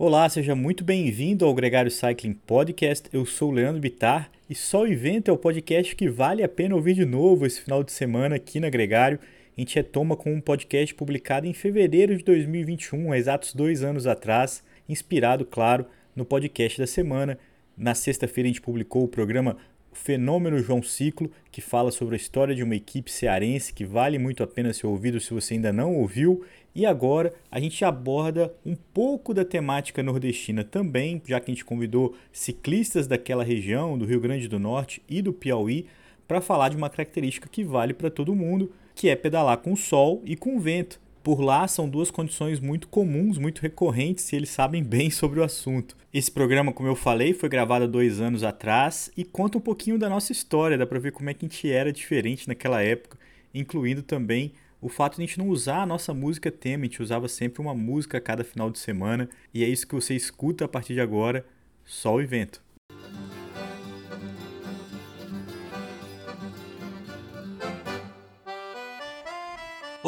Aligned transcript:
Olá, 0.00 0.28
seja 0.28 0.54
muito 0.54 0.84
bem-vindo 0.84 1.44
ao 1.44 1.52
Gregário 1.52 1.90
Cycling 1.90 2.32
Podcast. 2.32 3.08
Eu 3.12 3.26
sou 3.26 3.50
o 3.50 3.52
Leandro 3.52 3.80
Bitar 3.80 4.30
e 4.48 4.54
Só 4.54 4.82
o 4.82 4.86
Evento 4.86 5.28
é 5.28 5.34
o 5.34 5.36
podcast 5.36 5.96
que 5.96 6.08
vale 6.08 6.40
a 6.40 6.48
pena 6.48 6.76
ouvir 6.76 6.94
de 6.94 7.04
novo 7.04 7.44
esse 7.44 7.60
final 7.60 7.82
de 7.82 7.90
semana 7.90 8.36
aqui 8.36 8.60
na 8.60 8.70
Gregário. 8.70 9.18
A 9.56 9.60
gente 9.60 9.74
retoma 9.74 10.16
com 10.16 10.32
um 10.32 10.40
podcast 10.40 10.94
publicado 10.94 11.48
em 11.48 11.52
fevereiro 11.52 12.16
de 12.16 12.22
2021, 12.22 13.10
há 13.10 13.18
exatos 13.18 13.52
dois 13.52 13.82
anos 13.82 14.06
atrás, 14.06 14.62
inspirado, 14.88 15.44
claro, 15.44 15.84
no 16.14 16.24
podcast 16.24 16.78
da 16.78 16.86
semana. 16.86 17.36
Na 17.76 17.92
sexta-feira 17.92 18.46
a 18.46 18.50
gente 18.50 18.62
publicou 18.62 19.02
o 19.02 19.08
programa 19.08 19.56
Fenômeno 19.92 20.58
João 20.58 20.82
Ciclo, 20.82 21.30
que 21.50 21.60
fala 21.60 21.90
sobre 21.90 22.14
a 22.14 22.16
história 22.16 22.54
de 22.54 22.62
uma 22.62 22.74
equipe 22.74 23.10
cearense 23.10 23.72
que 23.72 23.84
vale 23.84 24.18
muito 24.18 24.42
a 24.42 24.46
pena 24.46 24.72
ser 24.72 24.86
ouvido 24.86 25.20
se 25.20 25.34
você 25.34 25.54
ainda 25.54 25.72
não 25.72 25.94
ouviu. 25.94 26.44
E 26.74 26.86
agora 26.86 27.32
a 27.50 27.58
gente 27.58 27.84
aborda 27.84 28.54
um 28.64 28.76
pouco 28.76 29.34
da 29.34 29.44
temática 29.44 30.02
nordestina 30.02 30.62
também, 30.62 31.20
já 31.26 31.40
que 31.40 31.50
a 31.50 31.54
gente 31.54 31.64
convidou 31.64 32.14
ciclistas 32.32 33.06
daquela 33.06 33.42
região, 33.42 33.98
do 33.98 34.04
Rio 34.04 34.20
Grande 34.20 34.48
do 34.48 34.58
Norte 34.58 35.02
e 35.08 35.20
do 35.20 35.32
Piauí, 35.32 35.86
para 36.26 36.40
falar 36.40 36.68
de 36.68 36.76
uma 36.76 36.90
característica 36.90 37.48
que 37.48 37.64
vale 37.64 37.94
para 37.94 38.10
todo 38.10 38.34
mundo, 38.34 38.72
que 38.94 39.08
é 39.08 39.16
pedalar 39.16 39.58
com 39.58 39.74
sol 39.74 40.22
e 40.24 40.36
com 40.36 40.60
vento. 40.60 41.00
Por 41.28 41.42
lá 41.42 41.68
são 41.68 41.86
duas 41.86 42.10
condições 42.10 42.58
muito 42.58 42.88
comuns, 42.88 43.36
muito 43.36 43.60
recorrentes 43.60 44.32
e 44.32 44.36
eles 44.36 44.48
sabem 44.48 44.80
bem 44.82 45.10
sobre 45.10 45.40
o 45.40 45.44
assunto. 45.44 45.94
Esse 46.10 46.30
programa, 46.30 46.72
como 46.72 46.88
eu 46.88 46.96
falei, 46.96 47.34
foi 47.34 47.50
gravado 47.50 47.84
há 47.84 47.86
dois 47.86 48.18
anos 48.18 48.42
atrás 48.42 49.12
e 49.14 49.26
conta 49.26 49.58
um 49.58 49.60
pouquinho 49.60 49.98
da 49.98 50.08
nossa 50.08 50.32
história, 50.32 50.78
dá 50.78 50.86
para 50.86 50.98
ver 50.98 51.12
como 51.12 51.28
é 51.28 51.34
que 51.34 51.44
a 51.44 51.46
gente 51.46 51.70
era 51.70 51.92
diferente 51.92 52.48
naquela 52.48 52.80
época, 52.82 53.18
incluindo 53.52 54.02
também 54.02 54.54
o 54.80 54.88
fato 54.88 55.16
de 55.16 55.22
a 55.22 55.26
gente 55.26 55.38
não 55.38 55.50
usar 55.50 55.82
a 55.82 55.86
nossa 55.86 56.14
música 56.14 56.50
tema, 56.50 56.84
a 56.84 56.86
gente 56.86 57.02
usava 57.02 57.28
sempre 57.28 57.60
uma 57.60 57.74
música 57.74 58.16
a 58.16 58.22
cada 58.22 58.42
final 58.42 58.70
de 58.70 58.78
semana, 58.78 59.28
e 59.52 59.62
é 59.62 59.68
isso 59.68 59.86
que 59.86 59.94
você 59.94 60.16
escuta 60.16 60.64
a 60.64 60.68
partir 60.68 60.94
de 60.94 61.00
agora, 61.02 61.44
Sol 61.84 62.22
e 62.22 62.24
Vento. 62.24 62.62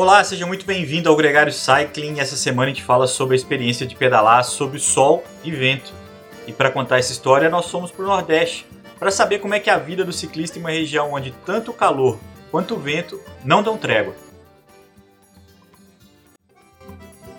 Olá, 0.02 0.24
seja 0.24 0.46
muito 0.46 0.64
bem-vindo 0.64 1.10
ao 1.10 1.14
Gregário 1.14 1.52
Cycling. 1.52 2.20
Essa 2.20 2.34
semana 2.34 2.70
a 2.70 2.74
gente 2.74 2.82
fala 2.82 3.06
sobre 3.06 3.34
a 3.34 3.36
experiência 3.36 3.86
de 3.86 3.94
pedalar 3.94 4.42
sob 4.44 4.78
sol 4.78 5.22
e 5.44 5.50
vento. 5.50 5.92
E 6.46 6.54
para 6.54 6.70
contar 6.70 6.98
essa 6.98 7.12
história, 7.12 7.50
nós 7.50 7.70
fomos 7.70 7.90
para 7.90 8.06
o 8.06 8.08
Nordeste, 8.08 8.66
para 8.98 9.10
saber 9.10 9.40
como 9.40 9.52
é 9.52 9.60
que 9.60 9.68
é 9.68 9.74
a 9.74 9.78
vida 9.78 10.02
do 10.02 10.10
ciclista 10.10 10.56
em 10.56 10.62
uma 10.62 10.70
região 10.70 11.12
onde 11.12 11.34
tanto 11.44 11.70
o 11.70 11.74
calor 11.74 12.18
quanto 12.50 12.76
o 12.76 12.78
vento 12.78 13.20
não 13.44 13.62
dão 13.62 13.76
trégua. 13.76 14.14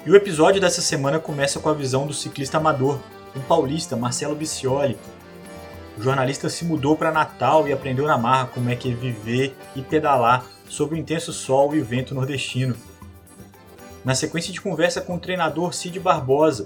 E 0.05 0.11
o 0.11 0.15
episódio 0.15 0.61
dessa 0.61 0.83
semana 0.83 1.19
começa 1.19 1.59
com 1.59 1.67
a 1.67 1.73
visão 1.73 2.05
do 2.05 2.13
ciclista 2.13 2.57
amador, 2.57 2.99
um 3.35 3.41
paulista, 3.41 3.95
Marcelo 3.95 4.35
Bicioli. 4.35 4.99
O 5.97 6.03
jornalista 6.03 6.47
se 6.47 6.63
mudou 6.63 6.95
para 6.95 7.11
Natal 7.11 7.67
e 7.67 7.73
aprendeu 7.73 8.05
na 8.05 8.19
marra 8.19 8.51
como 8.53 8.69
é 8.69 8.75
que 8.75 8.91
é 8.91 8.93
viver 8.93 9.57
e 9.75 9.81
pedalar 9.81 10.45
sob 10.71 10.95
o 10.95 10.97
intenso 10.97 11.33
sol 11.33 11.75
e 11.75 11.81
vento 11.81 12.15
nordestino. 12.15 12.77
Na 14.05 14.15
sequência 14.15 14.53
de 14.53 14.61
conversa 14.61 15.01
com 15.01 15.15
o 15.15 15.19
treinador 15.19 15.73
Cid 15.73 15.99
Barbosa. 15.99 16.65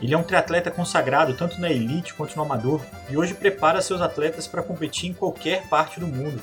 Ele 0.00 0.14
é 0.14 0.16
um 0.16 0.22
triatleta 0.22 0.70
consagrado 0.70 1.34
tanto 1.34 1.60
na 1.60 1.70
elite 1.70 2.14
quanto 2.14 2.36
no 2.36 2.42
amador 2.42 2.80
e 3.10 3.16
hoje 3.16 3.34
prepara 3.34 3.82
seus 3.82 4.00
atletas 4.00 4.46
para 4.46 4.62
competir 4.62 5.10
em 5.10 5.12
qualquer 5.12 5.66
parte 5.68 5.98
do 5.98 6.06
mundo. 6.06 6.40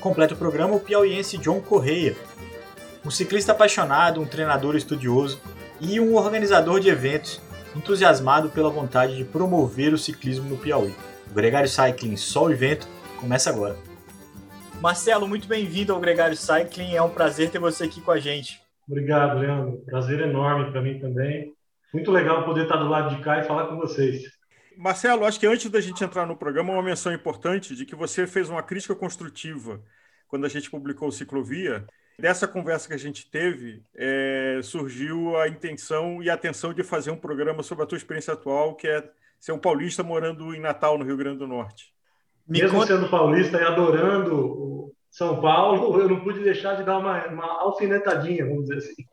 Completa 0.00 0.34
o 0.34 0.36
programa 0.36 0.76
o 0.76 0.80
piauiense 0.80 1.38
John 1.38 1.60
Correia, 1.60 2.16
um 3.04 3.10
ciclista 3.10 3.50
apaixonado, 3.50 4.20
um 4.20 4.26
treinador 4.26 4.76
estudioso 4.76 5.40
e 5.80 5.98
um 5.98 6.14
organizador 6.14 6.78
de 6.78 6.88
eventos 6.88 7.40
entusiasmado 7.74 8.48
pela 8.50 8.70
vontade 8.70 9.16
de 9.16 9.24
promover 9.24 9.92
o 9.92 9.98
ciclismo 9.98 10.48
no 10.48 10.56
Piauí. 10.56 10.94
O 11.28 11.34
Gregário 11.34 11.68
Cycling 11.68 12.16
Sol 12.16 12.52
e 12.52 12.54
Vento 12.54 12.86
começa 13.20 13.50
agora. 13.50 13.85
Marcelo, 14.86 15.26
muito 15.26 15.48
bem-vindo 15.48 15.92
ao 15.92 15.98
Gregário 15.98 16.36
Cycling, 16.36 16.94
é 16.94 17.02
um 17.02 17.10
prazer 17.10 17.50
ter 17.50 17.58
você 17.58 17.82
aqui 17.82 18.00
com 18.00 18.12
a 18.12 18.20
gente. 18.20 18.62
Obrigado, 18.88 19.36
Leandro. 19.36 19.78
Prazer 19.84 20.20
enorme 20.20 20.70
para 20.70 20.80
mim 20.80 21.00
também. 21.00 21.52
Muito 21.92 22.12
legal 22.12 22.44
poder 22.44 22.62
estar 22.62 22.76
do 22.76 22.88
lado 22.88 23.16
de 23.16 23.20
cá 23.20 23.40
e 23.40 23.42
falar 23.42 23.66
com 23.66 23.76
vocês. 23.78 24.22
Marcelo, 24.76 25.24
acho 25.24 25.40
que 25.40 25.46
antes 25.48 25.68
da 25.68 25.80
gente 25.80 26.04
entrar 26.04 26.24
no 26.24 26.36
programa, 26.36 26.72
uma 26.72 26.84
menção 26.84 27.12
importante 27.12 27.74
de 27.74 27.84
que 27.84 27.96
você 27.96 28.28
fez 28.28 28.48
uma 28.48 28.62
crítica 28.62 28.94
construtiva 28.94 29.82
quando 30.28 30.46
a 30.46 30.48
gente 30.48 30.70
publicou 30.70 31.08
o 31.08 31.12
Ciclovia, 31.12 31.84
Dessa 32.16 32.46
conversa 32.48 32.88
que 32.88 32.94
a 32.94 32.98
gente 32.98 33.28
teve, 33.28 33.82
é, 33.94 34.60
surgiu 34.62 35.36
a 35.36 35.48
intenção 35.48 36.22
e 36.22 36.30
a 36.30 36.34
atenção 36.34 36.72
de 36.72 36.82
fazer 36.82 37.10
um 37.10 37.18
programa 37.18 37.62
sobre 37.62 37.84
a 37.84 37.86
tua 37.86 37.98
experiência 37.98 38.32
atual, 38.32 38.74
que 38.74 38.88
é 38.88 39.06
ser 39.38 39.52
um 39.52 39.58
paulista 39.58 40.02
morando 40.02 40.54
em 40.54 40.60
Natal, 40.60 40.96
no 40.96 41.04
Rio 41.04 41.16
Grande 41.16 41.40
do 41.40 41.46
Norte. 41.46 41.95
Mesmo 42.48 42.78
conta... 42.78 42.94
sendo 42.94 43.08
paulista 43.08 43.58
e 43.58 43.64
adorando 43.64 44.92
São 45.10 45.40
Paulo, 45.40 45.98
eu 46.00 46.08
não 46.08 46.20
pude 46.20 46.40
deixar 46.40 46.74
de 46.74 46.84
dar 46.84 46.98
uma, 46.98 47.26
uma 47.26 47.62
alfinetadinha, 47.62 48.46
vamos 48.46 48.66
dizer 48.66 48.78
assim. 48.78 49.04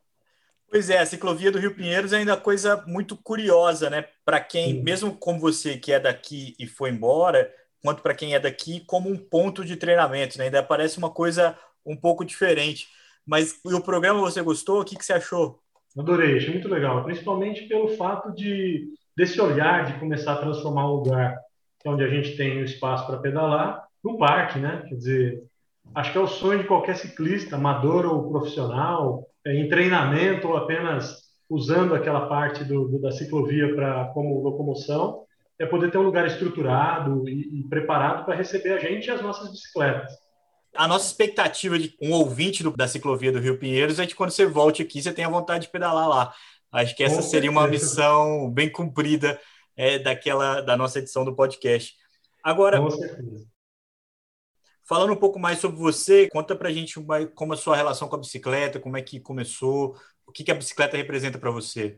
Pois 0.69 0.89
é, 0.89 0.97
a 0.97 1.05
ciclovia 1.05 1.51
do 1.51 1.59
Rio 1.59 1.75
Pinheiros 1.75 2.13
é 2.13 2.17
ainda 2.17 2.35
coisa 2.35 2.83
muito 2.87 3.15
curiosa, 3.15 3.91
né? 3.91 4.05
Para 4.25 4.39
quem, 4.39 4.77
Sim. 4.77 4.83
mesmo 4.83 5.15
como 5.15 5.39
você 5.39 5.77
que 5.77 5.91
é 5.91 5.99
daqui 5.99 6.55
e 6.57 6.65
foi 6.65 6.89
embora, 6.89 7.51
quanto 7.83 8.01
para 8.01 8.15
quem 8.15 8.33
é 8.33 8.39
daqui, 8.39 8.83
como 8.87 9.07
um 9.07 9.17
ponto 9.17 9.63
de 9.63 9.75
treinamento, 9.75 10.37
né? 10.37 10.45
Ainda 10.45 10.63
parece 10.63 10.97
uma 10.97 11.11
coisa 11.11 11.55
um 11.85 11.95
pouco 11.95 12.25
diferente. 12.25 12.87
Mas 13.25 13.59
o 13.63 13.81
programa 13.81 14.19
você 14.19 14.41
gostou? 14.41 14.81
O 14.81 14.85
que, 14.85 14.97
que 14.97 15.05
você 15.05 15.13
achou? 15.13 15.59
Adorei, 15.97 16.37
achei 16.37 16.49
muito 16.49 16.67
legal, 16.67 17.03
principalmente 17.03 17.67
pelo 17.67 17.89
fato 17.89 18.33
de 18.33 18.87
desse 19.15 19.39
olhar 19.39 19.85
de 19.85 19.99
começar 19.99 20.33
a 20.33 20.41
transformar 20.41 20.87
um 20.87 20.95
lugar 20.95 21.37
onde 21.85 22.03
a 22.03 22.07
gente 22.07 22.35
tem 22.35 22.59
um 22.59 22.63
espaço 22.63 23.05
para 23.05 23.17
pedalar 23.17 23.83
no 24.03 24.17
parque, 24.17 24.59
né? 24.59 24.83
Quer 24.87 24.95
dizer, 24.95 25.43
acho 25.95 26.11
que 26.11 26.17
é 26.17 26.21
o 26.21 26.27
sonho 26.27 26.59
de 26.59 26.67
qualquer 26.67 26.95
ciclista, 26.95 27.55
amador 27.55 28.05
ou 28.05 28.29
profissional, 28.29 29.27
é, 29.45 29.55
em 29.55 29.67
treinamento 29.69 30.47
ou 30.47 30.57
apenas 30.57 31.23
usando 31.49 31.93
aquela 31.93 32.27
parte 32.27 32.63
do, 32.63 32.87
do 32.87 32.99
da 32.99 33.11
ciclovia 33.11 33.75
para 33.75 34.05
como 34.13 34.41
locomoção, 34.41 35.23
é 35.59 35.65
poder 35.65 35.91
ter 35.91 35.97
um 35.97 36.03
lugar 36.03 36.25
estruturado 36.25 37.27
e, 37.27 37.59
e 37.59 37.69
preparado 37.69 38.25
para 38.25 38.35
receber 38.35 38.73
a 38.73 38.79
gente 38.79 39.07
e 39.07 39.11
as 39.11 39.21
nossas 39.21 39.51
bicicletas. 39.51 40.11
A 40.75 40.87
nossa 40.87 41.05
expectativa 41.05 41.77
de 41.77 41.95
um 42.01 42.11
ouvinte 42.13 42.63
do, 42.63 42.71
da 42.71 42.87
ciclovia 42.87 43.31
do 43.31 43.39
Rio 43.39 43.59
Pinheiros 43.59 43.99
é 43.99 44.07
que 44.07 44.15
quando 44.15 44.31
você 44.31 44.45
volte 44.45 44.81
aqui, 44.81 45.01
você 45.01 45.13
tenha 45.13 45.29
vontade 45.29 45.65
de 45.65 45.71
pedalar 45.71 46.09
lá. 46.09 46.33
Acho 46.71 46.95
que 46.95 47.03
essa 47.03 47.21
seria 47.21 47.51
uma 47.51 47.67
missão 47.67 48.49
bem 48.49 48.67
cumprida 48.67 49.39
é, 49.75 49.99
daquela 49.99 50.61
da 50.61 50.77
nossa 50.77 50.99
edição 50.99 51.25
do 51.25 51.35
podcast. 51.35 51.95
Agora, 52.43 52.79
falando 54.83 55.13
um 55.13 55.17
pouco 55.17 55.39
mais 55.39 55.59
sobre 55.59 55.77
você, 55.77 56.27
conta 56.29 56.55
pra 56.55 56.71
gente 56.71 56.99
como 57.33 57.53
é 57.53 57.55
a 57.55 57.59
sua 57.59 57.75
relação 57.75 58.07
com 58.07 58.15
a 58.15 58.19
bicicleta, 58.19 58.79
como 58.79 58.97
é 58.97 59.01
que 59.01 59.19
começou, 59.19 59.95
o 60.25 60.31
que, 60.31 60.43
que 60.43 60.51
a 60.51 60.55
bicicleta 60.55 60.97
representa 60.97 61.37
para 61.37 61.51
você. 61.51 61.97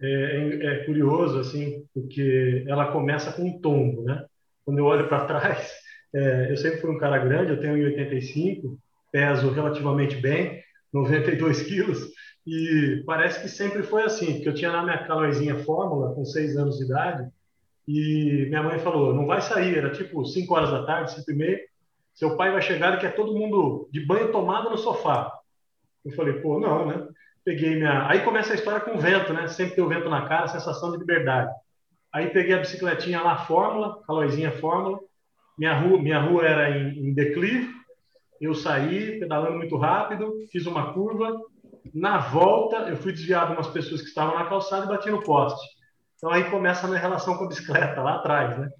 É, 0.00 0.06
é, 0.06 0.66
é, 0.66 0.84
curioso, 0.84 1.38
assim, 1.38 1.86
porque 1.94 2.64
ela 2.66 2.90
começa 2.90 3.32
com 3.32 3.42
um 3.42 3.60
tombo, 3.60 4.02
né? 4.02 4.24
Quando 4.64 4.78
eu 4.78 4.84
olho 4.84 5.08
para 5.08 5.26
trás, 5.26 5.70
é, 6.14 6.50
eu 6.50 6.56
sempre 6.56 6.80
fui 6.80 6.90
um 6.90 6.98
cara 6.98 7.18
grande, 7.18 7.52
eu 7.52 7.60
tenho 7.60 7.76
1,85, 7.76 8.78
peso 9.12 9.50
relativamente 9.50 10.16
bem, 10.16 10.62
92 10.92 11.62
quilos, 11.62 12.08
e 12.46 13.02
parece 13.06 13.40
que 13.40 13.48
sempre 13.48 13.82
foi 13.82 14.02
assim, 14.02 14.34
porque 14.34 14.48
eu 14.48 14.54
tinha 14.54 14.72
na 14.72 14.82
minha 14.82 15.06
calorzinha 15.06 15.58
fórmula, 15.64 16.14
com 16.14 16.24
6 16.24 16.56
anos 16.56 16.78
de 16.78 16.84
idade, 16.84 17.30
e 17.86 18.46
minha 18.48 18.62
mãe 18.62 18.78
falou, 18.78 19.14
não 19.14 19.26
vai 19.26 19.40
sair, 19.40 19.76
era 19.76 19.90
tipo 19.90 20.24
5 20.24 20.54
horas 20.54 20.70
da 20.70 20.84
tarde, 20.84 21.12
5 21.12 21.30
e 21.30 21.34
meia, 21.34 21.60
seu 22.14 22.36
pai 22.36 22.52
vai 22.52 22.60
chegar 22.60 22.94
e 22.94 23.00
quer 23.00 23.14
todo 23.14 23.34
mundo 23.34 23.88
de 23.90 24.04
banho 24.04 24.30
tomado 24.30 24.70
no 24.70 24.76
sofá. 24.76 25.32
Eu 26.04 26.12
falei, 26.12 26.34
pô, 26.34 26.58
não, 26.58 26.86
né? 26.86 27.08
Peguei 27.44 27.76
minha... 27.76 28.08
Aí 28.08 28.20
começa 28.20 28.52
a 28.52 28.56
história 28.56 28.80
com 28.80 28.98
vento, 28.98 29.32
né? 29.32 29.48
Sempre 29.48 29.76
tem 29.76 29.84
o 29.84 29.88
vento 29.88 30.08
na 30.08 30.28
cara, 30.28 30.48
sensação 30.48 30.92
de 30.92 30.98
liberdade. 30.98 31.50
Aí 32.12 32.28
peguei 32.28 32.54
a 32.54 32.58
bicicletinha 32.58 33.22
lá, 33.22 33.46
fórmula, 33.46 34.02
calorzinha 34.06 34.52
fórmula, 34.52 35.00
minha 35.56 35.74
rua, 35.74 36.00
minha 36.00 36.20
rua 36.20 36.46
era 36.46 36.76
em, 36.76 37.08
em 37.08 37.14
declive, 37.14 37.72
eu 38.40 38.54
saí 38.54 39.18
pedalando 39.18 39.56
muito 39.56 39.76
rápido, 39.76 40.34
fiz 40.50 40.66
uma 40.66 40.92
curva, 40.92 41.40
na 41.94 42.18
volta 42.18 42.88
eu 42.88 42.96
fui 42.96 43.12
desviado 43.12 43.52
de 43.52 43.56
umas 43.56 43.68
pessoas 43.68 44.02
que 44.02 44.08
estavam 44.08 44.38
na 44.38 44.48
calçada 44.48 44.86
e 44.86 44.88
bati 44.88 45.10
no 45.10 45.22
poste. 45.22 45.66
Então 46.16 46.30
aí 46.30 46.50
começa 46.50 46.86
a 46.86 46.88
minha 46.88 47.00
relação 47.00 47.36
com 47.36 47.44
a 47.44 47.48
bicicleta 47.48 48.00
lá 48.00 48.16
atrás, 48.16 48.58
né? 48.58 48.70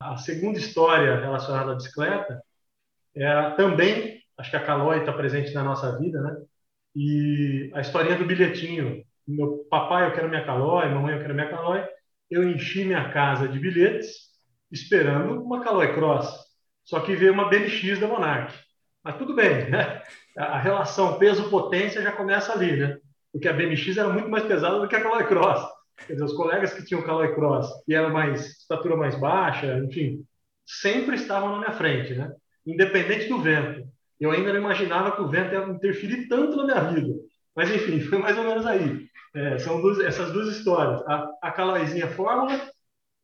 A 0.00 0.16
segunda 0.16 0.58
história 0.58 1.20
relacionada 1.20 1.72
à 1.72 1.74
bicicleta 1.74 2.42
é 3.14 3.50
também, 3.50 4.20
acho 4.38 4.50
que 4.50 4.56
a 4.56 4.64
Calói 4.64 5.00
está 5.00 5.12
presente 5.12 5.52
na 5.52 5.62
nossa 5.62 5.98
vida, 5.98 6.20
né? 6.20 6.36
E 6.94 7.70
a 7.74 7.80
historinha 7.80 8.16
do 8.16 8.24
bilhetinho. 8.24 9.02
Meu 9.26 9.66
papai, 9.70 10.06
eu 10.06 10.12
quero 10.12 10.28
minha 10.28 10.44
Calói, 10.44 10.88
mamãe, 10.88 11.14
eu 11.14 11.20
quero 11.20 11.34
minha 11.34 11.48
Calói. 11.48 11.86
Eu 12.30 12.48
enchi 12.48 12.84
minha 12.84 13.10
casa 13.12 13.48
de 13.48 13.58
bilhetes 13.58 14.30
esperando 14.70 15.42
uma 15.42 15.62
Caloi 15.62 15.94
Cross. 15.94 16.34
Só 16.84 17.00
que 17.00 17.14
veio 17.14 17.32
uma 17.32 17.48
BMX 17.48 18.00
da 18.00 18.08
Monarch. 18.08 18.58
Mas 19.04 19.16
tudo 19.16 19.34
bem, 19.34 19.70
né? 19.70 20.02
A 20.36 20.58
relação 20.58 21.18
peso-potência 21.18 22.02
já 22.02 22.12
começa 22.12 22.52
ali, 22.52 22.76
né? 22.76 22.98
porque 23.32 23.48
a 23.48 23.52
BMX 23.52 23.96
era 23.96 24.10
muito 24.10 24.28
mais 24.28 24.44
pesada 24.44 24.78
do 24.78 24.86
que 24.86 24.94
a 24.94 25.02
Caloi 25.02 25.26
Cross. 25.26 25.66
Quer 26.06 26.12
dizer, 26.12 26.24
os 26.24 26.34
colegas 26.34 26.74
que 26.74 26.84
tinham 26.84 27.02
Caloi 27.02 27.34
Cross 27.34 27.68
e 27.88 27.94
eram 27.94 28.10
mais 28.10 28.58
estatura 28.58 28.96
mais 28.96 29.18
baixa, 29.18 29.78
enfim, 29.78 30.24
sempre 30.66 31.16
estavam 31.16 31.50
na 31.52 31.58
minha 31.58 31.72
frente, 31.72 32.14
né? 32.14 32.30
Independente 32.66 33.28
do 33.28 33.40
vento. 33.40 33.88
Eu 34.20 34.30
ainda 34.30 34.52
não 34.52 34.60
imaginava 34.60 35.12
que 35.12 35.22
o 35.22 35.28
vento 35.28 35.52
ia 35.52 35.64
interferir 35.64 36.28
tanto 36.28 36.56
na 36.56 36.64
minha 36.64 36.80
vida. 36.92 37.14
Mas, 37.56 37.70
enfim, 37.70 38.00
foi 38.00 38.18
mais 38.18 38.36
ou 38.36 38.44
menos 38.44 38.66
aí. 38.66 39.06
É, 39.34 39.58
são 39.58 39.80
duas, 39.80 39.98
essas 40.00 40.30
duas 40.32 40.48
histórias. 40.48 41.02
A, 41.08 41.28
a 41.42 42.08
Fórmula, 42.14 42.70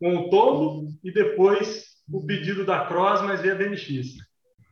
com 0.00 0.16
o 0.16 0.30
todo, 0.30 0.88
e 1.04 1.12
depois 1.12 1.84
o 2.10 2.24
pedido 2.24 2.64
da 2.64 2.86
Cross, 2.86 3.22
mas 3.22 3.40
via 3.40 3.54
BMX. 3.54 4.16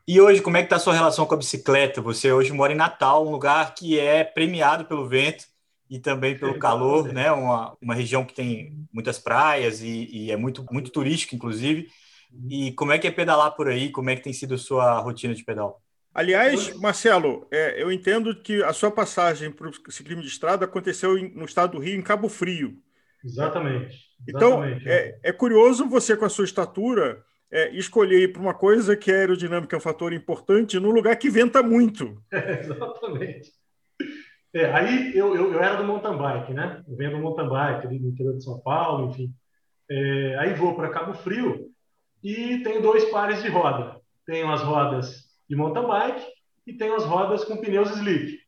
E 0.08 0.20
hoje, 0.20 0.40
como 0.40 0.56
é 0.56 0.60
que 0.60 0.66
está 0.66 0.76
a 0.76 0.78
sua 0.78 0.94
relação 0.94 1.26
com 1.26 1.34
a 1.34 1.38
bicicleta? 1.38 2.00
Você 2.00 2.30
hoje 2.30 2.52
mora 2.52 2.72
em 2.72 2.76
Natal, 2.76 3.26
um 3.26 3.30
lugar 3.30 3.74
que 3.74 3.98
é 3.98 4.22
premiado 4.22 4.84
pelo 4.84 5.08
vento 5.08 5.44
e 5.90 5.98
também 5.98 6.38
pelo 6.38 6.58
calor, 6.60 7.12
né? 7.12 7.32
Uma, 7.32 7.76
uma 7.82 7.94
região 7.94 8.24
que 8.24 8.32
tem 8.32 8.86
muitas 8.92 9.18
praias 9.18 9.82
e, 9.82 10.08
e 10.12 10.30
é 10.30 10.36
muito, 10.36 10.64
muito 10.70 10.92
turística, 10.92 11.34
inclusive. 11.34 11.88
E 12.48 12.70
como 12.72 12.92
é 12.92 12.98
que 12.98 13.06
é 13.08 13.10
pedalar 13.10 13.56
por 13.56 13.68
aí? 13.68 13.90
Como 13.90 14.08
é 14.08 14.14
que 14.14 14.22
tem 14.22 14.32
sido 14.32 14.54
a 14.54 14.58
sua 14.58 14.98
rotina 15.00 15.34
de 15.34 15.44
pedal? 15.44 15.82
Aliás, 16.14 16.74
Marcelo, 16.76 17.46
é, 17.50 17.82
eu 17.82 17.90
entendo 17.90 18.34
que 18.34 18.62
a 18.62 18.72
sua 18.72 18.92
passagem 18.92 19.50
para 19.50 19.68
o 19.68 19.92
ciclismo 19.92 20.22
de 20.22 20.28
estrada 20.28 20.64
aconteceu 20.64 21.18
em, 21.18 21.34
no 21.34 21.44
estado 21.44 21.72
do 21.72 21.78
Rio, 21.78 21.98
em 21.98 22.02
Cabo 22.02 22.28
Frio. 22.28 22.78
Exatamente. 23.24 24.06
Então, 24.26 24.64
é, 24.64 25.18
é, 25.22 25.32
curioso 25.32 25.88
você, 25.88 26.16
com 26.16 26.24
a 26.24 26.28
sua 26.28 26.44
estatura, 26.44 27.22
é, 27.50 27.74
escolher 27.76 28.22
ir 28.22 28.32
para 28.32 28.42
uma 28.42 28.54
coisa 28.54 28.96
que 28.96 29.10
a 29.10 29.14
aerodinâmica 29.14 29.76
é 29.76 29.78
um 29.78 29.82
fator 29.82 30.12
importante 30.12 30.78
num 30.78 30.90
lugar 30.90 31.16
que 31.16 31.30
venta 31.30 31.62
muito. 31.62 32.20
É, 32.32 32.60
exatamente. 32.60 33.52
É, 34.52 34.72
aí 34.72 35.16
eu, 35.16 35.34
eu, 35.34 35.52
eu, 35.52 35.62
era 35.62 35.76
do 35.76 35.84
mountain 35.84 36.16
bike, 36.16 36.52
né? 36.52 36.82
Eu 36.88 36.96
venho 36.96 37.10
do 37.12 37.18
mountain 37.18 37.48
bike, 37.48 37.86
ali 37.86 37.98
do 37.98 38.08
interior 38.08 38.36
de 38.36 38.44
São 38.44 38.58
Paulo, 38.60 39.10
enfim. 39.10 39.32
É, 39.88 40.36
aí 40.38 40.54
vou 40.54 40.74
para 40.74 40.90
Cabo 40.90 41.14
Frio 41.14 41.70
e 42.22 42.58
tenho 42.62 42.82
dois 42.82 43.04
pares 43.06 43.42
de 43.42 43.48
roda. 43.48 44.00
Tenho 44.24 44.50
as 44.50 44.62
rodas 44.62 45.26
de 45.48 45.54
mountain 45.54 45.86
bike 45.86 46.26
e 46.66 46.72
tenho 46.72 46.94
as 46.94 47.04
rodas 47.04 47.44
com 47.44 47.58
pneus 47.58 47.90
slick. 47.90 48.40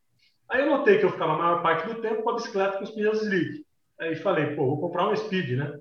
Aí 0.49 0.62
eu 0.62 0.71
notei 0.71 0.99
que 0.99 1.05
eu 1.05 1.11
ficava 1.11 1.35
a 1.35 1.39
maior 1.39 1.62
parte 1.62 1.87
do 1.87 2.00
tempo 2.00 2.23
com 2.23 2.31
a 2.31 2.35
bicicleta 2.35 2.79
com 2.79 2.85
os 2.85 2.91
pneus 2.91 3.23
slick. 3.23 3.65
Aí 4.00 4.17
falei, 4.17 4.56
pô, 4.56 4.67
vou 4.67 4.81
comprar 4.81 5.09
um 5.09 5.15
Speed, 5.15 5.59
né? 5.59 5.79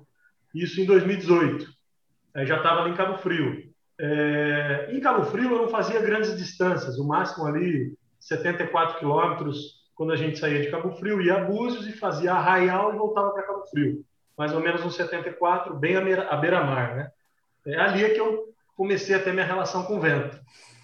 Isso 0.54 0.82
em 0.82 0.86
2018. 0.86 1.77
Aí 2.38 2.46
já 2.46 2.58
estava 2.58 2.82
ali 2.82 2.92
em 2.92 2.96
Cabo 2.96 3.18
Frio. 3.18 3.64
É... 4.00 4.90
em 4.92 5.00
Cabo 5.00 5.26
Frio 5.26 5.52
eu 5.52 5.62
não 5.64 5.70
fazia 5.70 6.00
grandes 6.00 6.38
distâncias, 6.38 7.00
o 7.00 7.08
máximo 7.08 7.48
ali 7.48 7.98
74 8.20 9.00
quilômetros 9.00 9.78
quando 9.96 10.14
a 10.14 10.16
gente 10.16 10.38
saía 10.38 10.62
de 10.62 10.70
Cabo 10.70 10.92
Frio, 10.92 11.20
ia 11.20 11.38
a 11.38 11.44
Búzios 11.44 11.88
e 11.88 11.92
fazia 11.92 12.34
Arraial 12.34 12.94
e 12.94 12.98
voltava 12.98 13.32
para 13.32 13.42
Cabo 13.42 13.66
Frio. 13.66 14.06
Mais 14.38 14.54
ou 14.54 14.60
menos 14.60 14.86
uns 14.86 14.96
74, 14.96 15.74
bem 15.76 15.98
à 15.98 16.36
beira-mar, 16.38 16.96
né? 16.96 17.10
É 17.66 17.80
ali 17.80 18.06
é 18.06 18.10
que 18.12 18.20
eu 18.22 18.54
comecei 18.76 19.16
a 19.16 19.20
ter 19.20 19.34
minha 19.34 19.46
relação 19.46 19.84
com 19.86 19.98
o 19.98 20.00
vento. 20.00 20.40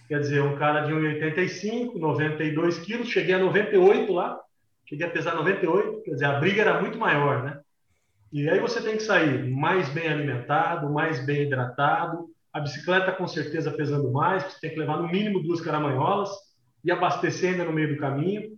Quer 0.08 0.20
dizer, 0.20 0.42
um 0.42 0.58
cara 0.58 0.82
de 0.82 0.92
1,85, 0.92 1.96
92 1.96 2.80
quilos, 2.80 3.10
cheguei 3.10 3.36
a 3.36 3.40
98 3.40 4.12
lá, 4.12 4.40
cheguei 4.90 5.06
a 5.06 5.12
pesar 5.12 5.36
98, 5.36 6.02
quer 6.02 6.12
dizer, 6.12 6.26
a 6.26 6.40
briga 6.40 6.62
era 6.64 6.82
muito 6.82 6.98
maior, 6.98 7.44
né? 7.44 7.60
E 8.34 8.50
aí 8.50 8.60
você 8.60 8.82
tem 8.82 8.98
que 8.98 9.04
sair 9.04 9.48
mais 9.48 9.88
bem 9.90 10.08
alimentado, 10.08 10.92
mais 10.92 11.24
bem 11.24 11.44
hidratado, 11.44 12.26
a 12.52 12.60
bicicleta 12.60 13.12
com 13.12 13.28
certeza 13.28 13.70
pesando 13.70 14.12
mais, 14.12 14.44
você 14.44 14.60
tem 14.60 14.70
que 14.72 14.80
levar 14.80 14.98
no 14.98 15.08
mínimo 15.08 15.44
duas 15.44 15.62
caramanholas 15.62 16.32
e 16.84 16.92
abastecer 16.92 17.52
ainda 17.52 17.66
no 17.66 17.72
meio 17.72 17.94
do 17.94 18.00
caminho. 18.00 18.58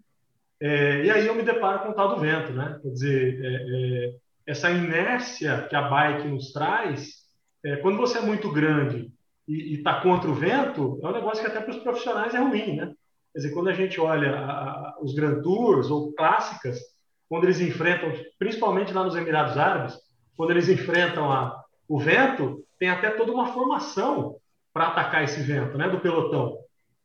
É, 0.61 1.03
e 1.03 1.11
aí 1.11 1.27
eu 1.27 1.35
me 1.35 1.43
deparo 1.43 1.79
com 1.79 1.89
o 1.89 1.93
tal 1.93 2.15
do 2.15 2.21
vento, 2.21 2.53
né? 2.53 2.79
Quer 2.81 2.89
dizer, 2.89 3.39
é, 3.43 3.55
é, 4.07 4.15
essa 4.47 4.71
inércia 4.71 5.67
que 5.69 5.75
a 5.75 5.89
bike 5.89 6.29
nos 6.29 6.53
traz, 6.53 7.09
é, 7.61 7.75
quando 7.75 7.97
você 7.97 8.19
é 8.19 8.21
muito 8.21 8.49
grande 8.53 9.11
e 9.45 9.75
está 9.75 9.99
contra 9.99 10.31
o 10.31 10.35
vento, 10.35 11.01
é 11.03 11.07
um 11.07 11.11
negócio 11.11 11.43
que 11.43 11.51
até 11.51 11.59
para 11.59 11.71
os 11.71 11.83
profissionais 11.83 12.33
é 12.33 12.39
ruim, 12.39 12.77
né? 12.77 12.93
Quer 13.33 13.39
dizer, 13.39 13.53
quando 13.53 13.67
a 13.67 13.73
gente 13.73 13.99
olha 13.99 14.37
a, 14.37 14.51
a, 14.51 14.97
os 15.01 15.13
Grand 15.13 15.41
Tours 15.41 15.91
ou 15.91 16.13
clássicas, 16.13 16.79
quando 17.29 17.45
eles 17.45 17.59
enfrentam, 17.59 18.13
principalmente 18.37 18.93
lá 18.93 19.03
nos 19.03 19.15
Emirados 19.15 19.57
Árabes, 19.57 19.97
quando 20.35 20.51
eles 20.51 20.69
enfrentam 20.69 21.31
a, 21.31 21.63
o 21.87 21.99
vento, 21.99 22.63
tem 22.77 22.89
até 22.89 23.09
toda 23.09 23.31
uma 23.31 23.53
formação 23.53 24.37
para 24.73 24.87
atacar 24.87 25.23
esse 25.23 25.41
vento, 25.41 25.77
né, 25.77 25.89
do 25.89 25.99
pelotão. 25.99 26.57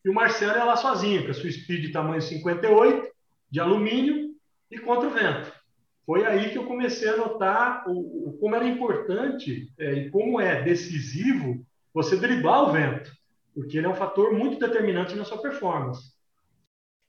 E 0.04 0.08
o 0.08 0.14
Marcelo 0.14 0.58
é 0.58 0.64
lá 0.64 0.76
sozinho, 0.76 1.24
com 1.24 1.30
a 1.30 1.34
sua 1.34 1.50
speed 1.50 1.92
tamanho 1.92 2.20
58, 2.20 3.08
de 3.50 3.60
alumínio 3.60 4.30
e 4.70 4.78
contra 4.78 5.08
o 5.08 5.10
vento. 5.10 5.52
Foi 6.06 6.24
aí 6.24 6.50
que 6.50 6.58
eu 6.58 6.64
comecei 6.64 7.08
a 7.08 7.16
notar 7.16 7.84
o, 7.86 8.30
o 8.30 8.38
como 8.40 8.56
era 8.56 8.66
importante 8.66 9.72
é, 9.78 9.92
e 9.92 10.10
como 10.10 10.40
é 10.40 10.62
decisivo 10.62 11.64
você 11.92 12.16
driblar 12.16 12.68
o 12.68 12.72
vento, 12.72 13.12
porque 13.54 13.78
ele 13.78 13.86
é 13.86 13.90
um 13.90 13.94
fator 13.94 14.32
muito 14.32 14.58
determinante 14.58 15.14
na 15.14 15.24
sua 15.24 15.40
performance. 15.40 16.12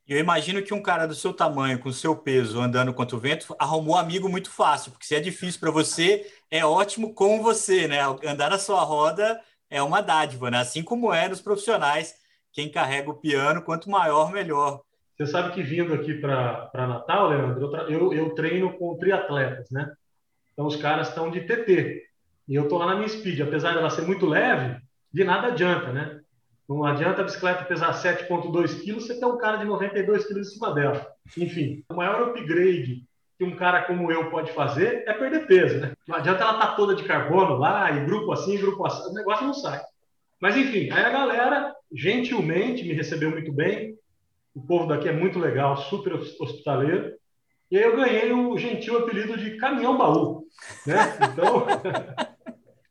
Eu 0.07 0.19
imagino 0.19 0.61
que 0.61 0.73
um 0.73 0.81
cara 0.81 1.05
do 1.05 1.15
seu 1.15 1.33
tamanho, 1.33 1.79
com 1.79 1.89
o 1.89 1.93
seu 1.93 2.15
peso, 2.15 2.59
andando 2.59 2.93
contra 2.93 3.15
o 3.15 3.19
vento, 3.19 3.55
arrumou 3.57 3.95
um 3.95 3.97
amigo 3.97 4.27
muito 4.27 4.49
fácil, 4.49 4.91
porque 4.91 5.05
se 5.05 5.15
é 5.15 5.19
difícil 5.19 5.59
para 5.59 5.71
você, 5.71 6.25
é 6.49 6.65
ótimo 6.65 7.13
com 7.13 7.41
você, 7.41 7.87
né? 7.87 7.99
Andar 8.25 8.49
na 8.49 8.57
sua 8.57 8.81
roda 8.81 9.39
é 9.69 9.81
uma 9.81 10.01
dádiva, 10.01 10.51
né? 10.51 10.59
Assim 10.59 10.83
como 10.83 11.13
é 11.13 11.29
nos 11.29 11.41
profissionais, 11.41 12.15
quem 12.51 12.69
carrega 12.69 13.09
o 13.09 13.15
piano, 13.15 13.61
quanto 13.61 13.89
maior, 13.89 14.31
melhor. 14.31 14.81
Você 15.17 15.27
sabe 15.27 15.53
que 15.53 15.61
vindo 15.61 15.93
aqui 15.93 16.15
para 16.15 16.69
Natal, 16.73 17.29
Leandro, 17.29 17.71
eu, 17.89 18.11
eu, 18.11 18.35
treino 18.35 18.73
com 18.73 18.97
triatletas, 18.97 19.69
né? 19.69 19.93
Então 20.51 20.65
os 20.65 20.75
caras 20.75 21.09
estão 21.09 21.29
de 21.29 21.41
TT. 21.41 22.03
E 22.47 22.55
eu 22.55 22.63
estou 22.63 22.79
lá 22.79 22.87
na 22.87 22.95
minha 22.95 23.07
speed, 23.07 23.39
apesar 23.41 23.73
dela 23.73 23.89
ser 23.89 24.01
muito 24.01 24.25
leve, 24.25 24.81
de 25.13 25.23
nada 25.23 25.47
adianta, 25.47 25.93
né? 25.93 26.20
Não 26.75 26.85
adianta 26.85 27.21
a 27.21 27.25
bicicleta 27.25 27.65
pesar 27.65 27.93
7,2 27.93 28.81
quilos, 28.81 29.05
você 29.05 29.19
tem 29.19 29.27
um 29.27 29.37
cara 29.37 29.57
de 29.57 29.65
92 29.65 30.25
quilos 30.25 30.47
em 30.47 30.51
cima 30.51 30.73
dela. 30.73 31.05
Enfim, 31.37 31.83
o 31.89 31.95
maior 31.95 32.29
upgrade 32.29 33.03
que 33.37 33.43
um 33.43 33.55
cara 33.57 33.81
como 33.81 34.09
eu 34.09 34.29
pode 34.29 34.53
fazer 34.53 35.03
é 35.05 35.13
perder 35.13 35.47
peso, 35.47 35.79
né? 35.79 35.91
Não 36.07 36.15
adianta 36.15 36.43
ela 36.43 36.53
estar 36.53 36.67
tá 36.67 36.75
toda 36.75 36.95
de 36.95 37.03
carbono 37.03 37.57
lá, 37.57 37.91
e 37.91 38.05
grupo 38.05 38.31
assim, 38.31 38.57
grupo 38.57 38.85
assim, 38.85 39.09
o 39.09 39.13
negócio 39.13 39.45
não 39.45 39.53
sai. 39.53 39.81
Mas 40.39 40.55
enfim, 40.55 40.89
aí 40.91 41.03
a 41.03 41.09
galera 41.09 41.73
gentilmente 41.93 42.83
me 42.83 42.93
recebeu 42.93 43.31
muito 43.31 43.51
bem. 43.51 43.97
O 44.55 44.61
povo 44.61 44.87
daqui 44.87 45.09
é 45.09 45.13
muito 45.13 45.39
legal, 45.39 45.75
super 45.75 46.13
hospitaleiro. 46.13 47.13
E 47.69 47.77
aí 47.77 47.83
eu 47.83 47.97
ganhei 47.97 48.31
o 48.31 48.57
gentil 48.57 48.97
apelido 48.97 49.37
de 49.37 49.57
caminhão 49.57 49.97
baú, 49.97 50.45
né? 50.85 50.95
Então, 51.31 51.65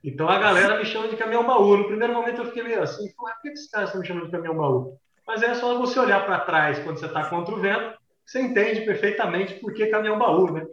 Então 0.03 0.29
a 0.29 0.39
galera 0.39 0.79
me 0.79 0.85
chama 0.85 1.09
de 1.09 1.17
caminhão 1.17 1.47
baú. 1.47 1.77
No 1.77 1.87
primeiro 1.87 2.15
momento 2.15 2.41
eu 2.41 2.47
fiquei 2.47 2.63
meio 2.63 2.83
assim, 2.83 3.13
por 3.13 3.31
que 3.41 3.49
esses 3.49 3.71
caras 3.71 3.89
estão 3.89 4.01
me 4.01 4.07
chamando 4.07 4.27
de 4.27 4.33
caminhão 4.33 4.57
baú? 4.57 4.97
Mas 5.27 5.43
é 5.43 5.55
só 5.55 5.79
você 5.79 5.99
olhar 6.01 6.25
para 6.25 6.41
trás 6.41 6.79
quando 6.81 6.99
você 6.99 7.07
está 7.07 7.29
contra 7.29 7.55
o 7.55 7.61
vento, 7.61 7.99
você 8.27 8.41
entende 8.41 8.81
perfeitamente 8.83 9.55
por 9.55 9.73
que 9.75 9.87
caminhão 9.87 10.19
baú, 10.19 10.53
né? 10.53 10.67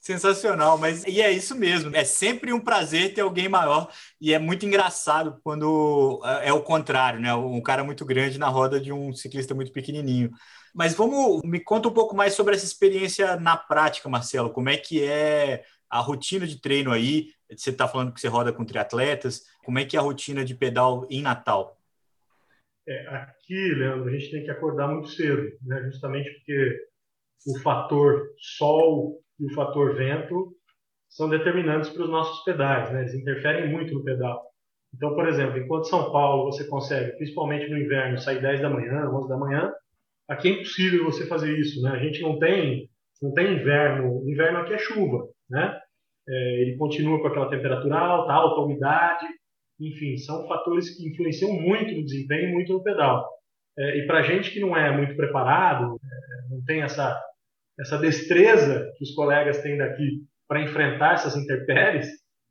Sensacional, 0.00 0.78
mas 0.78 1.04
e 1.04 1.20
é 1.20 1.30
isso 1.30 1.54
mesmo. 1.54 1.94
É 1.94 2.04
sempre 2.04 2.54
um 2.54 2.60
prazer 2.60 3.12
ter 3.12 3.20
alguém 3.20 3.50
maior 3.50 3.90
e 4.18 4.32
é 4.32 4.38
muito 4.38 4.64
engraçado 4.64 5.38
quando 5.44 6.22
é, 6.24 6.48
é 6.48 6.52
o 6.52 6.62
contrário, 6.62 7.20
né? 7.20 7.34
Um 7.34 7.60
cara 7.60 7.84
muito 7.84 8.04
grande 8.06 8.38
na 8.38 8.48
roda 8.48 8.80
de 8.80 8.90
um 8.92 9.12
ciclista 9.12 9.54
muito 9.54 9.72
pequenininho. 9.72 10.30
Mas 10.74 10.94
vamos 10.94 11.42
me 11.44 11.60
conta 11.60 11.88
um 11.88 11.92
pouco 11.92 12.16
mais 12.16 12.32
sobre 12.32 12.54
essa 12.54 12.64
experiência 12.64 13.36
na 13.36 13.58
prática, 13.58 14.08
Marcelo. 14.08 14.50
Como 14.50 14.70
é 14.70 14.76
que 14.78 15.04
é 15.04 15.64
a 15.90 16.00
rotina 16.00 16.46
de 16.46 16.58
treino 16.58 16.92
aí? 16.92 17.28
Você 17.56 17.70
está 17.70 17.88
falando 17.88 18.12
que 18.12 18.20
você 18.20 18.28
roda 18.28 18.52
com 18.52 18.64
triatletas. 18.64 19.44
Como 19.64 19.78
é 19.78 19.84
que 19.84 19.96
é 19.96 20.00
a 20.00 20.02
rotina 20.02 20.44
de 20.44 20.54
pedal 20.54 21.06
em 21.10 21.22
Natal? 21.22 21.80
É, 22.86 23.06
aqui, 23.08 23.74
Leandro, 23.74 24.08
a 24.08 24.12
gente 24.12 24.30
tem 24.30 24.44
que 24.44 24.50
acordar 24.50 24.88
muito 24.88 25.08
cedo, 25.10 25.42
né? 25.62 25.82
justamente 25.84 26.30
porque 26.30 26.76
o 27.46 27.58
fator 27.60 28.30
sol 28.38 29.20
e 29.38 29.46
o 29.46 29.54
fator 29.54 29.94
vento 29.94 30.54
são 31.08 31.28
determinantes 31.28 31.90
para 31.90 32.02
os 32.02 32.10
nossos 32.10 32.42
pedais, 32.44 32.90
né? 32.92 33.00
eles 33.00 33.14
interferem 33.14 33.70
muito 33.70 33.94
no 33.94 34.04
pedal. 34.04 34.50
Então, 34.94 35.14
por 35.14 35.28
exemplo, 35.28 35.58
enquanto 35.58 35.88
São 35.88 36.10
Paulo 36.10 36.50
você 36.50 36.64
consegue, 36.64 37.16
principalmente 37.16 37.68
no 37.68 37.78
inverno, 37.78 38.18
sair 38.18 38.40
10 38.40 38.60
da 38.60 38.70
manhã, 38.70 39.08
11 39.08 39.28
da 39.28 39.36
manhã, 39.36 39.72
aqui 40.28 40.48
é 40.48 40.52
impossível 40.52 41.04
você 41.04 41.26
fazer 41.26 41.56
isso, 41.58 41.80
né? 41.82 41.90
A 41.90 42.02
gente 42.02 42.20
não 42.20 42.38
tem, 42.38 42.90
não 43.22 43.32
tem 43.32 43.54
inverno, 43.54 44.28
inverno 44.28 44.58
aqui 44.58 44.74
é 44.74 44.78
chuva, 44.78 45.28
né? 45.48 45.80
É, 46.30 46.62
ele 46.62 46.76
continua 46.76 47.20
com 47.20 47.26
aquela 47.26 47.50
temperatura 47.50 47.98
alta, 47.98 48.32
alta 48.32 48.60
umidade, 48.60 49.26
enfim, 49.80 50.16
são 50.16 50.46
fatores 50.46 50.96
que 50.96 51.08
influenciam 51.08 51.52
muito 51.52 51.94
no 51.94 52.04
desempenho, 52.04 52.52
muito 52.52 52.72
no 52.72 52.82
pedal. 52.82 53.26
É, 53.78 53.98
e 53.98 54.06
para 54.06 54.22
gente 54.22 54.50
que 54.50 54.60
não 54.60 54.76
é 54.76 54.94
muito 54.96 55.16
preparado, 55.16 55.96
é, 55.96 56.54
não 56.54 56.62
tem 56.64 56.82
essa 56.82 57.20
essa 57.78 57.96
destreza 57.96 58.92
que 58.98 59.04
os 59.04 59.14
colegas 59.14 59.62
têm 59.62 59.78
daqui 59.78 60.22
para 60.46 60.60
enfrentar 60.60 61.14
essas 61.14 61.34
intempéries, 61.34 62.06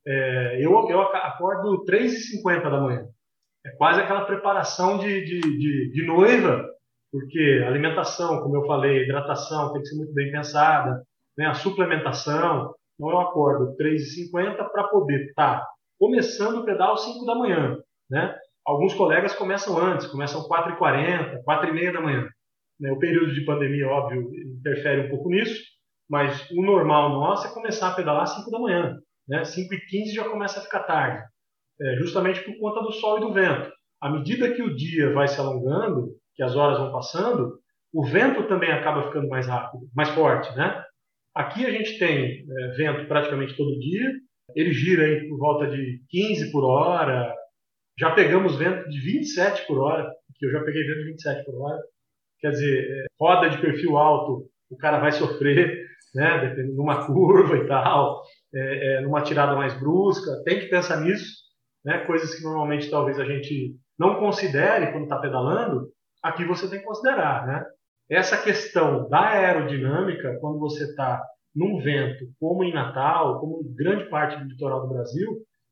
é, 0.08 0.58
eu, 0.60 0.72
eu 0.90 1.02
acordo 1.02 1.86
3h50 1.86 2.64
da 2.64 2.82
manhã. 2.82 3.06
É 3.64 3.70
quase 3.72 4.02
aquela 4.02 4.26
preparação 4.26 4.98
de, 4.98 5.24
de, 5.24 5.40
de, 5.40 5.92
de 5.92 6.06
noiva 6.08 6.66
porque 7.12 7.64
alimentação, 7.66 8.42
como 8.42 8.56
eu 8.56 8.66
falei, 8.66 9.04
hidratação 9.04 9.74
tem 9.74 9.82
que 9.82 9.88
ser 9.88 9.98
muito 9.98 10.14
bem 10.14 10.32
pensada, 10.32 11.04
né? 11.38 11.48
a 11.48 11.54
suplementação. 11.54 12.74
Então 13.00 13.12
eu 13.12 13.20
acordo 13.22 13.78
3h50 13.78 14.58
para 14.72 14.84
poder 14.90 15.28
estar 15.28 15.62
tá 15.62 15.68
começando 15.98 16.58
o 16.58 16.66
pedal 16.66 16.94
às 16.94 17.06
5 17.06 17.26
da 17.26 17.36
manhã. 17.36 17.78
Né? 18.10 18.36
Alguns 18.66 18.94
colegas 18.94 19.34
começam 19.34 19.78
antes, 19.78 20.08
começam 20.08 20.46
4h40, 20.48 21.42
4h30 21.48 21.94
da 21.94 22.02
manhã. 22.02 22.28
Né? 22.78 22.92
O 22.92 23.00
período 23.00 23.34
de 23.34 23.46
pandemia, 23.46 23.88
óbvio, 23.88 24.30
interfere 24.34 25.08
um 25.08 25.10
pouco 25.10 25.30
nisso, 25.30 25.64
mas 26.10 26.50
o 26.52 26.62
normal 26.62 27.10
nosso 27.10 27.48
é 27.48 27.54
começar 27.54 27.90
a 27.90 27.96
pedalar 27.96 28.24
às 28.24 28.36
5 28.36 28.52
da 28.52 28.60
manhã. 28.60 28.98
Né? 29.30 29.42
5h15 29.44 30.14
já 30.14 30.28
começa 30.28 30.60
a 30.60 30.64
ficar 30.64 30.84
tarde, 30.84 31.24
é, 31.82 31.96
justamente 31.96 32.42
por 32.42 32.58
conta 32.60 32.82
do 32.82 32.92
sol 32.92 33.18
e 33.18 33.22
do 33.22 33.32
vento. 33.32 33.72
À 34.02 34.10
medida 34.10 34.52
que 34.54 34.62
o 34.62 34.76
dia 34.76 35.14
vai 35.14 35.28
se 35.28 35.40
alongando, 35.40 36.10
que 36.36 36.44
as 36.44 36.56
horas 36.56 36.80
vão 36.80 36.92
passando, 36.92 37.60
o 37.94 38.06
vento 38.06 38.48
também 38.48 38.72
acaba 38.72 39.04
ficando 39.04 39.30
mais 39.30 39.48
rápido, 39.48 39.88
mais 39.96 40.10
forte, 40.10 40.54
né? 40.56 40.84
Aqui 41.40 41.66
a 41.66 41.72
gente 41.72 41.98
tem 41.98 42.46
é, 42.46 42.68
vento 42.76 43.08
praticamente 43.08 43.56
todo 43.56 43.80
dia, 43.80 44.12
ele 44.54 44.74
gira 44.74 45.06
aí 45.06 45.26
por 45.30 45.38
volta 45.38 45.68
de 45.68 46.02
15 46.10 46.52
por 46.52 46.66
hora, 46.66 47.34
já 47.98 48.12
pegamos 48.12 48.58
vento 48.58 48.90
de 48.90 49.00
27 49.00 49.66
por 49.66 49.80
hora, 49.80 50.12
que 50.36 50.46
eu 50.46 50.52
já 50.52 50.62
peguei 50.66 50.84
vento 50.84 51.00
de 51.00 51.06
27 51.12 51.46
por 51.46 51.62
hora, 51.62 51.80
quer 52.42 52.50
dizer, 52.50 52.92
é, 52.92 53.06
roda 53.18 53.50
de 53.50 53.58
perfil 53.58 53.98
alto, 53.98 54.50
o 54.70 54.76
cara 54.76 55.00
vai 55.00 55.14
sofrer, 55.14 55.88
né? 56.14 56.42
Dependendo 56.42 56.74
de 56.74 56.82
uma 56.82 57.08
curva 57.08 57.56
e 57.56 57.66
tal, 57.70 58.22
é, 58.54 58.98
é, 58.98 59.02
numa 59.02 59.24
tirada 59.24 59.56
mais 59.56 59.80
brusca, 59.80 60.44
tem 60.44 60.60
que 60.60 60.68
pensar 60.68 61.00
nisso, 61.00 61.38
né? 61.86 62.00
Coisas 62.00 62.36
que 62.36 62.44
normalmente 62.44 62.90
talvez 62.90 63.18
a 63.18 63.24
gente 63.24 63.78
não 63.98 64.20
considere 64.20 64.92
quando 64.92 65.04
está 65.04 65.18
pedalando, 65.18 65.88
aqui 66.22 66.44
você 66.44 66.70
tem 66.70 66.80
que 66.80 66.86
considerar, 66.86 67.48
né? 67.48 67.64
Essa 68.10 68.42
questão 68.42 69.08
da 69.08 69.30
aerodinâmica, 69.30 70.38
quando 70.40 70.60
você 70.60 70.84
está 70.86 71.22
num 71.56 71.80
vento, 71.80 72.26
como 72.40 72.64
em 72.64 72.74
Natal, 72.74 73.40
como 73.40 73.62
em 73.62 73.76
grande 73.76 74.10
parte 74.10 74.38
do 74.38 74.50
litoral 74.50 74.82
do 74.82 74.94
Brasil, 74.94 75.28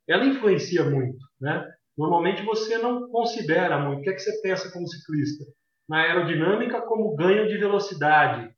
ela 0.08 0.25
influencia 0.25 0.84
muito, 0.84 1.17
né? 1.41 1.65
Normalmente 1.98 2.44
você 2.44 2.77
não 2.77 3.10
considera 3.10 3.79
muito. 3.79 4.00
O 4.00 4.03
que 4.03 4.10
é 4.10 4.13
que 4.13 4.20
você 4.20 4.39
pensa 4.41 4.72
como 4.72 4.88
ciclista? 4.88 5.46
Na 5.89 6.01
aerodinâmica 6.01 6.82
como 6.82 7.15
ganho 7.15 7.48
de 7.48 7.58
velocidade, 7.58 8.50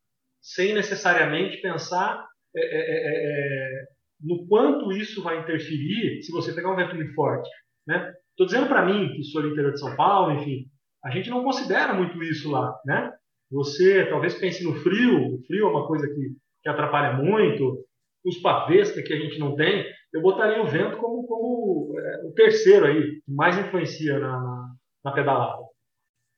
sem 0.42 0.74
necessariamente 0.74 1.60
pensar 1.62 2.26
é, 2.54 2.60
é, 2.60 2.80
é, 2.80 3.84
é 3.84 3.84
no 4.22 4.46
quanto 4.46 4.92
isso 4.92 5.22
vai 5.22 5.40
interferir 5.40 6.22
se 6.22 6.30
você 6.32 6.52
pegar 6.52 6.72
um 6.72 6.76
vento 6.76 6.94
muito 6.94 7.14
forte. 7.14 7.48
Né? 7.86 8.12
Estou 8.30 8.46
dizendo 8.46 8.68
para 8.68 8.84
mim, 8.84 9.12
que 9.14 9.24
sou 9.24 9.42
do 9.42 9.48
interior 9.48 9.72
de 9.72 9.80
São 9.80 9.96
Paulo, 9.96 10.40
enfim, 10.40 10.66
a 11.04 11.10
gente 11.10 11.30
não 11.30 11.42
considera 11.42 11.94
muito 11.94 12.22
isso 12.22 12.50
lá, 12.50 12.78
né? 12.84 13.10
Você 13.50 14.06
talvez 14.06 14.34
pense 14.34 14.62
no 14.62 14.74
frio, 14.74 15.34
o 15.34 15.42
frio 15.46 15.66
é 15.66 15.70
uma 15.70 15.86
coisa 15.86 16.06
que, 16.06 16.34
que 16.62 16.68
atrapalha 16.68 17.14
muito, 17.14 17.84
os 18.24 18.38
pavês 18.38 18.90
que 18.92 19.12
a 19.12 19.18
gente 19.18 19.38
não 19.38 19.56
tem, 19.56 19.84
eu 20.12 20.22
botaria 20.22 20.62
o 20.62 20.66
vento 20.66 20.96
como, 20.98 21.26
como 21.26 21.98
é, 21.98 22.26
o 22.26 22.32
terceiro 22.32 22.86
aí, 22.86 23.20
que 23.20 23.32
mais 23.32 23.58
influencia 23.58 24.18
na, 24.18 24.68
na 25.04 25.12
pedalada. 25.12 25.62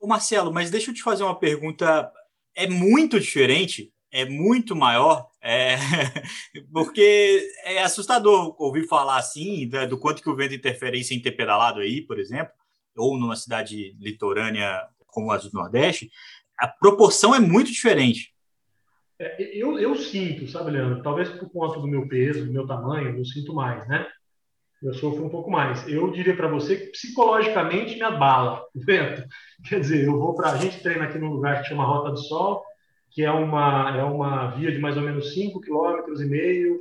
Ô 0.00 0.06
Marcelo, 0.06 0.52
mas 0.52 0.70
deixa 0.70 0.90
eu 0.90 0.94
te 0.94 1.02
fazer 1.02 1.22
uma 1.22 1.38
pergunta. 1.38 2.10
É 2.54 2.66
muito 2.66 3.18
diferente, 3.18 3.92
é 4.10 4.24
muito 4.24 4.76
maior, 4.76 5.28
é... 5.42 5.76
porque 6.72 7.46
é 7.64 7.82
assustador 7.82 8.54
ouvir 8.58 8.86
falar 8.86 9.16
assim, 9.16 9.68
do 9.88 9.98
quanto 9.98 10.22
que 10.22 10.28
o 10.28 10.36
vento 10.36 10.54
interfere 10.54 11.00
em 11.10 11.20
ter 11.20 11.32
pedalado 11.32 11.80
aí, 11.80 12.02
por 12.02 12.18
exemplo 12.18 12.52
ou 12.96 13.18
numa 13.18 13.36
cidade 13.36 13.96
litorânea 13.98 14.80
como 15.06 15.30
a 15.30 15.36
do 15.36 15.50
Nordeste, 15.52 16.10
a 16.58 16.68
proporção 16.68 17.34
é 17.34 17.40
muito 17.40 17.70
diferente. 17.70 18.32
É, 19.18 19.56
eu, 19.56 19.78
eu 19.78 19.94
sinto, 19.94 20.48
sabe, 20.48 20.72
Leandro? 20.72 21.02
Talvez 21.02 21.28
por 21.28 21.48
conta 21.50 21.78
do 21.78 21.86
meu 21.86 22.08
peso, 22.08 22.44
do 22.44 22.52
meu 22.52 22.66
tamanho, 22.66 23.16
eu 23.16 23.24
sinto 23.24 23.54
mais, 23.54 23.86
né? 23.88 24.06
Eu 24.82 24.92
sofro 24.94 25.24
um 25.24 25.28
pouco 25.28 25.48
mais. 25.48 25.86
Eu 25.86 26.10
diria 26.10 26.34
para 26.34 26.48
você 26.48 26.76
que 26.76 26.86
psicologicamente 26.90 27.94
me 27.94 28.02
abala 28.02 28.64
o 28.74 28.80
vento. 28.80 29.22
Quer 29.68 29.80
dizer, 29.80 30.04
eu 30.04 30.18
vou 30.18 30.34
para 30.34 30.50
a 30.50 30.56
gente 30.56 30.82
treina 30.82 31.04
aqui 31.04 31.18
num 31.18 31.32
lugar 31.32 31.62
que 31.62 31.68
chama 31.68 31.84
Rota 31.84 32.10
do 32.10 32.18
Sol, 32.18 32.64
que 33.10 33.22
é 33.22 33.30
uma 33.30 33.96
é 33.96 34.02
uma 34.02 34.50
via 34.50 34.72
de 34.72 34.78
mais 34.78 34.96
ou 34.96 35.04
menos 35.04 35.32
5 35.34 35.60
km 35.60 36.20
e 36.20 36.24
meio, 36.24 36.80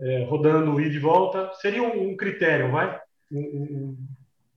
é, 0.00 0.24
rodando 0.24 0.80
ida 0.80 0.94
e 0.94 0.98
volta. 0.98 1.52
Seria 1.56 1.82
um, 1.82 2.10
um 2.10 2.16
critério, 2.16 2.72
vai? 2.72 2.98
Um, 3.30 3.40
um, 3.40 3.98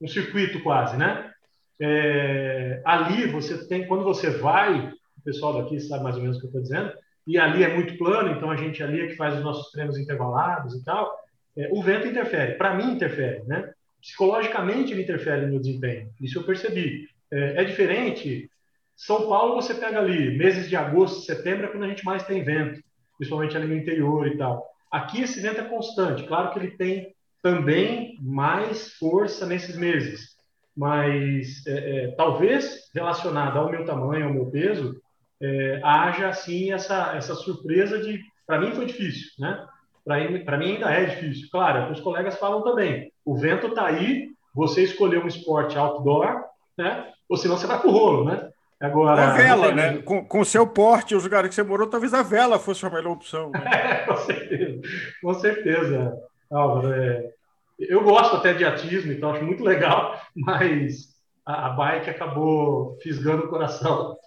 um 0.01 0.07
circuito 0.07 0.61
quase, 0.63 0.95
né? 0.95 1.29
É, 1.79 2.81
ali 2.85 3.27
você 3.27 3.67
tem, 3.67 3.87
quando 3.87 4.03
você 4.03 4.29
vai, 4.29 4.89
o 5.17 5.21
pessoal 5.23 5.61
daqui 5.61 5.79
sabe 5.79 6.03
mais 6.03 6.15
ou 6.15 6.21
menos 6.21 6.37
o 6.37 6.39
que 6.39 6.45
eu 6.45 6.49
estou 6.49 6.61
dizendo, 6.61 6.91
e 7.25 7.37
ali 7.37 7.63
é 7.63 7.73
muito 7.73 7.97
plano, 7.97 8.31
então 8.31 8.49
a 8.49 8.55
gente 8.55 8.81
ali 8.81 9.01
é 9.01 9.07
que 9.07 9.15
faz 9.15 9.35
os 9.35 9.43
nossos 9.43 9.71
treinos 9.71 9.97
intervalados 9.97 10.73
e 10.73 10.83
tal, 10.83 11.13
é, 11.57 11.69
o 11.71 11.83
vento 11.83 12.07
interfere, 12.07 12.53
para 12.57 12.75
mim 12.75 12.93
interfere, 12.93 13.43
né? 13.45 13.71
Psicologicamente 14.01 14.93
ele 14.93 15.03
interfere 15.03 15.45
no 15.45 15.59
desempenho, 15.59 16.09
isso 16.21 16.39
eu 16.39 16.43
percebi. 16.43 17.07
É, 17.31 17.61
é, 17.61 17.63
diferente, 17.65 18.49
São 18.95 19.27
Paulo 19.27 19.55
você 19.55 19.73
pega 19.73 19.99
ali, 19.99 20.37
meses 20.37 20.69
de 20.69 20.75
agosto, 20.75 21.25
setembro 21.25 21.65
é 21.65 21.69
quando 21.69 21.83
a 21.83 21.89
gente 21.89 22.05
mais 22.05 22.23
tem 22.23 22.43
vento, 22.43 22.81
principalmente 23.17 23.57
ali 23.57 23.67
no 23.67 23.75
interior 23.75 24.27
e 24.27 24.37
tal. 24.37 24.65
Aqui 24.89 25.21
esse 25.21 25.41
vento 25.41 25.59
é 25.59 25.65
constante, 25.65 26.25
claro 26.25 26.51
que 26.51 26.59
ele 26.59 26.71
tem 26.71 27.13
também 27.43 28.17
mais 28.21 28.93
força 28.93 29.45
nesses 29.45 29.75
meses. 29.75 30.36
Mas 30.77 31.65
é, 31.65 31.71
é, 31.71 32.07
talvez 32.11 32.91
relacionado 32.93 33.57
ao 33.57 33.71
meu 33.71 33.83
tamanho, 33.83 34.27
ao 34.27 34.33
meu 34.33 34.45
peso, 34.45 35.01
é, 35.41 35.81
haja 35.83 36.29
assim 36.29 36.71
essa, 36.71 37.15
essa 37.15 37.33
surpresa 37.33 37.97
de. 37.97 38.21
Para 38.45 38.61
mim 38.61 38.71
foi 38.71 38.85
difícil, 38.85 39.31
né? 39.39 39.65
Para 40.05 40.57
mim 40.57 40.73
ainda 40.73 40.91
é 40.91 41.05
difícil. 41.05 41.49
Claro, 41.51 41.91
os 41.91 41.99
colegas 41.99 42.37
falam 42.37 42.61
também. 42.61 43.11
O 43.25 43.35
vento 43.35 43.67
está 43.67 43.87
aí, 43.87 44.29
você 44.53 44.83
escolheu 44.83 45.23
um 45.23 45.27
esporte 45.27 45.77
outdoor, 45.77 46.43
né? 46.77 47.11
Ou 47.27 47.35
senão 47.35 47.57
você 47.57 47.67
vai 47.67 47.81
pro 47.81 47.91
rolo, 47.91 48.25
né? 48.25 48.49
Agora, 48.79 49.31
a 49.31 49.33
vela, 49.33 49.71
né? 49.71 49.97
Com, 50.03 50.23
com 50.23 50.39
o 50.41 50.45
seu 50.45 50.67
porte, 50.67 51.15
os 51.15 51.23
lugares 51.23 51.49
que 51.49 51.55
você 51.55 51.63
morou, 51.63 51.87
talvez 51.87 52.13
a 52.13 52.21
vela 52.21 52.59
fosse 52.59 52.85
a 52.85 52.89
melhor 52.89 53.13
opção. 53.13 53.49
Né? 53.49 53.95
com 54.05 54.17
certeza, 54.17 54.81
com 55.21 55.33
certeza. 55.33 56.17
Álvaro, 56.51 56.93
é, 56.93 57.33
eu 57.79 58.03
gosto 58.03 58.35
até 58.35 58.53
de 58.53 58.65
atismo, 58.65 59.11
então 59.11 59.31
acho 59.31 59.43
muito 59.43 59.63
legal, 59.63 60.19
mas 60.35 61.15
a, 61.45 61.67
a 61.67 61.69
bike 61.69 62.09
acabou 62.09 62.97
fisgando 63.01 63.45
o 63.45 63.49
coração. 63.49 64.17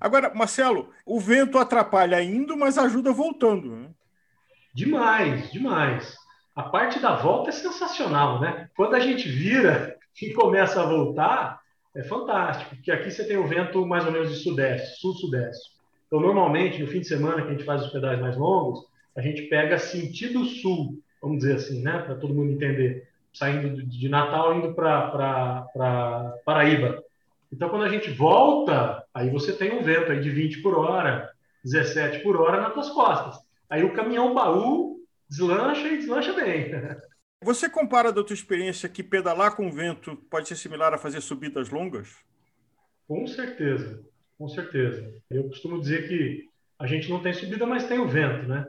Agora, 0.00 0.32
Marcelo, 0.34 0.90
o 1.06 1.18
vento 1.18 1.58
atrapalha 1.58 2.22
indo, 2.22 2.56
mas 2.56 2.76
ajuda 2.76 3.12
voltando. 3.12 3.74
Né? 3.74 3.88
Demais, 4.74 5.50
demais. 5.50 6.14
A 6.54 6.64
parte 6.64 6.98
da 6.98 7.16
volta 7.16 7.48
é 7.48 7.52
sensacional, 7.52 8.40
né? 8.40 8.68
Quando 8.76 8.94
a 8.94 9.00
gente 9.00 9.28
vira 9.28 9.96
e 10.20 10.32
começa 10.32 10.82
a 10.82 10.86
voltar, 10.86 11.60
é 11.96 12.02
fantástico, 12.02 12.74
porque 12.76 12.90
aqui 12.90 13.10
você 13.10 13.26
tem 13.26 13.36
o 13.36 13.46
vento 13.46 13.86
mais 13.86 14.04
ou 14.04 14.12
menos 14.12 14.30
de 14.30 14.36
sudeste, 14.36 15.00
sul-sudeste. 15.00 15.72
Então, 16.06 16.20
normalmente, 16.20 16.82
no 16.82 16.88
fim 16.88 17.00
de 17.00 17.08
semana 17.08 17.42
que 17.42 17.48
a 17.48 17.52
gente 17.52 17.64
faz 17.64 17.82
os 17.82 17.92
pedais 17.92 18.20
mais 18.20 18.36
longos, 18.36 18.80
a 19.16 19.20
gente 19.20 19.42
pega 19.42 19.78
sentido 19.78 20.44
sul 20.44 21.02
vamos 21.24 21.38
dizer 21.38 21.56
assim, 21.56 21.80
né, 21.80 21.98
para 22.02 22.16
todo 22.16 22.34
mundo 22.34 22.52
entender, 22.52 23.08
saindo 23.32 23.82
de 23.82 24.08
Natal 24.10 24.54
indo 24.58 24.74
para 24.74 26.36
Paraíba. 26.44 27.02
Então, 27.50 27.70
quando 27.70 27.84
a 27.84 27.88
gente 27.88 28.10
volta, 28.10 29.02
aí 29.12 29.30
você 29.30 29.52
tem 29.52 29.72
um 29.72 29.82
vento 29.82 30.12
aí 30.12 30.20
de 30.20 30.28
20 30.28 30.60
por 30.60 30.78
hora, 30.78 31.32
17 31.64 32.22
por 32.22 32.36
hora 32.36 32.60
nas 32.60 32.74
tuas 32.74 32.90
costas. 32.90 33.42
Aí 33.70 33.82
o 33.82 33.94
caminhão 33.94 34.34
baú 34.34 35.00
deslancha 35.28 35.88
e 35.88 35.96
deslancha 35.96 36.32
bem. 36.34 36.70
Você 37.42 37.68
compara 37.68 38.10
da 38.10 38.24
tua 38.24 38.32
experiência 38.32 38.88
que 38.88 39.02
pedalar 39.02 39.54
com 39.54 39.70
vento 39.70 40.16
pode 40.30 40.48
ser 40.48 40.56
similar 40.56 40.94
a 40.94 40.98
fazer 40.98 41.20
subidas 41.20 41.68
longas? 41.68 42.16
Com 43.06 43.26
certeza, 43.26 44.02
com 44.38 44.48
certeza. 44.48 45.12
Eu 45.30 45.44
costumo 45.48 45.78
dizer 45.78 46.08
que 46.08 46.48
a 46.78 46.86
gente 46.86 47.10
não 47.10 47.22
tem 47.22 47.34
subida, 47.34 47.66
mas 47.66 47.86
tem 47.86 47.98
o 47.98 48.08
vento, 48.08 48.48
né? 48.48 48.66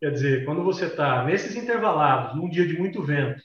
Quer 0.00 0.12
dizer, 0.12 0.44
quando 0.44 0.62
você 0.62 0.86
está 0.86 1.24
nesses 1.24 1.56
intervalados, 1.56 2.36
num 2.36 2.48
dia 2.48 2.66
de 2.66 2.78
muito 2.78 3.02
vento, 3.02 3.42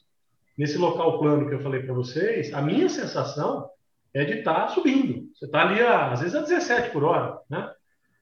nesse 0.57 0.77
local 0.77 1.19
plano 1.19 1.47
que 1.47 1.55
eu 1.55 1.61
falei 1.61 1.81
para 1.81 1.93
vocês, 1.93 2.53
a 2.53 2.61
minha 2.61 2.87
sensação 2.89 3.67
é 4.13 4.23
de 4.23 4.39
estar 4.39 4.53
tá 4.53 4.67
subindo. 4.67 5.27
Você 5.33 5.45
está 5.45 5.61
ali, 5.61 5.81
a, 5.81 6.11
às 6.11 6.21
vezes, 6.21 6.35
a 6.35 6.41
17 6.41 6.91
por 6.91 7.03
hora, 7.03 7.39
né? 7.49 7.71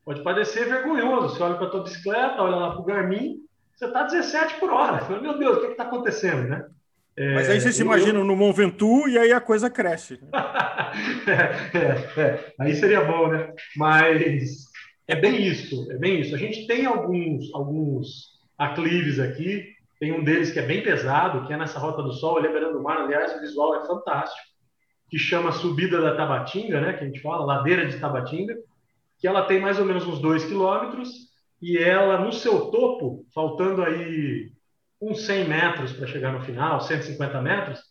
Pode 0.05 0.23
parecer 0.23 0.65
vergonhoso. 0.65 1.35
Você 1.35 1.43
olha 1.43 1.55
para 1.55 1.67
a 1.67 1.69
tua 1.69 1.83
bicicleta, 1.83 2.41
olha 2.41 2.55
lá 2.55 2.71
para 2.71 2.79
o 2.79 2.85
Garmin, 2.85 3.37
você 3.75 3.85
está 3.85 4.01
a 4.01 4.07
17 4.07 4.59
por 4.59 4.71
hora. 4.71 4.99
Fala, 4.99 5.21
Meu 5.21 5.37
Deus, 5.37 5.57
o 5.57 5.61
que 5.61 5.67
está 5.67 5.83
acontecendo, 5.83 6.47
né? 6.47 6.65
É, 7.17 7.35
Mas 7.35 7.49
aí 7.49 7.59
você 7.59 7.73
se 7.73 7.81
imagina 7.81 8.19
eu... 8.19 8.23
no 8.23 8.35
Mont 8.35 8.55
Ventoux 8.55 9.11
e 9.11 9.19
aí 9.19 9.33
a 9.33 9.41
coisa 9.41 9.69
cresce. 9.69 10.19
É, 11.25 11.77
é, 11.77 12.21
é, 12.21 12.53
aí 12.59 12.75
seria 12.75 13.05
bom, 13.05 13.29
né? 13.29 13.53
Mas 13.77 14.65
é 15.11 15.15
bem 15.15 15.45
isso, 15.45 15.91
é 15.91 15.97
bem 15.97 16.21
isso. 16.21 16.33
A 16.33 16.37
gente 16.37 16.65
tem 16.65 16.85
alguns, 16.85 17.53
alguns 17.53 18.39
aclives 18.57 19.19
aqui, 19.19 19.65
tem 19.99 20.13
um 20.13 20.23
deles 20.23 20.53
que 20.53 20.59
é 20.59 20.65
bem 20.65 20.81
pesado, 20.81 21.45
que 21.45 21.53
é 21.53 21.57
nessa 21.57 21.79
Rota 21.79 22.01
do 22.01 22.13
Sol, 22.13 22.37
ali 22.37 22.47
beirando 22.47 22.79
o 22.79 22.83
mar. 22.83 22.97
Aliás, 22.97 23.35
o 23.35 23.41
visual 23.41 23.75
é 23.75 23.85
fantástico. 23.85 24.47
que 25.09 25.19
chama 25.19 25.51
Subida 25.51 26.01
da 26.01 26.15
Tabatinga, 26.15 26.79
né, 26.79 26.93
que 26.93 27.03
a 27.03 27.07
gente 27.07 27.21
fala, 27.21 27.43
Ladeira 27.43 27.85
de 27.85 27.99
Tabatinga, 27.99 28.55
que 29.19 29.27
ela 29.27 29.43
tem 29.43 29.59
mais 29.59 29.77
ou 29.77 29.85
menos 29.85 30.07
uns 30.07 30.19
2 30.21 30.45
quilômetros 30.45 31.09
e 31.61 31.77
ela, 31.77 32.17
no 32.17 32.31
seu 32.31 32.71
topo, 32.71 33.25
faltando 33.35 33.83
aí 33.83 34.49
uns 35.01 35.25
100 35.25 35.49
metros 35.49 35.91
para 35.91 36.07
chegar 36.07 36.31
no 36.31 36.41
final, 36.41 36.79
150 36.79 37.41
metros, 37.41 37.81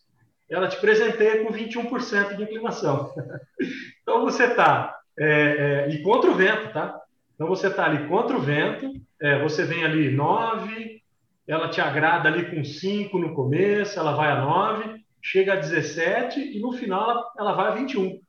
ela 0.49 0.69
te 0.69 0.81
presenteia 0.81 1.45
com 1.45 1.53
21% 1.53 2.37
de 2.37 2.43
inclinação. 2.45 3.13
então 4.03 4.23
você 4.23 4.45
está, 4.45 4.99
é, 5.19 5.27
é, 5.27 5.91
e 5.91 6.03
contra 6.03 6.31
o 6.31 6.35
vento, 6.35 6.73
tá? 6.73 7.00
Então 7.41 7.49
você 7.49 7.69
está 7.69 7.87
ali 7.87 8.07
contra 8.07 8.37
o 8.37 8.43
vento, 8.43 8.93
é, 9.19 9.43
você 9.43 9.65
vem 9.65 9.83
ali 9.83 10.11
9, 10.11 11.03
ela 11.49 11.71
te 11.71 11.81
agrada 11.81 12.29
ali 12.29 12.55
com 12.55 12.63
5 12.63 13.19
no 13.19 13.35
começo, 13.35 13.99
ela 13.99 14.13
vai 14.13 14.31
a 14.31 14.43
9, 14.43 15.03
chega 15.23 15.55
a 15.55 15.57
17 15.57 16.39
e 16.39 16.61
no 16.61 16.71
final 16.73 17.11
ela, 17.11 17.33
ela 17.39 17.53
vai 17.55 17.69
a 17.69 17.75
21, 17.77 18.21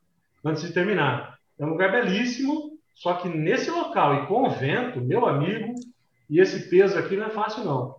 antes 0.45 0.63
de 0.63 0.71
terminar. 0.71 1.37
É 1.59 1.65
um 1.65 1.71
lugar 1.71 1.91
belíssimo, 1.91 2.79
só 2.95 3.15
que 3.15 3.27
nesse 3.27 3.69
local 3.69 4.23
e 4.23 4.27
com 4.27 4.43
o 4.43 4.49
vento, 4.49 5.01
meu 5.01 5.25
amigo, 5.25 5.75
e 6.29 6.39
esse 6.39 6.69
peso 6.69 6.97
aqui 6.97 7.17
não 7.17 7.25
é 7.25 7.31
fácil 7.31 7.65
não. 7.65 7.97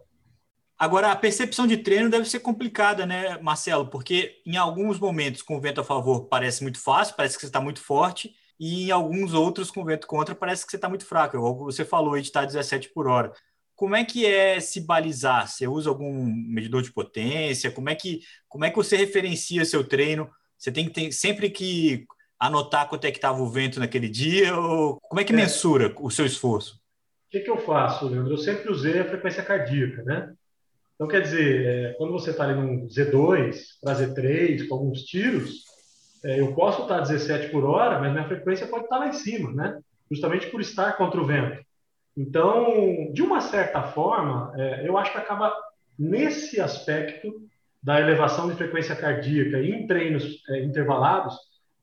Agora, 0.78 1.12
a 1.12 1.16
percepção 1.16 1.66
de 1.66 1.76
treino 1.76 2.09
deve 2.09 2.25
ser 2.25 2.40
complicada, 2.40 3.04
né, 3.04 3.37
Marcelo? 3.42 3.87
Porque 3.87 4.40
em 4.47 4.57
alguns 4.57 4.99
momentos, 4.99 5.42
com 5.42 5.59
o 5.59 5.61
vento 5.61 5.83
a 5.83 5.85
favor, 5.85 6.25
parece 6.25 6.62
muito 6.62 6.83
fácil, 6.83 7.16
parece 7.16 7.35
que 7.35 7.42
você 7.42 7.49
está 7.49 7.61
muito 7.61 7.83
forte, 7.83 8.35
e 8.64 8.85
em 8.85 8.90
alguns 8.92 9.35
outros, 9.35 9.73
com 9.73 9.85
vento 9.85 10.07
contra, 10.07 10.37
parece 10.37 10.64
que 10.64 10.71
você 10.71 10.76
está 10.76 10.88
muito 10.88 11.04
fraco. 11.04 11.37
Igual 11.37 11.57
você 11.57 11.85
falou 11.85 12.14
aí 12.14 12.23
de 12.23 12.28
estar 12.28 12.45
17 12.45 12.90
por 12.90 13.09
hora. 13.09 13.33
Como 13.75 13.97
é 13.97 14.04
que 14.04 14.25
é 14.25 14.61
se 14.61 14.83
balizar? 14.83 15.49
Você 15.49 15.66
usa 15.66 15.90
algum 15.90 16.25
medidor 16.25 16.81
de 16.81 16.92
potência? 16.92 17.73
Como 17.73 17.90
é 17.90 17.97
que, 17.97 18.21
como 18.49 18.64
é 18.64 18.71
que 18.71 18.76
você 18.76 18.97
referencia 18.97 19.64
seu 19.64 19.83
treino? 19.83 20.31
Você 20.57 20.71
tem 20.71 20.85
que 20.85 20.92
ter, 20.92 21.11
sempre 21.11 21.50
que 21.50 22.07
anotar 22.38 22.88
quanto 22.88 23.04
é 23.04 23.11
que 23.11 23.19
estava 23.19 23.42
o 23.42 23.50
vento 23.50 23.81
naquele 23.81 24.09
dia? 24.09 24.57
Ou 24.57 25.00
como 25.00 25.21
é 25.21 25.25
que 25.25 25.33
é. 25.33 25.37
mensura 25.37 25.92
o 25.99 26.09
seu 26.09 26.25
esforço? 26.25 26.76
O 26.76 27.31
que, 27.33 27.40
que 27.40 27.50
eu 27.50 27.59
faço, 27.59 28.07
Leandro? 28.07 28.35
Eu 28.35 28.38
sempre 28.38 28.71
usei 28.71 29.00
a 29.00 29.09
frequência 29.09 29.42
cardíaca, 29.42 30.04
né? 30.04 30.33
Então, 30.95 31.09
quer 31.09 31.23
dizer, 31.23 31.66
é, 31.66 31.92
quando 31.95 32.12
você 32.12 32.31
está 32.31 32.45
ali 32.45 32.54
num 32.54 32.87
Z2 32.87 33.57
para 33.83 33.97
Z3, 33.97 34.69
com 34.69 34.76
alguns 34.76 35.02
tiros, 35.02 35.64
é, 36.25 36.41
eu 36.41 36.55
posso 36.55 36.83
estar 36.83 37.00
17 37.00 37.50
por 37.50 37.64
hora, 37.64 37.99
mas 37.99 38.12
minha 38.12 38.26
frequência 38.26 38.67
pode 38.67 38.85
estar 38.85 38.99
lá 38.99 39.09
em 39.09 39.12
cima, 39.12 39.52
né? 39.52 39.79
Justamente 40.11 40.47
por 40.49 40.61
estar 40.61 40.93
contra 40.97 41.21
o 41.21 41.26
vento. 41.26 41.62
Então, 42.17 43.11
de 43.12 43.23
uma 43.23 43.41
certa 43.41 43.83
forma, 43.83 44.52
é, 44.57 44.87
eu 44.87 44.97
acho 44.99 45.12
que 45.12 45.19
acaba 45.19 45.52
nesse 45.99 46.61
aspecto 46.61 47.33
da 47.83 48.00
elevação 48.00 48.49
de 48.49 48.55
frequência 48.55 48.95
cardíaca 48.95 49.61
em 49.61 49.87
treinos 49.87 50.43
é, 50.49 50.62
intervalados, 50.62 51.35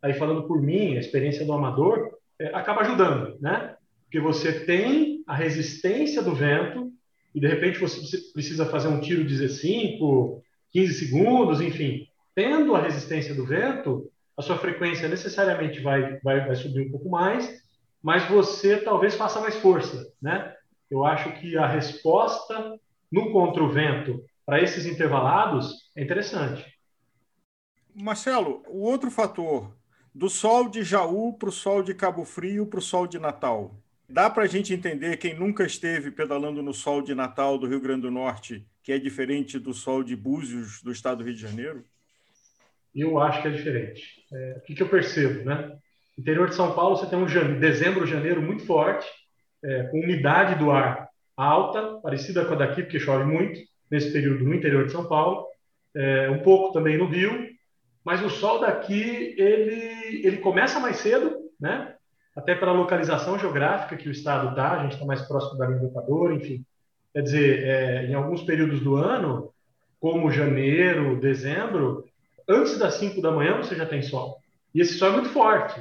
aí 0.02 0.14
falando 0.14 0.48
por 0.48 0.62
mim, 0.62 0.96
a 0.96 1.00
experiência 1.00 1.46
do 1.46 1.52
amador, 1.52 2.18
é, 2.40 2.48
acaba 2.56 2.82
ajudando, 2.82 3.38
né? 3.42 3.76
Porque 4.04 4.20
você 4.20 4.66
tem 4.66 5.24
a 5.28 5.36
resistência 5.36 6.22
do 6.22 6.34
vento 6.34 6.92
e 7.36 7.40
de 7.40 7.48
repente 7.48 7.80
você 7.80 8.18
precisa 8.34 8.66
fazer 8.66 8.88
um 8.88 9.02
tiro 9.02 9.24
de 9.24 9.38
15, 9.38 10.00
15 10.72 10.94
segundos, 10.94 11.62
enfim. 11.62 12.08
Tendo 12.34 12.76
a 12.76 12.82
resistência 12.82 13.36
do 13.36 13.46
vento, 13.46 14.10
a 14.40 14.42
sua 14.42 14.58
frequência 14.58 15.10
necessariamente 15.10 15.82
vai, 15.82 16.18
vai, 16.22 16.48
vai 16.48 16.56
subir 16.56 16.88
um 16.88 16.92
pouco 16.92 17.10
mais, 17.10 17.62
mas 18.02 18.26
você 18.30 18.78
talvez 18.78 19.14
faça 19.16 19.42
mais 19.42 19.58
força, 19.58 20.14
né? 20.22 20.56
Eu 20.90 21.04
acho 21.06 21.34
que 21.34 21.58
a 21.58 21.68
resposta 21.68 22.80
no 23.12 23.34
contra 23.34 23.62
o 23.62 23.70
vento 23.70 24.24
para 24.46 24.62
esses 24.62 24.86
intervalados 24.86 25.92
é 25.94 26.02
interessante. 26.02 26.66
Marcelo, 27.94 28.64
o 28.70 28.82
outro 28.82 29.12
fator 29.12 29.76
do 30.16 30.30
sol 30.30 30.70
de 30.70 30.84
Jaú 30.84 31.34
para 31.34 31.50
o 31.50 31.52
sol 31.52 31.84
de 31.84 31.94
Cabo 31.94 32.24
Frio 32.24 32.66
para 32.66 32.80
o 32.80 32.82
sol 32.82 33.06
de 33.06 33.20
Natal. 33.20 33.76
Dá 34.08 34.30
para 34.30 34.44
a 34.44 34.48
gente 34.48 34.74
entender, 34.74 35.18
quem 35.18 35.38
nunca 35.38 35.66
esteve 35.66 36.12
pedalando 36.12 36.64
no 36.64 36.74
sol 36.74 37.02
de 37.02 37.14
Natal 37.14 37.58
do 37.58 37.68
Rio 37.68 37.82
Grande 37.82 38.04
do 38.04 38.12
Norte, 38.12 38.66
que 38.82 38.94
é 38.94 38.98
diferente 38.98 39.60
do 39.60 39.74
sol 39.74 40.02
de 40.02 40.16
Búzios 40.16 40.82
do 40.82 40.94
estado 40.94 41.18
do 41.18 41.24
Rio 41.26 41.36
de 41.36 41.42
Janeiro? 41.42 41.84
Eu 42.96 43.20
acho 43.20 43.42
que 43.42 43.48
é 43.48 43.52
diferente. 43.52 44.04
É, 44.32 44.56
o 44.58 44.62
que, 44.62 44.76
que 44.76 44.84
eu 44.84 44.90
percebo, 44.90 45.46
né? 45.46 45.78
interior 46.20 46.50
de 46.50 46.56
São 46.56 46.74
Paulo, 46.74 46.98
você 46.98 47.06
tem 47.06 47.18
um 47.18 47.28
janeiro, 47.28 47.60
dezembro, 47.60 48.06
janeiro 48.06 48.42
muito 48.42 48.66
forte, 48.66 49.08
é, 49.64 49.84
com 49.84 50.00
umidade 50.00 50.56
do 50.56 50.70
ar 50.70 51.08
alta, 51.36 52.00
parecida 52.02 52.44
com 52.44 52.54
a 52.54 52.58
daqui, 52.58 52.84
porque 52.84 53.00
chove 53.00 53.24
muito 53.24 53.58
nesse 53.90 54.12
período 54.12 54.44
no 54.44 54.54
interior 54.54 54.86
de 54.86 54.92
São 54.92 55.06
Paulo, 55.06 55.46
é, 55.96 56.30
um 56.30 56.40
pouco 56.40 56.74
também 56.74 56.98
no 56.98 57.08
Rio, 57.08 57.48
mas 58.04 58.22
o 58.22 58.30
sol 58.30 58.60
daqui 58.60 59.36
ele 59.38 59.90
ele 60.26 60.38
começa 60.38 60.80
mais 60.80 60.98
cedo, 60.98 61.36
né? 61.60 61.96
Até 62.36 62.56
pela 62.56 62.72
localização 62.72 63.38
geográfica 63.38 63.96
que 63.96 64.10
o 64.10 64.12
estado 64.12 64.50
está, 64.50 64.74
a 64.74 64.84
gente 64.84 64.94
está 64.94 65.06
mais 65.06 65.22
próximo 65.22 65.58
da 65.58 65.68
linha 65.68 65.80
do 65.80 65.88
Equador, 65.88 66.34
enfim. 66.34 66.66
Quer 67.14 67.22
dizer, 67.22 67.64
é, 67.64 68.06
em 68.06 68.14
alguns 68.14 68.44
períodos 68.44 68.82
do 68.82 68.96
ano, 68.96 69.54
como 70.00 70.32
janeiro, 70.32 71.20
dezembro, 71.20 72.06
antes 72.50 72.78
das 72.78 72.96
5 72.96 73.22
da 73.22 73.32
manhã 73.32 73.58
você 73.58 73.76
já 73.76 73.86
tem 73.86 74.02
sol. 74.02 74.40
E 74.74 74.82
esse 74.82 74.96
sol 74.96 75.10
é 75.10 75.14
muito 75.14 75.30
forte. 75.30 75.80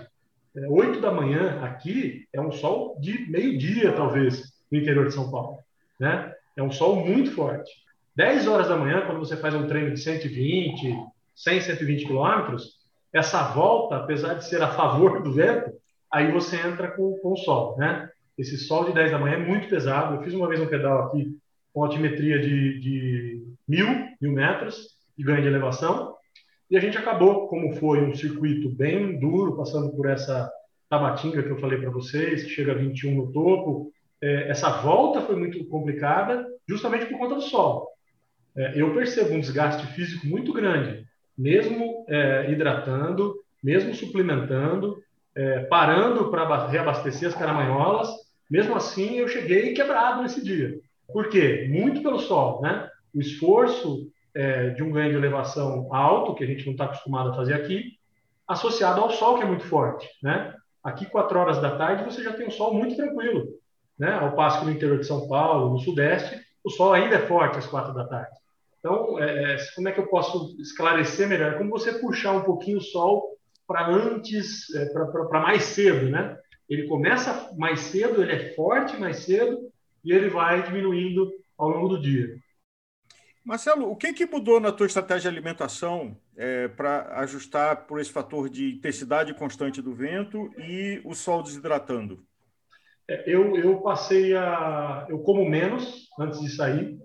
É, 0.56 0.66
8 0.68 1.00
da 1.00 1.10
manhã 1.10 1.60
aqui 1.62 2.26
é 2.32 2.40
um 2.40 2.52
sol 2.52 2.98
de 3.00 3.30
meio-dia, 3.30 3.92
talvez, 3.92 4.52
no 4.70 4.78
interior 4.78 5.06
de 5.06 5.14
São 5.14 5.30
Paulo. 5.30 5.58
Né? 5.98 6.32
É 6.56 6.62
um 6.62 6.70
sol 6.70 6.96
muito 6.96 7.32
forte. 7.32 7.70
10 8.14 8.46
horas 8.48 8.68
da 8.68 8.76
manhã, 8.76 9.06
quando 9.06 9.20
você 9.20 9.36
faz 9.36 9.54
um 9.54 9.66
treino 9.66 9.94
de 9.94 10.00
120, 10.00 10.96
100, 11.34 11.60
120 11.60 12.06
quilômetros, 12.06 12.78
essa 13.12 13.42
volta, 13.52 13.96
apesar 13.96 14.34
de 14.34 14.44
ser 14.44 14.60
a 14.62 14.68
favor 14.68 15.22
do 15.22 15.32
vento, 15.32 15.72
aí 16.12 16.30
você 16.32 16.56
entra 16.56 16.90
com, 16.90 17.16
com 17.18 17.32
o 17.32 17.36
sol, 17.36 17.76
né? 17.78 18.10
Esse 18.36 18.56
sol 18.56 18.84
de 18.84 18.92
10 18.92 19.12
da 19.12 19.18
manhã 19.18 19.34
é 19.34 19.46
muito 19.46 19.68
pesado. 19.68 20.14
Eu 20.14 20.22
fiz 20.22 20.32
uma 20.32 20.48
vez 20.48 20.60
um 20.60 20.66
pedal 20.66 21.04
aqui 21.04 21.36
com 21.72 21.84
altimetria 21.84 22.40
de, 22.40 22.80
de 22.80 23.42
mil, 23.66 23.86
mil 24.20 24.32
metros 24.32 24.96
de 25.16 25.24
ganho 25.24 25.42
de 25.42 25.48
elevação. 25.48 26.14
E 26.70 26.76
a 26.76 26.80
gente 26.80 26.98
acabou, 26.98 27.48
como 27.48 27.74
foi 27.76 28.04
um 28.04 28.14
circuito 28.14 28.68
bem 28.68 29.18
duro, 29.18 29.56
passando 29.56 29.90
por 29.90 30.08
essa 30.08 30.50
Tabatinga 30.88 31.42
que 31.42 31.50
eu 31.50 31.58
falei 31.58 31.78
para 31.78 31.90
vocês, 31.90 32.42
que 32.42 32.50
chega 32.50 32.72
a 32.72 32.74
21 32.74 33.14
no 33.14 33.32
topo. 33.32 33.92
É, 34.20 34.50
essa 34.50 34.68
volta 34.82 35.20
foi 35.20 35.36
muito 35.36 35.64
complicada, 35.66 36.46
justamente 36.68 37.06
por 37.06 37.18
conta 37.18 37.34
do 37.34 37.40
sol. 37.42 37.88
É, 38.56 38.80
eu 38.80 38.94
percebo 38.94 39.34
um 39.34 39.40
desgaste 39.40 39.86
físico 39.94 40.26
muito 40.26 40.52
grande, 40.52 41.04
mesmo 41.36 42.04
é, 42.08 42.50
hidratando, 42.50 43.34
mesmo 43.62 43.94
suplementando, 43.94 44.98
é, 45.34 45.60
parando 45.60 46.30
para 46.30 46.66
reabastecer 46.66 47.28
as 47.28 47.34
caramanholas. 47.34 48.08
Mesmo 48.50 48.74
assim, 48.74 49.18
eu 49.18 49.28
cheguei 49.28 49.74
quebrado 49.74 50.22
nesse 50.22 50.42
dia. 50.42 50.78
Por 51.12 51.28
quê? 51.28 51.68
Muito 51.70 52.02
pelo 52.02 52.18
sol, 52.18 52.60
né? 52.60 52.88
O 53.14 53.20
esforço 53.20 54.10
é, 54.38 54.70
de 54.70 54.84
um 54.84 54.92
ganho 54.92 55.10
de 55.10 55.16
elevação 55.16 55.92
alto, 55.92 56.32
que 56.32 56.44
a 56.44 56.46
gente 56.46 56.64
não 56.64 56.72
está 56.72 56.84
acostumado 56.84 57.30
a 57.30 57.34
fazer 57.34 57.54
aqui, 57.54 57.98
associado 58.46 59.00
ao 59.00 59.10
sol, 59.10 59.36
que 59.36 59.42
é 59.42 59.46
muito 59.46 59.64
forte, 59.64 60.08
né? 60.22 60.54
Aqui, 60.82 61.06
quatro 61.06 61.36
horas 61.36 61.60
da 61.60 61.76
tarde, 61.76 62.04
você 62.04 62.22
já 62.22 62.32
tem 62.32 62.46
um 62.46 62.50
sol 62.50 62.72
muito 62.72 62.94
tranquilo, 62.94 63.48
né? 63.98 64.12
Ao 64.12 64.36
passo 64.36 64.60
que 64.60 64.66
no 64.66 64.70
interior 64.70 65.00
de 65.00 65.06
São 65.06 65.26
Paulo, 65.26 65.70
no 65.70 65.80
sudeste, 65.80 66.40
o 66.62 66.70
sol 66.70 66.92
ainda 66.92 67.16
é 67.16 67.26
forte 67.26 67.58
às 67.58 67.66
quatro 67.66 67.92
da 67.92 68.06
tarde. 68.06 68.30
Então, 68.78 69.18
é, 69.18 69.54
é 69.54 69.56
como 69.74 69.88
é 69.88 69.92
que 69.92 69.98
eu 69.98 70.06
posso 70.06 70.56
esclarecer 70.60 71.26
melhor? 71.26 71.58
Como 71.58 71.70
você 71.70 71.94
puxar 71.94 72.30
um 72.30 72.42
pouquinho 72.42 72.78
o 72.78 72.82
sol 72.82 73.36
para 73.66 73.88
antes, 73.88 74.72
é, 74.72 74.86
para 74.92 75.40
mais 75.40 75.64
cedo, 75.64 76.08
né? 76.08 76.38
Ele 76.68 76.86
começa 76.86 77.50
mais 77.56 77.80
cedo, 77.80 78.22
ele 78.22 78.32
é 78.32 78.54
forte 78.54 78.96
mais 78.96 79.16
cedo 79.16 79.58
e 80.04 80.12
ele 80.12 80.30
vai 80.30 80.62
diminuindo 80.62 81.28
ao 81.58 81.70
longo 81.70 81.88
do 81.88 82.00
dia. 82.00 82.36
Marcelo, 83.44 83.90
o 83.90 83.96
que, 83.96 84.12
que 84.12 84.26
mudou 84.26 84.60
na 84.60 84.72
tua 84.72 84.86
estratégia 84.86 85.30
de 85.30 85.36
alimentação 85.36 86.16
é, 86.36 86.68
para 86.68 87.18
ajustar 87.20 87.86
por 87.86 88.00
esse 88.00 88.12
fator 88.12 88.48
de 88.48 88.74
intensidade 88.74 89.32
constante 89.34 89.80
do 89.80 89.94
vento 89.94 90.50
e 90.58 91.00
o 91.04 91.14
sol 91.14 91.42
desidratando? 91.42 92.24
É, 93.08 93.24
eu, 93.26 93.56
eu 93.56 93.80
passei 93.80 94.36
a. 94.36 95.06
Eu 95.08 95.20
como 95.20 95.48
menos 95.48 96.08
antes 96.18 96.40
de 96.40 96.50
sair. 96.50 96.98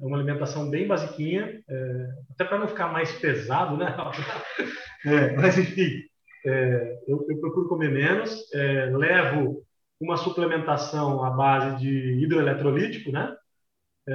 É 0.00 0.06
uma 0.06 0.16
alimentação 0.16 0.70
bem 0.70 0.86
basiquinha, 0.86 1.60
é, 1.68 2.08
até 2.30 2.44
para 2.44 2.58
não 2.58 2.68
ficar 2.68 2.92
mais 2.92 3.12
pesado, 3.12 3.76
né? 3.76 3.94
É, 5.06 5.32
mas, 5.36 5.56
enfim, 5.56 6.02
é, 6.44 6.98
eu, 7.06 7.24
eu, 7.28 7.38
procuro 7.38 7.68
comer 7.68 7.88
menos, 7.88 8.52
é, 8.52 8.86
levo 8.86 9.64
uma 10.00 10.16
suplementação 10.16 11.22
à 11.22 11.30
base 11.30 11.78
de 11.78 12.20
hidroeletrolítico, 12.20 13.12
né? 13.12 13.32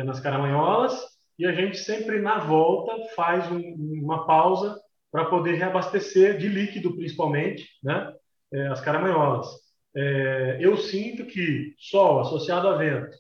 Nas 0.06 0.20
caramanholas, 0.20 0.94
e 1.38 1.46
a 1.46 1.52
gente 1.52 1.78
sempre, 1.78 2.22
na 2.22 2.40
volta, 2.40 2.94
faz 3.16 3.52
um, 3.52 3.60
uma 4.04 4.26
pausa 4.26 4.80
para 5.12 5.26
poder 5.26 5.54
reabastecer 5.54 6.38
de 6.38 6.48
líquido, 6.48 6.96
principalmente, 6.96 7.68
né? 7.84 8.14
É, 8.52 8.68
as 8.68 8.82
caramanholas. 8.82 9.48
É, 9.96 10.58
eu 10.60 10.78
sinto 10.78 11.26
que 11.26 11.76
sol 11.78 12.20
associado 12.22 12.68
a 12.68 12.78
vento, 12.78 13.16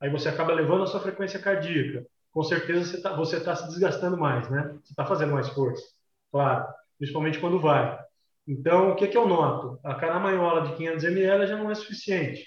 aí 0.00 0.10
você 0.10 0.28
acaba 0.28 0.52
levando 0.52 0.84
a 0.84 0.86
sua 0.86 1.00
frequência 1.00 1.38
cardíaca, 1.40 2.06
com 2.32 2.42
certeza 2.42 2.84
você 2.84 2.96
está 2.96 3.14
você 3.16 3.40
tá 3.40 3.56
se 3.56 3.68
desgastando 3.68 4.16
mais, 4.16 4.48
né? 4.50 4.78
Você 4.82 4.92
está 4.92 5.04
fazendo 5.04 5.32
mais 5.32 5.48
força, 5.50 5.84
claro. 6.30 6.66
principalmente 6.98 7.38
quando 7.38 7.60
vai. 7.60 7.98
Então, 8.46 8.90
o 8.92 8.96
que, 8.96 9.08
que 9.08 9.16
eu 9.16 9.26
noto? 9.28 9.78
A 9.84 9.94
caramanhola 9.94 10.68
de 10.68 10.76
500 10.76 11.04
ml 11.04 11.46
já 11.46 11.56
não 11.56 11.70
é 11.70 11.74
suficiente. 11.74 12.46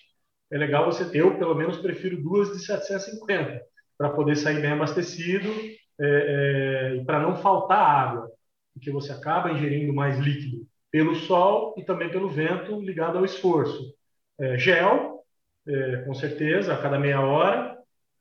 É 0.52 0.58
legal 0.58 0.86
você 0.86 1.10
ter, 1.10 1.20
eu 1.20 1.38
pelo 1.38 1.56
menos 1.56 1.78
prefiro 1.78 2.22
duas 2.22 2.52
de 2.52 2.66
750, 2.66 3.62
para 3.98 4.10
poder 4.10 4.36
sair 4.36 4.62
bem 4.62 4.72
abastecido 4.72 5.50
é, 6.00 6.94
é, 6.94 6.96
e 6.96 7.06
para 7.06 7.22
não 7.22 7.38
faltar 7.38 7.80
água, 7.80 8.30
porque 8.74 8.92
você 8.92 9.12
acaba 9.12 9.52
ingerindo 9.52 9.94
mais 9.94 10.18
líquido 10.20 10.68
pelo 10.92 11.16
sol 11.16 11.74
e 11.78 11.84
também 11.84 12.10
pelo 12.10 12.30
vento 12.30 12.80
ligado 12.82 13.18
ao 13.18 13.26
esforço. 13.26 13.94
É, 14.40 14.58
gel, 14.58 15.24
é, 15.68 15.98
com 16.06 16.14
certeza, 16.14 16.74
a 16.74 16.82
cada 16.82 17.00
meia 17.00 17.22
hora, 17.22 17.78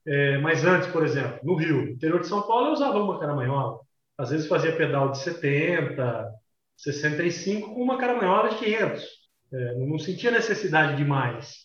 é, 0.07 0.39
mas 0.39 0.65
antes, 0.65 0.89
por 0.89 1.05
exemplo, 1.05 1.41
no 1.43 1.57
Rio, 1.57 1.89
interior 1.89 2.21
de 2.21 2.27
São 2.27 2.43
Paulo, 2.43 2.69
eu 2.69 2.73
usava 2.73 2.99
uma 2.99 3.19
caramanhola. 3.19 3.81
Às 4.19 4.31
vezes 4.31 4.47
fazia 4.47 4.77
pedal 4.77 5.11
de 5.11 5.19
70, 5.19 6.31
65 6.77 7.75
com 7.75 7.83
uma 7.83 7.99
caramanhola 7.99 8.51
de 8.51 8.57
500. 8.59 9.05
É, 9.53 9.75
não 9.87 9.99
sentia 9.99 10.31
necessidade 10.31 10.97
de 10.97 11.05
mais. 11.05 11.65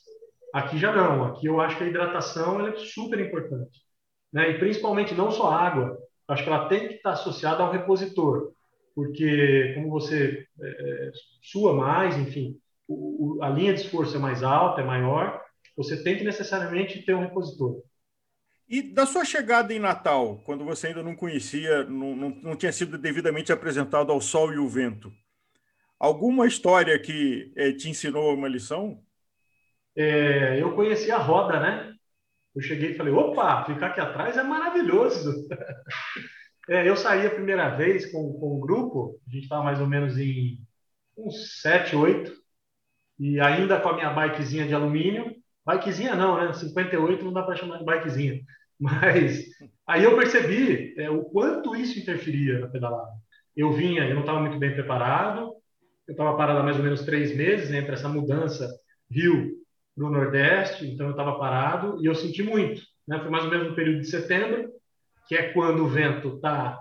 Aqui 0.54 0.78
já 0.78 0.92
não. 0.96 1.26
Aqui 1.26 1.48
eu 1.48 1.60
acho 1.60 1.78
que 1.78 1.84
a 1.84 1.88
hidratação 1.88 2.66
é 2.66 2.76
super 2.78 3.20
importante. 3.20 3.80
Né? 4.32 4.52
E 4.52 4.60
principalmente 4.60 5.14
não 5.14 5.32
só 5.32 5.52
água. 5.52 5.98
Acho 6.28 6.44
que 6.44 6.50
ela 6.50 6.70
tem 6.70 6.88
que 6.88 6.94
estar 6.96 7.12
associada 7.12 7.64
ao 7.64 7.72
repositor. 7.72 8.54
Porque 8.96 9.74
como 9.76 9.90
você 9.90 10.46
é, 10.62 11.12
sua 11.42 11.74
mais, 11.74 12.18
enfim, 12.18 12.60
o, 12.88 13.38
o, 13.38 13.44
a 13.44 13.50
linha 13.50 13.74
de 13.74 13.82
esforço 13.82 14.16
é 14.16 14.20
mais 14.20 14.44
alta, 14.44 14.82
é 14.82 14.84
maior, 14.84 15.42
você 15.76 16.04
tem 16.04 16.18
que 16.18 16.24
necessariamente 16.24 17.02
ter 17.04 17.14
um 17.14 17.22
repositor. 17.22 17.82
E 18.68 18.82
da 18.82 19.06
sua 19.06 19.26
chegada 19.26 19.74
em 19.74 19.80
Natal, 19.80 20.42
quando 20.46 20.64
você 20.64 20.88
ainda 20.88 21.02
não 21.02 21.16
conhecia, 21.16 21.86
não, 21.86 22.16
não, 22.16 22.30
não 22.30 22.56
tinha 22.56 22.72
sido 22.72 22.98
devidamente 22.98 23.52
apresentado 23.52 24.12
ao 24.12 24.22
sol 24.22 24.54
e 24.54 24.60
o 24.60 24.68
vento, 24.68 25.12
alguma 26.00 26.46
história 26.46 27.00
que 27.00 27.52
é, 27.56 27.72
te 27.72 27.90
ensinou 27.90 28.34
uma 28.34 28.48
lição? 28.48 29.02
É, 29.96 30.62
eu 30.62 30.76
conheci 30.76 31.12
a 31.12 31.18
roda, 31.18 31.60
né? 31.60 31.94
Eu 32.56 32.62
cheguei 32.62 32.92
e 32.92 32.96
falei, 32.96 33.14
opa, 33.14 33.66
ficar 33.66 33.88
aqui 33.88 34.02
atrás 34.02 34.38
é 34.38 34.44
maravilhoso. 34.44 35.48
é, 36.70 36.88
eu 36.88 36.96
saí 36.96 37.26
a 37.26 37.32
primeira 37.32 37.70
vez 37.70 38.12
com, 38.12 38.34
com 38.34 38.58
um 38.58 38.60
grupo, 38.60 39.20
a 39.28 39.32
gente 39.32 39.44
estava 39.44 39.64
mais 39.64 39.80
ou 39.80 39.88
menos 39.88 40.18
em 40.18 40.60
uns 41.18 41.62
sete, 41.62 41.96
oito, 41.96 42.34
e 43.20 43.40
ainda 43.40 43.80
com 43.80 43.90
a 43.90 43.96
minha 43.96 44.12
bikezinha 44.12 44.68
de 44.68 44.74
alumínio, 44.74 45.36
bikezinha 45.66 46.16
não, 46.16 46.38
né? 46.38 46.54
58 46.54 47.24
não 47.24 47.34
dá 47.34 47.44
para 47.44 47.56
chamar 47.56 47.78
de 47.78 47.86
bikezinha. 47.86 48.42
Mas 48.80 49.44
aí 49.86 50.04
eu 50.04 50.16
percebi 50.16 50.96
é, 50.98 51.10
o 51.10 51.26
quanto 51.26 51.76
isso 51.76 52.00
interferia 52.00 52.60
na 52.60 52.68
pedalada. 52.68 53.12
Eu 53.56 53.74
vinha, 53.74 54.08
eu 54.08 54.16
não 54.16 54.22
estava 54.22 54.40
muito 54.40 54.58
bem 54.58 54.74
preparado, 54.74 55.54
eu 56.08 56.14
estava 56.14 56.36
parado 56.38 56.60
há 56.60 56.64
mais 56.64 56.78
ou 56.78 56.84
menos 56.84 57.04
três 57.04 57.36
meses 57.36 57.72
entre 57.72 57.94
essa 57.94 58.08
mudança 58.08 58.68
Rio 59.12 59.59
para 60.00 60.08
o 60.08 60.12
Nordeste, 60.12 60.88
então 60.88 61.08
eu 61.08 61.12
estava 61.12 61.38
parado 61.38 61.98
e 62.02 62.06
eu 62.06 62.16
senti 62.16 62.42
muito. 62.42 62.82
Né? 63.06 63.20
Foi 63.20 63.30
mais 63.30 63.44
ou 63.44 63.52
menos 63.52 63.68
no 63.68 63.76
período 63.76 64.00
de 64.00 64.08
setembro, 64.08 64.72
que 65.28 65.36
é 65.36 65.52
quando 65.52 65.84
o 65.84 65.90
vento 65.90 66.36
está 66.36 66.80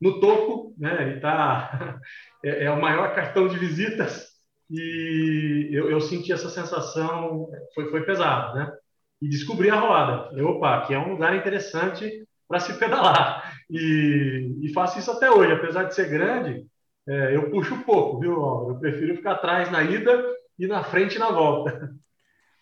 no 0.00 0.20
topo, 0.20 0.72
né? 0.78 1.02
ele 1.02 1.20
tá, 1.20 1.98
é, 2.44 2.66
é 2.66 2.70
o 2.70 2.80
maior 2.80 3.12
cartão 3.14 3.48
de 3.48 3.58
visitas 3.58 4.28
e 4.70 5.68
eu, 5.72 5.90
eu 5.90 6.00
senti 6.00 6.32
essa 6.32 6.48
sensação, 6.48 7.50
foi, 7.74 7.90
foi 7.90 8.04
pesado, 8.04 8.56
né? 8.56 8.72
e 9.20 9.28
descobri 9.28 9.68
a 9.68 9.80
roda. 9.80 10.28
Falei, 10.28 10.44
opa, 10.44 10.76
aqui 10.76 10.94
é 10.94 10.98
um 10.98 11.12
lugar 11.12 11.34
interessante 11.34 12.24
para 12.46 12.60
se 12.60 12.78
pedalar. 12.78 13.52
E, 13.68 14.58
e, 14.62 14.72
faço 14.72 14.98
isso 14.98 15.10
até 15.10 15.30
hoje, 15.30 15.52
apesar 15.52 15.84
de 15.84 15.94
ser 15.94 16.08
grande, 16.08 16.66
é, 17.06 17.34
eu 17.34 17.50
puxo 17.50 17.82
pouco, 17.84 18.20
viu? 18.20 18.32
Eu 18.68 18.78
prefiro 18.78 19.16
ficar 19.16 19.32
atrás 19.32 19.70
na 19.70 19.82
ida 19.82 20.24
e 20.58 20.66
na 20.66 20.84
frente 20.84 21.18
na 21.18 21.30
volta. 21.30 21.90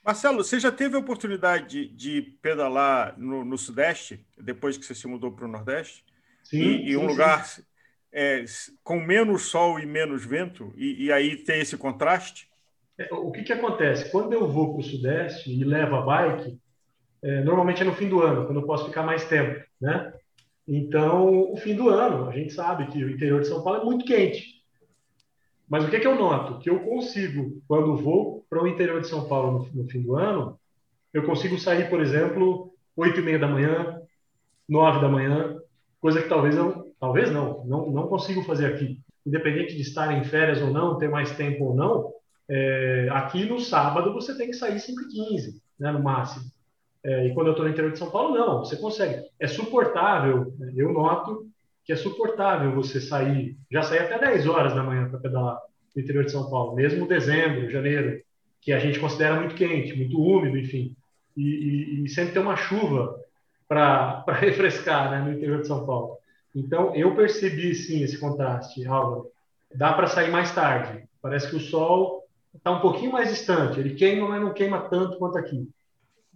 Marcelo, 0.05 0.43
você 0.43 0.59
já 0.59 0.73
teve 0.73 0.97
a 0.97 0.99
oportunidade 0.99 1.69
de, 1.69 1.89
de 1.89 2.23
pedalar 2.43 3.15
no, 3.17 3.45
no, 3.45 3.57
Sudeste, 3.57 4.27
depois 4.37 4.77
que 4.77 4.85
você 4.85 4.97
se 4.97 5.07
mudou 5.07 5.31
para 5.31 5.45
o 5.45 5.49
Nordeste? 5.49 6.05
Sim. 6.43 6.59
E, 6.59 6.91
e 6.91 6.97
um 6.97 7.03
sim, 7.03 7.07
lugar 7.07 7.47
sim. 7.47 7.63
É, 8.11 8.45
com 8.83 9.01
menos 9.01 9.43
sol 9.43 9.79
e 9.79 9.87
menos 9.87 10.25
vento, 10.25 10.73
e, 10.77 11.05
e 11.05 11.13
aí 11.13 11.37
tem 11.37 11.61
esse 11.61 11.77
contraste? 11.77 12.49
É, 12.99 13.15
o 13.15 13.31
que, 13.31 13.43
que 13.43 13.53
acontece? 13.53 14.11
Quando 14.11 14.33
eu 14.33 14.47
vou 14.49 14.73
para 14.73 14.81
o 14.81 14.85
Sudeste 14.85 15.51
e 15.51 15.65
levo 15.65 15.95
a 15.95 16.03
bike, 16.03 16.59
é, 17.23 17.43
normalmente 17.45 17.83
é 17.83 17.85
no 17.85 17.95
fim 17.95 18.09
do 18.09 18.21
ano, 18.21 18.45
quando 18.45 18.61
eu 18.61 18.67
posso 18.67 18.87
ficar 18.87 19.05
mais 19.05 19.25
tempo, 19.25 19.65
né? 19.81 20.13
Então, 20.67 21.53
o 21.53 21.57
fim 21.57 21.75
do 21.75 21.89
ano, 21.89 22.29
a 22.29 22.33
gente 22.33 22.53
sabe 22.53 22.87
que 22.87 23.03
o 23.03 23.11
interior 23.11 23.41
de 23.41 23.49
São 23.49 23.63
Paulo 23.63 23.81
é 23.81 23.85
muito 23.85 24.05
quente. 24.05 24.63
Mas 25.69 25.85
o 25.85 25.91
que, 25.91 26.01
que 26.01 26.07
eu 26.07 26.17
noto? 26.17 26.59
Que 26.59 26.71
eu 26.71 26.81
consigo, 26.81 27.63
quando 27.67 27.97
vou 27.97 28.42
para 28.53 28.63
o 28.63 28.69
interior 28.69 29.01
de 29.01 29.09
São 29.09 29.27
Paulo 29.27 29.71
no, 29.73 29.83
no, 29.83 29.89
fim 29.89 30.03
do 30.03 30.15
ano, 30.15 30.61
eu 31.11 31.25
consigo 31.25 31.59
sair, 31.59 31.89
por 31.89 32.03
exemplo, 32.03 32.75
8 32.95 33.19
e 33.19 33.23
meia 33.23 33.39
da 33.39 33.49
manhã, 33.49 33.99
9 34.69 35.01
da 35.01 35.09
manhã, 35.09 35.57
coisa 35.99 36.21
que 36.21 36.29
talvez 36.29 36.55
eu, 36.55 36.95
talvez 37.01 37.33
não, 37.33 37.65
não, 37.65 37.91
não 37.91 38.09
consigo 38.09 38.43
fazer 38.43 38.67
aqui. 38.67 39.01
Independente 39.25 39.75
de 39.75 39.81
estar 39.81 40.13
em 40.13 40.23
férias 40.25 40.61
ou 40.61 40.71
não, 40.71 40.99
ter 40.99 41.09
mais 41.09 41.35
tempo 41.35 41.65
ou 41.65 41.75
não, 41.75 42.13
é, 42.47 43.09
aqui 43.13 43.47
no 43.47 43.59
sábado 43.59 44.13
você 44.13 44.37
tem 44.37 44.49
que 44.49 44.57
sair 44.57 44.77
5h15, 44.77 45.55
né, 45.81 45.91
no 45.91 46.03
máximo. 46.03 46.45
É, 47.03 47.29
e 47.29 47.33
quando 47.33 47.47
eu 47.47 47.53
estou 47.53 47.65
no 47.65 47.73
interior 47.73 47.91
de 47.91 47.99
São 47.99 48.11
Paulo, 48.11 48.35
não, 48.35 48.59
você 48.59 48.77
consegue. 48.77 49.23
É 49.41 49.47
suportável, 49.47 50.53
né, 50.59 50.75
eu 50.77 50.93
noto 50.93 51.47
que 51.87 51.93
é 51.95 51.97
suportável 51.97 52.75
você 52.75 53.01
sair, 53.01 53.57
já 53.71 53.83
sair 53.83 54.01
até 54.01 54.19
10 54.19 54.47
horas 54.47 54.75
da 54.75 54.83
manhã 54.83 55.09
para 55.09 55.21
pedalar 55.21 55.59
no 55.97 56.03
interior 56.03 56.27
de 56.27 56.33
São 56.33 56.51
Paulo, 56.51 56.75
mesmo 56.75 57.09
dezembro, 57.09 57.71
janeiro, 57.71 58.21
que 58.63 58.73
a 58.73 58.79
gente 58.79 58.99
considera 59.01 59.39
muito 59.39 59.57
quente, 59.57 59.95
muito 59.95 60.19
úmido, 60.19 60.57
enfim. 60.57 60.97
E, 61.37 61.43
e, 61.43 62.05
e 62.05 62.09
sempre 62.09 62.33
tem 62.33 62.41
uma 62.41 62.57
chuva 62.57 63.21
para 63.69 64.25
refrescar 64.41 65.11
né, 65.11 65.21
no 65.21 65.37
interior 65.37 65.61
de 65.61 65.67
São 65.67 65.85
Paulo. 65.85 66.17
Então, 66.55 66.95
eu 66.95 67.15
percebi 67.17 67.75
sim 67.75 68.03
esse 68.03 68.19
contraste, 68.19 68.87
Álvaro. 68.87 69.31
Dá 69.75 69.93
para 69.93 70.07
sair 70.07 70.31
mais 70.31 70.55
tarde. 70.55 71.05
Parece 71.21 71.51
que 71.51 71.57
o 71.57 71.61
sol 71.61 72.25
está 72.55 72.71
um 72.71 72.81
pouquinho 72.81 73.13
mais 73.13 73.31
distante. 73.31 73.81
Ele 73.81 73.95
queima, 73.95 74.29
mas 74.29 74.41
não 74.41 74.55
queima 74.55 74.81
tanto 74.89 75.19
quanto 75.19 75.39
aqui. 75.39 75.69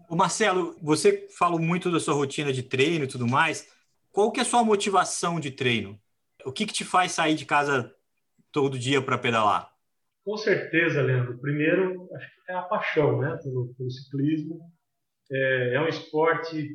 O 0.08 0.16
Marcelo, 0.16 0.74
você 0.82 1.28
falou 1.36 1.60
muito 1.60 1.90
da 1.90 2.00
sua 2.00 2.14
rotina 2.14 2.52
de 2.52 2.62
treino 2.62 3.04
e 3.04 3.08
tudo 3.08 3.26
mais. 3.26 3.68
Qual 4.10 4.32
que 4.32 4.40
é 4.40 4.42
a 4.42 4.46
sua 4.46 4.64
motivação 4.64 5.38
de 5.38 5.50
treino? 5.50 6.00
O 6.44 6.50
que, 6.50 6.66
que 6.66 6.72
te 6.72 6.84
faz 6.84 7.12
sair 7.12 7.34
de 7.34 7.44
casa 7.44 7.92
todo 8.50 8.78
dia 8.78 9.02
para 9.02 9.18
pedalar? 9.18 9.75
Com 10.26 10.36
certeza, 10.36 11.00
Leandro. 11.00 11.38
Primeiro, 11.38 12.08
acho 12.16 12.28
que 12.44 12.50
é 12.50 12.54
a 12.56 12.62
paixão 12.62 13.20
né, 13.20 13.38
pelo, 13.44 13.72
pelo 13.78 13.88
ciclismo. 13.88 14.58
É, 15.30 15.74
é 15.74 15.80
um 15.80 15.86
esporte 15.86 16.68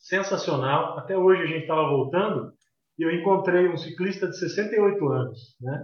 sensacional. 0.00 0.98
Até 0.98 1.16
hoje 1.16 1.42
a 1.42 1.46
gente 1.46 1.62
estava 1.62 1.88
voltando 1.88 2.52
e 2.98 3.04
eu 3.04 3.12
encontrei 3.12 3.68
um 3.68 3.76
ciclista 3.76 4.28
de 4.28 4.36
68 4.36 5.08
anos. 5.08 5.56
Né? 5.60 5.80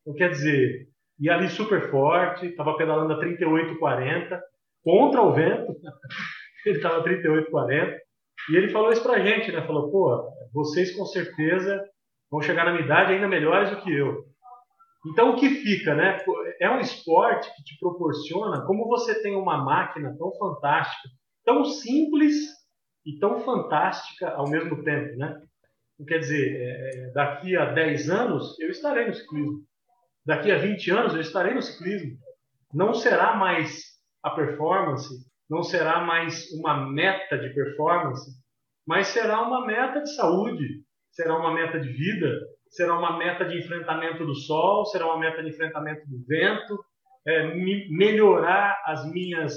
Então, 0.00 0.14
quer 0.14 0.30
dizer, 0.30 0.88
e 1.20 1.28
ali 1.28 1.50
super 1.50 1.90
forte, 1.90 2.46
estava 2.46 2.78
pedalando 2.78 3.12
a 3.12 3.18
38, 3.18 3.78
40, 3.78 4.42
contra 4.82 5.20
o 5.20 5.34
vento, 5.34 5.70
ele 6.64 6.76
estava 6.76 7.00
a 7.00 7.02
38, 7.02 7.50
40, 7.50 7.98
e 8.50 8.56
ele 8.56 8.72
falou 8.72 8.90
isso 8.90 9.02
para 9.02 9.18
a 9.18 9.24
gente, 9.24 9.52
né? 9.52 9.66
Falou, 9.66 9.90
pô, 9.90 10.32
vocês 10.52 10.96
com 10.96 11.04
certeza 11.04 11.78
vão 12.30 12.40
chegar 12.40 12.64
na 12.64 12.72
minha 12.72 12.84
idade 12.84 13.12
ainda 13.12 13.28
melhores 13.28 13.70
do 13.70 13.82
que 13.82 13.92
eu. 13.92 14.31
Então, 15.06 15.30
o 15.30 15.36
que 15.36 15.48
fica, 15.48 15.94
né? 15.94 16.18
É 16.60 16.70
um 16.70 16.80
esporte 16.80 17.52
que 17.56 17.64
te 17.64 17.78
proporciona, 17.78 18.64
como 18.64 18.86
você 18.86 19.20
tem 19.20 19.34
uma 19.34 19.58
máquina 19.64 20.14
tão 20.16 20.32
fantástica, 20.36 21.08
tão 21.44 21.64
simples 21.64 22.34
e 23.04 23.18
tão 23.18 23.40
fantástica 23.40 24.30
ao 24.30 24.48
mesmo 24.48 24.82
tempo, 24.84 25.16
né? 25.16 25.40
Quer 26.06 26.18
dizer, 26.18 26.56
é, 26.56 27.12
daqui 27.12 27.56
a 27.56 27.72
10 27.72 28.10
anos 28.10 28.58
eu 28.60 28.70
estarei 28.70 29.06
no 29.06 29.14
ciclismo 29.14 29.64
daqui 30.24 30.50
a 30.50 30.58
20 30.58 30.90
anos 30.90 31.14
eu 31.14 31.20
estarei 31.20 31.54
no 31.54 31.62
ciclismo. 31.62 32.16
Não 32.72 32.94
será 32.94 33.36
mais 33.36 33.82
a 34.22 34.30
performance, 34.30 35.08
não 35.50 35.62
será 35.62 36.00
mais 36.04 36.50
uma 36.52 36.90
meta 36.90 37.36
de 37.36 37.52
performance, 37.52 38.30
mas 38.86 39.08
será 39.08 39.42
uma 39.42 39.66
meta 39.66 40.00
de 40.00 40.14
saúde, 40.14 40.82
será 41.10 41.36
uma 41.36 41.52
meta 41.52 41.78
de 41.78 41.88
vida, 41.88 42.40
será 42.72 42.98
uma 42.98 43.18
meta 43.18 43.44
de 43.44 43.58
enfrentamento 43.58 44.24
do 44.24 44.34
sol, 44.34 44.86
será 44.86 45.06
uma 45.06 45.18
meta 45.18 45.42
de 45.42 45.50
enfrentamento 45.50 46.08
do 46.08 46.24
vento, 46.26 46.82
é, 47.26 47.54
melhorar 47.90 48.82
as 48.86 49.08
minhas, 49.12 49.54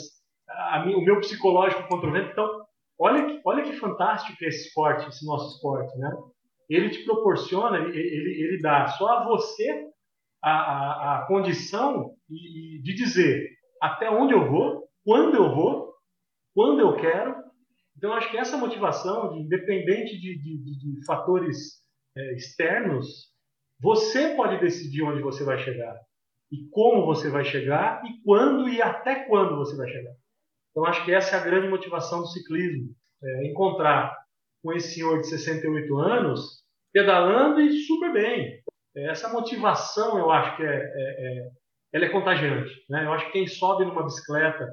a, 0.47 0.83
o 0.85 1.01
meu 1.01 1.19
psicológico 1.21 1.87
contra 1.87 2.09
o 2.09 2.11
vento. 2.11 2.31
Então, 2.31 2.65
olha 2.99 3.25
que, 3.25 3.41
olha 3.45 3.63
que 3.63 3.73
fantástico 3.73 4.37
esse 4.43 4.67
esporte, 4.67 5.07
esse 5.07 5.25
nosso 5.25 5.55
esporte, 5.55 5.97
né? 5.97 6.11
Ele 6.69 6.89
te 6.89 7.05
proporciona, 7.05 7.77
ele, 7.77 7.97
ele, 7.97 8.61
dá 8.61 8.87
só 8.87 9.19
a 9.19 9.23
você 9.25 9.87
a, 10.43 10.51
a, 10.51 11.19
a 11.19 11.27
condição 11.27 12.11
de, 12.27 12.81
de 12.83 12.93
dizer 12.95 13.49
até 13.81 14.09
onde 14.09 14.33
eu 14.33 14.49
vou, 14.49 14.83
quando 15.05 15.35
eu 15.35 15.55
vou, 15.55 15.93
quando 16.53 16.81
eu 16.81 16.95
quero. 16.97 17.35
Então, 17.95 18.13
acho 18.13 18.29
que 18.29 18.37
essa 18.37 18.57
motivação, 18.57 19.31
de, 19.31 19.41
independente 19.41 20.19
de, 20.19 20.37
de, 20.37 20.79
de 20.79 21.05
fatores 21.05 21.84
externos, 22.35 23.33
Você 23.79 24.35
pode 24.35 24.59
decidir 24.59 25.03
onde 25.03 25.21
você 25.21 25.43
vai 25.43 25.59
chegar 25.59 25.99
e 26.51 26.69
como 26.71 27.05
você 27.05 27.29
vai 27.29 27.43
chegar 27.43 28.01
e 28.05 28.21
quando 28.23 28.69
e 28.69 28.81
até 28.81 29.25
quando 29.25 29.57
você 29.57 29.75
vai 29.75 29.87
chegar. 29.89 30.13
Então 30.71 30.85
acho 30.85 31.03
que 31.03 31.13
essa 31.13 31.35
é 31.35 31.39
a 31.39 31.43
grande 31.43 31.67
motivação 31.67 32.21
do 32.21 32.27
ciclismo, 32.27 32.89
é 33.23 33.47
encontrar 33.47 34.15
com 34.63 34.71
esse 34.73 34.93
senhor 34.93 35.19
de 35.19 35.27
68 35.27 35.97
anos 35.97 36.63
pedalando 36.93 37.59
e 37.59 37.81
super 37.85 38.13
bem. 38.13 38.61
Essa 38.95 39.27
motivação 39.27 40.17
eu 40.17 40.31
acho 40.31 40.55
que 40.55 40.63
é, 40.63 40.75
é, 40.75 41.39
é 41.39 41.49
ela 41.95 42.05
é 42.05 42.09
contagiante. 42.09 42.73
Né? 42.89 43.05
Eu 43.05 43.13
acho 43.13 43.25
que 43.27 43.31
quem 43.31 43.47
sobe 43.47 43.85
numa 43.85 44.03
bicicleta, 44.03 44.69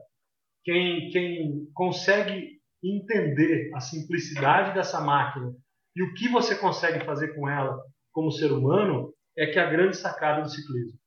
quem, 0.65 1.11
quem 1.11 1.69
consegue 1.73 2.61
entender 2.83 3.71
a 3.75 3.81
simplicidade 3.81 4.75
dessa 4.75 5.01
máquina 5.01 5.55
e 5.95 6.03
o 6.03 6.15
que 6.15 6.29
você 6.29 6.55
consegue 6.55 7.05
fazer 7.05 7.35
com 7.35 7.49
ela 7.49 7.79
como 8.13 8.31
ser 8.31 8.53
humano, 8.53 9.13
é 9.37 9.47
que 9.47 9.59
é 9.59 9.63
a 9.63 9.71
grande 9.71 9.97
sacada 9.97 10.43
do 10.43 10.51
ciclismo. 10.51 10.99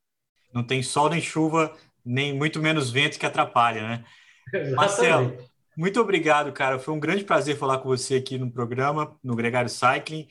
Não 0.54 0.64
tem 0.64 0.82
sol 0.82 1.10
nem 1.10 1.22
chuva, 1.22 1.76
nem 2.04 2.34
muito 2.34 2.60
menos 2.60 2.90
vento 2.90 3.20
que 3.20 3.26
atrapalha, 3.26 3.88
né? 3.88 4.06
Exatamente. 4.54 4.76
Marcelo, 4.76 5.38
muito 5.78 6.00
obrigado, 6.00 6.52
cara. 6.52 6.80
Foi 6.80 6.94
um 6.94 7.00
grande 7.00 7.24
prazer 7.24 7.58
falar 7.58 7.80
com 7.80 7.90
você 7.90 8.16
aqui 8.16 8.38
no 8.38 8.52
programa, 8.52 9.18
no 9.24 9.36
Gregário 9.36 9.70
Cycling. 9.70 10.28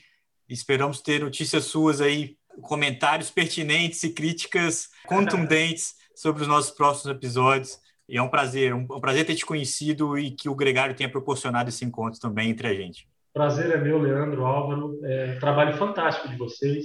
Esperamos 0.48 1.00
ter 1.00 1.20
notícias 1.20 1.64
suas 1.64 2.00
aí, 2.00 2.36
comentários 2.62 3.30
pertinentes 3.30 4.02
e 4.02 4.12
críticas 4.12 4.88
contundentes 5.06 5.94
sobre 6.14 6.42
os 6.42 6.48
nossos 6.48 6.70
próximos 6.70 7.14
episódios. 7.14 7.78
E 8.08 8.18
é 8.18 8.22
um 8.22 8.28
prazer, 8.28 8.74
um, 8.74 8.86
prazer 8.86 9.24
ter 9.24 9.34
te 9.34 9.46
conhecido 9.46 10.18
e 10.18 10.30
que 10.30 10.48
o 10.48 10.54
Gregário 10.54 10.94
tenha 10.94 11.10
proporcionado 11.10 11.70
esse 11.70 11.84
encontro 11.84 12.20
também 12.20 12.50
entre 12.50 12.68
a 12.68 12.74
gente. 12.74 13.08
Prazer 13.34 13.72
é 13.72 13.76
meu, 13.76 13.98
Leandro, 13.98 14.46
Álvaro. 14.46 15.00
É, 15.02 15.34
trabalho 15.40 15.76
fantástico 15.76 16.28
de 16.28 16.36
vocês. 16.36 16.84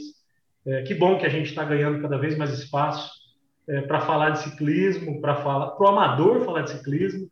É, 0.65 0.81
que 0.81 0.95
bom 0.95 1.19
que 1.19 1.25
a 1.25 1.29
gente 1.29 1.49
está 1.49 1.63
ganhando 1.63 2.01
cada 2.01 2.17
vez 2.17 2.35
mais 2.35 2.51
espaço 2.51 3.12
é, 3.67 3.81
para 3.81 4.01
falar 4.01 4.31
de 4.31 4.39
ciclismo, 4.39 5.21
para 5.21 5.35
falar, 5.35 5.79
o 5.79 5.88
amador 5.88 6.43
falar 6.43 6.63
de 6.63 6.71
ciclismo. 6.71 7.29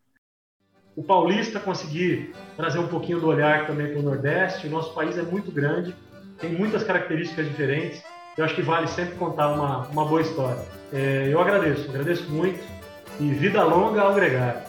O 0.95 1.03
paulista 1.03 1.59
conseguir 1.59 2.31
trazer 2.55 2.77
um 2.77 2.87
pouquinho 2.87 3.19
do 3.19 3.27
olhar 3.27 3.65
também 3.65 3.87
para 3.87 3.99
o 3.99 4.03
Nordeste. 4.03 4.67
O 4.67 4.69
nosso 4.69 4.93
país 4.93 5.17
é 5.17 5.23
muito 5.23 5.51
grande, 5.51 5.95
tem 6.39 6.51
muitas 6.51 6.83
características 6.83 7.47
diferentes. 7.47 8.03
Eu 8.37 8.45
acho 8.45 8.53
que 8.53 8.61
vale 8.61 8.87
sempre 8.87 9.15
contar 9.15 9.49
uma, 9.51 9.87
uma 9.87 10.05
boa 10.05 10.21
história. 10.21 10.63
É, 10.93 11.27
eu 11.27 11.41
agradeço, 11.41 11.89
agradeço 11.89 12.29
muito 12.29 12.63
e 13.19 13.31
vida 13.31 13.63
longa 13.63 14.01
ao 14.01 14.13
Gregário. 14.13 14.61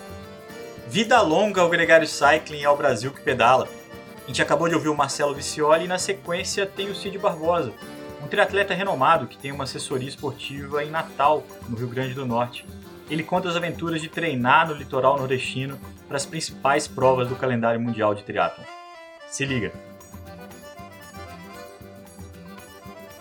Vida 0.89 1.21
longa 1.21 1.61
ao 1.61 1.69
Gregário 1.69 2.07
Cycling 2.07 2.65
ao 2.65 2.79
Brasil 2.79 3.11
que 3.11 3.21
pedala. 3.21 3.69
A 4.29 4.31
gente 4.31 4.43
acabou 4.43 4.69
de 4.69 4.75
ouvir 4.75 4.91
o 4.91 4.95
Marcelo 4.95 5.35
Vicioli 5.35 5.87
e 5.87 5.89
na 5.89 5.97
sequência 5.97 6.67
tem 6.67 6.91
o 6.91 6.95
Cid 6.95 7.17
Barbosa, 7.17 7.73
um 8.23 8.29
triatleta 8.29 8.75
renomado 8.75 9.27
que 9.27 9.39
tem 9.39 9.51
uma 9.51 9.65
assessoria 9.65 10.07
esportiva 10.07 10.85
em 10.85 10.91
Natal, 10.91 11.43
no 11.67 11.75
Rio 11.75 11.89
Grande 11.89 12.13
do 12.13 12.27
Norte. 12.27 12.67
Ele 13.09 13.23
conta 13.23 13.49
as 13.49 13.57
aventuras 13.57 14.03
de 14.03 14.09
treinar 14.11 14.69
no 14.69 14.75
litoral 14.75 15.17
nordestino 15.17 15.81
para 16.07 16.19
as 16.19 16.27
principais 16.27 16.87
provas 16.87 17.27
do 17.27 17.37
calendário 17.37 17.81
mundial 17.81 18.15
de 18.15 18.23
triatlon. 18.23 18.67
Se 19.29 19.47
liga! 19.47 19.73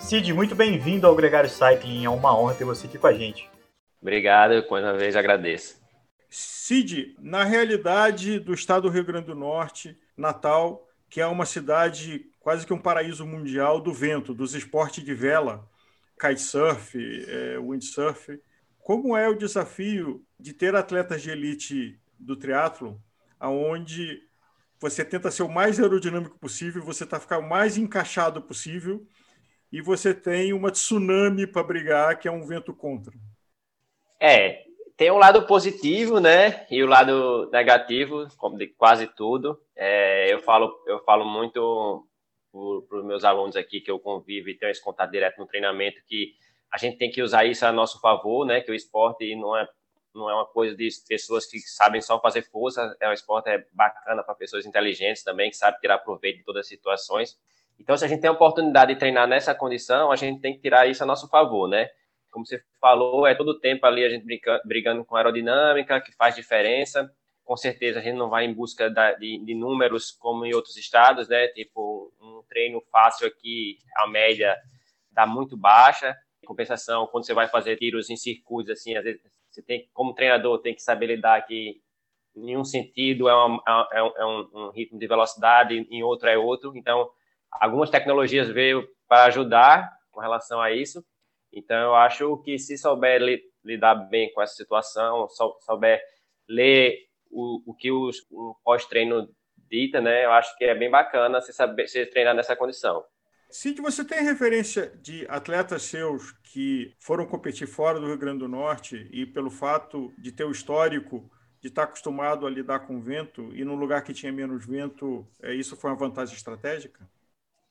Cid, 0.01 0.33
muito 0.33 0.55
bem-vindo 0.55 1.07
ao 1.07 1.15
Gregário 1.15 1.49
Cycling, 1.49 2.03
é 2.03 2.09
uma 2.09 2.37
honra 2.37 2.53
ter 2.53 2.65
você 2.65 2.85
aqui 2.85 2.97
com 2.97 3.07
a 3.07 3.13
gente. 3.13 3.49
Obrigado, 4.01 4.61
mais 4.69 4.83
uma 4.83 4.97
vez 4.97 5.15
agradeço. 5.15 5.81
Cid, 6.29 7.15
na 7.17 7.45
realidade 7.45 8.41
do 8.41 8.53
estado 8.53 8.81
do 8.81 8.89
Rio 8.89 9.05
Grande 9.05 9.27
do 9.27 9.35
Norte, 9.35 9.97
Natal 10.17 10.83
que 11.09 11.21
é 11.21 11.25
uma 11.25 11.45
cidade 11.45 12.29
quase 12.39 12.65
que 12.65 12.73
um 12.73 12.81
paraíso 12.81 13.25
mundial 13.25 13.81
do 13.81 13.93
vento, 13.93 14.33
dos 14.33 14.53
esportes 14.53 15.03
de 15.03 15.13
vela, 15.13 15.69
kitesurf, 16.19 16.95
é, 16.95 17.59
windsurf. 17.59 18.41
Como 18.79 19.15
é 19.15 19.27
o 19.27 19.37
desafio 19.37 20.25
de 20.39 20.53
ter 20.53 20.75
atletas 20.75 21.21
de 21.21 21.29
elite 21.29 21.99
do 22.17 22.35
triatlo, 22.35 23.01
aonde 23.39 24.23
você 24.79 25.03
tenta 25.03 25.31
ser 25.31 25.43
o 25.43 25.49
mais 25.49 25.79
aerodinâmico 25.79 26.37
possível, 26.39 26.81
você 26.81 27.03
está 27.03 27.19
ficar 27.19 27.39
o 27.39 27.49
mais 27.49 27.77
encaixado 27.77 28.41
possível 28.41 29.05
e 29.71 29.81
você 29.81 30.13
tem 30.13 30.53
uma 30.53 30.71
tsunami 30.71 31.45
para 31.45 31.63
brigar, 31.63 32.17
que 32.17 32.27
é 32.27 32.31
um 32.31 32.45
vento 32.45 32.73
contra. 32.73 33.13
É, 34.21 34.66
tem 34.97 35.11
um 35.11 35.17
lado 35.17 35.45
positivo, 35.45 36.19
né? 36.19 36.65
E 36.71 36.83
o 36.83 36.87
lado 36.87 37.49
negativo, 37.51 38.27
como 38.35 38.57
de 38.57 38.67
quase 38.67 39.05
tudo. 39.05 39.61
É, 39.75 40.33
eu 40.33 40.39
falo, 40.39 40.73
eu 40.87 40.99
falo 41.03 41.23
muito 41.23 42.07
para 42.89 42.97
os 42.97 43.05
meus 43.05 43.23
alunos 43.23 43.55
aqui 43.55 43.79
que 43.79 43.91
eu 43.91 43.99
convivo 43.99 44.49
e 44.49 44.57
tenho 44.57 44.71
esse 44.71 44.83
contato 44.83 45.11
direto 45.11 45.37
no 45.37 45.45
treinamento 45.45 46.01
que 46.07 46.33
a 46.73 46.77
gente 46.79 46.97
tem 46.97 47.11
que 47.11 47.21
usar 47.21 47.45
isso 47.45 47.63
a 47.63 47.71
nosso 47.71 48.01
favor, 48.01 48.43
né? 48.43 48.59
Que 48.59 48.71
o 48.71 48.75
esporte 48.75 49.35
não 49.35 49.55
é 49.55 49.67
não 50.15 50.27
é 50.27 50.33
uma 50.33 50.47
coisa 50.47 50.75
de 50.75 50.89
pessoas 51.07 51.45
que 51.45 51.59
sabem 51.59 52.01
só 52.01 52.19
fazer 52.19 52.41
força, 52.41 52.97
é 52.99 53.07
um 53.07 53.13
esporte 53.13 53.49
é 53.49 53.63
bacana 53.71 54.23
para 54.23 54.33
pessoas 54.33 54.65
inteligentes 54.65 55.23
também, 55.23 55.51
que 55.51 55.55
sabem 55.55 55.79
tirar 55.79 55.99
proveito 55.99 56.37
de 56.37 56.43
todas 56.43 56.61
as 56.61 56.67
situações. 56.67 57.37
Então, 57.79 57.95
se 57.95 58.03
a 58.03 58.07
gente 58.07 58.21
tem 58.21 58.29
a 58.29 58.33
oportunidade 58.33 58.91
de 58.91 58.99
treinar 58.99 59.27
nessa 59.27 59.53
condição, 59.53 60.11
a 60.11 60.15
gente 60.15 60.41
tem 60.41 60.55
que 60.55 60.59
tirar 60.59 60.87
isso 60.87 61.03
a 61.03 61.05
nosso 61.05 61.29
favor, 61.29 61.67
né? 61.67 61.87
Como 62.37 62.45
você 62.45 62.61
falou, 62.79 63.25
é 63.25 63.33
todo 63.33 63.59
tempo 63.59 63.83
ali 63.87 64.05
a 64.05 64.09
gente 64.09 64.23
brigando 64.63 65.03
com 65.03 65.15
aerodinâmica, 65.15 65.99
que 65.99 66.11
faz 66.15 66.35
diferença. 66.35 67.11
Com 67.43 67.57
certeza 67.57 67.97
a 67.97 68.01
gente 68.01 68.15
não 68.15 68.29
vai 68.29 68.45
em 68.45 68.53
busca 68.53 68.91
de, 68.91 69.39
de, 69.39 69.55
números 69.55 70.11
como 70.11 70.45
em 70.45 70.53
outros 70.53 70.77
estados, 70.77 71.27
né? 71.27 71.47
Tipo, 71.47 72.13
um 72.21 72.43
treino 72.47 72.79
fácil 72.91 73.25
aqui, 73.25 73.79
a 73.95 74.07
média 74.07 74.55
dá 75.11 75.25
muito 75.25 75.57
baixa. 75.57 76.15
Em 76.43 76.45
compensação, 76.45 77.07
quando 77.07 77.25
você 77.25 77.33
vai 77.33 77.47
fazer 77.47 77.75
tiros 77.77 78.07
em 78.11 78.15
circuitos, 78.15 78.73
assim, 78.73 78.95
às 78.95 79.03
vezes 79.03 79.19
você 79.49 79.63
tem, 79.63 79.89
como 79.91 80.13
treinador, 80.13 80.59
tem 80.59 80.75
que 80.75 80.83
saber 80.83 81.07
lidar 81.07 81.41
que 81.47 81.81
em 82.35 82.55
um 82.55 82.63
sentido 82.63 83.27
é, 83.27 83.33
uma, 83.33 83.87
é, 83.91 84.03
um, 84.03 84.13
é 84.15 84.25
um, 84.25 84.49
um 84.53 84.69
ritmo 84.69 84.99
de 84.99 85.07
velocidade, 85.07 85.87
em 85.89 86.03
outro 86.03 86.29
é 86.29 86.37
outro. 86.37 86.77
Então, 86.77 87.09
algumas 87.49 87.89
tecnologias 87.89 88.47
veio 88.47 88.87
para 89.07 89.25
ajudar 89.25 89.91
com 90.11 90.19
relação 90.19 90.61
a 90.61 90.71
isso. 90.71 91.03
Então, 91.51 91.77
eu 91.77 91.95
acho 91.95 92.37
que 92.43 92.57
se 92.59 92.77
souber 92.77 93.21
li, 93.21 93.41
lidar 93.63 93.95
bem 93.95 94.31
com 94.33 94.41
essa 94.41 94.55
situação, 94.55 95.27
souber 95.61 96.01
ler 96.47 96.97
o, 97.29 97.61
o 97.65 97.73
que 97.73 97.91
o, 97.91 98.09
o 98.31 98.55
pós-treino 98.63 99.29
dita, 99.69 99.99
né, 99.99 100.25
eu 100.25 100.31
acho 100.31 100.57
que 100.57 100.63
é 100.63 100.73
bem 100.73 100.89
bacana 100.89 101.41
você 101.41 101.51
saber 101.51 101.87
se 101.87 102.05
treinar 102.05 102.33
nessa 102.33 102.55
condição. 102.55 103.03
Cid, 103.49 103.81
você 103.81 104.03
tem 104.03 104.23
referência 104.23 104.91
de 105.01 105.25
atletas 105.29 105.83
seus 105.83 106.31
que 106.43 106.93
foram 106.99 107.25
competir 107.25 107.67
fora 107.67 107.99
do 107.99 108.07
Rio 108.07 108.17
Grande 108.17 108.39
do 108.39 108.47
Norte 108.47 109.07
e 109.11 109.25
pelo 109.25 109.49
fato 109.49 110.13
de 110.17 110.31
ter 110.31 110.43
o 110.43 110.51
histórico 110.51 111.29
de 111.61 111.69
estar 111.69 111.83
acostumado 111.83 112.45
a 112.45 112.49
lidar 112.49 112.81
com 112.81 113.01
vento 113.01 113.55
e 113.55 113.63
num 113.63 113.75
lugar 113.75 114.03
que 114.03 114.13
tinha 114.13 114.31
menos 114.31 114.65
vento, 114.65 115.25
é, 115.41 115.53
isso 115.53 115.75
foi 115.77 115.89
uma 115.89 115.97
vantagem 115.97 116.35
estratégica? 116.35 117.09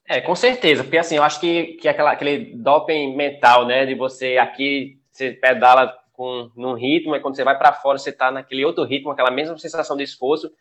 É, 0.09 0.21
com 0.21 0.37
certeza, 0.37 0.85
porque 0.85 0.99
assim, 0.99 1.17
eu 1.17 1.23
acho 1.25 1.41
que, 1.41 1.75
que 1.75 1.89
aquela, 1.89 2.13
aquele 2.13 2.57
doping 2.57 3.17
mental, 3.17 3.67
né, 3.67 3.85
de 3.85 3.95
você 3.95 4.37
aqui, 4.39 5.01
você 5.11 5.33
pedala 5.33 5.93
com, 6.13 6.49
num 6.55 6.75
ritmo, 6.75 7.17
e 7.17 7.21
quando 7.21 7.35
você 7.35 7.43
vai 7.43 7.59
para 7.59 7.73
fora, 7.73 7.99
você 7.99 8.11
está 8.11 8.31
naquele 8.31 8.65
outro 8.65 8.85
ritmo, 8.85 9.11
aquela 9.11 9.33
mesma 9.33 9.59
sensação 9.59 9.97
de 9.97 10.05
esforço, 10.05 10.53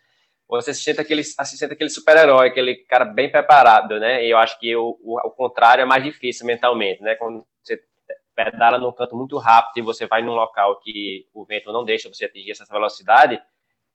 você 0.47 0.73
se 0.73 0.81
sente 0.81 0.99
aquele, 0.99 1.23
se 1.23 1.57
sente 1.57 1.73
aquele 1.73 1.91
super-herói, 1.91 2.47
aquele 2.47 2.75
cara 2.75 3.05
bem 3.05 3.29
preparado, 3.29 3.99
né, 3.99 4.25
e 4.25 4.31
eu 4.31 4.37
acho 4.39 4.59
que 4.59 4.75
o, 4.75 4.97
o, 5.03 5.19
o 5.27 5.31
contrário 5.31 5.83
é 5.83 5.85
mais 5.85 6.03
difícil 6.03 6.47
mentalmente, 6.47 7.03
né, 7.03 7.13
quando 7.13 7.45
você 7.61 7.79
pedala 8.35 8.79
num 8.79 8.91
canto 8.91 9.15
muito 9.15 9.37
rápido 9.37 9.77
e 9.77 9.81
você 9.85 10.07
vai 10.07 10.23
num 10.23 10.33
local 10.33 10.79
que 10.79 11.27
o 11.35 11.45
vento 11.45 11.71
não 11.71 11.85
deixa 11.85 12.09
você 12.09 12.25
atingir 12.25 12.51
essa 12.51 12.65
velocidade, 12.65 13.39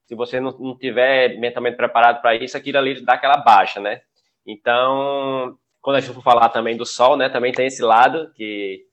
se 0.06 0.14
você 0.14 0.38
não, 0.38 0.52
não 0.52 0.78
tiver 0.78 1.38
mentalmente 1.38 1.76
preparado 1.76 2.20
para 2.20 2.36
isso, 2.36 2.56
aquilo 2.56 2.78
ali 2.78 3.00
dá 3.00 3.14
aquela 3.14 3.38
baixa, 3.38 3.80
né, 3.80 4.02
então, 4.46 5.58
quando 5.80 5.96
a 5.96 6.00
gente 6.00 6.14
for 6.14 6.22
falar 6.22 6.48
também 6.48 6.76
do 6.76 6.86
sol, 6.86 7.16
né, 7.16 7.28
também 7.28 7.52
tem 7.52 7.66
esse 7.66 7.82
lado 7.82 8.32
que 8.34 8.84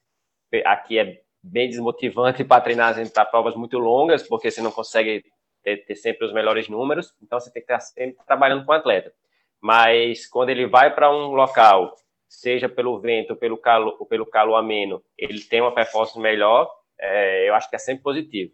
aqui 0.66 1.00
é 1.00 1.22
bem 1.42 1.70
desmotivante 1.70 2.44
para 2.44 2.62
treinar 2.62 2.96
para 3.12 3.26
provas 3.26 3.56
muito 3.56 3.78
longas, 3.78 4.28
porque 4.28 4.52
você 4.52 4.62
não 4.62 4.72
consegue 4.72 5.24
ter, 5.64 5.78
ter, 5.86 5.96
sempre 5.96 6.26
os 6.26 6.34
melhores 6.34 6.68
números, 6.68 7.14
então 7.22 7.40
você 7.40 7.52
tem 7.52 7.62
que 7.62 7.72
estar 7.72 7.80
sempre 7.80 8.18
trabalhando 8.26 8.66
com 8.66 8.72
o 8.72 8.76
atleta. 8.76 9.14
Mas 9.62 10.28
quando 10.28 10.50
ele 10.50 10.68
vai 10.68 10.94
para 10.94 11.12
um 11.12 11.34
local, 11.34 11.96
seja 12.28 12.70
pelo 12.70 13.00
vento 13.00 13.36
pelo 13.36 13.58
calor, 13.58 13.96
ou 14.00 14.06
pelo 14.06 14.26
calor 14.26 14.56
ameno, 14.56 15.02
ele 15.18 15.40
tem 15.42 15.62
uma 15.62 15.74
performance 15.74 16.20
melhor, 16.20 16.70
é, 17.00 17.50
eu 17.50 17.56
acho 17.56 17.70
que 17.70 17.76
é 17.76 17.80
sempre 17.80 18.04
positivo. 18.04 18.52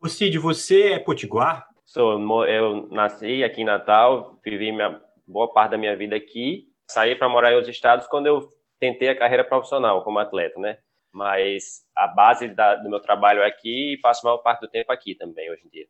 O 0.00 0.08
Cid, 0.08 0.38
você 0.38 0.92
é 0.92 0.98
potiguar? 0.98 1.66
Sou, 1.84 2.44
eu 2.46 2.88
nasci 2.90 3.42
aqui 3.44 3.62
em 3.62 3.64
Natal, 3.64 4.38
vivi 4.44 4.72
minha 4.72 5.00
boa 5.26 5.52
parte 5.52 5.72
da 5.72 5.78
minha 5.78 5.96
vida 5.96 6.16
aqui. 6.16 6.64
Saí 6.88 7.16
para 7.16 7.28
morar 7.28 7.52
em 7.52 7.56
outros 7.56 7.74
estados 7.74 8.06
quando 8.06 8.26
eu 8.26 8.48
tentei 8.78 9.08
a 9.08 9.18
carreira 9.18 9.44
profissional 9.44 10.04
como 10.04 10.18
atleta, 10.18 10.58
né? 10.60 10.78
Mas 11.12 11.82
a 11.96 12.06
base 12.06 12.48
da, 12.48 12.76
do 12.76 12.90
meu 12.90 13.00
trabalho 13.00 13.40
é 13.40 13.46
aqui 13.46 13.94
e 13.94 14.00
passo 14.00 14.26
a 14.26 14.30
maior 14.30 14.42
parte 14.42 14.60
do 14.60 14.68
tempo 14.68 14.92
aqui 14.92 15.14
também, 15.14 15.50
hoje 15.50 15.62
em 15.64 15.68
dia. 15.70 15.86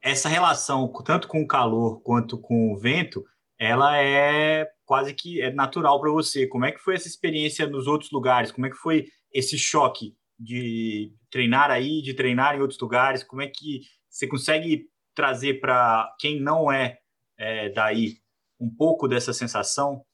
Essa 0.00 0.28
relação, 0.28 0.92
tanto 1.04 1.26
com 1.26 1.42
o 1.42 1.46
calor 1.46 2.00
quanto 2.02 2.38
com 2.38 2.72
o 2.72 2.76
vento, 2.76 3.24
ela 3.58 3.98
é 4.00 4.68
quase 4.84 5.14
que 5.14 5.40
é 5.40 5.50
natural 5.50 6.00
para 6.00 6.10
você. 6.10 6.46
Como 6.46 6.64
é 6.64 6.72
que 6.72 6.78
foi 6.78 6.94
essa 6.94 7.08
experiência 7.08 7.66
nos 7.66 7.86
outros 7.86 8.10
lugares? 8.10 8.52
Como 8.52 8.66
é 8.66 8.70
que 8.70 8.76
foi 8.76 9.06
esse 9.32 9.58
choque 9.58 10.14
de 10.38 11.12
treinar 11.30 11.70
aí, 11.70 12.02
de 12.02 12.14
treinar 12.14 12.54
em 12.54 12.60
outros 12.60 12.78
lugares? 12.78 13.24
Como 13.24 13.42
é 13.42 13.48
que 13.48 13.80
você 14.08 14.26
consegue 14.26 14.86
trazer 15.14 15.60
para 15.60 16.14
quem 16.18 16.40
não 16.40 16.70
é, 16.70 16.98
é, 17.38 17.70
daí 17.70 18.18
um 18.60 18.74
pouco 18.74 19.08
dessa 19.08 19.32
sensação? 19.32 20.04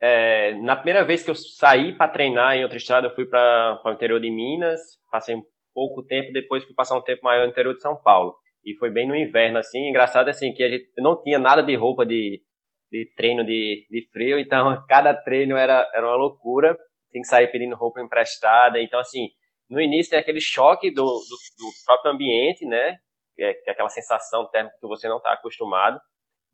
É, 0.00 0.54
na 0.56 0.76
primeira 0.76 1.04
vez 1.04 1.22
que 1.22 1.30
eu 1.30 1.34
saí 1.34 1.96
para 1.96 2.10
treinar 2.10 2.56
em 2.56 2.62
outra 2.62 2.76
estrada, 2.76 3.06
eu 3.06 3.14
fui 3.14 3.26
para 3.26 3.80
o 3.84 3.90
interior 3.90 4.20
de 4.20 4.30
Minas, 4.30 4.80
passei 5.10 5.34
um 5.34 5.42
pouco 5.72 6.02
tempo, 6.04 6.32
depois 6.32 6.64
fui 6.64 6.74
passar 6.74 6.96
um 6.96 7.02
tempo 7.02 7.24
maior 7.24 7.44
no 7.44 7.50
interior 7.50 7.74
de 7.74 7.80
São 7.80 7.96
Paulo. 7.96 8.36
E 8.64 8.74
foi 8.76 8.90
bem 8.90 9.06
no 9.06 9.16
inverno, 9.16 9.58
assim. 9.58 9.88
Engraçado, 9.88 10.28
assim, 10.28 10.52
que 10.52 10.62
a 10.62 10.68
gente 10.68 10.90
não 10.98 11.22
tinha 11.22 11.38
nada 11.38 11.62
de 11.62 11.74
roupa 11.74 12.04
de, 12.06 12.42
de 12.90 13.12
treino 13.16 13.44
de, 13.44 13.86
de 13.90 14.08
frio, 14.12 14.38
então 14.38 14.82
cada 14.88 15.14
treino 15.14 15.56
era, 15.56 15.90
era 15.94 16.06
uma 16.06 16.16
loucura. 16.16 16.76
Tem 17.12 17.22
que 17.22 17.28
sair 17.28 17.48
pedindo 17.48 17.76
roupa 17.76 18.00
emprestada. 18.00 18.80
Então, 18.80 18.98
assim, 19.00 19.28
no 19.68 19.80
início 19.80 20.10
tem 20.10 20.18
aquele 20.18 20.40
choque 20.40 20.90
do, 20.90 21.04
do, 21.04 21.36
do 21.58 21.70
próprio 21.86 22.12
ambiente, 22.12 22.66
né? 22.66 22.98
É, 23.38 23.52
é 23.66 23.70
aquela 23.70 23.88
sensação 23.88 24.48
térmica 24.50 24.76
que 24.80 24.86
você 24.86 25.08
não 25.08 25.18
está 25.18 25.32
acostumado. 25.32 25.98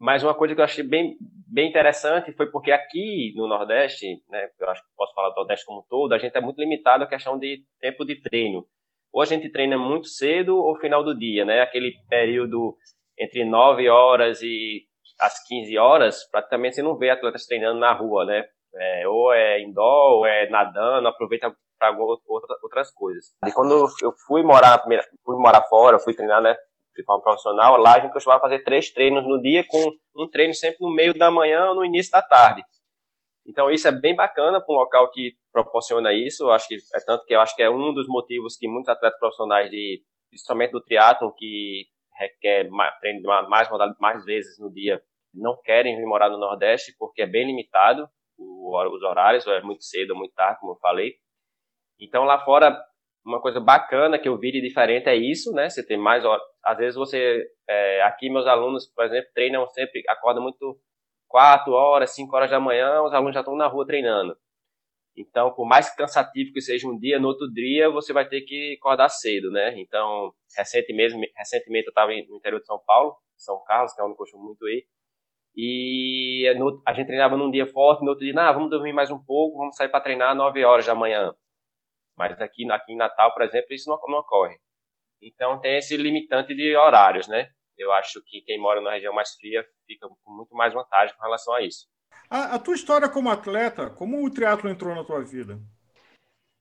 Mas 0.01 0.23
uma 0.23 0.35
coisa 0.35 0.55
que 0.55 0.61
eu 0.61 0.65
achei 0.65 0.83
bem, 0.83 1.17
bem 1.47 1.69
interessante 1.69 2.33
foi 2.33 2.51
porque 2.51 2.73
aqui 2.73 3.35
no 3.37 3.47
Nordeste, 3.47 4.07
né, 4.31 4.49
eu 4.59 4.71
acho 4.71 4.83
que 4.83 4.89
posso 4.97 5.15
falar 5.15 5.29
do 5.31 5.37
Nordeste 5.37 5.67
como 5.67 5.81
um 5.81 5.85
todo, 5.89 6.15
a 6.15 6.19
gente 6.19 6.37
é 6.37 6.41
muito 6.41 6.59
limitado 6.59 7.05
à 7.05 7.07
questão 7.07 7.39
de 7.39 7.63
tempo 7.81 8.05
de 8.05 8.21
treino 8.21 8.67
ou 9.13 9.23
a 9.23 9.25
gente 9.25 9.51
treina 9.51 9.77
muito 9.77 10.07
cedo 10.07 10.57
ou 10.57 10.77
final 10.77 11.03
do 11.03 11.17
dia, 11.17 11.45
né? 11.45 11.61
Aquele 11.61 11.93
período 12.09 12.77
entre 13.19 13.45
9 13.45 13.89
horas 13.89 14.41
e 14.43 14.85
as 15.21 15.45
15 15.47 15.77
horas, 15.77 16.29
praticamente 16.31 16.77
você 16.77 16.83
não 16.83 16.97
vê 16.97 17.11
atletas 17.11 17.45
treinando 17.47 17.79
na 17.79 17.93
rua, 17.93 18.25
né? 18.25 18.45
É, 18.75 19.09
ou 19.09 19.33
é 19.33 19.61
indoor, 19.61 20.19
ou 20.19 20.27
é 20.27 20.49
nadando, 20.49 21.09
aproveita 21.09 21.53
para 21.79 21.97
outras 22.63 22.91
coisas. 22.93 23.35
E 23.47 23.53
quando 23.53 23.89
eu 24.03 24.13
fui 24.27 24.43
morar, 24.43 24.83
fui 25.25 25.37
morar 25.37 25.63
fora, 25.63 25.99
fui 25.99 26.15
treinar, 26.15 26.41
né? 26.41 26.57
De 26.97 27.05
forma 27.05 27.23
profissional, 27.23 27.77
lá 27.77 27.97
a 27.97 28.01
gente 28.01 28.13
costumava 28.13 28.41
fazer 28.41 28.65
três 28.65 28.91
treinos 28.91 29.25
no 29.25 29.41
dia, 29.41 29.65
com 29.67 29.91
um 30.17 30.29
treino 30.29 30.53
sempre 30.55 30.79
no 30.81 30.93
meio 30.93 31.15
da 31.15 31.31
manhã 31.31 31.69
ou 31.69 31.77
no 31.77 31.85
início 31.85 32.11
da 32.11 32.21
tarde. 32.21 32.63
Então 33.47 33.71
isso 33.71 33.89
é 33.89 33.93
bem 33.93 34.15
bacana 34.15 34.61
para 34.61 34.75
um 34.75 34.79
local 34.79 35.11
que 35.11 35.35
proporciona 35.53 36.13
isso. 36.13 36.45
Eu 36.45 36.53
acho 36.53 36.69
que 36.69 36.77
é 36.95 37.01
tanto 37.07 37.25
que 37.25 37.35
eu 37.35 37.41
acho 37.41 37.55
que 37.57 37.63
é 37.63 37.71
um 37.71 37.95
dos 37.95 38.07
motivos 38.07 38.57
que 38.57 38.69
muitos 38.69 38.89
atletas 38.89 39.19
profissionais 39.19 39.71
de 39.71 40.03
principalmente 40.29 40.73
do 40.73 40.81
triatlo 40.81 41.35
que 41.35 41.87
requer 42.19 42.69
treino 43.01 43.23
mais 43.49 43.69
mais 43.99 44.25
vezes 44.25 44.59
no 44.59 44.73
dia 44.73 45.03
não 45.33 45.57
querem 45.63 45.97
vir 45.97 46.07
morar 46.07 46.29
no 46.29 46.39
Nordeste 46.39 46.95
porque 46.99 47.23
é 47.23 47.27
bem 47.27 47.47
limitado 47.47 48.09
os 48.39 49.03
horários, 49.03 49.47
é 49.47 49.61
muito 49.61 49.85
cedo, 49.85 50.11
ou 50.11 50.17
muito 50.17 50.35
tarde, 50.35 50.61
como 50.61 50.73
eu 50.73 50.77
falei. 50.77 51.15
Então 51.99 52.25
lá 52.25 52.43
fora 52.43 52.83
uma 53.25 53.41
coisa 53.41 53.61
bacana 53.61 54.19
que 54.19 54.29
eu 54.29 54.39
vi 54.39 54.53
de 54.53 54.61
diferente 54.61 55.09
é 55.09 55.17
isso, 55.17 55.53
né? 55.53 55.69
Você 55.69 55.87
tem 55.87 55.99
mais 55.99 56.25
horas. 56.25 56.43
Às 56.65 56.79
vezes 56.79 56.97
você 56.97 57.47
é, 57.69 58.03
aqui 58.03 58.31
meus 58.31 58.47
alunos, 58.47 58.87
por 58.87 59.05
exemplo, 59.05 59.31
treinam 59.35 59.67
sempre, 59.69 60.03
acordam 60.09 60.43
muito 60.43 60.79
4 61.29 61.73
horas, 61.73 62.15
5 62.15 62.35
horas 62.35 62.51
da 62.51 62.61
manhã, 62.61 63.03
os 63.03 63.13
alunos 63.13 63.35
já 63.35 63.41
estão 63.41 63.57
na 63.57 63.67
rua 63.67 63.87
treinando. 63.87 64.37
Então, 65.17 65.53
por 65.53 65.67
mais 65.67 65.95
cansativo 65.95 66.53
que 66.53 66.61
seja 66.61 66.89
um 66.89 66.99
dia, 66.99 67.19
no 67.19 67.29
outro 67.29 67.51
dia 67.53 67.91
você 67.91 68.13
vai 68.13 68.27
ter 68.29 68.43
que 68.43 68.77
acordar 68.79 69.09
cedo, 69.09 69.51
né? 69.51 69.79
Então, 69.79 70.33
recentemente, 70.57 71.15
recentemente 71.37 71.87
eu 71.87 71.91
estava 71.91 72.13
no 72.13 72.37
interior 72.37 72.61
de 72.61 72.67
São 72.67 72.81
Paulo, 72.87 73.17
São 73.37 73.63
Carlos, 73.65 73.93
que 73.93 74.01
é 74.01 74.05
onde 74.05 74.13
eu 74.13 74.17
costumo 74.17 74.45
muito 74.45 74.69
ir, 74.69 74.87
e 75.57 76.47
a 76.87 76.93
gente 76.95 77.07
treinava 77.07 77.37
num 77.37 77.51
dia 77.51 77.67
forte, 77.67 78.03
no 78.03 78.11
outro 78.11 78.25
dia, 78.25 78.35
ah, 78.41 78.53
vamos 78.53 78.71
dormir 78.71 78.93
mais 78.93 79.11
um 79.11 79.19
pouco, 79.23 79.59
vamos 79.59 79.77
sair 79.77 79.89
para 79.89 80.01
treinar 80.01 80.35
9 80.35 80.65
horas 80.65 80.87
da 80.87 80.95
manhã. 80.95 81.35
Mas 82.21 82.41
aqui, 82.41 82.71
aqui 82.71 82.93
em 82.93 82.97
Natal, 82.97 83.33
por 83.33 83.43
exemplo, 83.43 83.73
isso 83.73 83.89
não, 83.89 83.99
não 84.09 84.19
ocorre. 84.19 84.57
Então, 85.23 85.59
tem 85.59 85.79
esse 85.79 85.97
limitante 85.97 86.55
de 86.55 86.77
horários, 86.77 87.27
né? 87.27 87.51
eu 87.81 87.91
acho 87.93 88.23
que 88.25 88.43
quem 88.43 88.59
mora 88.59 88.81
na 88.81 88.93
região 88.93 89.13
mais 89.13 89.35
fria 89.35 89.65
fica 89.87 90.07
com 90.07 90.33
muito 90.33 90.55
mais 90.55 90.75
vantagem 90.75 91.17
com 91.17 91.23
relação 91.23 91.55
a 91.55 91.63
isso. 91.63 91.87
A, 92.29 92.57
a 92.57 92.59
tua 92.59 92.75
história 92.75 93.09
como 93.09 93.31
atleta, 93.31 93.91
como 93.91 94.25
o 94.25 94.31
triatlo 94.31 94.69
entrou 94.69 94.95
na 94.95 95.05
tua 95.05 95.25
vida? 95.25 95.59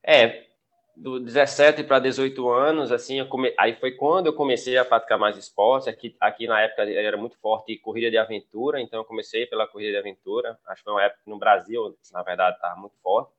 É, 0.03 0.47
do 0.95 1.19
17 1.19 1.83
para 1.83 1.99
18 1.99 2.49
anos, 2.49 2.91
assim, 2.91 3.23
come... 3.27 3.53
aí 3.57 3.75
foi 3.75 3.91
quando 3.91 4.27
eu 4.27 4.33
comecei 4.33 4.77
a 4.77 4.85
praticar 4.85 5.19
mais 5.19 5.37
esporte. 5.37 5.89
Aqui, 5.89 6.15
aqui 6.19 6.47
na 6.47 6.61
época 6.61 6.89
era 6.89 7.17
muito 7.17 7.37
forte 7.39 7.77
corrida 7.79 8.09
de 8.09 8.17
aventura, 8.17 8.81
então 8.81 8.99
eu 8.99 9.05
comecei 9.05 9.45
pela 9.45 9.67
corrida 9.67 9.91
de 9.91 9.97
aventura. 9.97 10.57
Acho 10.67 10.81
que 10.81 10.83
foi 10.83 10.93
uma 10.93 11.03
época 11.03 11.21
que 11.23 11.29
no 11.29 11.37
Brasil, 11.37 11.95
na 12.13 12.23
verdade, 12.23 12.55
estava 12.55 12.79
muito 12.79 12.95
forte. 13.01 13.33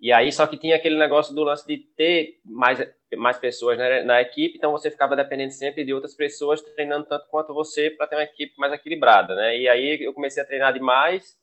E 0.00 0.12
aí, 0.12 0.30
só 0.30 0.46
que 0.46 0.56
tinha 0.56 0.76
aquele 0.76 0.96
negócio 0.96 1.34
do 1.34 1.42
lance 1.42 1.66
de 1.66 1.78
ter 1.78 2.38
mais, 2.44 2.78
mais 3.16 3.36
pessoas 3.36 3.76
na, 3.76 4.04
na 4.04 4.20
equipe, 4.20 4.56
então 4.56 4.70
você 4.70 4.90
ficava 4.90 5.16
dependendo 5.16 5.52
sempre 5.52 5.84
de 5.84 5.92
outras 5.92 6.14
pessoas 6.14 6.62
treinando 6.62 7.06
tanto 7.06 7.26
quanto 7.28 7.52
você 7.52 7.90
para 7.90 8.06
ter 8.06 8.14
uma 8.16 8.22
equipe 8.22 8.54
mais 8.58 8.72
equilibrada, 8.72 9.34
né? 9.34 9.58
E 9.58 9.68
aí 9.68 10.00
eu 10.00 10.14
comecei 10.14 10.42
a 10.42 10.46
treinar 10.46 10.72
demais 10.72 11.36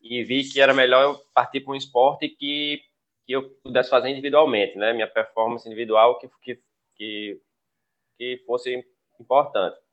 e 0.00 0.22
vi 0.22 0.44
que 0.44 0.60
era 0.60 0.74
melhor 0.74 1.02
eu 1.04 1.18
partir 1.34 1.60
para 1.60 1.72
um 1.72 1.76
esporte 1.76 2.28
que, 2.28 2.82
que 3.26 3.32
eu 3.32 3.48
pudesse 3.62 3.88
fazer 3.88 4.10
individualmente, 4.10 4.76
né? 4.76 4.92
Minha 4.92 5.08
performance 5.08 5.66
individual 5.66 6.18
que, 6.18 6.28
que, 6.42 6.60
que, 6.96 7.40
que 8.18 8.42
fosse 8.46 8.84
importante. 9.18 9.85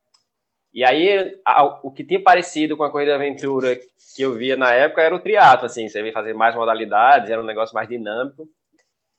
E 0.74 0.84
aí, 0.84 1.40
o 1.84 1.92
que 1.92 2.04
tinha 2.04 2.22
parecido 2.22 2.76
com 2.76 2.84
a 2.84 2.92
corrida 2.92 3.14
aventura 3.14 3.80
que 4.16 4.24
eu 4.24 4.34
via 4.34 4.58
na 4.58 4.74
época 4.74 5.04
era 5.04 5.16
o 5.16 5.20
triatlo, 5.20 5.68
assim, 5.68 5.88
você 5.88 6.02
via 6.02 6.12
fazer 6.12 6.34
mais 6.34 6.56
modalidades, 6.56 7.30
era 7.30 7.42
um 7.42 7.46
negócio 7.46 7.76
mais 7.76 7.88
dinâmico. 7.88 8.48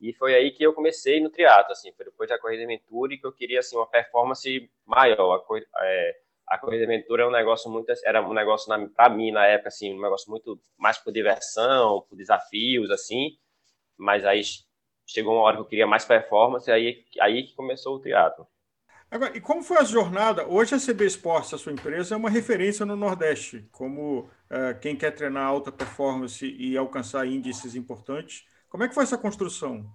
E 0.01 0.13
foi 0.13 0.35
aí 0.35 0.51
que 0.51 0.65
eu 0.65 0.75
comecei 0.75 1.21
no 1.21 1.31
triatlo, 1.31 1.73
assim, 1.73 1.93
foi 1.93 2.07
depois 2.07 2.29
da 2.29 2.39
corrida 2.39 2.65
aventura 2.65 3.15
e 3.15 3.19
que 3.19 3.27
eu 3.27 3.33
queria 3.33 3.61
assim 3.61 3.77
uma 3.77 3.87
performance 3.87 4.71
maior. 4.85 5.35
A, 5.37 5.39
corrida, 5.41 5.67
é, 5.81 6.17
a 6.49 6.59
corrida 6.59 6.85
aventura 6.85 7.23
é 7.23 7.27
um 7.27 7.31
negócio 7.31 7.71
muito, 7.71 7.93
era 8.05 8.21
um 8.21 8.35
negócio 8.35 8.69
para 8.95 9.09
mim 9.09 9.31
na 9.31 9.47
época 9.47 9.69
assim, 9.69 9.95
um 9.97 10.03
negócio 10.03 10.29
muito 10.31 10.61
mais 10.77 10.99
por 10.99 11.13
diversão, 11.13 12.05
por 12.09 12.17
desafios 12.17 12.91
assim. 12.91 13.31
Mas 13.97 14.25
aí 14.25 14.43
chegou 15.07 15.35
uma 15.35 15.43
hora 15.43 15.57
que 15.57 15.63
eu 15.63 15.67
queria 15.67 15.87
mais 15.87 16.05
performance, 16.05 16.71
aí 16.71 17.05
aí 17.21 17.45
que 17.45 17.55
começou 17.55 17.97
o 17.97 18.01
triatlo. 18.01 18.47
Agora, 19.11 19.37
e 19.37 19.41
como 19.41 19.63
foi 19.63 19.79
a 19.79 19.85
jornada? 19.85 20.47
Hoje 20.49 20.75
a 20.75 20.79
CB 20.79 21.07
Sports, 21.07 21.55
a 21.55 21.59
sua 21.59 21.73
empresa, 21.73 22.15
é 22.15 22.19
uma 22.19 22.31
referência 22.31 22.85
no 22.85 22.97
Nordeste, 22.97 23.69
como 23.71 24.21
uh, 24.21 24.79
quem 24.81 24.97
quer 24.97 25.13
treinar 25.13 25.47
alta 25.47 25.71
performance 25.71 26.45
e 26.45 26.77
alcançar 26.77 27.27
índices 27.27 27.75
importantes. 27.77 28.45
Como 28.69 28.83
é 28.83 28.89
que 28.89 28.95
foi 28.95 29.05
essa 29.05 29.17
construção? 29.17 29.89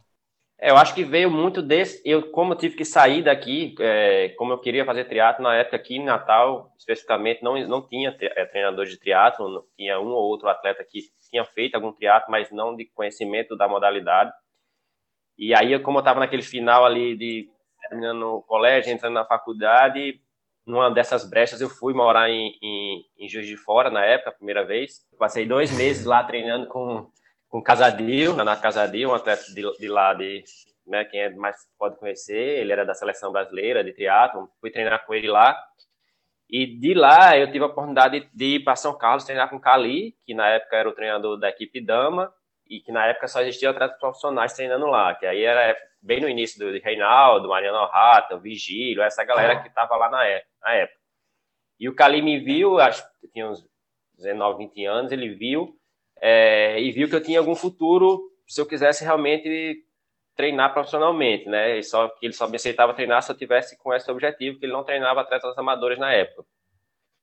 É, 0.61 0.71
eu 0.71 0.77
acho 0.77 0.93
que 0.93 1.03
veio 1.05 1.31
muito 1.31 1.61
desse. 1.61 2.01
Eu, 2.05 2.31
como 2.31 2.53
eu 2.53 2.57
tive 2.57 2.75
que 2.75 2.83
sair 2.83 3.23
daqui, 3.23 3.75
é, 3.79 4.29
como 4.37 4.53
eu 4.53 4.59
queria 4.59 4.85
fazer 4.85 5.05
triatlo 5.05 5.43
na 5.43 5.55
época 5.55 5.77
aqui 5.77 5.95
em 5.95 6.03
Natal, 6.03 6.73
especificamente, 6.77 7.41
não, 7.41 7.57
não 7.67 7.81
tinha 7.81 8.15
é, 8.19 8.45
treinador 8.45 8.85
de 8.85 8.97
triatlo, 8.97 9.65
tinha 9.77 9.99
um 9.99 10.07
ou 10.07 10.23
outro 10.29 10.49
atleta 10.49 10.83
que 10.83 11.01
tinha 11.29 11.45
feito 11.45 11.75
algum 11.75 11.93
triatlo, 11.93 12.29
mas 12.29 12.51
não 12.51 12.75
de 12.75 12.85
conhecimento 12.85 13.55
da 13.55 13.67
modalidade. 13.67 14.31
E 15.37 15.55
aí, 15.55 15.79
como 15.79 15.97
eu 15.97 16.01
estava 16.01 16.19
naquele 16.19 16.41
final 16.41 16.85
ali 16.85 17.15
de 17.15 17.49
terminando 17.89 18.23
o 18.23 18.41
colégio, 18.43 18.91
entrando 18.91 19.15
na 19.15 19.25
faculdade, 19.25 20.21
numa 20.65 20.89
dessas 20.89 21.27
brechas 21.29 21.59
eu 21.59 21.69
fui 21.69 21.93
morar 21.93 22.29
em, 22.29 22.57
em, 22.61 23.05
em 23.17 23.27
Juiz 23.27 23.47
de 23.47 23.57
Fora 23.57 23.89
na 23.89 24.05
época, 24.05 24.29
a 24.29 24.33
primeira 24.33 24.63
vez. 24.63 24.99
Passei 25.17 25.45
dois 25.45 25.75
meses 25.75 26.05
lá 26.05 26.23
treinando 26.23 26.67
com 26.67 27.11
com 27.49 27.61
Casadil, 27.61 28.35
na 28.35 28.55
Casadil, 28.55 29.09
um 29.09 29.13
atleta 29.13 29.43
de, 29.51 29.77
de 29.77 29.87
lá 29.87 30.13
de, 30.13 30.43
né, 30.85 31.03
quem 31.03 31.19
é 31.19 31.29
mais 31.31 31.57
pode 31.77 31.97
conhecer, 31.97 32.59
ele 32.59 32.71
era 32.71 32.85
da 32.85 32.93
seleção 32.93 33.31
brasileira 33.31 33.83
de 33.83 33.91
triatlo, 33.91 34.49
fui 34.61 34.69
treinar 34.69 35.05
com 35.05 35.13
ele 35.13 35.27
lá. 35.27 35.59
E 36.47 36.65
de 36.65 36.93
lá 36.93 37.37
eu 37.37 37.51
tive 37.51 37.63
a 37.63 37.67
oportunidade 37.67 38.29
de 38.33 38.45
ir 38.45 38.63
para 38.63 38.75
São 38.75 38.97
Carlos 38.97 39.23
treinar 39.23 39.49
com 39.49 39.57
o 39.57 39.59
Cali, 39.59 40.15
que 40.25 40.33
na 40.33 40.47
época 40.47 40.77
era 40.77 40.89
o 40.89 40.93
treinador 40.93 41.37
da 41.37 41.49
equipe 41.49 41.81
dama, 41.83 42.31
e 42.67 42.79
que 42.79 42.91
na 42.91 43.05
época 43.07 43.27
só 43.27 43.41
existiam 43.41 43.71
atletas 43.71 43.99
profissionais 43.99 44.53
treinando 44.53 44.85
lá, 44.85 45.15
que 45.15 45.25
aí 45.25 45.43
era 45.43 45.75
bem 46.01 46.21
no 46.21 46.29
início 46.29 46.59
do 46.59 46.71
Reinaldo, 46.79 47.49
Mariano 47.49 47.85
Rata, 47.87 48.37
Vigílio, 48.37 49.03
essa 49.03 49.23
galera 49.23 49.61
que 49.61 49.67
estava 49.67 49.95
lá 49.95 50.09
na 50.09 50.25
época. 50.25 50.99
E 51.79 51.87
o 51.87 51.95
Cali 51.95 52.21
me 52.21 52.39
viu, 52.39 52.79
acho 52.79 53.03
que 53.19 53.27
tinha 53.29 53.47
uns 53.47 53.65
19, 54.15 54.57
20 54.65 54.85
anos, 54.85 55.11
ele 55.11 55.29
viu 55.29 55.79
é, 56.21 56.79
e 56.79 56.91
viu 56.91 57.09
que 57.09 57.15
eu 57.15 57.23
tinha 57.23 57.39
algum 57.39 57.55
futuro 57.55 58.21
se 58.47 58.59
eu 58.59 58.65
quisesse 58.65 59.03
realmente 59.03 59.85
treinar 60.35 60.73
profissionalmente, 60.73 61.47
né? 61.47 61.77
E 61.77 61.83
só 61.83 62.09
que 62.09 62.25
ele 62.25 62.33
só 62.33 62.47
me 62.47 62.55
aceitava 62.55 62.93
treinar 62.93 63.21
se 63.21 63.31
eu 63.31 63.37
tivesse 63.37 63.77
com 63.77 63.93
esse 63.93 64.09
objetivo, 64.09 64.59
que 64.59 64.65
ele 64.65 64.73
não 64.73 64.83
treinava 64.83 65.21
atletas 65.21 65.57
amadores 65.57 65.99
na 65.99 66.11
época. 66.13 66.45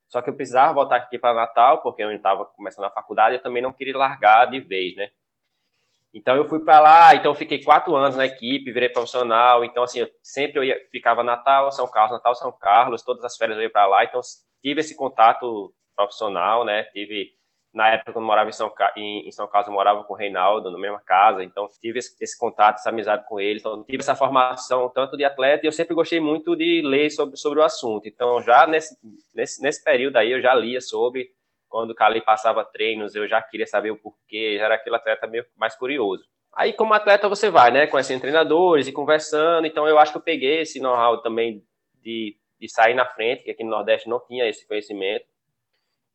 Só 0.07 0.21
que 0.21 0.29
eu 0.29 0.35
precisava 0.35 0.73
voltar 0.73 0.95
aqui 0.97 1.19
para 1.19 1.33
Natal, 1.33 1.81
porque 1.81 2.01
eu 2.01 2.11
estava 2.11 2.45
começando 2.45 2.85
a 2.85 2.91
faculdade 2.91 3.35
e 3.35 3.39
também 3.39 3.61
não 3.61 3.73
queria 3.73 3.97
largar 3.97 4.45
de 4.45 4.59
vez, 4.59 4.95
né? 4.95 5.09
Então 6.17 6.35
eu 6.35 6.45
fui 6.45 6.59
para 6.59 6.79
lá, 6.79 7.15
então 7.15 7.31
eu 7.31 7.35
fiquei 7.35 7.63
quatro 7.63 7.95
anos 7.95 8.15
na 8.15 8.25
equipe, 8.25 8.71
virei 8.71 8.89
profissional. 8.89 9.63
Então 9.63 9.83
assim, 9.83 9.99
eu 9.99 10.09
sempre 10.23 10.59
eu 10.59 10.63
ia, 10.63 10.75
ficava 10.91 11.23
Natal, 11.23 11.71
São 11.71 11.87
Carlos, 11.87 12.13
Natal, 12.13 12.33
São 12.33 12.51
Carlos, 12.51 13.03
todas 13.03 13.23
as 13.23 13.37
férias 13.37 13.57
eu 13.57 13.63
ia 13.63 13.69
para 13.69 13.85
lá. 13.85 14.03
Então 14.03 14.19
tive 14.63 14.81
esse 14.81 14.95
contato 14.95 15.71
profissional, 15.95 16.65
né? 16.65 16.83
Tive 16.85 17.37
na 17.71 17.89
época 17.89 18.13
quando 18.13 18.25
morava 18.25 18.49
em 18.49 18.53
São, 18.53 18.73
em, 18.95 19.27
em 19.27 19.31
São 19.31 19.47
Carlos, 19.47 19.67
eu 19.67 19.73
morava 19.73 20.03
com 20.03 20.13
o 20.13 20.17
Reinaldo 20.17 20.71
na 20.71 20.79
mesma 20.79 20.99
casa, 20.99 21.43
então 21.43 21.67
tive 21.79 21.99
esse, 21.99 22.15
esse, 22.19 22.35
contato, 22.35 22.77
essa 22.77 22.89
amizade 22.89 23.27
com 23.27 23.39
ele, 23.39 23.59
então 23.59 23.83
tive 23.83 24.01
essa 24.01 24.15
formação 24.15 24.89
tanto 24.89 25.15
de 25.15 25.23
atleta 25.23 25.63
e 25.63 25.67
eu 25.67 25.71
sempre 25.71 25.93
gostei 25.93 26.19
muito 26.19 26.55
de 26.55 26.81
ler 26.83 27.11
sobre, 27.11 27.37
sobre 27.37 27.59
o 27.59 27.63
assunto. 27.63 28.07
Então 28.07 28.41
já 28.41 28.65
nesse, 28.65 28.97
nesse, 29.35 29.61
nesse 29.61 29.83
período 29.83 30.17
aí 30.17 30.31
eu 30.31 30.41
já 30.41 30.55
lia 30.55 30.81
sobre, 30.81 31.29
quando 31.69 31.91
o 31.91 31.95
Cali 31.95 32.21
passava 32.21 32.63
treinos, 32.63 33.15
eu 33.15 33.27
já 33.27 33.41
queria 33.41 33.67
saber 33.67 33.91
o 33.91 33.97
porquê, 33.97 34.57
já 34.57 34.65
era 34.65 34.75
aquele 34.75 34.95
atleta 34.95 35.27
meio 35.27 35.45
mais 35.55 35.75
curioso. 35.75 36.23
Aí 36.55 36.73
como 36.73 36.93
atleta 36.93 37.29
você 37.29 37.49
vai, 37.49 37.71
né, 37.71 37.87
conhecendo 37.87 38.21
treinadores 38.21 38.87
e 38.87 38.91
conversando, 38.91 39.67
então 39.67 39.87
eu 39.87 39.99
acho 39.99 40.11
que 40.11 40.17
eu 40.17 40.23
peguei 40.23 40.61
esse 40.61 40.79
know-how 40.79 41.21
também 41.21 41.63
de, 42.01 42.35
de 42.59 42.69
sair 42.69 42.93
na 42.93 43.05
frente, 43.05 43.43
que 43.43 43.51
aqui 43.51 43.63
no 43.63 43.69
Nordeste 43.69 44.09
não 44.09 44.19
tinha 44.25 44.47
esse 44.47 44.67
conhecimento, 44.67 45.25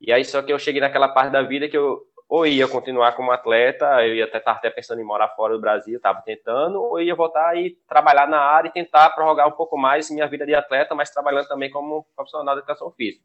e 0.01 0.13
aí 0.13 0.25
só 0.25 0.43
que 0.43 0.53
eu 0.53 0.59
cheguei 0.59 0.81
naquela 0.81 1.09
parte 1.09 1.31
da 1.31 1.43
vida 1.43 1.69
que 1.69 1.77
eu 1.77 2.03
ou 2.33 2.47
ia 2.47 2.67
continuar 2.67 3.13
como 3.13 3.31
atleta, 3.31 3.85
eu 4.07 4.15
ia 4.15 4.25
até 4.25 4.39
estar 4.39 4.53
até 4.53 4.71
pensando 4.71 5.03
em 5.03 5.05
morar 5.05 5.29
fora 5.37 5.53
do 5.53 5.61
Brasil, 5.61 5.99
estava 5.99 6.23
tentando, 6.23 6.81
ou 6.81 6.99
ia 6.99 7.15
voltar 7.15 7.55
e 7.59 7.77
trabalhar 7.87 8.27
na 8.27 8.39
área 8.39 8.71
e 8.71 8.73
tentar 8.73 9.11
prorrogar 9.11 9.47
um 9.47 9.53
pouco 9.53 9.77
mais 9.77 10.11
minha 10.11 10.27
vida 10.27 10.47
de 10.47 10.55
atleta, 10.55 10.95
mas 10.95 11.11
trabalhando 11.11 11.47
também 11.47 11.71
como 11.71 12.07
profissional 12.17 12.55
de 12.55 12.61
educação 12.61 12.91
física. 12.93 13.23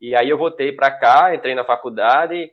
E 0.00 0.14
aí 0.14 0.28
eu 0.28 0.38
voltei 0.38 0.72
para 0.72 0.90
cá, 0.90 1.34
entrei 1.34 1.54
na 1.54 1.64
faculdade 1.64 2.50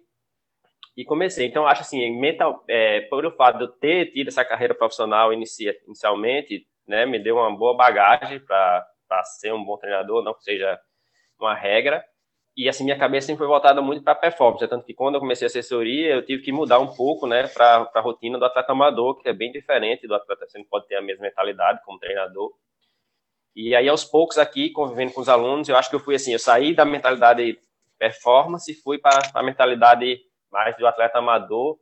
e 0.95 1.05
comecei. 1.05 1.47
Então, 1.47 1.65
acho 1.67 1.81
assim, 1.81 2.19
mental, 2.19 2.63
é, 2.67 3.01
por 3.01 3.25
o 3.25 3.31
fato 3.31 3.57
de 3.57 3.63
eu 3.65 3.67
ter 3.69 4.11
tido 4.11 4.27
essa 4.27 4.45
carreira 4.45 4.73
profissional 4.75 5.33
inicia, 5.33 5.75
inicialmente, 5.85 6.65
né, 6.87 7.05
me 7.05 7.19
deu 7.19 7.37
uma 7.37 7.55
boa 7.55 7.75
bagagem 7.75 8.39
para 8.39 8.85
ser 9.39 9.53
um 9.53 9.63
bom 9.63 9.77
treinador, 9.77 10.23
não 10.23 10.33
que 10.33 10.43
seja 10.43 10.79
uma 11.39 11.55
regra, 11.55 12.03
e 12.55 12.67
assim 12.67 12.83
minha 12.83 12.97
cabeça 12.97 13.27
sempre 13.27 13.39
foi 13.39 13.47
voltada 13.47 13.81
muito 13.81 14.03
para 14.03 14.13
performance, 14.13 14.67
tanto 14.67 14.85
que 14.85 14.93
quando 14.93 15.15
eu 15.15 15.21
comecei 15.21 15.45
a 15.45 15.47
assessoria, 15.47 16.15
eu 16.15 16.25
tive 16.25 16.43
que 16.43 16.51
mudar 16.51 16.79
um 16.79 16.93
pouco, 16.93 17.25
né, 17.25 17.47
para 17.47 17.89
a 17.93 18.01
rotina 18.01 18.37
do 18.37 18.45
atleta 18.45 18.71
amador, 18.73 19.17
que 19.17 19.29
é 19.29 19.33
bem 19.33 19.51
diferente 19.51 20.07
do 20.07 20.13
atleta, 20.13 20.45
você 20.47 20.57
não 20.57 20.65
pode 20.65 20.87
ter 20.87 20.95
a 20.95 21.01
mesma 21.01 21.23
mentalidade 21.23 21.81
como 21.85 21.97
treinador. 21.99 22.51
E 23.55 23.75
aí 23.75 23.87
aos 23.89 24.03
poucos 24.03 24.37
aqui, 24.37 24.69
convivendo 24.69 25.13
com 25.13 25.21
os 25.21 25.29
alunos, 25.29 25.67
eu 25.67 25.75
acho 25.75 25.89
que 25.89 25.95
eu 25.95 25.99
fui 25.99 26.15
assim, 26.15 26.33
eu 26.33 26.39
saí 26.39 26.75
da 26.75 26.85
mentalidade 26.85 27.59
performance 27.99 28.71
e 28.71 28.75
fui 28.75 28.97
para 28.97 29.29
a 29.33 29.43
mentalidade 29.43 30.19
mais 30.51 30.75
do 30.77 30.87
atleta 30.87 31.19
amador 31.19 31.77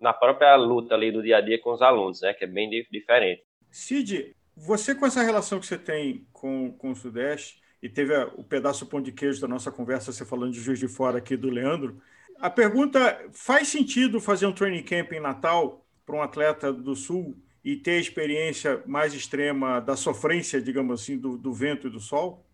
na 0.00 0.12
própria 0.12 0.54
luta 0.56 0.94
ali 0.94 1.10
do 1.10 1.22
dia 1.22 1.38
a 1.38 1.40
dia 1.40 1.60
com 1.60 1.72
os 1.72 1.82
alunos, 1.82 2.20
né, 2.20 2.32
que 2.32 2.44
é 2.44 2.46
bem 2.46 2.70
diferente. 2.90 3.42
Cid, 3.70 4.34
você 4.56 4.94
com 4.94 5.06
essa 5.06 5.22
relação 5.22 5.58
que 5.58 5.66
você 5.66 5.76
tem 5.76 6.26
com, 6.32 6.72
com 6.72 6.92
o 6.92 6.96
Sudeste, 6.96 7.60
e 7.82 7.88
teve 7.88 8.14
o 8.36 8.42
pedaço 8.42 8.86
pão 8.86 9.00
de 9.00 9.12
queijo 9.12 9.40
da 9.40 9.48
nossa 9.48 9.70
conversa, 9.70 10.12
você 10.12 10.24
falando 10.24 10.52
de 10.52 10.60
Juiz 10.60 10.78
de 10.78 10.88
Fora 10.88 11.18
aqui 11.18 11.36
do 11.36 11.48
Leandro. 11.48 12.00
A 12.40 12.50
pergunta, 12.50 13.28
faz 13.32 13.68
sentido 13.68 14.20
fazer 14.20 14.46
um 14.46 14.52
training 14.52 14.82
camp 14.82 15.12
em 15.12 15.20
Natal 15.20 15.84
para 16.04 16.16
um 16.16 16.22
atleta 16.22 16.72
do 16.72 16.94
Sul 16.96 17.36
e 17.72 17.76
ter 17.76 17.92
a 17.98 18.00
experiência 18.00 18.82
mais 18.86 19.12
extrema 19.12 19.80
da 19.80 19.96
sofrência, 19.96 20.60
digamos 20.60 21.02
assim, 21.02 21.18
do, 21.18 21.36
do 21.36 21.52
vento 21.52 21.86
e 21.86 21.90
do 21.90 22.00
sol? 22.00 22.44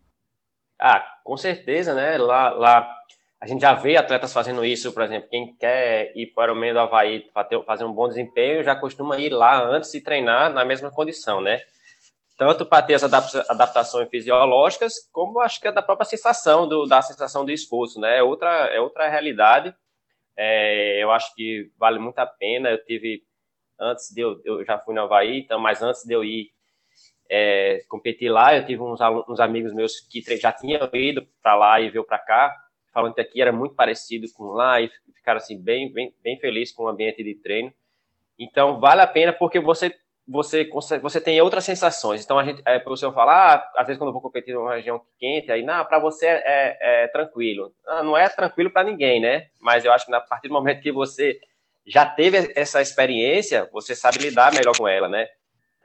Ah, 0.79 0.99
com 1.23 1.37
certeza, 1.37 1.93
né? 1.93 2.17
Lá, 2.17 2.49
lá 2.49 2.95
a 3.39 3.47
gente 3.47 3.61
já 3.61 3.73
vê 3.73 3.95
atletas 3.95 4.33
fazendo 4.33 4.65
isso, 4.65 4.91
por 4.91 5.03
exemplo, 5.03 5.29
quem 5.29 5.55
quer 5.55 6.11
ir 6.15 6.27
para 6.33 6.51
o 6.51 6.55
meio 6.55 6.73
do 6.73 6.79
Havaí 6.79 7.29
fazer 7.65 7.85
um 7.85 7.93
bom 7.93 8.07
desempenho 8.07 8.63
já 8.63 8.75
costuma 8.75 9.17
ir 9.17 9.29
lá 9.29 9.63
antes 9.63 9.93
e 9.93 10.01
treinar 10.01 10.51
na 10.51 10.65
mesma 10.65 10.91
condição, 10.91 11.39
né? 11.39 11.61
tanto 12.37 12.65
para 12.65 12.85
ter 12.85 12.95
as 12.95 13.03
adaptações 13.03 14.09
fisiológicas, 14.09 14.93
como 15.11 15.39
acho 15.39 15.59
que 15.59 15.67
é 15.67 15.71
da 15.71 15.81
própria 15.81 16.05
sensação, 16.05 16.67
do, 16.67 16.85
da 16.85 17.01
sensação 17.01 17.45
do 17.45 17.51
esforço, 17.51 17.99
né? 17.99 18.17
É 18.17 18.23
outra, 18.23 18.49
é 18.67 18.79
outra 18.79 19.07
realidade. 19.07 19.73
É, 20.37 21.01
eu 21.01 21.11
acho 21.11 21.33
que 21.33 21.71
vale 21.77 21.97
muito 21.97 22.19
a 22.19 22.25
pena. 22.25 22.69
Eu 22.69 22.83
tive, 22.83 23.23
antes 23.79 24.09
de 24.13 24.21
eu, 24.21 24.41
eu 24.43 24.65
já 24.65 24.77
fui 24.79 24.93
no 24.93 25.01
Havaí, 25.01 25.39
então, 25.39 25.59
mas 25.59 25.81
antes 25.81 26.03
de 26.03 26.13
eu 26.13 26.23
ir 26.23 26.51
é, 27.29 27.79
competir 27.87 28.29
lá, 28.29 28.55
eu 28.55 28.65
tive 28.65 28.81
uns, 28.81 28.99
uns 29.27 29.39
amigos 29.39 29.73
meus 29.73 29.99
que 29.99 30.21
já 30.37 30.51
tinham 30.51 30.89
ido 30.93 31.27
para 31.41 31.55
lá 31.55 31.81
e 31.81 31.89
veio 31.89 32.03
para 32.03 32.19
cá, 32.19 32.55
falando 32.93 33.13
que 33.13 33.21
aqui 33.21 33.41
era 33.41 33.51
muito 33.51 33.75
parecido 33.75 34.27
com 34.33 34.45
lá 34.45 34.81
e 34.81 34.89
ficaram 35.15 35.37
assim 35.37 35.61
bem, 35.61 35.91
bem, 35.91 36.13
bem 36.23 36.39
felizes 36.39 36.73
com 36.73 36.83
o 36.83 36.87
ambiente 36.87 37.23
de 37.23 37.35
treino. 37.35 37.73
Então, 38.37 38.79
vale 38.79 39.01
a 39.01 39.07
pena 39.07 39.33
porque 39.33 39.59
você 39.59 39.93
você 40.27 40.67
você 41.01 41.21
tem 41.21 41.39
outras 41.39 41.63
sensações. 41.63 42.23
Então, 42.23 42.39
a 42.39 42.43
gente, 42.43 42.61
é, 42.65 42.79
para 42.79 42.95
senhor 42.95 43.13
falar, 43.13 43.55
ah, 43.55 43.81
às 43.81 43.85
vezes 43.85 43.99
quando 43.99 44.09
eu 44.09 44.13
vou 44.13 44.21
competir 44.21 44.55
numa 44.55 44.75
região 44.75 44.99
quente, 45.19 45.51
aí, 45.51 45.61
não, 45.61 45.85
para 45.85 45.99
você 45.99 46.25
é, 46.25 46.41
é, 46.45 47.03
é, 47.03 47.07
tranquilo. 47.07 47.71
Não, 47.85 48.03
não 48.03 48.17
é 48.17 48.27
tranquilo 48.27 48.71
para 48.71 48.83
ninguém, 48.83 49.21
né? 49.21 49.47
Mas 49.59 49.85
eu 49.85 49.93
acho 49.93 50.05
que 50.05 50.13
a 50.13 50.21
partir 50.21 50.47
do 50.47 50.53
momento 50.53 50.81
que 50.81 50.91
você 50.91 51.39
já 51.85 52.05
teve 52.05 52.51
essa 52.55 52.81
experiência, 52.81 53.69
você 53.71 53.95
sabe 53.95 54.17
lidar 54.17 54.53
melhor 54.53 54.75
com 54.77 54.87
ela, 54.87 55.07
né? 55.07 55.27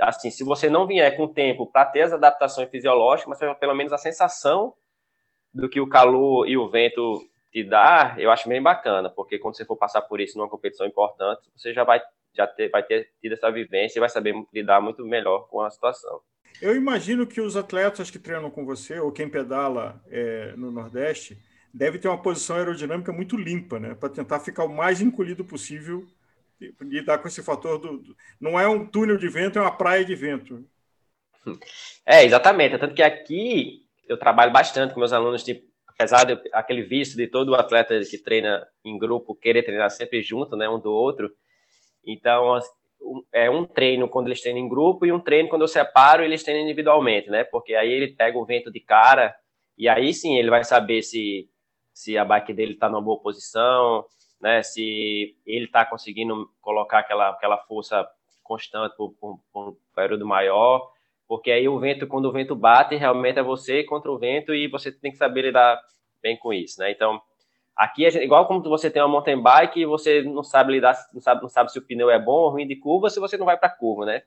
Assim, 0.01 0.31
se 0.31 0.43
você 0.43 0.71
não 0.71 0.87
vier 0.87 1.15
com 1.17 1.29
tempo 1.29 1.67
para 1.71 1.85
ter 1.85 2.03
as 2.03 2.13
adaptações 2.13 2.71
fisiológicas, 2.71 3.39
mas 3.39 3.59
pelo 3.59 3.75
menos 3.75 3.93
a 3.93 3.99
sensação 3.99 4.75
do 5.53 5.69
que 5.69 5.81
o 5.81 5.89
calor 5.89 6.49
e 6.49 6.57
o 6.57 6.71
vento 6.71 7.21
te 7.53 7.63
dá, 7.63 8.15
eu 8.17 8.31
acho 8.31 8.49
bem 8.49 8.63
bacana, 8.63 9.11
porque 9.11 9.39
quando 9.39 9.57
você 9.57 9.65
for 9.65 9.77
passar 9.77 10.03
por 10.03 10.21
isso 10.21 10.39
numa 10.39 10.49
competição 10.49 10.87
importante, 10.87 11.51
você 11.55 11.75
já 11.75 11.85
vai 11.85 12.01
já 12.33 12.47
ter, 12.47 12.71
vai 12.71 12.83
ter 12.83 13.11
tido 13.21 13.33
essa 13.33 13.51
vivência 13.51 13.99
e 13.99 14.01
vai 14.01 14.09
saber 14.09 14.35
lidar 14.53 14.81
muito 14.81 15.05
melhor 15.05 15.49
com 15.49 15.61
a 15.61 15.71
situação. 15.71 16.21
Eu 16.63 16.77
imagino 16.77 17.27
que 17.27 17.41
os 17.41 17.57
atletas 17.57 18.11
que 18.11 18.19
treinam 18.19 18.51
com 18.51 18.65
você, 18.65 18.99
ou 19.01 19.13
quem 19.13 19.29
pedala 19.29 20.01
é, 20.09 20.53
no 20.57 20.71
Nordeste, 20.71 21.39
deve 21.73 21.99
ter 21.99 22.09
uma 22.09 22.21
posição 22.21 22.57
aerodinâmica 22.57 23.13
muito 23.13 23.37
limpa, 23.37 23.79
né? 23.79 23.95
Para 23.95 24.09
tentar 24.09 24.41
ficar 24.41 24.65
o 24.65 24.75
mais 24.75 25.01
encolhido 25.01 25.45
possível 25.45 26.07
e 26.61 26.75
lidar 26.83 27.19
com 27.19 27.29
esse 27.29 27.43
fator 27.43 27.79
do, 27.79 27.99
do, 27.99 28.17
Não 28.41 28.59
é 28.59 28.69
um 28.69 28.87
túnel 28.87 29.17
de 29.17 29.29
vento, 29.29 29.59
é 29.59 29.63
uma 29.63 29.77
praia 29.77 30.05
de 30.05 30.15
vento. 30.15 30.65
É, 32.05 32.25
exatamente. 32.25 32.79
Tanto 32.79 32.95
que 32.95 33.03
aqui 33.03 33.87
eu 34.09 34.19
trabalho 34.19 34.53
bastante 34.53 34.93
com 34.93 35.01
meus 35.01 35.13
alunos, 35.13 35.43
tipo, 35.43 35.67
apesar 35.87 36.25
de 36.25 36.39
aquele 36.53 36.83
vício 36.83 37.17
de 37.17 37.27
todo 37.27 37.55
atleta 37.55 37.99
que 38.01 38.19
treina 38.19 38.67
em 38.85 38.99
grupo 38.99 39.35
querer 39.35 39.63
treinar 39.63 39.91
sempre 39.91 40.23
junto, 40.23 40.57
né, 40.57 40.69
um 40.69 40.79
do 40.79 40.91
outro, 40.91 41.31
então, 42.05 42.59
é 43.33 43.51
um 43.51 43.65
treino 43.65 44.09
quando 44.09 44.27
eles 44.29 44.41
treinam 44.41 44.63
em 44.63 44.69
grupo 44.69 45.07
e 45.07 45.13
um 45.13 45.21
treino 45.21 45.49
quando 45.49 45.63
eu 45.63 45.69
separo 45.69 46.23
eles 46.23 46.43
treinam 46.43 46.65
individualmente, 46.65 47.31
né? 47.31 47.45
Porque 47.45 47.75
aí 47.75 47.91
ele 47.91 48.09
pega 48.15 48.39
o 48.39 48.45
vento 48.45 48.71
de 48.71 48.81
cara 48.81 49.35
e 49.77 49.89
aí 49.89 50.13
sim 50.13 50.37
ele 50.37 50.51
vai 50.51 50.65
saber 50.65 51.03
se, 51.03 51.49
se 52.01 52.17
a 52.17 52.25
bike 52.25 52.55
dele 52.55 52.73
está 52.73 52.89
numa 52.89 53.03
boa 53.03 53.21
posição, 53.21 54.05
né? 54.41 54.63
Se 54.63 55.37
ele 55.47 55.67
está 55.67 55.85
conseguindo 55.85 56.51
colocar 56.61 57.01
aquela, 57.01 57.29
aquela 57.31 57.59
força 57.59 58.09
constante 58.43 58.97
por, 58.97 59.13
por, 59.21 59.39
por 59.53 59.69
um 59.69 59.77
período 59.95 60.27
maior, 60.27 60.91
porque 61.29 61.51
aí 61.51 61.69
o 61.69 61.79
vento, 61.79 62.07
quando 62.07 62.25
o 62.25 62.33
vento 62.33 62.57
bate, 62.57 62.97
realmente 62.97 63.39
é 63.39 63.43
você 63.43 63.85
contra 63.85 64.11
o 64.11 64.19
vento 64.19 64.55
e 64.55 64.67
você 64.67 64.91
tem 64.91 65.13
que 65.13 65.19
saber 65.19 65.43
lidar 65.43 65.81
bem 66.23 66.37
com 66.37 66.53
isso, 66.53 66.81
né? 66.81 66.91
Então, 66.91 67.21
Aqui, 67.77 68.07
igual 68.07 68.47
como 68.47 68.63
você 68.63 68.91
tem 68.91 69.01
uma 69.01 69.09
mountain 69.09 69.41
bike 69.41 69.81
e 69.81 69.87
você 69.87 70.23
não 70.23 70.43
sabe 70.43 70.73
lidar, 70.73 70.95
não 71.15 71.21
sabe, 71.23 71.41
não 71.41 71.49
sabe 71.49 71.73
se 71.73 71.79
o 71.79 71.83
pneu 71.83 72.11
é 72.11 72.19
bom 72.19 72.33
ou 72.33 72.51
ruim 72.51 72.67
de 72.67 72.77
curva, 72.77 73.09
se 73.09 73.19
você 73.19 73.39
não 73.39 73.47
vai 73.47 73.57
para 73.57 73.71
curva, 73.71 74.05
né? 74.05 74.23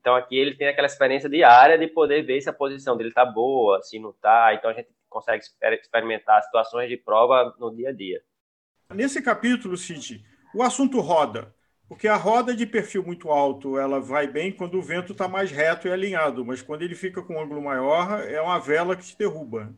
Então 0.00 0.14
aqui 0.14 0.36
ele 0.36 0.54
tem 0.54 0.68
aquela 0.68 0.86
experiência 0.86 1.28
diária 1.28 1.78
de 1.78 1.86
poder 1.86 2.22
ver 2.22 2.40
se 2.40 2.48
a 2.48 2.52
posição 2.52 2.96
dele 2.96 3.12
tá 3.12 3.24
boa, 3.24 3.80
se 3.82 3.98
não 3.98 4.12
tá. 4.12 4.54
Então 4.54 4.70
a 4.70 4.74
gente 4.74 4.88
consegue 5.08 5.44
experimentar 5.80 6.42
situações 6.42 6.88
de 6.88 6.96
prova 6.96 7.54
no 7.58 7.74
dia 7.74 7.90
a 7.90 7.92
dia. 7.92 8.22
Nesse 8.90 9.22
capítulo, 9.22 9.76
Cid, 9.76 10.24
o 10.54 10.62
assunto 10.62 11.00
roda. 11.00 11.54
Porque 11.88 12.08
a 12.08 12.16
roda 12.16 12.56
de 12.56 12.64
perfil 12.64 13.04
muito 13.04 13.28
alto, 13.30 13.78
ela 13.78 14.00
vai 14.00 14.26
bem 14.26 14.50
quando 14.50 14.78
o 14.78 14.82
vento 14.82 15.12
está 15.12 15.28
mais 15.28 15.50
reto 15.50 15.86
e 15.86 15.92
alinhado, 15.92 16.42
mas 16.42 16.62
quando 16.62 16.80
ele 16.80 16.94
fica 16.94 17.22
com 17.22 17.34
um 17.34 17.40
ângulo 17.40 17.60
maior, 17.60 18.26
é 18.26 18.40
uma 18.40 18.58
vela 18.58 18.96
que 18.96 19.04
te 19.04 19.18
derruba. 19.18 19.74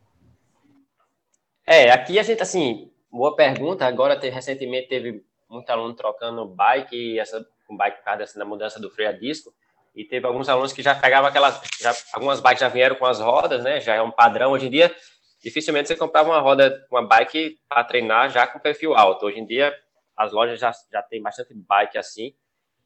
É, 1.67 1.91
aqui 1.91 2.17
a 2.17 2.23
gente, 2.23 2.41
assim, 2.41 2.89
boa 3.11 3.35
pergunta. 3.35 3.85
Agora, 3.85 4.17
te, 4.17 4.29
recentemente, 4.29 4.87
teve 4.87 5.25
muito 5.49 5.69
aluno 5.69 5.93
trocando 5.93 6.45
bike, 6.45 7.19
essa, 7.19 7.45
com 7.67 7.75
bike 7.75 7.97
por 7.97 8.05
causa 8.05 8.19
dessa, 8.19 8.39
da 8.39 8.45
mudança 8.45 8.79
do 8.79 8.89
freio 8.89 9.09
a 9.09 9.13
disco. 9.13 9.53
E 9.95 10.03
teve 10.03 10.27
alguns 10.27 10.49
alunos 10.49 10.73
que 10.73 10.81
já 10.81 10.93
pegavam 10.93 11.29
aquelas. 11.29 11.61
Já, 11.79 11.95
algumas 12.13 12.41
bikes 12.41 12.59
já 12.59 12.67
vieram 12.67 12.95
com 12.95 13.05
as 13.05 13.19
rodas, 13.19 13.63
né? 13.63 13.79
Já 13.79 13.95
é 13.95 14.01
um 14.01 14.11
padrão. 14.11 14.51
Hoje 14.51 14.67
em 14.67 14.69
dia, 14.69 14.93
dificilmente 15.41 15.87
você 15.87 15.95
comprava 15.95 16.29
uma 16.29 16.39
roda, 16.39 16.85
uma 16.91 17.01
bike 17.07 17.57
para 17.69 17.83
treinar 17.83 18.29
já 18.29 18.45
com 18.45 18.59
perfil 18.59 18.93
alto. 18.93 19.25
Hoje 19.25 19.39
em 19.39 19.45
dia, 19.45 19.73
as 20.17 20.33
lojas 20.33 20.59
já, 20.59 20.71
já 20.91 21.01
tem 21.01 21.21
bastante 21.21 21.53
bike 21.53 21.97
assim. 21.97 22.35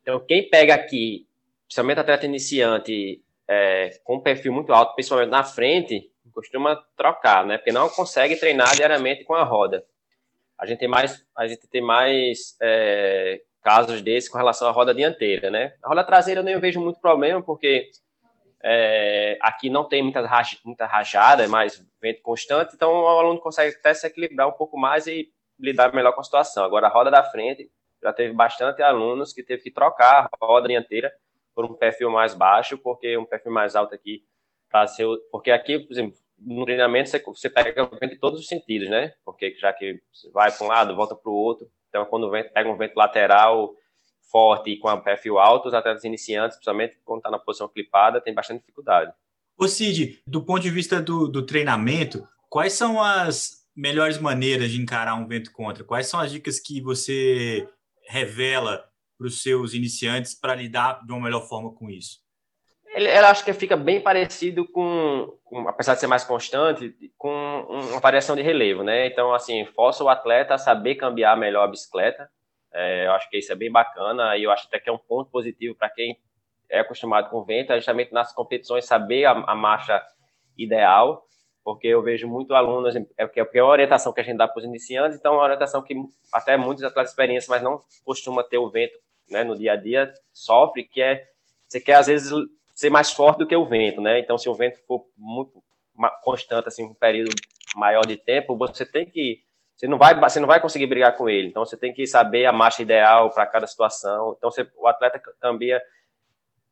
Então, 0.02 0.20
quem 0.20 0.50
pega 0.50 0.76
aqui, 0.76 1.28
principalmente 1.66 2.00
atleta 2.00 2.26
iniciante, 2.26 3.24
é, 3.48 3.90
com 4.04 4.22
perfil 4.22 4.54
muito 4.54 4.72
alto, 4.72 4.94
principalmente 4.94 5.30
na 5.30 5.44
frente, 5.44 6.12
costuma 6.32 6.76
trocar, 6.96 7.46
né? 7.46 7.58
Porque 7.58 7.72
não 7.72 7.90
consegue 7.90 8.36
treinar 8.36 8.76
diariamente 8.76 9.24
com 9.24 9.34
a 9.34 9.44
roda. 9.44 9.84
A 10.58 10.66
gente 10.66 10.80
tem 10.80 10.88
mais, 10.88 11.26
a 11.36 11.48
gente 11.48 11.68
tem 11.68 11.82
mais 11.82 12.56
é, 12.62 13.42
casos 13.62 14.02
desses 14.02 14.30
com 14.30 14.38
relação 14.38 14.68
à 14.68 14.72
roda 14.72 14.94
dianteira, 14.94 15.50
né? 15.50 15.74
A 15.84 15.90
roda 15.90 16.04
traseira 16.04 16.42
eu 16.42 16.44
nem 16.44 16.60
vejo 16.60 16.80
muito 16.80 17.00
problema, 17.00 17.42
porque 17.42 17.90
é, 18.64 19.38
aqui 19.42 19.70
não 19.70 19.84
tem 19.84 20.02
muita, 20.02 20.22
muita 20.66 20.86
rajada, 20.86 21.44
é 21.44 21.48
mais 21.48 21.86
vento 22.02 22.22
constante, 22.22 22.76
então 22.76 22.92
o 22.92 23.08
aluno 23.08 23.40
consegue 23.40 23.76
até 23.76 23.94
se 23.94 24.06
equilibrar 24.08 24.48
um 24.48 24.54
pouco 24.54 24.78
mais 24.78 25.08
e 25.08 25.32
lidar 25.60 25.94
melhor 25.94 26.14
com 26.14 26.22
a 26.22 26.24
situação. 26.24 26.64
Agora, 26.64 26.88
a 26.88 26.90
roda 26.90 27.12
da 27.12 27.24
frente, 27.24 27.70
já 28.02 28.14
teve 28.14 28.34
bastante 28.34 28.82
alunos 28.82 29.34
que 29.34 29.44
teve 29.44 29.62
que 29.64 29.72
trocar 29.72 30.30
a 30.32 30.46
roda 30.46 30.68
dianteira 30.68 31.12
por 31.54 31.66
um 31.66 31.74
perfil 31.74 32.10
mais 32.10 32.34
baixo, 32.34 32.78
porque 32.78 33.18
um 33.18 33.26
perfil 33.26 33.52
mais 33.52 33.76
alto 33.76 33.94
aqui, 33.94 34.24
para 34.70 34.88
ser, 34.88 35.06
porque 35.32 35.52
aqui, 35.52 35.80
por 35.80 35.92
exemplo, 35.92 36.18
no 36.38 36.64
treinamento 36.64 37.10
você, 37.10 37.20
você 37.20 37.50
pega 37.50 37.90
em 38.02 38.18
todos 38.18 38.40
os 38.40 38.48
sentidos, 38.48 38.90
né? 38.90 39.14
Porque 39.26 39.56
já 39.58 39.74
que 39.74 40.02
vai 40.32 40.52
para 40.52 40.66
um 40.66 40.70
lado, 40.70 40.96
volta 40.96 41.16
para 41.16 41.30
o 41.30 41.36
outro, 41.36 41.70
então 41.90 42.06
quando 42.06 42.30
vento 42.30 42.54
pega 42.54 42.70
um 42.70 42.78
vento 42.78 42.96
lateral 42.96 43.74
forte 44.32 44.70
e 44.70 44.78
com 44.78 44.88
a 44.88 44.98
perfil 44.98 45.40
alto, 45.40 45.68
os 45.68 45.74
atletas 45.74 46.04
iniciantes, 46.04 46.58
principalmente 46.58 46.98
quando 47.04 47.20
está 47.20 47.32
na 47.32 47.40
posição 47.40 47.68
clipada, 47.68 48.22
tem 48.22 48.34
bastante 48.34 48.60
dificuldade. 48.60 49.12
Ô 49.58 49.68
Cid, 49.68 50.22
do 50.26 50.44
ponto 50.46 50.62
de 50.62 50.70
vista 50.70 51.02
do, 51.02 51.28
do 51.28 51.46
treinamento, 51.46 52.26
quais 52.48 52.74
são 52.74 53.02
as 53.02 53.66
melhores 53.76 54.18
maneiras 54.18 54.72
de 54.72 54.80
encarar 54.82 55.16
um 55.16 55.28
vento 55.28 55.52
contra? 55.52 55.84
Quais 55.84 56.08
são 56.08 56.20
as 56.20 56.32
dicas 56.32 56.60
que 56.60 56.82
você 56.82 57.68
revela 58.08 58.86
para 59.18 59.28
os 59.28 59.42
seus 59.42 59.74
iniciantes 59.74 60.34
para 60.34 60.56
lidar 60.56 61.06
de 61.06 61.12
uma 61.12 61.22
melhor 61.22 61.48
forma 61.48 61.74
com 61.74 61.90
isso? 61.90 62.20
Ele, 62.94 63.08
eu 63.08 63.26
acho 63.26 63.46
que 63.46 63.54
fica 63.54 63.78
bem 63.78 64.02
parecido 64.02 64.68
com, 64.68 65.38
com, 65.44 65.68
apesar 65.68 65.94
de 65.94 66.00
ser 66.00 66.08
mais 66.08 66.24
constante, 66.24 66.96
com 67.18 67.30
uma 67.70 68.00
variação 68.00 68.36
de 68.36 68.42
relevo, 68.42 68.84
né? 68.84 69.06
Então, 69.06 69.34
assim, 69.34 69.64
força 69.66 70.04
o 70.04 70.10
atleta 70.10 70.56
a 70.56 70.58
saber 70.58 70.96
cambiar 70.96 71.38
melhor 71.38 71.64
a 71.66 71.68
bicicleta. 71.68 72.30
É, 72.74 73.08
eu 73.08 73.12
acho 73.14 73.30
que 73.30 73.38
isso 73.38 73.52
é 73.52 73.56
bem 73.56 73.72
bacana 73.72 74.38
e 74.38 74.44
eu 74.44 74.52
acho 74.52 74.68
até 74.68 74.80
que 74.80 74.90
é 74.90 74.94
um 74.94 74.98
ponto 74.98 75.30
positivo 75.32 75.76
para 75.76 75.90
quem 75.90 76.18
é 76.70 76.80
acostumado 76.80 77.30
com 77.30 77.44
vento, 77.44 77.74
é 77.74 77.76
justamente 77.76 78.14
nas 78.14 78.32
competições 78.32 78.86
saber 78.86 79.26
a, 79.26 79.32
a 79.32 79.56
marcha 79.56 80.02
ideal, 80.56 81.26
porque 81.64 81.88
eu 81.88 82.02
vejo 82.02 82.28
muito 82.28 82.54
alunos, 82.54 82.96
é 82.96 83.26
porque 83.26 83.40
é 83.40 83.60
a 83.60 83.66
orientação 83.66 84.14
que 84.14 84.22
a 84.22 84.24
gente 84.24 84.38
dá 84.38 84.48
para 84.48 84.60
os 84.60 84.66
iniciantes, 84.66 85.18
então 85.18 85.34
é 85.34 85.38
uma 85.38 85.44
orientação 85.44 85.82
que 85.82 85.96
até 86.32 86.58
muitos 86.58 86.84
atletas 86.84 87.10
de 87.10 87.14
experiência, 87.14 87.50
mas 87.50 87.64
não 87.64 87.82
costuma 88.06 88.44
ter 88.44 88.60
o 88.60 88.70
vento 88.70 88.94
né, 89.30 89.44
no 89.44 89.58
dia 89.58 89.74
a 89.74 89.76
dia, 89.76 90.14
sofre, 90.32 90.84
que 90.84 91.02
é, 91.02 91.26
você 91.68 91.80
quer 91.80 91.96
às 91.96 92.08
vezes 92.08 92.32
ser 92.80 92.90
mais 92.90 93.12
forte 93.12 93.40
do 93.40 93.46
que 93.46 93.54
o 93.54 93.66
vento, 93.66 94.00
né? 94.00 94.20
Então, 94.20 94.38
se 94.38 94.48
o 94.48 94.54
vento 94.54 94.80
for 94.88 95.06
muito 95.18 95.62
constante, 96.24 96.70
assim, 96.70 96.86
um 96.86 96.94
período 96.94 97.30
maior 97.76 98.06
de 98.06 98.16
tempo, 98.16 98.58
você 98.58 98.86
tem 98.86 99.06
que 99.06 99.42
você 99.76 99.86
não 99.86 99.98
vai 99.98 100.18
você 100.18 100.40
não 100.40 100.48
vai 100.48 100.62
conseguir 100.62 100.88
brigar 100.88 101.18
com 101.18 101.30
ele. 101.30 101.50
Então, 101.50 101.66
você 101.66 101.76
tem 101.76 101.94
que 101.94 102.08
saber 102.08 102.46
a 102.46 102.54
marcha 102.54 102.82
ideal 102.82 103.32
para 103.32 103.46
cada 103.46 103.68
situação. 103.68 104.34
Então, 104.38 104.50
você, 104.50 104.66
o 104.78 104.88
atleta 104.88 105.22
cambia 105.42 105.82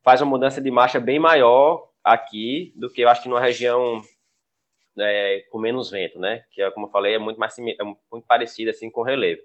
faz 0.02 0.22
uma 0.22 0.30
mudança 0.30 0.62
de 0.62 0.72
marcha 0.72 0.98
bem 0.98 1.20
maior 1.20 1.90
aqui 2.02 2.72
do 2.78 2.90
que 2.90 3.02
eu 3.02 3.10
acho 3.10 3.24
que 3.24 3.28
numa 3.28 3.42
região 3.42 4.02
é, 4.98 5.44
com 5.52 5.60
menos 5.60 5.92
vento, 5.92 6.20
né? 6.20 6.46
Que, 6.52 6.62
é, 6.62 6.72
como 6.72 6.86
eu 6.88 6.92
falei, 6.92 7.16
é 7.16 7.20
muito 7.20 7.38
mais 7.38 7.60
é 7.60 7.84
muito 7.84 8.26
parecido 8.26 8.72
assim 8.72 8.90
com 8.90 9.02
o 9.02 9.04
relevo. 9.04 9.42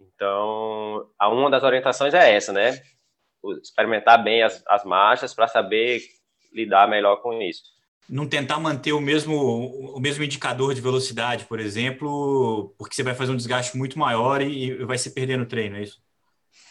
Então, 0.00 1.10
uma 1.20 1.50
das 1.50 1.64
orientações 1.64 2.14
é 2.14 2.32
essa, 2.32 2.52
né? 2.52 2.80
Experimentar 3.62 4.22
bem 4.22 4.42
as, 4.42 4.62
as 4.66 4.84
marchas 4.84 5.34
para 5.34 5.48
saber 5.48 6.02
lidar 6.52 6.88
melhor 6.88 7.16
com 7.16 7.40
isso. 7.40 7.62
Não 8.08 8.26
tentar 8.26 8.58
manter 8.58 8.92
o 8.92 9.00
mesmo, 9.00 9.36
o 9.94 10.00
mesmo 10.00 10.24
indicador 10.24 10.74
de 10.74 10.80
velocidade, 10.80 11.44
por 11.44 11.60
exemplo, 11.60 12.74
porque 12.76 12.94
você 12.94 13.04
vai 13.04 13.14
fazer 13.14 13.30
um 13.30 13.36
desgaste 13.36 13.76
muito 13.76 13.98
maior 13.98 14.42
e 14.42 14.84
vai 14.84 14.98
se 14.98 15.14
perder 15.14 15.38
no 15.38 15.46
treino, 15.46 15.76
é 15.76 15.82
isso? 15.82 16.00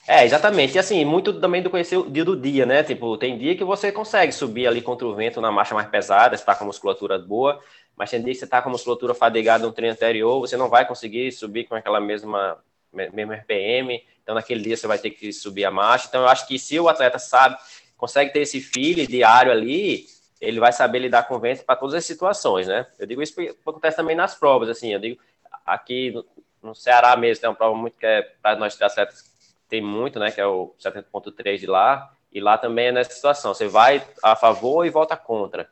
É, 0.05 0.25
exatamente. 0.25 0.75
E 0.75 0.79
assim, 0.79 1.05
muito 1.05 1.39
também 1.39 1.61
do 1.61 1.69
conhecer 1.69 1.95
o 1.95 2.09
dia 2.09 2.25
do 2.25 2.35
dia, 2.35 2.65
né? 2.65 2.83
Tipo, 2.83 3.17
tem 3.17 3.37
dia 3.37 3.55
que 3.55 3.63
você 3.63 3.91
consegue 3.91 4.33
subir 4.33 4.67
ali 4.67 4.81
contra 4.81 5.07
o 5.07 5.15
vento 5.15 5.39
na 5.39 5.51
marcha 5.51 5.75
mais 5.75 5.87
pesada, 5.87 6.35
está 6.35 6.55
com 6.55 6.63
a 6.63 6.67
musculatura 6.67 7.17
boa, 7.19 7.61
mas 7.95 8.09
tem 8.09 8.21
dia 8.21 8.33
que 8.33 8.39
você 8.39 8.45
está 8.45 8.61
com 8.61 8.69
a 8.69 8.71
musculatura 8.71 9.13
fadigada 9.13 9.65
no 9.65 9.71
treino 9.71 9.93
anterior, 9.93 10.39
você 10.39 10.57
não 10.57 10.67
vai 10.67 10.85
conseguir 10.85 11.31
subir 11.31 11.65
com 11.65 11.75
aquela 11.75 12.01
mesma 12.01 12.57
mesmo 12.91 13.33
RPM, 13.33 14.03
então 14.21 14.35
naquele 14.35 14.61
dia 14.61 14.77
você 14.77 14.87
vai 14.87 14.97
ter 14.97 15.11
que 15.11 15.31
subir 15.31 15.65
a 15.65 15.71
marcha. 15.71 16.07
Então 16.07 16.21
eu 16.21 16.27
acho 16.27 16.47
que 16.47 16.57
se 16.57 16.79
o 16.79 16.89
atleta 16.89 17.19
sabe, 17.19 17.57
consegue 17.97 18.31
ter 18.31 18.41
esse 18.41 18.61
feeling 18.61 19.05
diário 19.05 19.51
ali, 19.51 20.05
ele 20.39 20.59
vai 20.59 20.71
saber 20.71 20.99
lidar 20.99 21.23
com 21.23 21.35
o 21.35 21.39
vento 21.39 21.63
para 21.65 21.75
todas 21.75 21.95
as 21.95 22.05
situações, 22.05 22.67
né? 22.67 22.87
Eu 22.97 23.05
digo 23.05 23.21
isso 23.21 23.35
porque 23.35 23.55
acontece 23.65 23.97
também 23.97 24.15
nas 24.15 24.35
provas, 24.35 24.69
assim, 24.69 24.93
eu 24.93 24.99
digo 24.99 25.19
aqui 25.65 26.13
no, 26.61 26.73
Ceará 26.73 27.15
mesmo 27.15 27.41
tem 27.41 27.49
uma 27.49 27.55
prova 27.55 27.75
muito 27.75 27.97
que 27.97 28.05
é 28.05 28.21
para 28.41 28.55
nós 28.55 28.79
atletas 28.81 29.29
tem 29.67 29.81
muito, 29.81 30.19
né, 30.19 30.31
que 30.31 30.41
é 30.41 30.47
o 30.47 30.73
70.3 30.79 31.57
de 31.59 31.67
lá, 31.67 32.11
e 32.31 32.39
lá 32.39 32.57
também 32.57 32.87
é 32.87 32.91
nessa 32.91 33.11
situação, 33.11 33.53
você 33.53 33.67
vai 33.67 34.03
a 34.23 34.35
favor 34.35 34.83
e 34.85 34.89
volta 34.89 35.15
contra. 35.15 35.69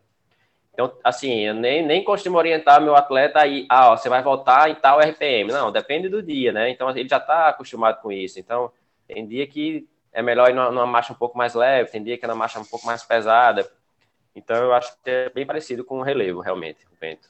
Então, 0.77 0.95
assim, 1.03 1.39
eu 1.39 1.55
nem, 1.55 1.83
nem 1.83 2.03
costumo 2.03 2.37
orientar 2.37 2.79
meu 2.79 2.95
atleta 2.95 3.39
aí, 3.39 3.65
ah, 3.67 3.93
ó, 3.93 3.97
você 3.97 4.09
vai 4.09 4.21
voltar 4.21 4.69
em 4.69 4.75
tal 4.75 4.99
RPM. 4.99 5.51
Não, 5.51 5.71
depende 5.71 6.07
do 6.07 6.21
dia, 6.21 6.51
né? 6.51 6.69
Então, 6.69 6.87
ele 6.91 7.09
já 7.09 7.17
está 7.17 7.49
acostumado 7.49 7.99
com 7.99 8.11
isso. 8.11 8.39
Então, 8.39 8.71
tem 9.07 9.27
dia 9.27 9.47
que 9.47 9.89
é 10.13 10.21
melhor 10.21 10.51
ir 10.51 10.53
numa, 10.53 10.69
numa, 10.69 10.85
marcha 10.85 11.11
um 11.11 11.15
pouco 11.15 11.35
mais 11.35 11.55
leve, 11.55 11.89
tem 11.89 12.03
dia 12.03 12.15
que 12.15 12.25
é 12.25 12.27
na 12.27 12.35
marcha 12.35 12.59
um 12.59 12.63
pouco 12.63 12.85
mais 12.85 13.03
pesada. 13.03 13.67
Então, 14.35 14.55
eu 14.55 14.71
acho 14.71 14.95
que 15.03 15.09
é 15.09 15.31
bem 15.31 15.47
parecido 15.47 15.83
com 15.83 15.97
o 15.97 16.03
relevo, 16.03 16.41
realmente, 16.41 16.85
o 16.85 16.95
vento. 17.01 17.27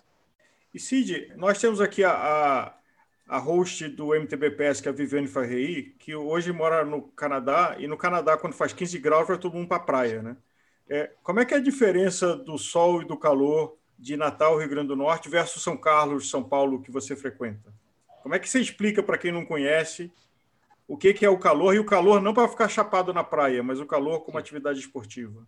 E, 0.74 0.80
Cid, 0.80 1.32
nós 1.38 1.58
temos 1.58 1.80
aqui 1.80 2.04
a, 2.04 2.12
a, 2.12 2.74
a 3.30 3.38
host 3.38 3.88
do 3.88 4.14
MTBPS, 4.14 4.82
que 4.82 4.90
é 4.90 4.92
a 4.92 4.94
Viviane 4.94 5.26
Farrei, 5.26 5.96
que 5.98 6.14
hoje 6.14 6.52
mora 6.52 6.84
no 6.84 7.02
Canadá, 7.02 7.78
e 7.80 7.88
no 7.88 7.96
Canadá, 7.96 8.36
quando 8.36 8.56
faz 8.56 8.74
15 8.74 9.00
graus, 9.00 9.26
vai 9.26 9.38
todo 9.38 9.56
mundo 9.56 9.70
para 9.70 9.78
a 9.78 9.86
praia, 9.86 10.22
né? 10.22 10.36
É, 10.90 11.12
como 11.22 11.40
é 11.40 11.46
que 11.46 11.54
é 11.54 11.58
a 11.58 11.62
diferença 11.62 12.36
do 12.36 12.58
sol 12.58 13.02
e 13.02 13.06
do 13.06 13.18
calor 13.18 13.78
de 13.98 14.16
Natal, 14.16 14.58
Rio 14.58 14.70
Grande 14.70 14.90
do 14.90 14.96
Norte, 14.96 15.30
versus 15.30 15.62
São 15.62 15.76
Carlos, 15.76 16.30
São 16.30 16.44
Paulo, 16.44 16.82
que 16.82 16.92
você 16.92 17.16
frequenta? 17.16 17.74
Como 18.22 18.36
é 18.36 18.40
que 18.40 18.50
você 18.50 18.60
explica 18.60 19.02
para 19.02 19.18
quem 19.18 19.32
não 19.32 19.46
conhece 19.46 20.12
o 20.88 20.98
que, 20.98 21.14
que 21.14 21.26
é 21.26 21.30
o 21.30 21.40
calor? 21.40 21.76
E 21.76 21.80
o 21.80 21.86
calor 21.86 22.22
não 22.22 22.34
para 22.34 22.48
ficar 22.48 22.70
chapado 22.70 23.14
na 23.14 23.24
praia, 23.24 23.62
mas 23.62 23.80
o 23.80 23.86
calor 23.86 24.22
como 24.22 24.38
atividade 24.38 24.80
esportiva. 24.80 25.46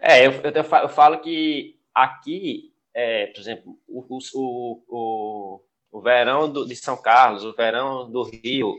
É, 0.00 0.26
eu, 0.26 0.32
eu, 0.32 0.52
eu 0.52 0.88
falo 0.88 1.20
que 1.20 1.78
aqui, 1.94 2.72
é, 2.94 3.26
por 3.26 3.40
exemplo, 3.40 3.78
o, 3.86 4.18
o, 4.34 4.82
o, 4.88 5.60
o 5.90 6.00
verão 6.00 6.50
do, 6.50 6.66
de 6.66 6.76
São 6.76 6.96
Carlos, 6.96 7.44
o 7.44 7.52
verão 7.52 8.10
do 8.10 8.22
Rio, 8.22 8.76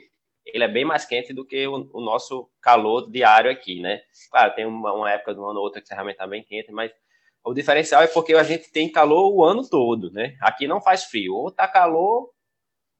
ele 0.53 0.63
é 0.63 0.67
bem 0.67 0.85
mais 0.85 1.05
quente 1.05 1.33
do 1.33 1.45
que 1.45 1.67
o, 1.67 1.89
o 1.93 2.01
nosso 2.01 2.49
calor 2.61 3.09
diário 3.09 3.51
aqui, 3.51 3.81
né? 3.81 4.01
Claro, 4.31 4.53
tem 4.55 4.65
uma, 4.65 4.93
uma 4.93 5.11
época 5.11 5.33
do 5.33 5.45
ano 5.45 5.59
ou 5.59 5.65
outra 5.65 5.81
que 5.81 5.93
realmente 5.93 6.15
está 6.15 6.27
bem 6.27 6.43
quente, 6.43 6.71
mas 6.71 6.91
o 7.43 7.53
diferencial 7.53 8.03
é 8.03 8.07
porque 8.07 8.33
a 8.33 8.43
gente 8.43 8.71
tem 8.71 8.91
calor 8.91 9.33
o 9.33 9.43
ano 9.43 9.67
todo, 9.67 10.11
né? 10.11 10.35
Aqui 10.41 10.67
não 10.67 10.81
faz 10.81 11.05
frio, 11.05 11.33
ou 11.33 11.51
tá 11.51 11.67
calor 11.67 12.29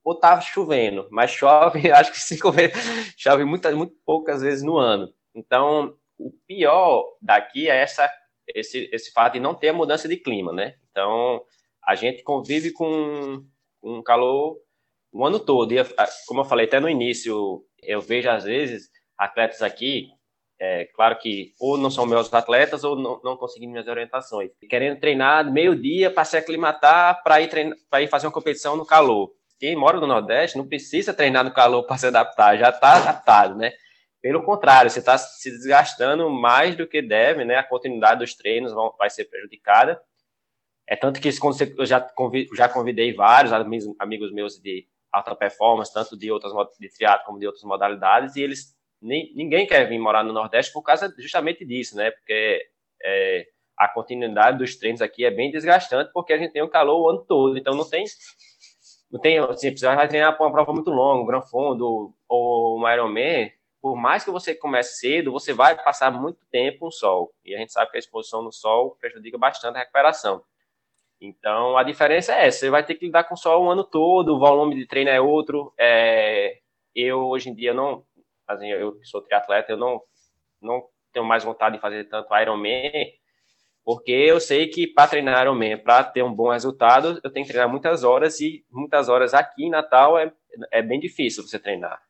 ou 0.04 0.16
tá 0.16 0.40
chovendo, 0.42 1.08
mas 1.12 1.32
chove, 1.32 1.92
acho 1.92 2.12
que 2.12 2.20
cinco 2.20 2.52
vezes, 2.52 3.14
chove 3.18 3.44
muitas, 3.44 3.76
muito 3.76 3.94
poucas 4.06 4.42
vezes 4.42 4.64
no 4.64 4.78
ano. 4.78 5.14
Então, 5.36 5.96
o 6.18 6.32
pior 6.48 7.06
daqui 7.22 7.70
é 7.70 7.82
essa, 7.82 8.10
esse, 8.56 8.90
esse 8.92 9.12
fato 9.12 9.34
de 9.34 9.40
não 9.40 9.54
ter 9.54 9.70
a 9.70 9.74
mudança 9.74 10.08
de 10.08 10.18
clima, 10.18 10.52
né? 10.52 10.76
Então, 10.90 11.44
a 11.86 11.96
gente 11.96 12.24
convive 12.24 12.72
com 12.72 13.46
um 13.84 14.02
calor 14.02 14.58
o 15.12 15.26
ano 15.26 15.40
todo. 15.40 15.72
E, 15.74 15.78
como 16.28 16.42
eu 16.42 16.46
falei 16.46 16.66
até 16.66 16.80
no 16.80 16.90
início, 16.90 17.64
eu 17.82 18.02
vejo 18.02 18.30
às 18.30 18.44
vezes 18.44 18.90
atletas 19.18 19.62
aqui, 19.62 20.08
é, 20.62 20.86
claro 20.94 21.18
que 21.18 21.54
ou 21.60 21.78
não 21.78 21.90
são 21.90 22.06
meus 22.06 22.34
atletas 22.34 22.84
ou 22.84 22.96
não, 22.96 23.22
não 23.24 23.38
conseguindo 23.38 23.72
minhas 23.72 23.88
orientações, 23.88 24.52
querendo 24.70 25.00
treinar 25.00 25.50
meio-dia 25.50 26.12
para 26.12 26.26
se 26.26 26.36
aclimatar 26.36 27.24
para 27.24 27.40
ir, 27.42 27.50
ir 28.02 28.08
fazer 28.08 28.28
uma 28.28 28.34
competição 28.34 28.76
no 28.76 28.86
calor. 28.86 29.32
Quem 29.58 29.76
mora 29.76 30.00
no 30.00 30.08
Nordeste 30.08 30.58
não 30.58 30.68
precisa 30.68 31.14
treinar 31.14 31.44
no 31.44 31.54
calor 31.54 31.84
para 31.84 31.98
se 31.98 32.08
adaptar, 32.08 32.58
já 32.58 32.70
está 32.70 32.98
adaptado, 32.98 33.56
né? 33.56 33.72
Pelo 34.22 34.44
contrário, 34.44 34.90
você 34.90 35.00
está 35.00 35.18
se 35.18 35.50
desgastando 35.50 36.30
mais 36.30 36.76
do 36.76 36.86
que 36.86 37.02
deve, 37.02 37.46
né? 37.46 37.56
A 37.56 37.64
continuidade 37.64 38.20
dos 38.20 38.36
treinos 38.36 38.74
vão, 38.74 38.94
vai 38.98 39.10
ser 39.10 39.26
prejudicada. 39.26 40.02
É 40.86 40.96
tanto 40.96 41.22
que 41.22 41.30
eu 41.30 41.86
já 41.86 42.68
convidei 42.68 43.14
vários 43.14 43.54
amigos, 43.54 43.96
amigos 43.98 44.34
meus 44.34 44.60
de 44.60 44.88
alta 45.12 45.36
performance, 45.36 45.94
tanto 45.94 46.18
de 46.18 46.32
outras 46.32 46.54
de 46.80 46.90
triatlo 46.90 47.26
como 47.26 47.40
de 47.40 47.46
outras 47.46 47.64
modalidades, 47.64 48.36
e 48.36 48.42
eles 48.42 48.76
nem, 49.02 49.34
ninguém 49.36 49.66
quer 49.66 49.88
vir 49.88 50.00
morar 50.00 50.24
no 50.24 50.34
Nordeste 50.34 50.74
por 50.74 50.82
causa 50.82 51.14
justamente 51.18 51.66
disso, 51.66 51.96
né? 51.96 52.12
Porque 52.12 52.62
é, 53.04 53.48
a 53.78 53.88
continuidade 53.88 54.58
dos 54.58 54.76
treinos 54.76 55.02
aqui 55.02 55.26
é 55.26 55.32
bem 55.32 55.50
desgastante, 55.52 56.12
porque 56.14 56.34
a 56.34 56.38
gente 56.38 56.52
tem 56.52 56.62
o 56.62 56.70
calor 56.70 57.02
o 57.02 57.10
ano 57.10 57.26
todo, 57.26 57.58
então 57.58 57.74
não 57.74 57.90
tem 57.90 58.06
não 59.12 59.20
tem, 59.20 59.40
assim, 59.40 59.76
você 59.76 59.88
vai 59.88 60.08
treinar 60.08 60.38
para 60.38 60.46
uma 60.46 60.52
prova 60.52 60.72
muito 60.72 60.92
longa, 60.92 61.24
um 61.24 61.26
Gran 61.26 61.42
Fundo 61.42 62.14
ou 62.28 62.80
um 62.80 62.88
Ironman, 62.88 63.52
por 63.82 63.96
mais 63.96 64.24
que 64.24 64.30
você 64.30 64.54
comece 64.54 65.00
cedo, 65.00 65.32
você 65.32 65.52
vai 65.52 65.82
passar 65.82 66.12
muito 66.12 66.46
tempo 66.52 66.86
no 66.86 66.92
sol, 66.92 67.34
e 67.44 67.56
a 67.56 67.58
gente 67.58 67.72
sabe 67.72 67.90
que 67.90 67.98
a 67.98 68.00
exposição 68.00 68.44
no 68.44 68.52
sol 68.52 68.98
prejudica 69.00 69.38
bastante 69.38 69.78
a 69.78 69.80
recuperação. 69.80 70.44
Então, 71.22 71.78
a 71.78 71.84
diferença 71.84 72.34
é 72.34 72.48
essa, 72.48 72.60
você 72.60 72.70
vai 72.70 72.86
ter 72.86 72.96
que 72.96 73.06
lidar 73.06 73.26
com 73.26 73.36
sol 73.36 73.66
o 73.66 73.70
ano 73.70 73.84
todo, 73.84 74.36
o 74.36 74.40
volume 74.40 74.76
de 74.76 74.88
treino 74.88 75.10
é 75.10 75.20
outro. 75.20 75.74
É, 75.78 76.60
eu, 76.96 77.20
hoje 77.28 77.50
em 77.50 77.56
dia, 77.56 77.74
não, 77.74 78.06
assim, 78.48 78.68
eu 78.70 78.98
sou 79.04 79.22
triatleta, 79.22 79.74
eu 79.74 79.78
não, 79.78 80.02
não 80.62 80.84
tenho 81.12 81.26
mais 81.26 81.44
vontade 81.44 81.76
de 81.76 81.82
fazer 81.82 82.06
tanto 82.06 82.34
Ironman, 82.36 83.14
Porque 83.84 84.12
eu 84.12 84.40
sei 84.40 84.68
que 84.68 84.88
para 84.88 85.10
treinar 85.10 85.42
Ironman, 85.42 85.78
para 85.78 86.04
ter 86.04 86.24
um 86.24 86.34
bom 86.34 86.52
resultado, 86.52 87.20
eu 87.24 87.32
tenho 87.32 87.46
que 87.46 87.52
treinar 87.52 87.70
muitas 87.70 88.04
horas 88.04 88.40
e 88.40 88.66
muitas 88.70 89.10
horas 89.10 89.34
aqui 89.34 89.66
em 89.66 89.70
Natal 89.70 90.18
é, 90.18 90.32
é 90.72 90.82
bem 90.82 91.00
difícil 91.00 91.46
você 91.46 91.60
treinar. 91.60 92.02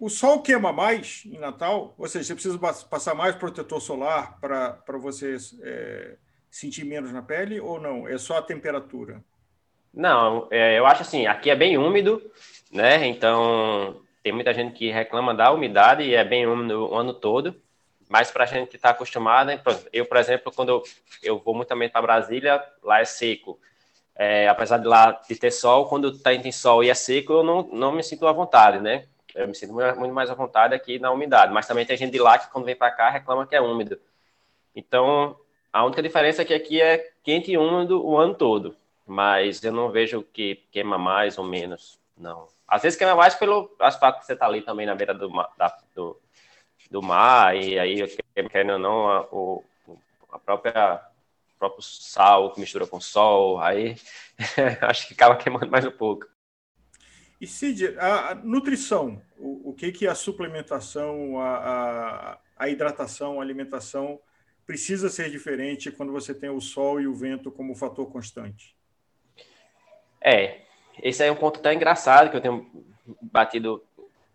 O 0.00 0.08
sol 0.08 0.42
queima 0.42 0.72
mais 0.72 1.22
em 1.26 1.38
Natal? 1.38 1.94
Ou 1.98 2.08
seja, 2.08 2.24
você 2.24 2.34
precisa 2.34 2.58
passar 2.58 3.14
mais 3.14 3.36
protetor 3.36 3.80
solar 3.80 4.40
para 4.40 4.98
você 4.98 5.36
é, 5.62 6.16
sentir 6.50 6.84
menos 6.84 7.12
na 7.12 7.22
pele 7.22 7.60
ou 7.60 7.80
não? 7.80 8.08
É 8.08 8.18
só 8.18 8.38
a 8.38 8.42
temperatura? 8.42 9.22
Não, 9.92 10.48
é, 10.50 10.78
eu 10.78 10.86
acho 10.86 11.02
assim, 11.02 11.26
aqui 11.26 11.50
é 11.50 11.56
bem 11.56 11.76
úmido, 11.76 12.22
né? 12.70 13.06
Então 13.06 14.02
tem 14.22 14.32
muita 14.32 14.52
gente 14.52 14.74
que 14.74 14.90
reclama 14.90 15.34
da 15.34 15.50
umidade 15.50 16.02
e 16.02 16.14
é 16.14 16.24
bem 16.24 16.46
úmido 16.46 16.88
o 16.88 16.94
ano 16.94 17.14
todo. 17.14 17.60
Mas 18.08 18.30
para 18.30 18.42
a 18.42 18.46
gente 18.46 18.70
que 18.70 18.76
está 18.76 18.90
acostumada, 18.90 19.62
eu, 19.92 20.04
por 20.04 20.16
exemplo, 20.16 20.52
quando 20.52 20.70
eu, 20.70 20.82
eu 21.22 21.38
vou 21.38 21.54
muito 21.54 21.68
também 21.68 21.88
para 21.88 22.02
Brasília, 22.02 22.60
lá 22.82 23.00
é 23.00 23.04
seco. 23.04 23.58
É, 24.16 24.48
apesar 24.48 24.78
de 24.78 24.86
lá 24.86 25.12
de 25.12 25.36
ter 25.36 25.52
sol, 25.52 25.88
quando 25.88 26.18
tá, 26.18 26.30
tem 26.30 26.50
sol 26.50 26.82
e 26.82 26.90
é 26.90 26.94
seco, 26.94 27.32
eu 27.34 27.44
não, 27.44 27.62
não 27.72 27.92
me 27.92 28.02
sinto 28.02 28.26
à 28.26 28.32
vontade, 28.32 28.80
né? 28.80 29.06
Eu 29.32 29.46
me 29.46 29.54
sinto 29.54 29.72
muito 29.72 30.12
mais 30.12 30.28
à 30.28 30.34
vontade 30.34 30.74
aqui 30.74 30.98
na 30.98 31.12
umidade. 31.12 31.52
Mas 31.52 31.68
também 31.68 31.86
tem 31.86 31.96
gente 31.96 32.10
de 32.10 32.18
lá 32.18 32.36
que, 32.36 32.50
quando 32.50 32.64
vem 32.64 32.74
para 32.74 32.90
cá, 32.90 33.10
reclama 33.10 33.46
que 33.46 33.54
é 33.54 33.60
úmido. 33.60 34.00
Então, 34.74 35.36
a 35.72 35.84
única 35.84 36.02
diferença 36.02 36.42
é 36.42 36.44
que 36.44 36.54
aqui 36.54 36.80
é 36.80 37.12
quente 37.22 37.52
e 37.52 37.58
úmido 37.58 38.04
o 38.04 38.16
ano 38.16 38.34
todo 38.34 38.76
mas 39.10 39.62
eu 39.64 39.72
não 39.72 39.90
vejo 39.90 40.22
que 40.22 40.62
queima 40.70 40.96
mais 40.96 41.36
ou 41.36 41.44
menos, 41.44 41.98
não. 42.16 42.46
Às 42.66 42.82
vezes 42.82 42.96
queima 42.96 43.16
mais 43.16 43.34
pelo 43.34 43.74
aspecto 43.80 44.20
que 44.20 44.26
você 44.26 44.34
está 44.34 44.46
ali 44.46 44.62
também 44.62 44.86
na 44.86 44.94
beira 44.94 45.12
do, 45.12 45.28
da, 45.58 45.76
do, 45.96 46.16
do 46.88 47.02
mar, 47.02 47.56
e 47.56 47.76
aí, 47.76 48.06
querendo 48.48 48.74
ou 48.74 48.78
não, 48.78 49.10
a, 49.10 49.20
o, 49.32 49.64
a 50.30 50.38
própria 50.38 51.04
próprio 51.58 51.82
sal 51.82 52.52
que 52.52 52.60
mistura 52.60 52.86
com 52.86 53.00
sol, 53.00 53.60
aí 53.60 53.96
acho 54.80 55.08
que 55.08 55.14
acaba 55.14 55.36
queimando 55.36 55.68
mais 55.68 55.84
um 55.84 55.90
pouco. 55.90 56.26
E 57.40 57.46
Cid, 57.48 57.98
a 57.98 58.34
nutrição, 58.36 59.20
o, 59.38 59.70
o 59.70 59.74
que 59.74 59.90
que 59.90 60.06
a 60.06 60.14
suplementação, 60.14 61.40
a, 61.40 61.56
a, 61.56 62.38
a 62.56 62.68
hidratação, 62.68 63.40
a 63.40 63.42
alimentação 63.42 64.20
precisa 64.70 65.08
ser 65.08 65.28
diferente 65.28 65.90
quando 65.90 66.12
você 66.12 66.32
tem 66.32 66.48
o 66.48 66.60
sol 66.60 67.00
e 67.00 67.06
o 67.08 67.12
vento 67.12 67.50
como 67.50 67.74
fator 67.74 68.08
constante? 68.08 68.76
É, 70.20 70.60
esse 71.02 71.24
é 71.24 71.32
um 71.32 71.34
ponto 71.34 71.58
tão 71.58 71.72
engraçado 71.72 72.30
que 72.30 72.36
eu 72.36 72.40
tenho 72.40 72.70
batido 73.20 73.82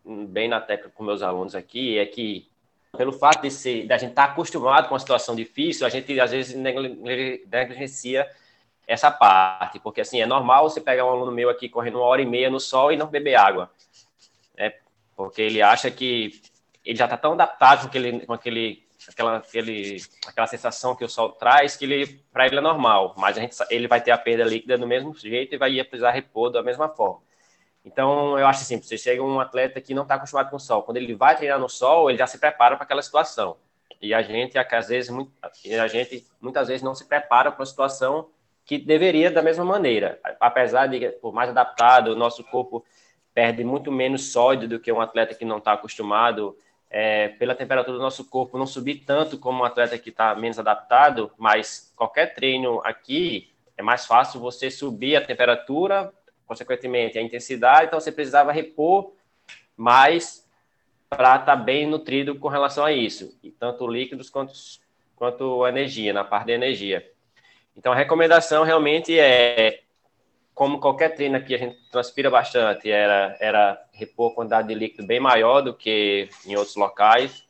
bem 0.03 0.49
na 0.49 0.59
tecla 0.59 0.91
com 0.93 1.05
meus 1.05 1.21
alunos 1.21 1.55
aqui, 1.55 1.97
é 1.97 2.05
que 2.05 2.49
pelo 2.97 3.13
fato 3.13 3.43
de 3.43 3.49
ser, 3.49 3.87
da 3.87 3.97
gente 3.97 4.09
estar 4.09 4.27
tá 4.27 4.33
acostumado 4.33 4.89
com 4.89 4.93
uma 4.93 4.99
situação 4.99 5.37
difícil, 5.37 5.87
a 5.87 5.89
gente 5.89 6.19
às 6.19 6.31
vezes 6.31 6.53
negligencia 6.53 8.29
essa 8.85 9.09
parte, 9.09 9.79
porque 9.79 10.01
assim, 10.01 10.19
é 10.19 10.25
normal 10.25 10.69
você 10.69 10.81
pegar 10.81 11.05
um 11.05 11.11
aluno 11.11 11.31
meu 11.31 11.49
aqui 11.49 11.69
correndo 11.69 11.99
uma 11.99 12.07
hora 12.07 12.21
e 12.21 12.25
meia 12.25 12.49
no 12.49 12.59
sol 12.59 12.91
e 12.91 12.97
não 12.97 13.07
beber 13.07 13.35
água, 13.35 13.71
né? 14.57 14.73
Porque 15.15 15.41
ele 15.41 15.61
acha 15.61 15.89
que 15.89 16.41
ele 16.83 16.97
já 16.97 17.05
está 17.05 17.15
tão 17.15 17.31
adaptado 17.31 17.83
com 17.83 17.87
aquele, 17.87 18.25
com 18.25 18.33
aquele 18.33 18.84
aquela, 19.07 19.37
aquele, 19.37 19.97
aquela 20.27 20.47
sensação 20.47 20.95
que 20.95 21.03
o 21.03 21.09
sol 21.09 21.31
traz, 21.31 21.75
que 21.75 21.85
ele 21.85 22.21
para 22.31 22.45
ele 22.45 22.57
é 22.57 22.61
normal, 22.61 23.13
mas 23.17 23.37
a 23.37 23.41
gente, 23.41 23.55
ele 23.69 23.87
vai 23.87 24.01
ter 24.01 24.11
a 24.11 24.17
perda 24.17 24.43
líquida 24.43 24.77
do 24.77 24.87
mesmo 24.87 25.13
jeito 25.15 25.55
e 25.55 25.57
vai 25.57 25.83
precisar 25.83 26.11
repor 26.11 26.51
da 26.51 26.63
mesma 26.63 26.89
forma. 26.89 27.21
Então, 27.83 28.37
eu 28.39 28.47
acho 28.47 28.61
assim, 28.61 28.81
você 28.81 28.97
chega 28.97 29.21
um 29.21 29.39
atleta 29.39 29.79
que 29.79 29.93
não 29.93 30.03
está 30.03 30.15
acostumado 30.15 30.49
com 30.49 30.55
o 30.55 30.59
sol, 30.59 30.81
quando 30.83 30.97
ele 30.97 31.13
vai 31.13 31.35
treinar 31.35 31.59
no 31.59 31.69
sol, 31.69 32.09
ele 32.09 32.17
já 32.17 32.25
se 32.25 32.39
prepara 32.39 32.75
para 32.75 32.83
aquela 32.83 33.01
situação. 33.01 33.57
E 34.01 34.13
a 34.13 34.21
gente, 34.21 34.57
às 34.57 34.87
vezes, 34.87 35.09
muito, 35.09 35.31
a 35.41 35.87
gente 35.87 36.25
muitas 36.41 36.67
vezes 36.67 36.81
não 36.81 36.95
se 36.95 37.05
prepara 37.05 37.51
para 37.51 37.63
a 37.63 37.65
situação 37.65 38.29
que 38.65 38.77
deveria 38.79 39.29
da 39.29 39.41
mesma 39.41 39.63
maneira. 39.63 40.19
Apesar 40.39 40.87
de, 40.87 41.09
por 41.21 41.31
mais 41.31 41.49
adaptado, 41.49 42.09
o 42.09 42.15
nosso 42.15 42.43
corpo 42.43 42.83
perde 43.33 43.63
muito 43.63 43.91
menos 43.91 44.31
sódio 44.31 44.67
do 44.67 44.79
que 44.79 44.91
um 44.91 45.01
atleta 45.01 45.35
que 45.35 45.45
não 45.45 45.59
está 45.59 45.73
acostumado 45.73 46.57
é, 46.89 47.29
pela 47.29 47.55
temperatura 47.55 47.97
do 47.97 48.03
nosso 48.03 48.29
corpo 48.29 48.57
não 48.57 48.65
subir 48.65 49.03
tanto 49.05 49.37
como 49.37 49.61
um 49.61 49.65
atleta 49.65 49.97
que 49.97 50.09
está 50.09 50.35
menos 50.35 50.59
adaptado, 50.59 51.31
mas 51.37 51.93
qualquer 51.95 52.33
treino 52.33 52.81
aqui 52.83 53.51
é 53.77 53.81
mais 53.81 54.05
fácil 54.05 54.39
você 54.39 54.71
subir 54.71 55.15
a 55.15 55.25
temperatura, 55.25 56.13
consequentemente 56.45 57.17
a 57.17 57.21
intensidade, 57.21 57.87
então 57.87 57.99
você 57.99 58.11
precisava 58.11 58.51
repor 58.51 59.13
mais 59.75 60.47
para 61.09 61.35
estar 61.35 61.45
tá 61.45 61.55
bem 61.55 61.85
nutrido 61.85 62.35
com 62.35 62.47
relação 62.47 62.85
a 62.85 62.91
isso, 62.91 63.37
e 63.43 63.51
tanto 63.51 63.87
líquidos 63.87 64.29
quanto, 64.29 64.53
quanto 65.15 65.67
energia, 65.67 66.13
na 66.13 66.23
parte 66.23 66.47
da 66.47 66.53
energia. 66.53 67.09
Então 67.75 67.91
a 67.91 67.95
recomendação 67.95 68.63
realmente 68.63 69.17
é 69.19 69.81
como 70.53 70.79
qualquer 70.79 71.09
treino 71.09 71.35
aqui 71.35 71.53
a 71.53 71.57
gente 71.57 71.77
transpira 71.91 72.29
bastante, 72.29 72.89
era, 72.89 73.35
era 73.41 73.84
repor 73.95 74.33
quantidade 74.33 74.67
de 74.67 74.75
líquido 74.75 75.07
bem 75.07 75.19
maior 75.19 75.61
do 75.61 75.73
que 75.73 76.29
em 76.45 76.55
outros 76.55 76.75
locais. 76.75 77.43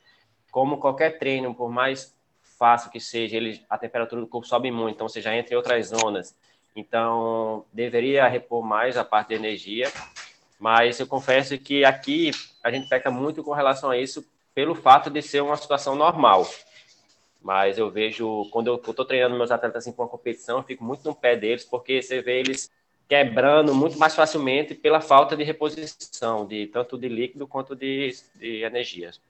Como 0.51 0.77
qualquer 0.77 1.17
treino, 1.17 1.53
por 1.53 1.69
mais 1.69 2.15
fácil 2.57 2.89
que 2.89 2.99
seja, 2.99 3.35
ele, 3.35 3.61
a 3.69 3.77
temperatura 3.77 4.21
do 4.21 4.27
corpo 4.27 4.47
sobe 4.47 4.71
muito, 4.71 4.95
então 4.95 5.09
você 5.09 5.21
já 5.21 5.35
entra 5.35 5.53
em 5.53 5.57
outras 5.57 5.87
zonas. 5.87 6.35
Então, 6.75 7.65
deveria 7.73 8.27
repor 8.27 8.63
mais 8.63 8.97
a 8.97 9.03
parte 9.03 9.29
de 9.29 9.35
energia, 9.35 9.91
mas 10.59 10.99
eu 10.99 11.07
confesso 11.07 11.57
que 11.57 11.83
aqui 11.83 12.31
a 12.63 12.71
gente 12.71 12.87
peca 12.87 13.09
muito 13.09 13.43
com 13.43 13.51
relação 13.51 13.89
a 13.89 13.97
isso 13.97 14.25
pelo 14.53 14.75
fato 14.75 15.09
de 15.09 15.21
ser 15.21 15.41
uma 15.41 15.57
situação 15.57 15.95
normal. 15.95 16.47
Mas 17.41 17.77
eu 17.77 17.91
vejo, 17.91 18.49
quando 18.51 18.67
eu 18.67 18.75
estou 18.75 19.05
treinando 19.05 19.37
meus 19.37 19.51
atletas 19.51 19.83
assim, 19.83 19.93
com 19.93 20.01
uma 20.01 20.09
competição, 20.09 20.57
eu 20.57 20.63
fico 20.63 20.83
muito 20.83 21.05
no 21.05 21.13
pé 21.13 21.35
deles, 21.35 21.63
porque 21.63 22.01
você 22.01 22.21
vê 22.21 22.39
eles 22.39 22.71
quebrando 23.07 23.73
muito 23.73 23.97
mais 23.97 24.15
facilmente 24.15 24.73
pela 24.73 24.99
falta 24.99 25.35
de 25.37 25.43
reposição, 25.43 26.45
de 26.47 26.67
tanto 26.67 26.97
de 26.97 27.07
líquido 27.07 27.47
quanto 27.47 27.75
de, 27.75 28.15
de 28.35 28.63
energias. 28.63 29.21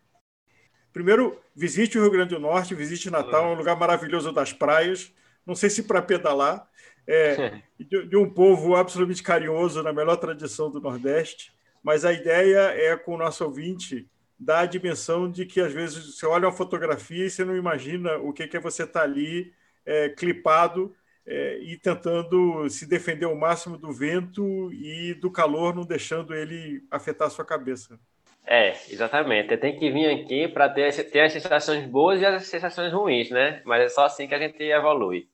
Primeiro, 0.93 1.38
visite 1.53 1.97
o 1.97 2.01
Rio 2.01 2.11
Grande 2.11 2.36
do 2.36 2.39
Norte, 2.39 2.73
visite 2.73 3.09
Natal, 3.09 3.45
é 3.45 3.53
um 3.53 3.57
lugar 3.57 3.78
maravilhoso 3.78 4.32
das 4.32 4.53
praias. 4.53 5.11
Não 5.45 5.53
sei 5.53 5.69
se 5.69 5.84
para 5.84 6.01
pedalar, 6.01 6.67
é, 7.05 7.61
de, 7.78 8.07
de, 8.07 8.15
um 8.15 8.30
povo 8.30 8.76
absolutamente 8.76 9.21
carinhoso, 9.21 9.84
na 9.84 9.91
melhor 9.91 10.15
tradição 10.15 10.71
do 10.71 10.80
Nordeste. 10.80 11.53
Mas 11.84 12.05
a 12.05 12.13
ideia 12.13 12.71
é, 12.73 12.95
com 12.95 13.15
o 13.15 13.17
nosso 13.17 13.43
ouvinte, 13.43 14.09
dar 14.39 14.61
a 14.61 14.65
dimensão 14.65 15.30
de 15.30 15.45
que, 15.45 15.59
às 15.59 15.73
vezes, 15.73 16.15
você 16.15 16.26
olha 16.26 16.47
uma 16.47 16.55
fotografia 16.55 17.26
e 17.26 17.30
você 17.30 17.43
não 17.43 17.57
imagina 17.57 18.15
o 18.17 18.32
que 18.32 18.55
é 18.55 18.59
você 18.59 18.84
estar 18.84 19.01
tá 19.01 19.05
ali 19.05 19.53
é, 19.86 20.07
clipado 20.09 20.95
é, 21.28 21.59
e 21.59 21.78
tentando 21.78 22.69
se 22.69 22.88
defender 22.88 23.26
ao 23.26 23.36
máximo 23.36 23.78
do 23.78 23.91
vento 23.91 24.71
e 24.73 25.13
do 25.15 25.32
calor, 25.32 25.76
não 25.76 25.86
deixando 25.86 26.34
ele 26.34 26.84
afetar 26.91 27.28
a 27.28 27.32
sua 27.32 27.45
cabeça. 27.45 27.99
É, 28.45 28.73
exatamente. 28.89 29.57
Tem 29.57 29.78
que 29.78 29.91
vir 29.91 30.07
aqui 30.07 30.47
para 30.47 30.69
ter, 30.69 30.91
ter 31.09 31.21
as 31.21 31.34
sensações 31.34 31.86
boas 31.88 32.21
e 32.21 32.26
as 32.26 32.45
sensações 32.45 32.93
ruins, 32.93 33.32
né? 33.32 33.61
Mas 33.65 33.82
é 33.82 33.89
só 33.89 34.05
assim 34.05 34.28
que 34.28 34.36
a 34.36 34.39
gente 34.39 34.61
evolui. 34.61 35.28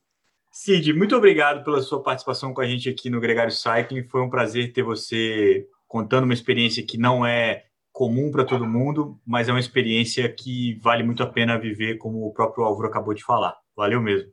Cid, 0.50 0.92
muito 0.94 1.16
obrigado 1.16 1.64
pela 1.64 1.80
sua 1.80 2.02
participação 2.02 2.52
com 2.54 2.60
a 2.60 2.66
gente 2.66 2.88
aqui 2.88 3.10
no 3.10 3.20
Gregário 3.20 3.52
Cycling. 3.52 4.04
Foi 4.04 4.22
um 4.22 4.30
prazer 4.30 4.72
ter 4.72 4.82
você 4.82 5.66
contando 5.86 6.24
uma 6.24 6.34
experiência 6.34 6.82
que 6.82 6.96
não 6.96 7.24
é 7.24 7.64
comum 7.92 8.30
para 8.30 8.44
todo 8.44 8.66
mundo, 8.66 9.20
mas 9.26 9.48
é 9.48 9.52
uma 9.52 9.60
experiência 9.60 10.26
que 10.30 10.78
vale 10.80 11.02
muito 11.02 11.22
a 11.22 11.26
pena 11.26 11.58
viver, 11.58 11.98
como 11.98 12.26
o 12.26 12.32
próprio 12.32 12.64
Álvaro 12.64 12.88
acabou 12.88 13.12
de 13.12 13.22
falar. 13.22 13.54
Valeu 13.76 14.00
mesmo. 14.00 14.30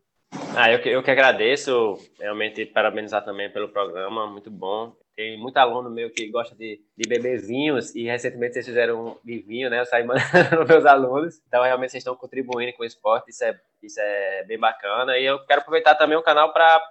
Ah, 0.55 0.71
eu, 0.71 0.81
que, 0.81 0.89
eu 0.89 1.01
que 1.01 1.09
agradeço, 1.09 1.97
realmente 2.19 2.65
parabenizar 2.65 3.23
também 3.23 3.49
pelo 3.49 3.69
programa, 3.69 4.27
muito 4.27 4.51
bom. 4.51 4.95
Tem 5.15 5.37
muito 5.37 5.57
aluno 5.57 5.89
meu 5.89 6.09
que 6.11 6.29
gosta 6.29 6.55
de, 6.55 6.81
de 6.97 7.09
beber 7.09 7.41
vinhos 7.41 7.93
e 7.95 8.03
recentemente 8.03 8.53
vocês 8.53 8.65
fizeram 8.65 9.07
um 9.07 9.17
de 9.23 9.39
vinho, 9.39 9.69
né? 9.69 9.79
Eu 9.79 9.85
saí 9.85 10.03
mandando 10.07 10.65
meus 10.67 10.85
alunos. 10.85 11.41
Então, 11.47 11.63
realmente, 11.63 11.91
vocês 11.91 12.01
estão 12.01 12.15
contribuindo 12.15 12.73
com 12.73 12.83
o 12.83 12.85
esporte, 12.85 13.29
isso 13.29 13.43
é, 13.43 13.59
isso 13.81 13.99
é 13.99 14.43
bem 14.45 14.57
bacana. 14.57 15.17
E 15.17 15.25
eu 15.25 15.45
quero 15.45 15.61
aproveitar 15.61 15.95
também 15.95 16.17
o 16.17 16.23
canal 16.23 16.51
para 16.53 16.81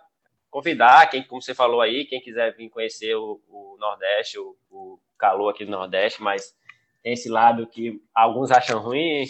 convidar 0.51 1.09
quem, 1.11 1.23
como 1.23 1.43
você 1.43 1.55
falou 1.55 1.81
aí, 1.81 2.07
quem 2.07 2.21
quiser 2.21 2.55
vir 2.57 2.71
conhecer 2.71 3.15
o, 3.15 3.41
o 3.49 3.77
Nordeste, 3.79 4.39
o, 4.39 4.57
o, 4.71 4.99
calor 5.19 5.51
aqui 5.51 5.65
do 5.65 5.71
Nordeste, 5.71 6.23
mas 6.23 6.55
tem 7.03 7.13
esse 7.13 7.29
lado 7.29 7.67
que 7.67 8.01
alguns 8.15 8.51
acham 8.51 8.81
ruim, 8.81 9.25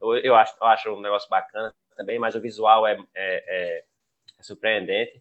eu, 0.00 0.16
eu, 0.16 0.34
acho, 0.34 0.56
eu 0.60 0.66
acho 0.66 0.90
um 0.90 1.00
negócio 1.00 1.28
bacana 1.28 1.74
também, 1.96 2.18
mas 2.18 2.34
o 2.34 2.40
visual 2.40 2.86
é, 2.86 2.92
é, 2.92 2.98
é, 3.14 3.84
é 4.38 4.42
surpreendente. 4.42 5.20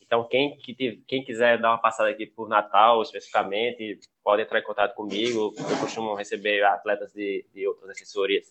Então, 0.00 0.26
quem, 0.28 0.56
quem 1.06 1.24
quiser 1.24 1.58
dar 1.60 1.70
uma 1.70 1.80
passada 1.80 2.10
aqui 2.10 2.26
por 2.26 2.48
Natal, 2.48 3.02
especificamente, 3.02 3.98
pode 4.22 4.42
entrar 4.42 4.60
em 4.60 4.62
contato 4.62 4.94
comigo. 4.94 5.52
Eu 5.58 5.78
costumo 5.80 6.14
receber 6.14 6.62
atletas 6.64 7.12
de, 7.12 7.44
de 7.52 7.66
outras 7.66 7.90
assessorias 7.90 8.46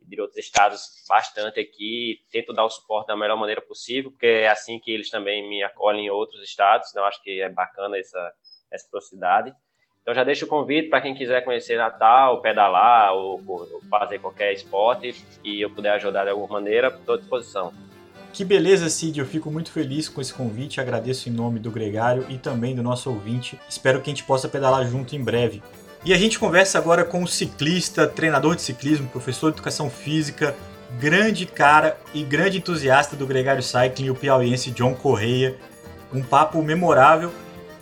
de 0.00 0.20
outros 0.20 0.38
estados 0.38 1.04
bastante 1.08 1.60
aqui. 1.60 2.24
Tento 2.30 2.52
dar 2.52 2.64
o 2.64 2.70
suporte 2.70 3.08
da 3.08 3.16
melhor 3.16 3.36
maneira 3.36 3.60
possível, 3.60 4.10
porque 4.10 4.26
é 4.26 4.48
assim 4.48 4.78
que 4.78 4.90
eles 4.90 5.10
também 5.10 5.48
me 5.48 5.62
acolhem 5.62 6.06
em 6.06 6.10
outros 6.10 6.42
estados. 6.42 6.90
Então, 6.90 7.04
acho 7.04 7.22
que 7.22 7.40
é 7.40 7.48
bacana 7.48 7.98
essa 7.98 8.32
reciprocidade. 8.70 9.52
Então 10.06 10.14
já 10.14 10.22
deixo 10.22 10.44
o 10.44 10.48
convite 10.48 10.88
para 10.88 11.00
quem 11.00 11.16
quiser 11.16 11.44
conhecer 11.44 11.76
Natal, 11.76 12.40
pedalar 12.40 13.12
ou, 13.12 13.42
ou, 13.44 13.82
fazer 13.90 14.20
qualquer 14.20 14.52
esporte 14.52 15.16
e 15.42 15.60
eu 15.60 15.68
puder 15.68 15.94
ajudar 15.94 16.22
de 16.22 16.30
alguma 16.30 16.60
maneira, 16.60 16.86
estou 16.86 17.16
à 17.16 17.18
disposição. 17.18 17.72
Que 18.32 18.44
beleza, 18.44 18.88
Cid. 18.88 19.18
Eu 19.18 19.26
fico 19.26 19.50
muito 19.50 19.72
feliz 19.72 20.08
com 20.08 20.20
esse 20.20 20.32
convite. 20.32 20.80
Agradeço 20.80 21.28
em 21.28 21.32
nome 21.32 21.58
do 21.58 21.72
Gregário 21.72 22.24
e 22.28 22.38
também 22.38 22.72
do 22.72 22.84
nosso 22.84 23.10
ouvinte. 23.10 23.58
Espero 23.68 24.00
que 24.00 24.08
a 24.08 24.14
gente 24.14 24.22
possa 24.22 24.48
pedalar 24.48 24.86
junto 24.86 25.16
em 25.16 25.24
breve. 25.24 25.60
E 26.04 26.14
a 26.14 26.16
gente 26.16 26.38
conversa 26.38 26.78
agora 26.78 27.04
com 27.04 27.22
um 27.22 27.26
ciclista, 27.26 28.06
treinador 28.06 28.54
de 28.54 28.62
ciclismo, 28.62 29.08
professor 29.08 29.50
de 29.50 29.56
educação 29.56 29.90
física, 29.90 30.54
grande 31.00 31.46
cara 31.46 31.98
e 32.14 32.22
grande 32.22 32.58
entusiasta 32.58 33.16
do 33.16 33.26
Gregário 33.26 33.60
Cycling, 33.60 34.10
o 34.10 34.14
piauiense 34.14 34.70
John 34.70 34.94
Correia. 34.94 35.56
Um 36.14 36.22
papo 36.22 36.62
memorável 36.62 37.32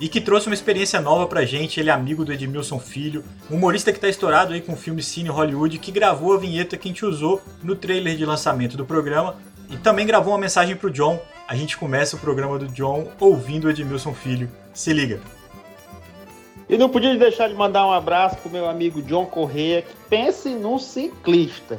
e 0.01 0.09
que 0.09 0.21
trouxe 0.21 0.47
uma 0.47 0.55
experiência 0.55 1.01
nova 1.01 1.27
pra 1.27 1.45
gente. 1.45 1.81
Ele 1.81 1.91
é 1.91 1.93
amigo 1.93 2.25
do 2.25 2.33
Edmilson 2.33 2.79
Filho, 2.79 3.25
humorista 3.51 3.93
que 3.93 4.01
tá 4.01 4.09
estourado 4.09 4.53
aí 4.53 4.61
com 4.61 4.73
o 4.73 4.77
filme 4.77 5.03
Cine 5.03 5.29
Hollywood, 5.29 5.79
que 5.79 5.93
gravou 5.93 6.35
a 6.35 6.39
vinheta 6.39 6.77
que 6.77 6.89
a 6.89 6.91
gente 6.91 7.05
usou 7.05 7.43
no 7.63 7.77
trailer 7.77 8.17
de 8.17 8.27
lançamento 8.27 8.77
do 8.77 8.85
programa 8.85 9.37
e 9.71 9.77
também 9.77 10.07
gravou 10.07 10.33
uma 10.33 10.41
mensagem 10.41 10.77
pro 10.77 10.91
John. 10.91 11.21
A 11.47 11.55
gente 11.55 11.77
começa 11.77 12.17
o 12.17 12.19
programa 12.19 12.59
do 12.59 12.69
John 12.69 13.09
ouvindo 13.21 13.67
o 13.67 13.71
Edmilson 13.71 14.15
Filho. 14.15 14.51
Se 14.73 14.93
liga. 14.93 15.21
E 16.69 16.79
não 16.79 16.89
podia 16.89 17.15
deixar 17.17 17.49
de 17.49 17.55
mandar 17.55 17.87
um 17.87 17.93
abraço 17.93 18.39
pro 18.39 18.51
meu 18.51 18.67
amigo 18.67 19.03
John 19.03 19.27
Correia, 19.27 19.83
que 19.83 19.95
pense 20.09 20.49
num 20.49 20.79
ciclista. 20.79 21.79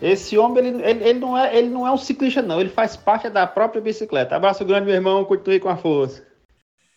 Esse 0.00 0.38
homem, 0.38 0.64
ele, 0.64 0.82
ele, 0.82 1.04
ele, 1.04 1.18
não 1.18 1.36
é, 1.36 1.56
ele 1.56 1.68
não 1.68 1.86
é 1.86 1.90
um 1.90 1.98
ciclista, 1.98 2.40
não. 2.40 2.60
Ele 2.60 2.70
faz 2.70 2.96
parte 2.96 3.28
da 3.28 3.46
própria 3.46 3.82
bicicleta. 3.82 4.36
Abraço 4.36 4.64
grande, 4.64 4.86
meu 4.86 4.94
irmão. 4.94 5.24
Continue 5.24 5.60
com 5.60 5.68
a 5.68 5.76
força. 5.76 6.29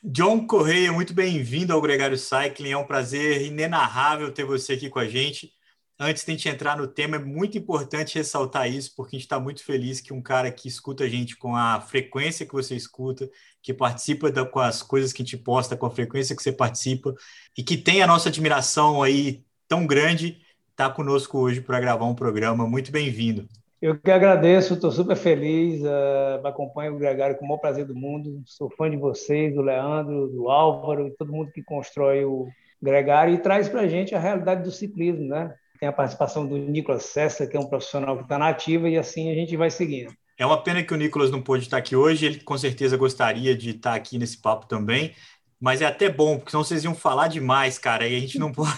John 0.06 0.45
Correia, 0.45 0.91
muito 0.91 1.14
bem-vindo 1.14 1.72
ao 1.72 1.82
Gregário 1.82 2.18
Cycling. 2.18 2.72
É 2.72 2.78
um 2.78 2.86
prazer 2.86 3.41
inenarrável 3.43 4.34
ter 4.34 4.43
você 4.43 4.74
aqui 4.74 4.89
com 4.89 4.99
a 4.99 5.08
gente. 5.08 5.54
Antes 5.97 6.26
de 6.26 6.32
a 6.32 6.36
gente 6.36 6.49
entrar 6.49 6.76
no 6.76 6.86
tema, 6.86 7.16
é 7.16 7.20
muito 7.20 7.58
importante 7.58 8.16
ressaltar 8.16 8.70
isso, 8.70 8.93
porque 8.97 9.16
a 9.16 9.18
gente 9.18 9.26
está 9.26 9.39
muito 9.39 9.64
feliz 9.64 10.01
que 10.01 10.12
um 10.12 10.22
cara 10.22 10.51
que 10.51 10.68
escuta 10.68 11.06
a 11.06 11.08
gente 11.08 11.38
com 11.38 11.56
a 11.56 11.80
frequência 11.80 12.45
que 12.45 12.51
você 12.51 12.76
escuta, 12.76 13.30
que 13.62 13.74
participa 13.74 14.30
da, 14.30 14.45
com 14.45 14.60
as 14.60 14.84
coisas 14.84 15.14
que 15.14 15.22
a 15.22 15.26
gente 15.26 15.38
posta, 15.38 15.78
com 15.78 15.86
a 15.86 15.91
frequência 15.91 16.36
que 16.36 16.43
você 16.43 16.51
participa, 16.51 17.16
e 17.58 17.64
que 17.64 17.78
tem 17.78 18.04
a 18.04 18.08
nossa 18.08 18.28
admiração 18.28 19.01
aí 19.01 19.45
tão 19.70 19.88
grande, 19.88 20.41
está 20.72 20.89
conosco 20.89 21.39
hoje 21.39 21.62
para 21.62 21.80
gravar 21.80 22.06
um 22.06 22.16
programa. 22.16 22.68
Muito 22.68 22.91
bem-vindo. 22.91 23.47
Eu 23.84 24.00
que 24.00 24.10
agradeço, 24.10 24.76
estou 24.76 24.90
super 24.94 25.18
feliz, 25.18 25.82
uh, 25.82 26.48
acompanho 26.48 26.96
o 26.96 26.98
Gregário 26.98 27.36
com 27.36 27.44
o 27.44 27.48
maior 27.50 27.60
prazer 27.60 27.86
do 27.86 27.94
mundo, 27.94 28.42
sou 28.46 28.70
fã 28.70 28.90
de 28.90 28.96
vocês, 28.96 29.54
do 29.54 29.62
Leandro, 29.62 30.30
do 30.30 30.50
Álvaro, 30.50 31.06
e 31.06 31.12
todo 31.12 31.34
mundo 31.34 31.52
que 31.52 31.62
constrói 31.62 32.24
o 32.24 32.48
Gregário 32.82 33.34
e 33.34 33.40
traz 33.40 33.68
para 33.68 33.82
a 33.82 33.88
gente 33.90 34.16
a 34.16 34.20
realidade 34.20 34.64
do 34.64 34.72
ciclismo, 34.72 35.28
né? 35.28 35.54
Tem 35.82 35.90
a 35.90 35.92
participação 35.92 36.48
do 36.48 36.58
Nicolas 36.58 37.04
Cessa, 37.04 37.46
que 37.46 37.58
é 37.58 37.60
um 37.60 37.68
profissional 37.68 38.16
que 38.16 38.24
está 38.24 38.38
na 38.38 38.48
ativa, 38.48 38.88
e 38.88 38.98
assim 38.98 39.30
a 39.30 39.36
gente 39.36 39.58
vai 39.58 39.70
seguindo. 39.70 40.14
É 40.38 40.46
uma 40.46 40.64
pena 40.64 40.82
que 40.82 40.94
o 40.94 40.98
Nicolas 40.98 41.30
não 41.30 41.42
pôde 41.42 41.64
estar 41.64 41.76
aqui 41.76 41.94
hoje, 41.94 42.26
ele 42.26 42.40
com 42.40 42.58
certeza 42.58 42.96
gostaria 42.96 43.54
de 43.54 43.72
estar 43.72 43.96
aqui 43.96 44.18
nesse 44.18 44.42
papo 44.42 44.66
também, 44.66 45.14
mas 45.60 45.82
é 45.82 45.86
até 45.86 46.08
bom, 46.08 46.38
porque 46.38 46.52
senão 46.52 46.64
vocês 46.64 46.86
iam 46.86 46.96
falar 46.96 47.28
demais, 47.28 47.78
cara, 47.78 48.08
e 48.08 48.16
a 48.16 48.20
gente 48.22 48.40
não 48.40 48.48
pode. 48.56 48.72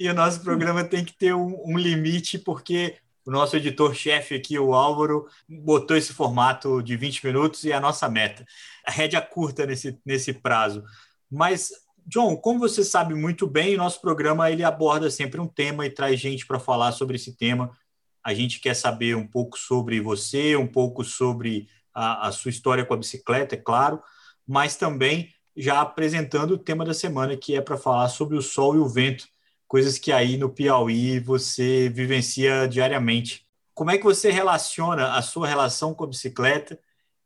e 0.00 0.08
o 0.08 0.14
nosso 0.14 0.42
programa 0.42 0.82
tem 0.82 1.04
que 1.04 1.14
ter 1.14 1.34
um, 1.34 1.62
um 1.66 1.76
limite, 1.76 2.38
porque 2.38 2.96
o 3.26 3.30
nosso 3.30 3.56
editor-chefe 3.56 4.36
aqui, 4.36 4.56
o 4.56 4.72
Álvaro, 4.72 5.26
botou 5.48 5.96
esse 5.96 6.12
formato 6.12 6.80
de 6.80 6.96
20 6.96 7.26
minutos 7.26 7.64
e 7.64 7.72
é 7.72 7.74
a 7.74 7.80
nossa 7.80 8.08
meta. 8.08 8.46
A 8.86 8.92
rédea 8.92 9.20
curta 9.20 9.66
nesse, 9.66 9.98
nesse 10.06 10.32
prazo. 10.32 10.84
Mas, 11.28 11.72
John, 12.06 12.36
como 12.36 12.60
você 12.60 12.84
sabe 12.84 13.14
muito 13.14 13.44
bem, 13.44 13.74
o 13.74 13.78
nosso 13.78 14.00
programa 14.00 14.48
ele 14.48 14.62
aborda 14.62 15.10
sempre 15.10 15.40
um 15.40 15.48
tema 15.48 15.84
e 15.84 15.90
traz 15.90 16.20
gente 16.20 16.46
para 16.46 16.60
falar 16.60 16.92
sobre 16.92 17.16
esse 17.16 17.36
tema. 17.36 17.76
A 18.22 18.32
gente 18.32 18.60
quer 18.60 18.74
saber 18.74 19.16
um 19.16 19.26
pouco 19.26 19.58
sobre 19.58 20.00
você, 20.00 20.54
um 20.54 20.66
pouco 20.66 21.02
sobre 21.02 21.68
a, 21.92 22.28
a 22.28 22.32
sua 22.32 22.50
história 22.50 22.84
com 22.84 22.94
a 22.94 22.98
bicicleta, 22.98 23.56
é 23.56 23.58
claro, 23.58 24.00
mas 24.46 24.76
também 24.76 25.34
já 25.56 25.80
apresentando 25.80 26.52
o 26.52 26.58
tema 26.58 26.84
da 26.84 26.94
semana, 26.94 27.36
que 27.36 27.56
é 27.56 27.60
para 27.60 27.76
falar 27.76 28.08
sobre 28.08 28.36
o 28.36 28.42
sol 28.42 28.76
e 28.76 28.78
o 28.78 28.88
vento 28.88 29.26
coisas 29.66 29.98
que 29.98 30.12
aí 30.12 30.36
no 30.36 30.50
Piauí 30.50 31.18
você 31.18 31.88
vivencia 31.88 32.66
diariamente. 32.66 33.46
Como 33.74 33.90
é 33.90 33.98
que 33.98 34.04
você 34.04 34.30
relaciona 34.30 35.14
a 35.16 35.22
sua 35.22 35.46
relação 35.46 35.94
com 35.94 36.04
a 36.04 36.08
bicicleta 36.08 36.78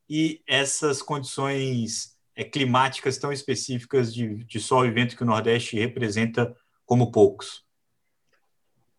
e 0.08 0.42
essas 0.46 1.00
condições 1.00 2.16
é, 2.34 2.42
climáticas 2.42 3.18
tão 3.18 3.32
específicas 3.32 4.12
de, 4.12 4.44
de 4.44 4.58
sol 4.58 4.84
e 4.84 4.90
vento 4.90 5.16
que 5.16 5.22
o 5.22 5.26
Nordeste 5.26 5.78
representa 5.78 6.54
como 6.84 7.12
poucos? 7.12 7.64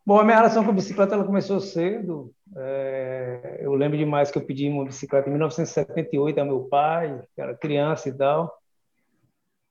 Bom, 0.06 0.20
a 0.20 0.24
minha 0.24 0.38
relação 0.38 0.64
com 0.64 0.72
a 0.72 0.74
bicicleta 0.74 1.14
ela 1.14 1.26
começou 1.26 1.60
cedo. 1.60 2.34
É, 2.56 3.60
eu 3.62 3.74
lembro 3.74 3.98
demais 3.98 4.32
que 4.32 4.38
eu 4.38 4.46
pedi 4.46 4.68
uma 4.68 4.86
bicicleta 4.86 5.28
em 5.28 5.32
1978 5.32 6.40
ao 6.40 6.46
meu 6.46 6.62
pai, 6.62 7.22
que 7.36 7.42
era 7.42 7.56
criança 7.56 8.10
e 8.10 8.14
tal. 8.14 8.52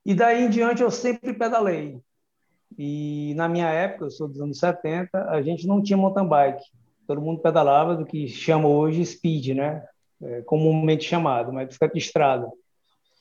E 0.05 0.15
daí 0.15 0.45
em 0.45 0.51
diante 0.51 0.83
eu 0.83 0.91
sempre 0.91 1.33
pedalei. 1.33 2.01
E 2.79 3.35
na 3.37 3.49
minha 3.49 3.69
época, 3.69 4.07
eu 4.07 4.11
sou 4.11 4.29
dos 4.29 4.41
anos 4.41 4.59
70, 4.59 5.31
a 5.31 5.43
gente 5.43 5.67
não 5.67 5.83
tinha 5.83 5.97
mountain 5.97 6.27
bike. 6.27 6.63
Todo 7.07 7.21
mundo 7.21 7.41
pedalava 7.41 7.97
do 7.97 8.07
que 8.07 8.29
chama 8.29 8.69
hoje 8.69 9.05
speed, 9.05 9.57
né? 9.57 9.85
É, 10.23 10.43
comumente 10.43 11.05
chamado, 11.05 11.53
mas 11.53 11.67
bicicleta 11.67 11.95
de 11.95 12.01
estrada. 12.01 12.49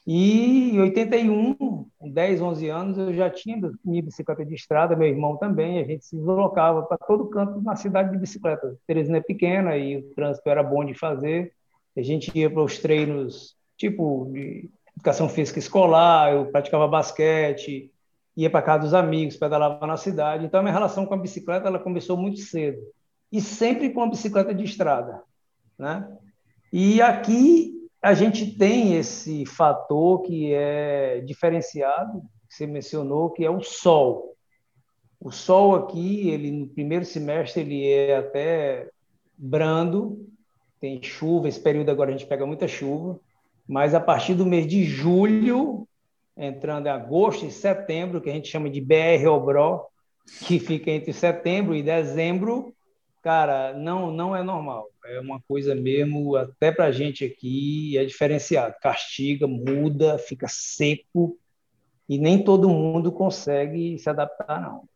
E 0.05 0.71
em 0.71 0.79
81, 0.81 1.55
com 1.55 2.09
10, 2.09 2.41
11 2.41 2.67
anos, 2.69 2.97
eu 2.97 3.13
já 3.13 3.29
tinha 3.29 3.59
minha 3.85 4.01
bicicleta 4.01 4.43
de 4.43 4.55
estrada, 4.55 4.95
meu 4.95 5.07
irmão 5.07 5.37
também, 5.37 5.79
a 5.79 5.83
gente 5.83 6.03
se 6.03 6.15
deslocava 6.15 6.81
para 6.83 6.97
todo 6.97 7.29
canto 7.29 7.61
na 7.61 7.75
cidade 7.75 8.11
de 8.11 8.17
bicicleta. 8.17 8.75
Teresina 8.87 9.17
é 9.17 9.21
pequena 9.21 9.77
e 9.77 9.97
o 9.97 10.13
trânsito 10.15 10.49
era 10.49 10.63
bom 10.63 10.83
de 10.83 10.93
fazer. 10.93 11.53
A 11.95 12.01
gente 12.01 12.35
ia 12.37 12.49
para 12.49 12.63
os 12.63 12.79
treinos, 12.79 13.55
tipo, 13.77 14.29
de 14.33 14.69
educação 14.95 15.29
física 15.29 15.59
escolar, 15.59 16.33
eu 16.33 16.45
praticava 16.47 16.87
basquete, 16.87 17.91
ia 18.39 18.49
para 18.49 18.61
casa 18.61 18.83
dos 18.83 18.93
amigos, 18.93 19.35
pedalava 19.35 19.85
na 19.85 19.97
cidade. 19.97 20.45
Então, 20.45 20.61
a 20.61 20.63
minha 20.63 20.73
relação 20.73 21.05
com 21.05 21.13
a 21.13 21.17
bicicleta 21.17 21.67
ela 21.67 21.79
começou 21.79 22.15
muito 22.15 22.39
cedo. 22.39 22.79
E 23.31 23.41
sempre 23.41 23.89
com 23.89 24.01
a 24.01 24.07
bicicleta 24.07 24.53
de 24.53 24.63
estrada. 24.63 25.21
Né? 25.77 26.07
E 26.71 27.01
aqui 27.01 27.73
a 28.01 28.13
gente 28.13 28.57
tem 28.57 28.95
esse 28.95 29.45
fator 29.45 30.21
que 30.21 30.53
é 30.53 31.19
diferenciado, 31.19 32.21
que 32.47 32.55
você 32.55 32.65
mencionou, 32.65 33.29
que 33.29 33.43
é 33.43 33.49
o 33.49 33.61
sol. 33.61 34.37
O 35.19 35.31
sol 35.31 35.75
aqui, 35.75 36.29
ele 36.29 36.49
no 36.49 36.67
primeiro 36.67 37.03
semestre, 37.03 37.61
ele 37.61 37.85
é 37.85 38.15
até 38.15 38.89
brando, 39.37 40.25
tem 40.79 41.03
chuva, 41.03 41.49
esse 41.49 41.59
período 41.59 41.91
agora 41.91 42.09
a 42.09 42.13
gente 42.13 42.25
pega 42.25 42.45
muita 42.45 42.69
chuva, 42.69 43.19
mas 43.67 43.93
a 43.93 43.99
partir 43.99 44.33
do 44.33 44.45
mês 44.45 44.65
de 44.65 44.85
julho 44.85 45.85
entrando 46.39 46.87
em 46.87 46.89
agosto 46.89 47.45
e 47.45 47.51
setembro, 47.51 48.21
que 48.21 48.29
a 48.29 48.33
gente 48.33 48.47
chama 48.47 48.69
de 48.69 48.79
BR-OBRO, 48.79 49.81
que 50.47 50.57
fica 50.57 50.89
entre 50.89 51.11
setembro 51.11 51.75
e 51.75 51.83
dezembro, 51.83 52.73
cara, 53.21 53.73
não, 53.73 54.09
não 54.09 54.33
é 54.33 54.41
normal. 54.41 54.87
É 55.05 55.19
uma 55.19 55.41
coisa 55.41 55.75
mesmo, 55.75 56.37
até 56.37 56.71
para 56.71 56.85
a 56.85 56.91
gente 56.91 57.25
aqui, 57.25 57.97
é 57.97 58.05
diferenciado. 58.05 58.75
Castiga, 58.81 59.45
muda, 59.47 60.17
fica 60.17 60.47
seco, 60.47 61.37
e 62.07 62.17
nem 62.17 62.41
todo 62.43 62.69
mundo 62.69 63.11
consegue 63.11 63.99
se 63.99 64.09
adaptar, 64.09 64.61
não. 64.61 64.87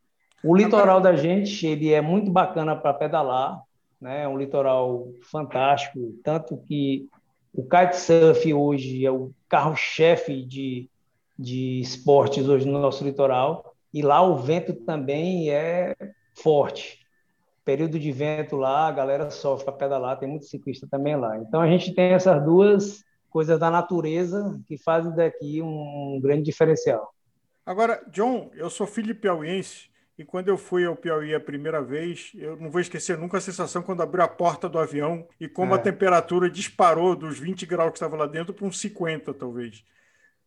O 0.44 0.56
litoral 0.56 1.02
da 1.02 1.16
gente, 1.16 1.68
ele 1.68 1.92
é 1.92 2.02
muito 2.02 2.32
bacana 2.32 2.76
para 2.76 2.94
pedalar, 2.94 3.62
né? 4.00 4.24
É 4.24 4.28
um 4.28 4.38
litoral 4.38 5.08
fantástico, 5.30 6.00
tanto 6.24 6.58
que 6.58 7.08
o 7.54 7.64
kitesurf 7.64 8.54
hoje 8.54 9.06
é 9.06 9.12
o 9.12 9.32
carro-chefe 9.48 10.44
de 10.44 10.90
de 11.38 11.80
esportes 11.80 12.48
hoje 12.48 12.68
no 12.68 12.80
nosso 12.80 13.04
litoral, 13.04 13.74
e 13.94 14.02
lá 14.02 14.22
o 14.22 14.38
vento 14.38 14.74
também 14.74 15.50
é 15.50 15.96
forte. 16.36 17.00
Período 17.64 17.98
de 18.00 18.12
vento 18.12 18.56
lá, 18.56 18.88
a 18.88 18.92
galera 18.92 19.30
sofre 19.30 19.66
para 19.66 19.74
pedalar, 19.74 20.20
tem 20.20 20.28
muito 20.28 20.46
ciclista 20.46 20.88
também 20.90 21.16
lá. 21.16 21.38
Então 21.38 21.62
a 21.62 21.68
gente 21.68 21.94
tem 21.94 22.12
essas 22.12 22.44
duas 22.44 23.04
coisas 23.30 23.58
da 23.60 23.72
natureza 23.72 24.60
que 24.68 24.78
fazem 24.78 25.14
daqui 25.16 25.62
um, 25.62 26.20
grande 26.22 26.44
diferencial. 26.44 27.14
Agora, 27.66 28.04
John, 28.12 28.52
eu 28.54 28.70
sou 28.70 28.86
filho 28.86 29.08
de 29.08 29.14
piauiense 29.14 29.90
e 30.18 30.24
quando 30.24 30.50
eu 30.50 30.58
fui 30.58 30.86
ao 30.86 30.96
Piauí 30.96 31.34
a 31.34 31.40
primeira 31.40 31.82
vez, 31.82 32.32
eu 32.36 32.56
não 32.58 32.70
vou 32.70 32.80
esquecer 32.80 33.18
nunca 33.18 33.38
a 33.38 33.42
sensação 33.42 33.82
quando 33.82 34.04
abriu 34.04 34.24
a 34.24 34.28
porta 34.28 34.70
do 34.70 34.78
avião 34.78 35.28
e 35.40 35.48
como 35.48 35.74
é. 35.74 35.78
a 35.78 35.82
temperatura 35.82 36.50
disparou 36.50 37.16
dos 37.16 37.40
20 37.40 37.66
graus 37.66 37.92
que 37.92 37.98
estava 37.98 38.16
lá 38.16 38.28
dentro 38.28 38.54
para 38.54 38.68
uns 38.68 38.80
50, 38.80 39.34
talvez. 39.34 39.84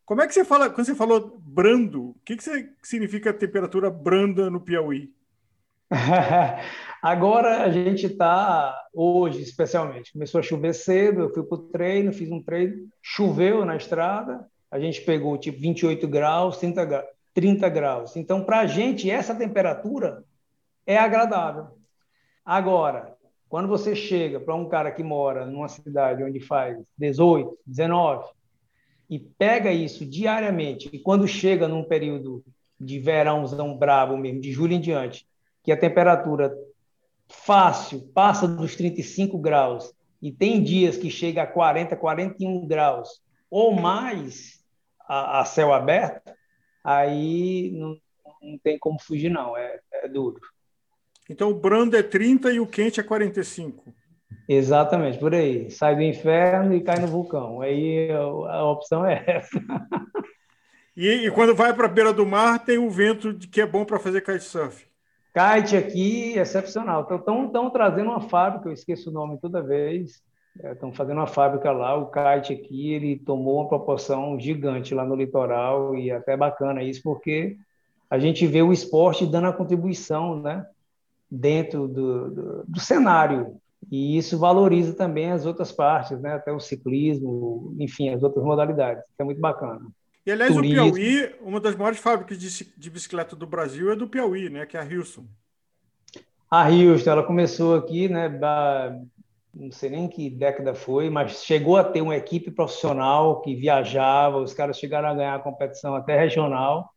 Como 0.07 0.21
é 0.21 0.27
que 0.27 0.33
você 0.33 0.45
fala, 0.45 0.69
quando 0.69 0.87
você 0.87 0.95
falou 0.95 1.37
brando, 1.43 2.11
o 2.11 2.15
que, 2.23 2.37
que 2.37 2.69
significa 2.81 3.33
temperatura 3.33 3.91
branda 3.91 4.49
no 4.49 4.61
Piauí? 4.61 5.13
Agora 7.03 7.63
a 7.63 7.69
gente 7.69 8.05
está, 8.05 8.73
hoje 8.93 9.41
especialmente, 9.41 10.13
começou 10.13 10.39
a 10.39 10.41
chover 10.41 10.73
cedo, 10.73 11.23
eu 11.23 11.33
fui 11.33 11.43
para 11.43 11.55
o 11.55 11.67
treino, 11.67 12.13
fiz 12.13 12.31
um 12.31 12.41
treino, 12.41 12.87
choveu 13.01 13.65
na 13.65 13.75
estrada, 13.75 14.49
a 14.71 14.79
gente 14.79 15.01
pegou 15.01 15.37
tipo 15.37 15.59
28 15.59 16.07
graus, 16.07 16.57
30 16.57 16.85
graus. 16.85 17.05
30 17.33 17.69
graus. 17.69 18.15
Então, 18.15 18.45
para 18.45 18.61
a 18.61 18.65
gente, 18.65 19.11
essa 19.11 19.35
temperatura 19.35 20.23
é 20.85 20.97
agradável. 20.97 21.67
Agora, 22.45 23.17
Quando 23.49 23.67
você 23.67 23.95
chega 23.95 24.39
para 24.39 24.55
um 24.55 24.67
cara 24.67 24.91
que 24.91 25.01
mora 25.01 25.45
numa 25.45 25.69
cidade 25.69 26.23
onde 26.23 26.39
faz 26.39 26.77
18, 26.97 27.57
19, 27.65 28.25
e 29.09 29.19
pega 29.19 29.71
isso 29.71 30.05
diariamente, 30.05 30.89
e 30.91 30.99
quando 30.99 31.27
chega 31.27 31.67
num 31.67 31.83
período 31.83 32.43
de 32.79 32.99
verãozão 32.99 33.77
bravo 33.77 34.17
mesmo, 34.17 34.41
de 34.41 34.51
julho 34.51 34.73
em 34.73 34.81
diante, 34.81 35.25
que 35.63 35.71
a 35.71 35.79
temperatura 35.79 36.53
fácil 37.27 38.01
passa 38.13 38.47
dos 38.47 38.75
35 38.75 39.37
graus 39.37 39.93
e 40.21 40.31
tem 40.31 40.63
dias 40.63 40.97
que 40.97 41.09
chega 41.09 41.43
a 41.43 41.47
40, 41.47 41.95
41 41.95 42.65
graus 42.67 43.21
ou 43.49 43.73
mais 43.73 44.63
a, 45.07 45.41
a 45.41 45.45
céu 45.45 45.73
aberto, 45.73 46.31
aí 46.83 47.71
não, 47.71 47.97
não 48.41 48.57
tem 48.57 48.77
como 48.77 48.99
fugir, 48.99 49.29
não, 49.29 49.57
é, 49.57 49.79
é 49.91 50.07
duro. 50.07 50.39
Então 51.29 51.49
o 51.49 51.53
brando 51.53 51.95
é 51.97 52.03
30 52.03 52.53
e 52.53 52.59
o 52.59 52.67
quente 52.67 52.99
é 52.99 53.03
45. 53.03 53.93
Exatamente, 54.47 55.17
por 55.17 55.33
aí. 55.33 55.69
Sai 55.69 55.95
do 55.95 56.01
inferno 56.01 56.73
e 56.73 56.81
cai 56.81 56.99
no 56.99 57.07
vulcão. 57.07 57.61
Aí 57.61 58.09
a 58.11 58.63
opção 58.65 59.05
é 59.05 59.23
essa. 59.27 59.61
E, 60.95 61.27
e 61.27 61.31
quando 61.31 61.53
vai 61.53 61.73
para 61.73 61.85
a 61.85 61.89
beira 61.89 62.11
do 62.11 62.25
mar, 62.25 62.63
tem 62.65 62.77
o 62.77 62.89
vento 62.89 63.37
que 63.37 63.61
é 63.61 63.65
bom 63.67 63.85
para 63.85 63.99
fazer 63.99 64.21
kitesurf. 64.21 64.87
Kite 65.31 65.77
aqui, 65.77 66.33
excepcional. 66.39 67.07
Estão 67.11 67.69
trazendo 67.69 68.09
uma 68.09 68.21
fábrica, 68.21 68.67
eu 68.67 68.73
esqueço 68.73 69.11
o 69.11 69.13
nome 69.13 69.37
toda 69.39 69.61
vez. 69.61 70.23
Estão 70.63 70.89
é, 70.89 70.93
fazendo 70.93 71.17
uma 71.17 71.27
fábrica 71.27 71.71
lá. 71.71 71.95
O 71.95 72.09
kite 72.09 72.53
aqui, 72.53 72.93
ele 72.93 73.19
tomou 73.19 73.59
uma 73.59 73.67
proporção 73.67 74.39
gigante 74.39 74.95
lá 74.95 75.05
no 75.05 75.15
litoral 75.15 75.95
e 75.95 76.09
até 76.09 76.35
bacana 76.35 76.81
isso, 76.81 77.03
porque 77.03 77.57
a 78.09 78.17
gente 78.17 78.47
vê 78.47 78.63
o 78.63 78.73
esporte 78.73 79.27
dando 79.27 79.47
a 79.47 79.53
contribuição, 79.53 80.41
né? 80.41 80.65
Dentro 81.29 81.87
do, 81.87 82.31
do, 82.31 82.63
do 82.63 82.79
cenário 82.79 83.59
e 83.91 84.17
isso 84.17 84.37
valoriza 84.37 84.93
também 84.93 85.31
as 85.31 85.45
outras 85.45 85.71
partes, 85.71 86.19
né? 86.19 86.33
até 86.33 86.51
o 86.51 86.59
ciclismo, 86.59 87.75
enfim, 87.79 88.09
as 88.09 88.23
outras 88.23 88.43
modalidades. 88.43 89.03
Isso 89.03 89.21
é 89.21 89.23
muito 89.23 89.39
bacana. 89.39 89.87
E, 90.25 90.31
aliás, 90.31 90.53
Turismo. 90.53 90.89
o 90.89 90.93
Piauí, 90.93 91.35
uma 91.41 91.59
das 91.59 91.75
maiores 91.75 91.99
fábricas 91.99 92.37
de, 92.37 92.73
de 92.77 92.89
bicicleta 92.89 93.35
do 93.35 93.47
Brasil 93.47 93.91
é 93.91 93.95
do 93.95 94.07
Piauí, 94.07 94.49
né? 94.49 94.65
que 94.65 94.75
é 94.75 94.81
a 94.81 94.83
Houston. 94.83 95.25
A 96.51 96.69
Houston, 96.69 97.09
ela 97.09 97.23
começou 97.23 97.75
aqui, 97.75 98.09
né? 98.09 98.27
não 99.53 99.71
sei 99.71 99.89
nem 99.89 100.07
que 100.07 100.29
década 100.29 100.75
foi, 100.75 101.09
mas 101.09 101.43
chegou 101.43 101.77
a 101.77 101.83
ter 101.83 102.01
uma 102.01 102.15
equipe 102.15 102.51
profissional 102.51 103.41
que 103.41 103.55
viajava, 103.55 104.37
os 104.37 104.53
caras 104.53 104.77
chegaram 104.77 105.07
a 105.07 105.13
ganhar 105.13 105.35
a 105.35 105.39
competição 105.39 105.95
até 105.95 106.19
regional, 106.19 106.89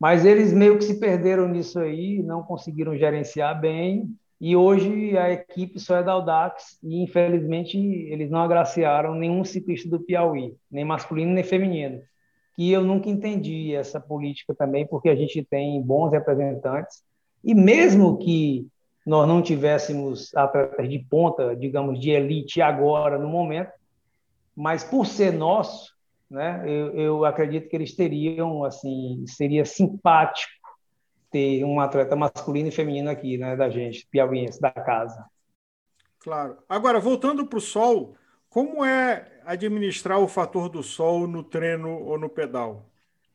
mas 0.00 0.24
eles 0.24 0.52
meio 0.52 0.78
que 0.78 0.84
se 0.84 0.98
perderam 0.98 1.48
nisso 1.48 1.78
aí, 1.78 2.22
não 2.22 2.42
conseguiram 2.42 2.96
gerenciar 2.96 3.58
bem, 3.60 4.16
e 4.40 4.54
hoje 4.54 5.16
a 5.16 5.30
equipe 5.30 5.80
só 5.80 5.96
é 5.96 6.02
da 6.02 6.12
Audax 6.12 6.78
e, 6.82 7.02
infelizmente, 7.02 7.78
eles 7.78 8.30
não 8.30 8.40
agraciaram 8.40 9.14
nenhum 9.14 9.44
ciclista 9.44 9.88
do 9.88 10.00
Piauí, 10.00 10.54
nem 10.70 10.84
masculino 10.84 11.32
nem 11.32 11.42
feminino. 11.42 12.00
Que 12.54 12.70
eu 12.70 12.82
nunca 12.82 13.08
entendi 13.08 13.74
essa 13.74 13.98
política 13.98 14.54
também, 14.54 14.86
porque 14.86 15.08
a 15.08 15.16
gente 15.16 15.42
tem 15.44 15.80
bons 15.80 16.10
representantes. 16.10 17.02
E 17.42 17.54
mesmo 17.54 18.18
que 18.18 18.66
nós 19.06 19.26
não 19.26 19.40
tivéssemos 19.40 20.34
atletas 20.34 20.88
de 20.88 20.98
ponta, 20.98 21.54
digamos, 21.56 21.98
de 21.98 22.10
elite 22.10 22.60
agora, 22.60 23.18
no 23.18 23.28
momento, 23.28 23.70
mas 24.54 24.82
por 24.84 25.06
ser 25.06 25.32
nosso, 25.32 25.92
né, 26.30 26.62
eu, 26.66 26.92
eu 26.94 27.24
acredito 27.24 27.68
que 27.68 27.76
eles 27.76 27.94
teriam, 27.94 28.64
assim, 28.64 29.24
seria 29.26 29.64
simpático 29.64 30.50
ter 31.30 31.64
um 31.64 31.80
atleta 31.80 32.16
masculino 32.16 32.68
e 32.68 32.72
feminino 32.72 33.10
aqui, 33.10 33.36
né, 33.38 33.56
da 33.56 33.68
gente, 33.68 34.06
piauiense, 34.10 34.60
da 34.60 34.70
casa. 34.70 35.24
Claro. 36.20 36.56
Agora, 36.68 36.98
voltando 36.98 37.46
para 37.46 37.58
o 37.58 37.60
sol, 37.60 38.16
como 38.48 38.84
é 38.84 39.40
administrar 39.44 40.18
o 40.18 40.28
fator 40.28 40.68
do 40.68 40.82
sol 40.82 41.26
no 41.26 41.42
treino 41.42 42.02
ou 42.02 42.18
no 42.18 42.28
pedal? 42.28 42.86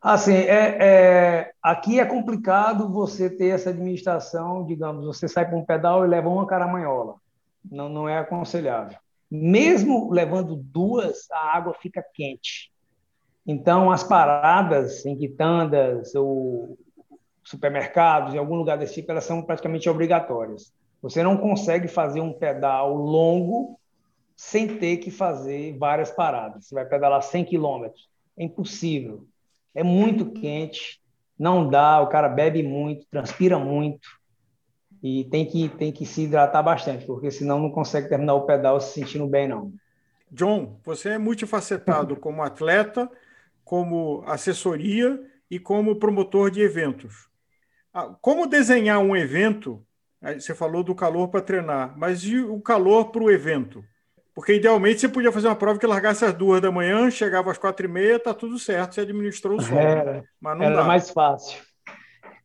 Assim, 0.01 0.33
é, 0.33 0.77
é, 0.79 1.51
aqui 1.61 1.99
é 1.99 2.05
complicado 2.05 2.91
você 2.91 3.29
ter 3.29 3.49
essa 3.49 3.69
administração, 3.69 4.65
digamos, 4.65 5.05
você 5.05 5.27
sai 5.27 5.47
para 5.47 5.55
um 5.55 5.63
pedal 5.63 6.03
e 6.03 6.07
leva 6.07 6.27
uma 6.27 6.47
caramanhola. 6.47 7.15
Não, 7.69 7.87
não 7.87 8.09
é 8.09 8.17
aconselhável. 8.17 8.97
Mesmo 9.29 10.11
levando 10.11 10.55
duas, 10.55 11.29
a 11.31 11.55
água 11.55 11.75
fica 11.79 12.03
quente. 12.13 12.71
Então, 13.45 13.91
as 13.91 14.03
paradas 14.03 15.05
em 15.05 15.15
quitandas 15.15 16.15
ou 16.15 16.77
supermercados, 17.43 18.33
em 18.33 18.37
algum 18.37 18.55
lugar 18.55 18.77
desse 18.77 18.95
tipo, 18.95 19.11
elas 19.11 19.23
são 19.23 19.41
praticamente 19.41 19.89
obrigatórias. 19.89 20.73
Você 21.01 21.23
não 21.23 21.37
consegue 21.37 21.87
fazer 21.87 22.21
um 22.21 22.33
pedal 22.33 22.95
longo 22.95 23.79
sem 24.35 24.77
ter 24.77 24.97
que 24.97 25.11
fazer 25.11 25.77
várias 25.77 26.11
paradas. 26.11 26.65
Você 26.65 26.75
vai 26.75 26.85
pedalar 26.85 27.21
100 27.21 27.45
quilômetros. 27.45 28.09
É 28.37 28.43
impossível. 28.43 29.25
É 29.73 29.83
muito 29.83 30.31
quente, 30.31 31.01
não 31.37 31.67
dá, 31.67 32.01
o 32.01 32.07
cara 32.07 32.29
bebe 32.29 32.61
muito, 32.61 33.05
transpira 33.09 33.57
muito 33.57 34.07
e 35.01 35.23
tem 35.25 35.45
que, 35.45 35.69
tem 35.69 35.91
que 35.91 36.05
se 36.05 36.23
hidratar 36.23 36.61
bastante, 36.61 37.05
porque 37.05 37.31
senão 37.31 37.59
não 37.59 37.71
consegue 37.71 38.07
terminar 38.07 38.35
o 38.35 38.45
pedal 38.45 38.79
se 38.79 38.93
sentindo 38.93 39.25
bem, 39.25 39.47
não. 39.47 39.73
John, 40.31 40.79
você 40.83 41.09
é 41.09 41.17
multifacetado 41.17 42.15
como 42.15 42.43
atleta, 42.43 43.09
como 43.63 44.23
assessoria 44.27 45.19
e 45.49 45.59
como 45.59 45.95
promotor 45.95 46.51
de 46.51 46.61
eventos. 46.61 47.30
Ah, 47.93 48.15
como 48.21 48.47
desenhar 48.47 48.99
um 48.99 49.15
evento? 49.15 49.85
Você 50.21 50.53
falou 50.53 50.83
do 50.83 50.93
calor 50.93 51.29
para 51.29 51.41
treinar, 51.41 51.97
mas 51.97 52.23
e 52.23 52.37
o 52.39 52.61
calor 52.61 53.11
para 53.11 53.23
o 53.23 53.31
evento? 53.31 53.83
Porque 54.33 54.53
idealmente 54.53 54.99
você 54.99 55.09
podia 55.09 55.31
fazer 55.31 55.47
uma 55.47 55.55
prova 55.55 55.79
que 55.79 55.85
largasse 55.85 56.23
às 56.23 56.33
duas 56.33 56.61
da 56.61 56.71
manhã, 56.71 57.09
chegava 57.09 57.51
às 57.51 57.57
quatro 57.57 57.85
e 57.85 57.89
meia, 57.89 58.19
tá 58.19 58.33
tudo 58.33 58.57
certo, 58.57 58.95
você 58.95 59.01
administrou 59.01 59.57
o 59.57 59.61
sol. 59.61 59.77
Era, 59.77 60.23
mas 60.39 60.57
não 60.57 60.65
era 60.65 60.75
dá. 60.77 60.83
mais 60.83 61.09
fácil. 61.09 61.59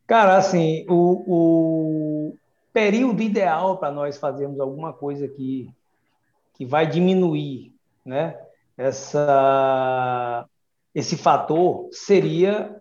Cara, 0.07 0.37
assim, 0.37 0.85
o, 0.89 2.31
o 2.33 2.39
período 2.73 3.23
ideal 3.23 3.79
para 3.79 3.93
nós 3.93 4.19
fazermos 4.19 4.59
alguma 4.59 4.93
coisa 4.93 5.29
que, 5.29 5.69
que 6.55 6.65
vai 6.65 6.87
diminuir 6.87 7.73
né, 8.05 8.39
essa, 8.77 10.47
esse 10.95 11.17
fator 11.17 11.89
seria 11.93 12.75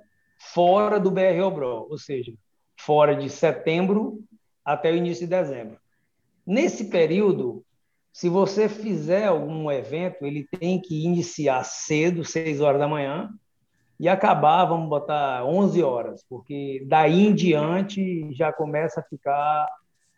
fora 0.53 0.99
do 0.99 1.11
BR 1.11 1.41
Obro, 1.41 1.87
ou 1.89 1.97
seja, 1.97 2.33
fora 2.77 3.15
de 3.15 3.29
setembro 3.29 4.19
até 4.63 4.91
o 4.91 4.95
início 4.95 5.25
de 5.25 5.35
dezembro. 5.35 5.77
Nesse 6.45 6.85
período, 6.85 7.63
se 8.11 8.29
você 8.29 8.69
fizer 8.69 9.25
algum 9.25 9.69
evento, 9.71 10.25
ele 10.25 10.47
tem 10.59 10.79
que 10.79 11.03
iniciar 11.03 11.63
cedo, 11.63 12.23
6 12.23 12.61
horas 12.61 12.79
da 12.79 12.87
manhã, 12.87 13.29
e 13.99 14.09
acabar, 14.09 14.65
vamos 14.65 14.89
botar 14.89 15.45
11 15.45 15.81
horas, 15.81 16.25
porque 16.29 16.83
daí 16.87 17.27
em 17.27 17.33
diante 17.33 18.33
já 18.33 18.51
começa 18.51 18.99
a 18.99 19.03
ficar 19.03 19.67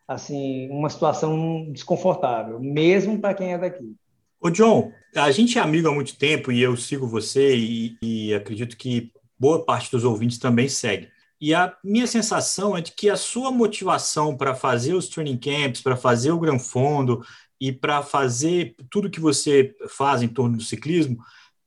assim 0.07 0.69
uma 0.69 0.89
situação 0.89 1.71
desconfortável, 1.71 2.59
mesmo 2.59 3.19
para 3.19 3.33
quem 3.33 3.53
é 3.53 3.57
daqui. 3.57 3.95
Ô 4.39 4.49
John, 4.49 4.91
a 5.15 5.31
gente 5.31 5.57
é 5.57 5.61
amigo 5.61 5.87
há 5.87 5.91
muito 5.91 6.17
tempo 6.17 6.51
e 6.51 6.61
eu 6.61 6.77
sigo 6.77 7.07
você 7.07 7.55
e, 7.55 7.97
e 8.01 8.33
acredito 8.33 8.77
que 8.77 9.11
boa 9.39 9.65
parte 9.65 9.91
dos 9.91 10.03
ouvintes 10.03 10.37
também 10.37 10.69
segue. 10.69 11.09
E 11.39 11.53
a 11.53 11.75
minha 11.83 12.07
sensação 12.07 12.75
é 12.75 12.81
de 12.81 12.91
que 12.91 13.09
a 13.09 13.15
sua 13.15 13.51
motivação 13.51 14.35
para 14.35 14.55
fazer 14.55 14.93
os 14.93 15.07
training 15.07 15.38
camps, 15.38 15.81
para 15.81 15.95
fazer 15.95 16.31
o 16.31 16.39
Gran 16.39 16.57
Fondo 16.57 17.23
e 17.59 17.71
para 17.71 18.01
fazer 18.01 18.75
tudo 18.89 19.09
que 19.09 19.19
você 19.19 19.75
faz 19.89 20.21
em 20.21 20.27
torno 20.27 20.57
do 20.57 20.63
ciclismo 20.63 21.17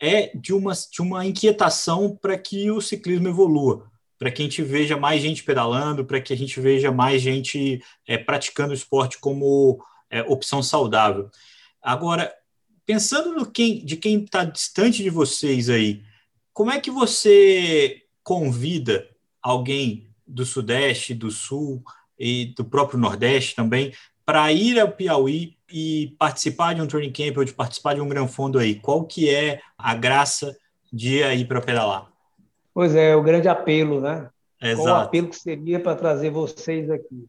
é 0.01 0.35
de 0.35 0.53
uma, 0.53 0.73
de 0.73 1.03
uma 1.03 1.27
inquietação 1.27 2.17
para 2.17 2.37
que 2.37 2.71
o 2.71 2.81
ciclismo 2.81 3.29
evolua, 3.29 3.87
para 4.19 4.31
que 4.31 4.43
a 4.43 4.45
gente 4.45 4.63
veja 4.63 4.97
mais 4.97 5.23
gente 5.23 5.45
pedalando, 5.45 6.05
para 6.05 6.21
que 6.21 6.33
a 6.33 6.37
gente 6.37 6.59
veja 6.59 6.91
mais 6.91 7.21
gente 7.21 7.83
é, 8.07 8.17
praticando 8.17 8.71
o 8.71 8.75
esporte 8.75 9.19
como 9.19 9.85
é, 10.09 10.23
opção 10.23 10.63
saudável. 10.63 11.31
Agora, 11.83 12.35
pensando 12.87 13.35
no 13.35 13.47
quem, 13.47 13.85
de 13.85 13.97
quem 13.97 14.25
está 14.25 14.43
distante 14.45 15.03
de 15.03 15.11
vocês 15.11 15.69
aí, 15.69 16.03
como 16.53 16.71
é 16.71 16.81
que 16.81 16.91
você 16.91 18.03
convida 18.23 19.07
alguém 19.43 20.09
do 20.27 20.45
Sudeste, 20.45 21.15
do 21.15 21.31
Sul 21.31 21.83
e 22.19 22.55
do 22.57 22.65
próprio 22.65 22.99
Nordeste 22.99 23.57
também 23.57 23.93
para 24.25 24.53
ir 24.53 24.79
ao 24.79 24.93
Piauí 24.93 25.57
e 25.73 26.15
participar 26.19 26.75
de 26.75 26.81
um 26.81 26.87
training 26.87 27.13
camp 27.13 27.39
ou 27.39 27.45
de 27.45 27.53
participar 27.53 27.95
de 27.95 28.01
um 28.01 28.09
Gran 28.09 28.29
Fundo 28.29 28.59
aí? 28.59 28.77
Qual 28.77 29.05
que 29.05 29.29
é 29.29 29.61
a 29.77 29.95
graça 29.95 30.57
de 30.93 31.17
ir 31.17 31.25
aí 31.25 31.45
para 31.45 31.61
pedalar? 31.61 32.09
Pois 32.73 32.95
é, 32.95 33.17
o 33.17 33.23
grande 33.23 33.49
apelo, 33.49 34.01
né? 34.01 34.29
Exato. 34.63 34.83
Qual 34.83 34.97
o 34.97 35.01
apelo 35.01 35.29
que 35.29 35.37
seria 35.37 35.81
para 35.81 35.97
trazer 35.97 36.31
vocês 36.31 36.91
aqui? 36.91 37.27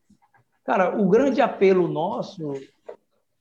Cara, 0.64 0.96
o 0.96 1.10
grande 1.10 1.42
apelo 1.42 1.88
nosso, 1.88 2.54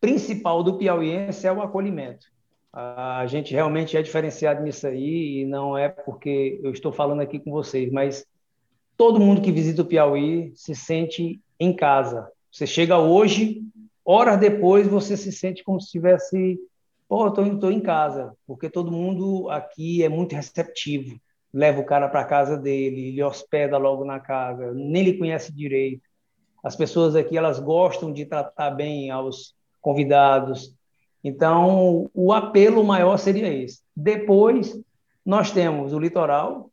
principal 0.01 0.63
do 0.63 0.79
piauiense, 0.79 1.47
é 1.47 1.53
o 1.53 1.61
acolhimento. 1.61 2.27
A 2.73 3.27
gente 3.27 3.53
realmente 3.53 3.97
é 3.97 4.03
diferenciado 4.03 4.63
nisso 4.63 4.87
aí 4.87 5.41
e 5.41 5.45
não 5.45 5.77
é 5.77 5.89
porque 5.89 6.61
eu 6.63 6.71
estou 6.71 6.93
falando 6.93 7.21
aqui 7.21 7.39
com 7.39 7.51
vocês, 7.51 7.91
mas 7.93 8.25
todo 9.01 9.19
mundo 9.19 9.41
que 9.41 9.51
visita 9.51 9.81
o 9.81 9.87
Piauí 9.87 10.53
se 10.55 10.75
sente 10.75 11.41
em 11.59 11.75
casa. 11.75 12.31
Você 12.53 12.67
chega 12.67 12.99
hoje, 12.99 13.63
horas 14.05 14.39
depois 14.39 14.87
você 14.87 15.17
se 15.17 15.33
sente 15.33 15.65
como 15.65 15.81
se 15.81 15.87
estivesse, 15.87 16.61
pô, 17.09 17.31
tô 17.31 17.71
em 17.71 17.81
casa, 17.81 18.37
porque 18.47 18.69
todo 18.69 18.93
mundo 18.93 19.49
aqui 19.49 20.03
é 20.03 20.09
muito 20.11 20.35
receptivo. 20.35 21.19
Leva 21.51 21.81
o 21.81 21.87
cara 21.87 22.11
para 22.11 22.27
casa 22.27 22.59
dele, 22.59 23.09
ele 23.09 23.23
hospeda 23.23 23.79
logo 23.79 24.05
na 24.05 24.21
casa, 24.21 24.75
nem 24.75 25.03
lhe 25.03 25.17
conhece 25.17 25.51
direito. 25.51 26.03
As 26.63 26.77
pessoas 26.77 27.17
aqui 27.17 27.39
elas 27.39 27.59
gostam 27.59 28.13
de 28.13 28.27
tratar 28.27 28.71
bem 28.71 29.11
aos 29.11 29.55
convidados. 29.81 30.77
Então, 31.25 32.11
o 32.13 32.35
apelo 32.35 32.85
maior 32.85 33.17
seria 33.17 33.51
esse. 33.51 33.81
Depois, 33.97 34.79
nós 35.25 35.51
temos 35.51 35.95
o 35.95 35.99
litoral, 35.99 36.70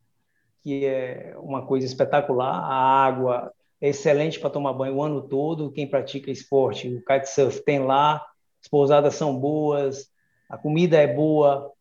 que 0.68 0.86
é 0.86 1.34
uma 1.38 1.65
coisa 1.65 1.86
espetacular, 1.86 2.53
a 2.53 3.05
água 3.05 3.53
é 3.80 3.88
excelente 3.88 4.38
para 4.38 4.49
tomar 4.49 4.74
banho 4.74 4.95
o 4.95 5.01
ano 5.01 5.22
todo. 5.22 5.72
Quem 5.72 5.89
pratica 5.89 6.30
esporte, 6.30 6.93
o 6.93 7.01
kitesurf 7.05 7.63
tem 7.63 7.80
lá, 7.80 8.15
as 8.61 8.68
pousadas 8.68 9.15
são 9.15 9.39
boas, 9.39 10.09
a 10.49 10.57
comida 10.57 10.97
é 10.97 11.07
boa, 11.07 11.72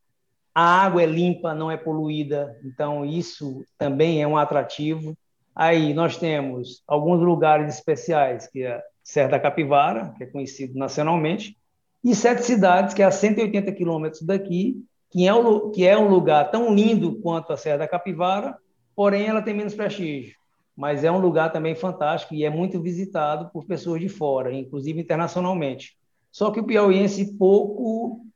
a 0.54 0.84
água 0.84 1.02
é 1.02 1.06
limpa, 1.06 1.52
não 1.52 1.68
é 1.68 1.76
poluída, 1.76 2.56
então 2.64 3.04
isso 3.04 3.64
também 3.76 4.22
é 4.22 4.28
um 4.28 4.36
atrativo. 4.36 5.18
Aí 5.52 5.92
nós 5.92 6.16
temos 6.16 6.84
alguns 6.86 7.20
lugares 7.20 7.74
especiais, 7.74 8.46
que 8.46 8.62
é 8.62 8.80
Serra 9.02 9.30
da 9.30 9.40
Capivara, 9.40 10.14
que 10.16 10.22
é 10.22 10.26
conhecido 10.28 10.78
nacionalmente, 10.78 11.58
e 12.04 12.14
sete 12.14 12.44
cidades, 12.44 12.94
que 12.94 13.02
é 13.02 13.06
a 13.06 13.10
180 13.10 13.72
quilômetros 13.72 14.22
daqui, 14.22 14.76
que 15.10 15.26
é, 15.26 15.34
um, 15.34 15.72
que 15.72 15.84
é 15.84 15.98
um 15.98 16.08
lugar 16.08 16.52
tão 16.52 16.72
lindo 16.72 17.16
quanto 17.20 17.52
a 17.52 17.56
Serra 17.56 17.78
da 17.78 17.88
Capivara, 17.88 18.56
porém 18.96 19.26
ela 19.26 19.42
tem 19.42 19.54
menos 19.54 19.74
prestígio 19.74 20.34
mas 20.76 21.02
é 21.02 21.10
um 21.10 21.18
lugar 21.18 21.50
também 21.50 21.74
fantástico 21.74 22.34
e 22.34 22.44
é 22.44 22.50
muito 22.50 22.80
visitado 22.80 23.50
por 23.50 23.64
pessoas 23.64 24.00
de 24.00 24.10
fora, 24.10 24.52
inclusive 24.52 25.00
internacionalmente. 25.00 25.96
Só 26.30 26.50
que 26.50 26.60
o 26.60 26.66
piauiense 26.66 27.34
pouco 27.38 28.26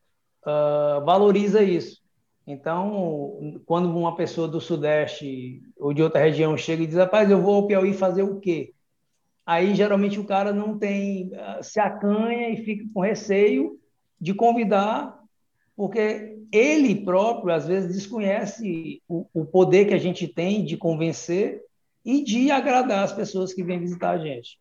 uh, 0.41 1.05
valoriza 1.05 1.61
isso. 1.61 2.01
Então, 2.47 3.61
quando 3.67 3.95
uma 3.95 4.15
pessoa 4.15 4.47
do 4.47 4.59
Sudeste 4.59 5.61
ou 5.77 5.93
de 5.93 6.01
outra 6.01 6.19
região 6.19 6.57
chega 6.57 6.81
e 6.81 6.87
diz, 6.87 6.95
rapaz, 6.95 7.29
eu 7.29 7.39
vou 7.39 7.55
ao 7.55 7.67
Piauí 7.67 7.93
fazer 7.93 8.23
o 8.23 8.39
quê? 8.39 8.73
Aí, 9.45 9.75
geralmente, 9.75 10.19
o 10.19 10.25
cara 10.25 10.51
não 10.51 10.79
tem, 10.79 11.27
uh, 11.27 11.63
se 11.63 11.79
acanha 11.79 12.49
e 12.49 12.57
fica 12.57 12.83
com 12.91 13.01
receio 13.01 13.79
de 14.19 14.33
convidar, 14.33 15.19
porque 15.75 16.30
ele 16.51 17.03
próprio, 17.03 17.53
às 17.53 17.67
vezes, 17.67 17.95
desconhece 17.95 19.01
o, 19.07 19.25
o 19.33 19.45
poder 19.45 19.85
que 19.85 19.93
a 19.93 19.99
gente 19.99 20.27
tem 20.27 20.65
de 20.65 20.75
convencer 20.75 21.61
e 22.03 22.23
de 22.23 22.51
agradar 22.51 23.03
as 23.03 23.13
pessoas 23.13 23.53
que 23.53 23.63
vêm 23.63 23.79
visitar 23.79 24.11
a 24.11 24.17
gente. 24.17 24.59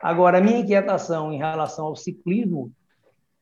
Agora, 0.00 0.38
a 0.38 0.40
minha 0.40 0.58
inquietação 0.58 1.32
em 1.32 1.38
relação 1.38 1.86
ao 1.86 1.96
ciclismo, 1.96 2.72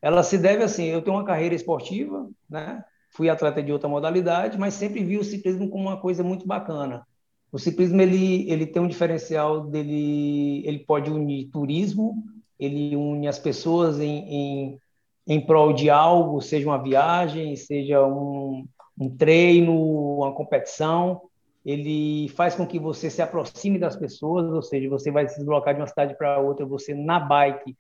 ela 0.01 0.23
se 0.23 0.39
deve 0.39 0.63
assim, 0.63 0.85
eu 0.85 1.03
tenho 1.03 1.17
uma 1.17 1.25
carreira 1.25 1.55
esportiva, 1.55 2.29
né? 2.49 2.85
Fui 3.13 3.29
atleta 3.29 3.63
de 3.63 3.73
outra 3.73 3.89
modalidade, 3.89 4.59
mas 4.59 4.75
sempre 4.75 5.03
vi 5.03 5.19
o 5.19 5.25
ciclismo 5.25 5.69
como 5.69 5.89
uma 5.89 6.01
coisa 6.01 6.23
muito 6.23 6.47
bacana. 6.47 7.07
O 7.51 7.59
ciclismo 7.59 8.01
ele 8.01 8.49
ele 8.49 8.67
tem 8.67 8.81
um 8.81 8.89
diferencial 8.89 9.67
dele, 9.67 10.63
ele 10.65 10.79
pode 10.81 11.11
unir 11.11 11.49
turismo, 11.51 12.23
ele 12.59 12.95
une 12.95 13.27
as 13.27 13.39
pessoas 13.39 13.99
em, 13.99 14.19
em, 14.29 14.79
em 15.31 15.41
prol 15.41 15.73
de 15.73 15.89
algo, 15.89 16.43
seja 16.43 16.69
uma 16.69 16.83
viagem, 16.83 17.57
seja 17.57 18.05
um, 18.05 18.67
um 18.99 19.09
treino, 19.09 19.73
uma 20.19 20.35
competição 20.35 21.23
ele 21.65 22.29
faz 22.31 22.55
com 22.55 22.67
que 22.67 22.79
você 22.79 23.11
se 23.11 23.21
aproxime 23.21 23.79
das 23.79 23.97
pessoas, 23.97 24.51
ou 24.51 24.63
seja, 24.63 24.89
você 24.89 25.11
vai 25.11 25.29
se 25.29 25.39
deslocar 25.39 25.75
de 25.75 25.81
uma 25.81 25.87
cidade 25.87 26.17
para 26.17 26.41
outra, 26.41 26.65
você 26.65 26.95
na 26.95 27.21
bike, 27.21 27.77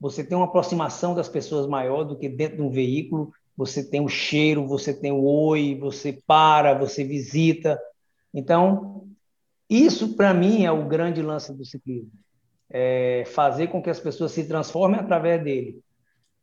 você 0.00 0.22
tem 0.22 0.36
uma 0.36 0.46
aproximação 0.46 1.14
das 1.14 1.28
pessoas 1.28 1.66
maior 1.66 2.04
do 2.04 2.16
que 2.16 2.28
dentro 2.28 2.58
de 2.58 2.62
um 2.62 2.70
veículo, 2.70 3.32
você 3.56 3.82
tem 3.82 4.00
o 4.00 4.08
cheiro, 4.08 4.66
você 4.66 4.94
tem 4.94 5.10
o 5.10 5.24
oi, 5.24 5.76
você 5.80 6.16
para, 6.26 6.74
você 6.74 7.02
visita. 7.02 7.78
Então, 8.32 9.08
isso 9.68 10.14
para 10.14 10.32
mim 10.32 10.64
é 10.64 10.70
o 10.70 10.86
grande 10.86 11.20
lance 11.20 11.52
do 11.52 11.64
ciclismo. 11.64 12.12
É 12.70 13.24
fazer 13.26 13.66
com 13.66 13.82
que 13.82 13.90
as 13.90 13.98
pessoas 13.98 14.30
se 14.30 14.46
transformem 14.46 15.00
através 15.00 15.42
dele 15.42 15.80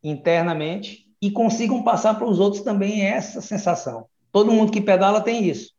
internamente 0.10 1.06
e 1.22 1.32
consigam 1.32 1.84
passar 1.84 2.16
para 2.16 2.28
os 2.28 2.40
outros 2.40 2.64
também 2.64 3.02
essa 3.02 3.42
sensação. 3.42 4.06
Todo 4.32 4.52
mundo 4.52 4.72
que 4.72 4.82
pedala 4.82 5.22
tem 5.22 5.48
isso. 5.48 5.72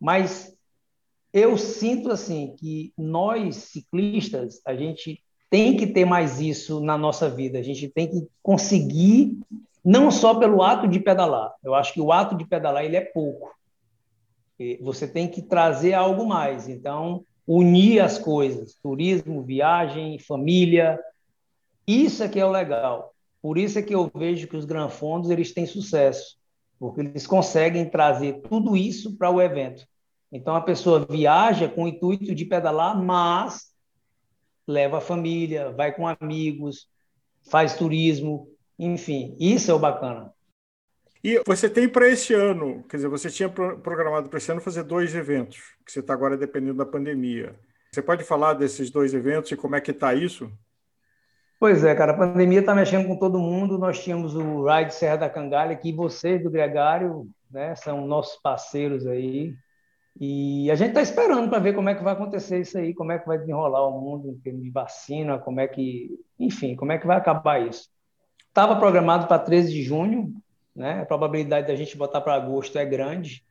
Mas 0.00 0.54
eu 1.32 1.56
sinto 1.56 2.10
assim 2.10 2.54
que 2.58 2.92
nós 2.96 3.56
ciclistas, 3.56 4.60
a 4.66 4.74
gente 4.74 5.22
tem 5.50 5.76
que 5.76 5.86
ter 5.86 6.04
mais 6.04 6.40
isso 6.40 6.80
na 6.80 6.96
nossa 6.96 7.28
vida. 7.28 7.58
A 7.58 7.62
gente 7.62 7.88
tem 7.88 8.08
que 8.08 8.26
conseguir 8.42 9.38
não 9.84 10.10
só 10.10 10.34
pelo 10.34 10.62
ato 10.62 10.86
de 10.86 11.00
pedalar. 11.00 11.52
Eu 11.62 11.74
acho 11.74 11.92
que 11.92 12.00
o 12.00 12.12
ato 12.12 12.36
de 12.36 12.46
pedalar 12.46 12.84
ele 12.84 12.96
é 12.96 13.00
pouco. 13.00 13.50
Você 14.80 15.08
tem 15.08 15.26
que 15.26 15.42
trazer 15.42 15.92
algo 15.92 16.26
mais. 16.26 16.68
Então, 16.68 17.24
unir 17.46 18.00
as 18.00 18.18
coisas, 18.18 18.74
turismo, 18.82 19.42
viagem, 19.42 20.18
família, 20.18 21.00
isso 21.86 22.22
é 22.22 22.28
que 22.28 22.38
é 22.38 22.46
o 22.46 22.50
legal. 22.50 23.11
Por 23.42 23.58
isso 23.58 23.76
é 23.78 23.82
que 23.82 23.94
eu 23.94 24.08
vejo 24.14 24.46
que 24.46 24.56
os 24.56 24.64
granfondos 24.64 25.28
eles 25.28 25.52
têm 25.52 25.66
sucesso, 25.66 26.38
porque 26.78 27.00
eles 27.00 27.26
conseguem 27.26 27.90
trazer 27.90 28.40
tudo 28.48 28.76
isso 28.76 29.16
para 29.16 29.30
o 29.30 29.42
evento. 29.42 29.84
Então 30.30 30.54
a 30.54 30.60
pessoa 30.60 31.04
viaja 31.04 31.68
com 31.68 31.84
o 31.84 31.88
intuito 31.88 32.34
de 32.34 32.44
pedalar, 32.44 32.96
mas 32.96 33.72
leva 34.66 34.98
a 34.98 35.00
família, 35.00 35.72
vai 35.72 35.92
com 35.92 36.06
amigos, 36.06 36.88
faz 37.50 37.74
turismo, 37.74 38.48
enfim, 38.78 39.36
isso 39.38 39.70
é 39.70 39.74
o 39.74 39.78
bacana. 39.78 40.32
E 41.24 41.40
você 41.46 41.68
tem 41.68 41.88
para 41.88 42.08
esse 42.08 42.32
ano, 42.34 42.82
quer 42.88 42.96
dizer, 42.96 43.08
você 43.08 43.30
tinha 43.30 43.48
programado 43.48 44.28
para 44.28 44.38
esse 44.38 44.50
ano 44.50 44.60
fazer 44.60 44.82
dois 44.84 45.14
eventos, 45.14 45.58
que 45.84 45.92
você 45.92 46.00
está 46.00 46.12
agora 46.14 46.36
dependendo 46.36 46.78
da 46.78 46.86
pandemia. 46.86 47.54
Você 47.92 48.02
pode 48.02 48.24
falar 48.24 48.54
desses 48.54 48.90
dois 48.90 49.14
eventos 49.14 49.50
e 49.52 49.56
como 49.56 49.76
é 49.76 49.80
que 49.80 49.90
está 49.90 50.14
isso? 50.14 50.50
Pois 51.62 51.84
é, 51.84 51.94
cara, 51.94 52.10
a 52.10 52.16
pandemia 52.16 52.58
está 52.58 52.74
mexendo 52.74 53.06
com 53.06 53.14
todo 53.14 53.38
mundo. 53.38 53.78
Nós 53.78 54.02
tínhamos 54.02 54.34
o 54.34 54.66
Ride 54.66 54.92
Serra 54.92 55.14
da 55.14 55.30
Cangalha, 55.30 55.76
que 55.76 55.92
vocês 55.92 56.42
do 56.42 56.50
Gregário 56.50 57.30
né, 57.48 57.76
são 57.76 58.04
nossos 58.04 58.36
parceiros 58.42 59.06
aí. 59.06 59.54
E 60.18 60.68
a 60.72 60.74
gente 60.74 60.88
está 60.88 61.00
esperando 61.00 61.48
para 61.48 61.60
ver 61.60 61.72
como 61.72 61.88
é 61.88 61.94
que 61.94 62.02
vai 62.02 62.14
acontecer 62.14 62.58
isso 62.58 62.76
aí, 62.76 62.92
como 62.92 63.12
é 63.12 63.18
que 63.20 63.28
vai 63.28 63.38
desenrolar 63.38 63.86
o 63.86 64.00
mundo 64.00 64.30
em 64.30 64.40
termos 64.40 64.64
de 64.64 64.70
vacina, 64.72 65.38
como 65.38 65.60
é 65.60 65.68
que, 65.68 66.10
enfim, 66.36 66.74
como 66.74 66.90
é 66.90 66.98
que 66.98 67.06
vai 67.06 67.16
acabar 67.16 67.64
isso. 67.64 67.88
Estava 68.48 68.74
programado 68.74 69.28
para 69.28 69.38
13 69.38 69.72
de 69.72 69.84
junho, 69.84 70.34
né? 70.74 71.02
A 71.02 71.06
probabilidade 71.06 71.68
da 71.68 71.76
gente 71.76 71.96
botar 71.96 72.22
para 72.22 72.34
agosto 72.34 72.76
é 72.76 72.84
grande. 72.84 73.44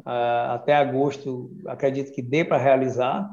Uh, 0.00 0.50
até 0.50 0.74
agosto, 0.74 1.52
acredito 1.68 2.12
que 2.12 2.20
dê 2.20 2.44
para 2.44 2.58
realizar. 2.58 3.30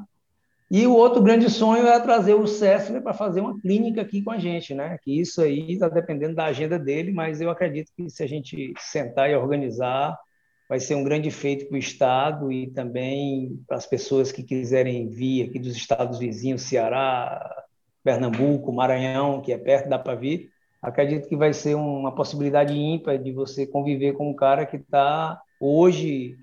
E 0.74 0.86
o 0.86 0.96
outro 0.96 1.22
grande 1.22 1.50
sonho 1.50 1.86
é 1.86 2.00
trazer 2.00 2.32
o 2.32 2.46
César 2.46 2.98
para 3.02 3.12
fazer 3.12 3.42
uma 3.42 3.60
clínica 3.60 4.00
aqui 4.00 4.22
com 4.22 4.30
a 4.30 4.38
gente, 4.38 4.74
né? 4.74 4.96
Que 5.02 5.20
isso 5.20 5.42
aí 5.42 5.72
está 5.72 5.86
dependendo 5.86 6.34
da 6.34 6.46
agenda 6.46 6.78
dele, 6.78 7.12
mas 7.12 7.42
eu 7.42 7.50
acredito 7.50 7.92
que 7.94 8.08
se 8.08 8.22
a 8.22 8.26
gente 8.26 8.72
sentar 8.78 9.28
e 9.28 9.36
organizar, 9.36 10.18
vai 10.66 10.80
ser 10.80 10.94
um 10.94 11.04
grande 11.04 11.30
feito 11.30 11.66
para 11.66 11.74
o 11.74 11.78
Estado 11.78 12.50
e 12.50 12.70
também 12.70 13.62
para 13.68 13.76
as 13.76 13.84
pessoas 13.84 14.32
que 14.32 14.42
quiserem 14.42 15.10
vir 15.10 15.46
aqui 15.46 15.58
dos 15.58 15.76
estados 15.76 16.18
vizinhos, 16.18 16.62
Ceará, 16.62 17.54
Pernambuco, 18.02 18.72
Maranhão, 18.72 19.42
que 19.42 19.52
é 19.52 19.58
perto, 19.58 19.90
dá 19.90 19.98
para 19.98 20.14
vir. 20.14 20.48
Acredito 20.80 21.28
que 21.28 21.36
vai 21.36 21.52
ser 21.52 21.74
uma 21.74 22.14
possibilidade 22.14 22.72
ímpar 22.72 23.18
de 23.18 23.30
você 23.30 23.66
conviver 23.66 24.14
com 24.14 24.30
um 24.30 24.34
cara 24.34 24.64
que 24.64 24.78
está 24.78 25.38
hoje 25.60 26.38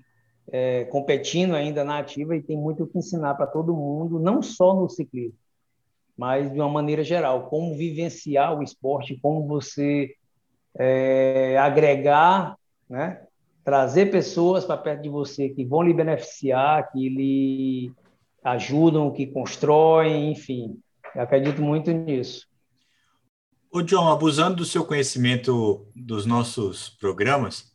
é, 0.52 0.84
competindo 0.84 1.54
ainda 1.54 1.84
na 1.84 1.98
ativa 1.98 2.36
e 2.36 2.42
tem 2.42 2.56
muito 2.56 2.84
o 2.84 2.86
que 2.86 2.98
ensinar 2.98 3.34
para 3.34 3.46
todo 3.46 3.74
mundo, 3.74 4.18
não 4.18 4.42
só 4.42 4.74
no 4.74 4.88
ciclismo, 4.88 5.38
mas 6.16 6.52
de 6.52 6.58
uma 6.58 6.68
maneira 6.68 7.02
geral, 7.02 7.48
como 7.48 7.76
vivenciar 7.76 8.58
o 8.58 8.62
esporte, 8.62 9.18
como 9.22 9.46
você 9.46 10.14
é, 10.78 11.56
agregar 11.58 12.56
né, 12.88 13.22
trazer 13.64 14.10
pessoas 14.10 14.64
para 14.64 14.76
perto 14.76 15.02
de 15.02 15.08
você 15.08 15.48
que 15.48 15.64
vão 15.64 15.82
lhe 15.82 15.94
beneficiar, 15.94 16.90
que 16.90 17.08
lhe 17.08 17.92
ajudam, 18.42 19.12
que 19.12 19.26
constroem, 19.26 20.32
enfim. 20.32 20.78
Eu 21.14 21.22
acredito 21.22 21.62
muito 21.62 21.90
nisso. 21.92 22.48
O 23.72 23.82
John, 23.82 24.08
abusando 24.08 24.56
do 24.56 24.64
seu 24.64 24.84
conhecimento 24.84 25.86
dos 25.94 26.26
nossos 26.26 26.88
programas, 26.88 27.70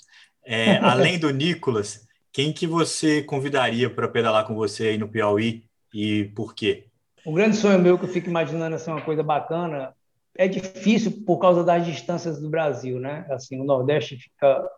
é, 0.46 0.78
além 0.84 1.18
do 1.18 1.30
Nicolas, 1.30 2.05
quem 2.36 2.52
que 2.52 2.68
você 2.68 3.24
convidaria 3.24 3.90
para 3.90 4.10
pedalar 4.10 4.46
com 4.46 4.54
você 4.54 4.90
aí 4.90 4.98
no 4.98 5.08
Piauí 5.08 5.64
e 5.94 6.26
por 6.36 6.54
quê? 6.54 6.84
Um 7.26 7.34
grande 7.34 7.56
sonho 7.56 7.80
meu 7.80 7.98
que 7.98 8.04
eu 8.04 8.10
fico 8.10 8.28
imaginando 8.28 8.76
assim 8.76 8.92
uma 8.92 9.02
coisa 9.02 9.24
bacana 9.24 9.96
é 10.38 10.46
difícil 10.46 11.24
por 11.26 11.38
causa 11.38 11.64
das 11.64 11.86
distâncias 11.86 12.38
do 12.42 12.50
Brasil, 12.50 13.00
né? 13.00 13.26
Assim, 13.30 13.58
o 13.58 13.64
Nordeste 13.64 14.18
fica 14.18 14.70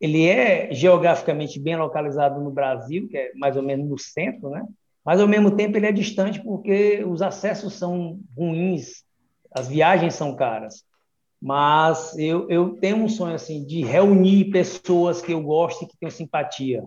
ele 0.00 0.26
é 0.26 0.74
geograficamente 0.74 1.60
bem 1.60 1.76
localizado 1.76 2.40
no 2.40 2.50
Brasil, 2.50 3.06
que 3.06 3.16
é 3.16 3.30
mais 3.36 3.56
ou 3.56 3.62
menos 3.62 3.88
no 3.88 3.96
centro, 3.96 4.50
né? 4.50 4.66
mas 5.04 5.20
ao 5.20 5.28
mesmo 5.28 5.52
tempo 5.52 5.76
ele 5.76 5.86
é 5.86 5.92
distante 5.92 6.42
porque 6.42 7.04
os 7.04 7.22
acessos 7.22 7.74
são 7.74 8.18
ruins 8.36 9.04
as 9.52 9.68
viagens 9.68 10.14
são 10.14 10.34
caras. 10.34 10.84
Mas 11.40 12.16
eu, 12.18 12.48
eu 12.50 12.76
tenho 12.76 12.98
um 12.98 13.08
sonho 13.08 13.34
assim 13.34 13.64
de 13.64 13.82
reunir 13.82 14.50
pessoas 14.50 15.22
que 15.22 15.32
eu 15.32 15.42
gosto 15.42 15.84
e 15.84 15.86
que 15.86 15.96
tenho 15.98 16.12
simpatia. 16.12 16.84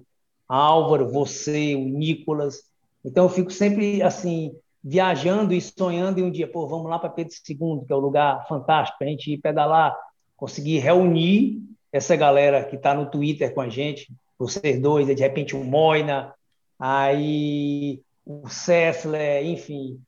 Álvaro, 0.48 1.10
você, 1.10 1.76
o 1.76 1.88
Nicolas. 1.88 2.62
Então 3.04 3.26
eu 3.26 3.30
fico 3.30 3.52
sempre 3.52 4.04
assim 4.04 4.56
viajando 4.84 5.54
e 5.54 5.62
sonhando 5.62 6.20
em 6.20 6.24
um 6.24 6.32
dia, 6.32 6.48
pô, 6.48 6.68
vamos 6.68 6.90
lá 6.90 7.00
para 7.00 7.10
Pedro 7.10 7.34
II, 7.34 7.86
que 7.88 7.94
é 7.94 7.96
um 7.96 8.00
lugar 8.00 8.46
fantástico 8.48 9.02
a 9.02 9.08
gente 9.08 9.32
ir 9.32 9.38
pedalar, 9.38 9.96
conseguir 10.36 10.80
reunir 10.80 11.62
essa 11.92 12.16
galera 12.16 12.64
que 12.66 12.76
está 12.76 12.94
no 12.94 13.06
Twitter 13.06 13.54
com 13.54 13.62
a 13.62 13.70
gente, 13.70 14.12
vocês 14.38 14.82
dois, 14.82 15.08
de 15.08 15.22
repente 15.22 15.56
o 15.56 15.64
Moina, 15.64 16.34
aí 16.78 18.02
o 18.26 18.50
Cessler, 18.50 19.46
enfim, 19.46 20.02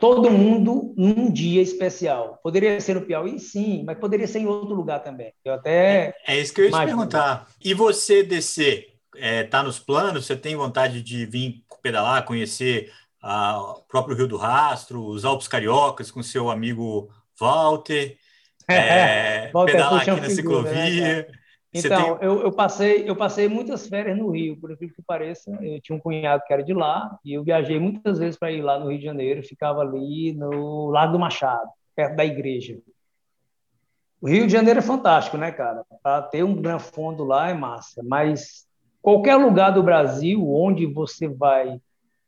todo 0.00 0.30
mundo 0.30 0.94
num 0.96 1.30
dia 1.30 1.62
especial. 1.62 2.38
Poderia 2.42 2.80
ser 2.80 2.94
no 2.94 3.02
Piauí, 3.02 3.38
sim, 3.38 3.82
mas 3.84 3.98
poderia 3.98 4.26
ser 4.26 4.40
em 4.40 4.46
outro 4.46 4.74
lugar 4.74 5.02
também. 5.02 5.32
Eu 5.44 5.54
até 5.54 6.14
é, 6.26 6.34
é 6.34 6.40
isso 6.40 6.52
que 6.52 6.60
eu 6.60 6.64
ia 6.66 6.70
te 6.70 6.84
perguntar. 6.84 7.48
E 7.62 7.74
você 7.74 8.22
descer, 8.22 8.94
é, 9.16 9.44
tá 9.44 9.62
nos 9.62 9.78
planos? 9.78 10.26
Você 10.26 10.36
tem 10.36 10.56
vontade 10.56 11.02
de 11.02 11.26
vir 11.26 11.62
pedalar, 11.82 12.24
conhecer 12.24 12.92
o 13.22 13.82
próprio 13.88 14.16
Rio 14.16 14.28
do 14.28 14.36
Rastro, 14.36 15.04
os 15.04 15.24
Alpes 15.24 15.48
Cariocas 15.48 16.10
com 16.10 16.22
seu 16.22 16.50
amigo 16.50 17.10
Walter, 17.38 18.16
é, 18.68 19.50
Walter 19.52 19.72
pedalar 19.72 20.00
aqui 20.02 20.10
na 20.10 20.16
né, 20.20 20.30
ciclovia. 20.30 21.16
Né, 21.18 21.37
então, 21.72 22.16
tem... 22.16 22.26
eu, 22.26 22.42
eu, 22.42 22.52
passei, 22.52 23.08
eu 23.08 23.14
passei 23.14 23.48
muitas 23.48 23.86
férias 23.86 24.16
no 24.16 24.30
Rio, 24.30 24.58
por 24.58 24.70
incrível 24.70 24.96
que 24.96 25.02
pareça. 25.02 25.50
Eu 25.60 25.80
tinha 25.80 25.96
um 25.96 26.00
cunhado 26.00 26.42
que 26.46 26.52
era 26.52 26.62
de 26.62 26.72
lá, 26.72 27.18
e 27.24 27.34
eu 27.34 27.44
viajei 27.44 27.78
muitas 27.78 28.18
vezes 28.18 28.38
para 28.38 28.50
ir 28.50 28.62
lá 28.62 28.78
no 28.78 28.88
Rio 28.88 28.98
de 28.98 29.04
Janeiro, 29.04 29.42
ficava 29.42 29.80
ali 29.80 30.32
no 30.32 30.88
Lago 30.88 31.12
do 31.12 31.18
Machado, 31.18 31.68
perto 31.94 32.16
da 32.16 32.24
igreja. 32.24 32.78
O 34.20 34.28
Rio 34.28 34.46
de 34.46 34.52
Janeiro 34.52 34.80
é 34.80 34.82
fantástico, 34.82 35.36
né, 35.36 35.52
cara? 35.52 35.84
Para 36.02 36.22
ter 36.22 36.42
um 36.42 36.54
gran 36.54 36.78
fundo 36.78 37.22
lá 37.22 37.50
é 37.50 37.54
massa, 37.54 38.02
mas 38.02 38.66
qualquer 39.00 39.36
lugar 39.36 39.70
do 39.70 39.82
Brasil 39.82 40.50
onde 40.50 40.86
você 40.86 41.28
vai 41.28 41.78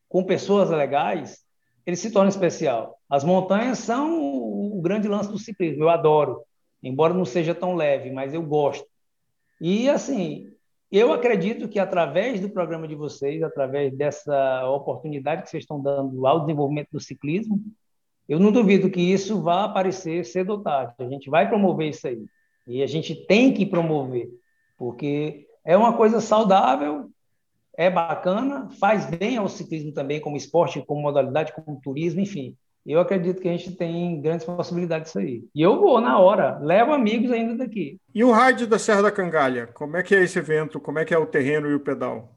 com 0.09 0.25
pessoas 0.25 0.71
legais, 0.71 1.45
ele 1.87 1.97
se 1.97 2.13
torna 2.13 2.29
especial. 2.29 2.99
As 3.09 3.25
montanhas 3.25 3.79
são 3.79 4.21
o 4.21 4.81
grande 4.83 5.09
lance 5.09 5.31
do 5.31 5.39
ciclismo, 5.39 5.85
eu 5.85 5.89
adoro, 5.89 6.43
embora 6.83 7.15
não 7.15 7.25
seja 7.25 7.55
tão 7.55 7.75
leve, 7.75 8.11
mas 8.11 8.35
eu 8.35 8.43
gosto. 8.43 8.90
E 9.61 9.89
assim, 9.89 10.51
eu 10.91 11.13
acredito 11.13 11.69
que 11.69 11.79
através 11.79 12.41
do 12.41 12.49
programa 12.49 12.89
de 12.89 12.95
vocês, 12.95 13.43
através 13.43 13.93
dessa 13.97 14.69
oportunidade 14.71 15.43
que 15.43 15.51
vocês 15.51 15.63
estão 15.63 15.81
dando 15.81 16.27
ao 16.27 16.41
desenvolvimento 16.41 16.89
do 16.93 17.01
ciclismo, 17.01 17.63
eu 18.29 18.39
não 18.39 18.53
duvido 18.53 18.91
que 18.91 19.01
isso 19.01 19.43
vá 19.43 19.65
aparecer 19.65 20.25
cedo 20.25 20.51
ou 20.51 20.63
tarde. 20.63 20.95
A 20.99 21.09
gente 21.09 21.29
vai 21.29 21.49
promover 21.49 21.89
isso 21.91 22.07
aí. 22.07 22.25
E 22.67 22.83
a 22.83 22.87
gente 22.87 23.15
tem 23.27 23.53
que 23.53 23.67
promover, 23.67 24.31
porque 24.79 25.47
é 25.65 25.77
uma 25.77 25.97
coisa 25.97 26.21
saudável, 26.21 27.11
é 27.77 27.91
bacana, 27.91 28.69
faz 28.79 29.07
bem 29.07 29.37
ao 29.37 29.49
ciclismo 29.49 29.93
também, 29.93 30.21
como 30.21 30.37
esporte, 30.37 30.85
como 30.87 31.03
modalidade, 31.03 31.53
como 31.53 31.81
turismo, 31.81 32.21
enfim. 32.21 32.57
Eu 32.87 32.99
acredito 32.99 33.41
que 33.41 33.49
a 33.49 33.53
gente 33.53 33.73
tem 33.73 34.21
grandes 34.21 34.47
possibilidades 34.47 35.09
disso 35.09 35.19
aí. 35.19 35.45
E 35.55 35.61
eu 35.61 35.79
vou 35.79 36.01
na 36.01 36.19
hora, 36.19 36.59
levo 36.61 36.93
amigos 36.93 37.31
ainda 37.31 37.57
daqui. 37.57 37.99
E 38.15 38.25
o 38.25 38.31
rádio 38.31 38.67
da 38.67 38.79
Serra 38.79 39.03
da 39.03 39.11
Cangalha? 39.11 39.67
Como 39.69 39.97
é 39.97 40.03
que 40.03 40.15
é 40.15 40.23
esse 40.23 40.39
evento? 40.39 40.81
Como 40.81 40.99
é 40.99 41.05
que 41.05 41.13
é 41.13 41.19
o 41.19 41.27
terreno 41.27 41.69
e 41.69 41.75
o 41.75 41.81
pedal? 41.81 42.35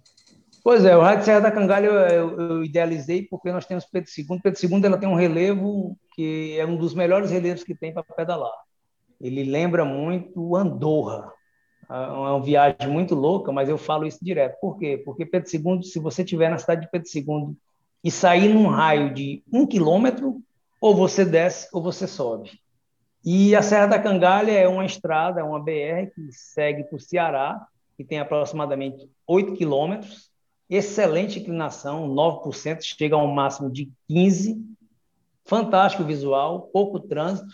Pois 0.63 0.85
é, 0.85 0.95
o 0.95 1.01
rádio 1.01 1.25
Serra 1.25 1.41
da 1.41 1.51
Cangalha 1.51 1.87
eu, 1.87 1.93
eu, 1.93 2.39
eu, 2.39 2.63
idealizei 2.63 3.23
porque 3.23 3.51
nós 3.51 3.65
temos 3.65 3.85
Pedro 3.85 4.09
II. 4.17 4.39
Pedro 4.41 4.59
II 4.61 4.85
ela 4.85 4.97
tem 4.97 5.09
um 5.09 5.15
relevo 5.15 5.97
que 6.13 6.57
é 6.57 6.65
um 6.65 6.77
dos 6.77 6.93
melhores 6.93 7.31
relevos 7.31 7.63
que 7.63 7.75
tem 7.75 7.93
para 7.93 8.03
pedalar. 8.03 8.53
Ele 9.19 9.43
lembra 9.43 9.85
muito 9.85 10.55
Andorra, 10.55 11.31
é 11.89 11.95
uma 11.95 12.41
viagem 12.41 12.87
muito 12.87 13.13
louca, 13.13 13.51
mas 13.51 13.67
eu 13.67 13.77
falo 13.77 14.05
isso 14.05 14.23
direto. 14.23 14.59
Por 14.59 14.77
quê? 14.77 15.01
Porque 15.03 15.25
Pedro 15.25 15.49
II, 15.53 15.83
se 15.83 15.99
você 15.99 16.23
estiver 16.23 16.49
na 16.49 16.57
cidade 16.57 16.81
de 16.81 16.91
Pedro 16.91 17.07
II 17.13 17.55
e 18.03 18.11
sair 18.11 18.53
num 18.53 18.67
raio 18.67 19.13
de 19.13 19.43
um 19.51 19.65
quilômetro, 19.65 20.41
ou 20.81 20.93
você 20.95 21.23
desce 21.23 21.69
ou 21.71 21.81
você 21.81 22.05
sobe. 22.05 22.51
E 23.23 23.55
a 23.55 23.61
Serra 23.61 23.85
da 23.85 23.99
Cangalha 23.99 24.51
é 24.51 24.67
uma 24.67 24.85
estrada, 24.85 25.39
é 25.39 25.43
uma 25.43 25.59
BR 25.59 26.11
que 26.13 26.31
segue 26.31 26.83
para 26.83 26.97
o 26.97 26.99
Ceará, 26.99 27.65
que 27.95 28.03
tem 28.03 28.19
aproximadamente 28.19 29.09
8 29.25 29.53
quilômetros, 29.53 30.29
excelente 30.69 31.39
inclinação, 31.39 32.09
9%, 32.09 32.79
chega 32.81 33.15
a 33.15 33.23
um 33.23 33.33
máximo 33.33 33.71
de 33.71 33.89
15%, 34.11 34.61
fantástico 35.45 36.03
visual, 36.03 36.69
pouco 36.73 36.99
trânsito, 36.99 37.53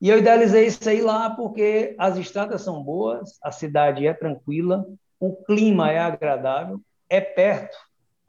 e 0.00 0.08
eu 0.08 0.18
idealizei 0.18 0.66
isso 0.66 0.88
aí 0.88 1.00
lá 1.00 1.30
porque 1.30 1.94
as 1.98 2.16
estradas 2.16 2.62
são 2.62 2.82
boas, 2.82 3.38
a 3.42 3.52
cidade 3.52 4.06
é 4.06 4.14
tranquila, 4.14 4.86
o 5.18 5.36
clima 5.44 5.90
é 5.90 5.98
agradável, 5.98 6.80
é 7.08 7.20
perto, 7.20 7.76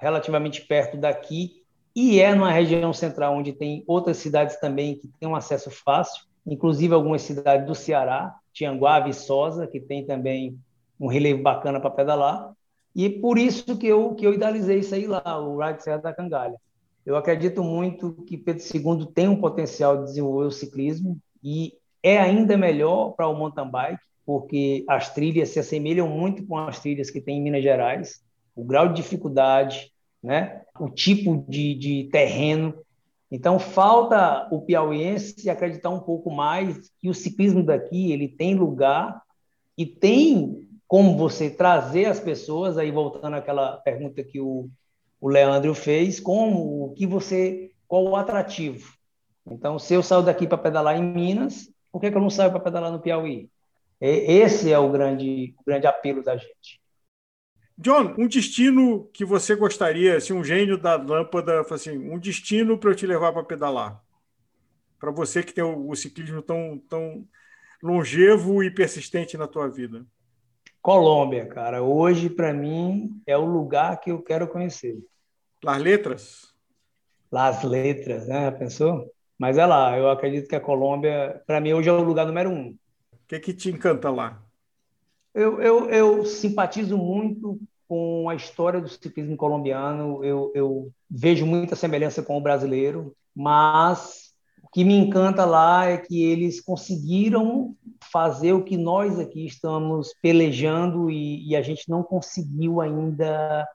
relativamente 0.02 0.66
perto 0.66 0.98
daqui, 0.98 1.62
e 1.96 2.20
é 2.20 2.34
numa 2.34 2.52
região 2.52 2.92
central 2.92 3.36
onde 3.38 3.54
tem 3.54 3.84
outras 3.86 4.18
cidades 4.18 4.60
também 4.60 4.96
que 4.96 5.08
têm 5.20 5.30
um 5.30 5.36
acesso 5.36 5.70
fácil, 5.70 6.24
inclusive 6.46 6.94
algumas 6.94 7.22
cidades 7.22 7.68
do 7.68 7.76
Ceará, 7.76 8.34
Tianguá, 8.52 9.00
Viçosa, 9.00 9.68
que 9.68 9.80
tem 9.80 10.04
também 10.04 10.58
um 11.00 11.06
relevo 11.06 11.44
bacana 11.44 11.80
para 11.80 11.92
pedalar. 11.92 12.52
E 12.96 13.10
por 13.10 13.38
isso 13.38 13.78
que 13.78 13.86
eu, 13.86 14.16
que 14.16 14.26
eu 14.26 14.34
idealizei 14.34 14.80
isso 14.80 14.96
aí 14.96 15.06
lá, 15.06 15.22
o 15.40 15.60
Ride 15.60 15.84
Serra 15.84 16.00
da 16.00 16.14
Cangalha. 16.14 16.58
Eu 17.06 17.16
acredito 17.16 17.64
muito 17.64 18.14
que 18.26 18.38
Pedro 18.38 18.64
II 18.64 19.06
tem 19.14 19.28
um 19.28 19.40
potencial 19.40 19.98
de 19.98 20.06
desenvolver 20.06 20.48
o 20.48 20.52
ciclismo, 20.52 21.18
e 21.44 21.74
é 22.02 22.18
ainda 22.18 22.58
melhor 22.58 23.12
para 23.12 23.28
o 23.28 23.36
mountain 23.36 23.70
bike, 23.70 24.02
porque 24.26 24.84
as 24.88 25.14
trilhas 25.14 25.50
se 25.50 25.60
assemelham 25.60 26.08
muito 26.08 26.46
com 26.46 26.58
as 26.58 26.80
trilhas 26.80 27.10
que 27.10 27.22
tem 27.22 27.38
em 27.38 27.42
Minas 27.42 27.64
Gerais, 27.64 28.24
o 28.62 28.64
grau 28.64 28.90
de 28.90 29.02
dificuldade, 29.02 29.92
né? 30.22 30.62
o 30.80 30.88
tipo 30.88 31.44
de, 31.50 31.74
de 31.74 32.10
terreno. 32.12 32.76
Então, 33.32 33.58
falta 33.58 34.48
o 34.52 34.62
piauiense 34.62 35.50
acreditar 35.50 35.90
um 35.90 36.00
pouco 36.00 36.30
mais 36.30 36.92
que 37.00 37.10
o 37.10 37.14
ciclismo 37.14 37.64
daqui 37.64 38.12
ele 38.12 38.28
tem 38.28 38.54
lugar 38.54 39.20
e 39.76 39.86
tem 39.86 40.68
como 40.88 41.18
você 41.18 41.50
trazer 41.50 42.06
as 42.06 42.20
pessoas, 42.20 42.78
aí 42.78 42.92
voltando 42.92 43.36
àquela 43.36 43.78
pergunta 43.78 44.24
que 44.24 44.40
o, 44.40 44.70
o 45.20 45.28
Leandro 45.28 45.74
fez, 45.74 46.20
como 46.20 46.86
o 46.86 46.94
que 46.94 47.08
você, 47.08 47.72
qual 47.88 48.04
o 48.04 48.16
atrativo? 48.16 48.94
Então, 49.50 49.80
se 49.80 49.94
eu 49.94 50.04
saio 50.04 50.22
daqui 50.22 50.46
para 50.46 50.58
pedalar 50.58 50.98
em 50.98 51.02
Minas, 51.02 51.68
por 51.92 52.00
que, 52.00 52.12
que 52.12 52.18
eu 52.18 52.22
não 52.22 52.30
saio 52.30 52.52
para 52.52 52.60
pedalar 52.60 52.92
no 52.92 53.00
Piauí? 53.00 53.50
Esse 54.00 54.72
é 54.72 54.78
o 54.78 54.92
grande, 54.92 55.56
o 55.58 55.64
grande 55.66 55.88
apelo 55.88 56.22
da 56.22 56.36
gente. 56.36 56.81
John, 57.82 58.14
um 58.16 58.28
destino 58.28 59.10
que 59.12 59.26
você 59.26 59.56
gostaria, 59.56 60.16
assim, 60.16 60.34
um 60.34 60.44
gênio 60.44 60.78
da 60.78 60.98
lâmpada, 60.98 61.62
assim, 61.62 61.98
um 61.98 62.20
destino 62.20 62.78
para 62.78 62.92
eu 62.92 62.96
te 62.96 63.08
levar 63.08 63.34
para 63.34 63.44
pedalar. 63.44 64.00
Para 65.00 65.10
você 65.10 65.42
que 65.42 65.52
tem 65.52 65.64
o, 65.64 65.90
o, 65.90 65.96
ciclismo 65.96 66.44
tão, 66.44 66.78
tão 66.88 67.28
longevo 67.82 68.64
e 68.64 68.70
persistente 68.70 69.36
na 69.36 69.48
tua 69.48 69.68
vida. 69.68 70.06
Colômbia, 70.80 71.48
cara. 71.48 71.82
Hoje, 71.82 72.30
para 72.30 72.54
mim, 72.54 73.20
é 73.26 73.36
o 73.36 73.46
lugar 73.46 74.00
que 74.00 74.12
eu 74.12 74.22
quero 74.22 74.48
conhecer. 74.48 75.00
Las 75.64 75.82
Letras? 75.82 76.54
Las 77.32 77.64
Letras, 77.64 78.28
né? 78.28 78.52
Pensou? 78.52 79.12
Mas 79.40 79.58
é 79.58 79.66
lá, 79.66 79.98
eu 79.98 80.08
acredito 80.12 80.48
que 80.48 80.56
a 80.56 80.62
Colômbia, 80.62 81.42
para 81.48 81.60
mim, 81.60 81.74
hoje 81.74 81.90
é 81.90 81.92
o 81.92 82.04
lugar 82.04 82.28
número 82.28 82.52
um. 82.52 82.78
O 83.12 83.18
que, 83.28 83.40
que 83.40 83.56
te 83.56 83.72
encanta 83.72 84.12
lá? 84.12 84.40
Eu, 85.34 85.60
eu, 85.60 85.90
eu 85.90 86.26
simpatizo 86.26 86.96
muito 86.96 87.60
com 87.92 88.30
a 88.30 88.36
história 88.36 88.80
do 88.80 88.88
ciclismo 88.88 89.36
colombiano, 89.36 90.24
eu, 90.24 90.50
eu 90.56 90.94
vejo 91.10 91.46
muita 91.46 91.76
semelhança 91.76 92.24
com 92.24 92.38
o 92.38 92.42
brasileiro, 92.42 93.14
mas 93.36 94.32
o 94.64 94.70
que 94.70 94.86
me 94.86 94.96
encanta 94.96 95.44
lá 95.44 95.86
é 95.88 95.98
que 95.98 96.24
eles 96.24 96.62
conseguiram 96.62 97.76
fazer 98.10 98.54
o 98.54 98.64
que 98.64 98.78
nós 98.78 99.20
aqui 99.20 99.46
estamos 99.46 100.14
pelejando 100.22 101.12
e, 101.12 101.46
e 101.50 101.54
a 101.54 101.62
gente 101.62 101.90
não 101.90 102.02
conseguiu 102.02 102.80
ainda 102.80 103.68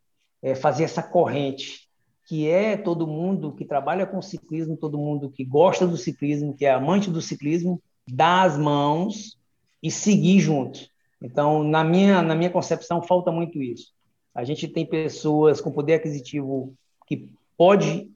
é, 0.42 0.54
fazer 0.54 0.84
essa 0.84 1.02
corrente 1.02 1.86
que 2.26 2.48
é 2.48 2.74
todo 2.74 3.06
mundo 3.06 3.52
que 3.52 3.66
trabalha 3.66 4.06
com 4.06 4.22
ciclismo, 4.22 4.78
todo 4.78 4.96
mundo 4.96 5.30
que 5.30 5.44
gosta 5.44 5.86
do 5.86 5.98
ciclismo, 5.98 6.56
que 6.56 6.64
é 6.64 6.70
amante 6.70 7.10
do 7.10 7.20
ciclismo, 7.20 7.82
dar 8.08 8.46
as 8.46 8.56
mãos 8.56 9.38
e 9.82 9.90
seguir 9.90 10.40
juntos. 10.40 10.90
Então, 11.20 11.62
na 11.62 11.84
minha, 11.84 12.22
na 12.22 12.34
minha 12.34 12.50
concepção, 12.50 13.02
falta 13.02 13.30
muito 13.30 13.62
isso. 13.62 13.94
A 14.36 14.44
gente 14.44 14.68
tem 14.68 14.84
pessoas 14.84 15.60
com 15.62 15.72
poder 15.72 15.94
aquisitivo 15.94 16.74
que 17.06 17.32
pode 17.56 18.10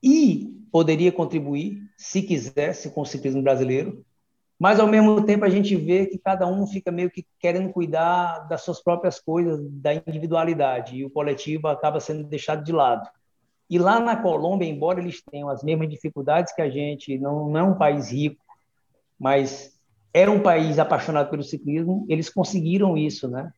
e 0.00 0.54
poderia 0.70 1.10
contribuir, 1.10 1.82
se 1.98 2.22
quisesse, 2.22 2.90
com 2.90 3.00
o 3.00 3.06
ciclismo 3.06 3.42
brasileiro, 3.42 4.04
mas, 4.58 4.80
ao 4.80 4.86
mesmo 4.86 5.22
tempo, 5.22 5.44
a 5.44 5.50
gente 5.50 5.76
vê 5.76 6.06
que 6.06 6.18
cada 6.18 6.46
um 6.46 6.66
fica 6.66 6.90
meio 6.90 7.10
que 7.10 7.26
querendo 7.38 7.72
cuidar 7.72 8.46
das 8.48 8.62
suas 8.62 8.80
próprias 8.80 9.20
coisas, 9.20 9.60
da 9.70 9.92
individualidade, 9.92 10.96
e 10.96 11.04
o 11.04 11.10
coletivo 11.10 11.68
acaba 11.68 12.00
sendo 12.00 12.24
deixado 12.24 12.64
de 12.64 12.72
lado. 12.72 13.06
E 13.68 13.78
lá 13.78 14.00
na 14.00 14.16
Colômbia, 14.16 14.66
embora 14.66 15.00
eles 15.00 15.22
tenham 15.30 15.48
as 15.50 15.62
mesmas 15.62 15.90
dificuldades 15.90 16.54
que 16.54 16.62
a 16.62 16.70
gente, 16.70 17.18
não, 17.18 17.50
não 17.50 17.60
é 17.60 17.62
um 17.64 17.76
país 17.76 18.10
rico, 18.10 18.42
mas 19.18 19.78
é 20.14 20.28
um 20.30 20.40
país 20.40 20.78
apaixonado 20.78 21.28
pelo 21.28 21.42
ciclismo, 21.42 22.06
eles 22.08 22.30
conseguiram 22.30 22.96
isso, 22.96 23.28
né? 23.28 23.50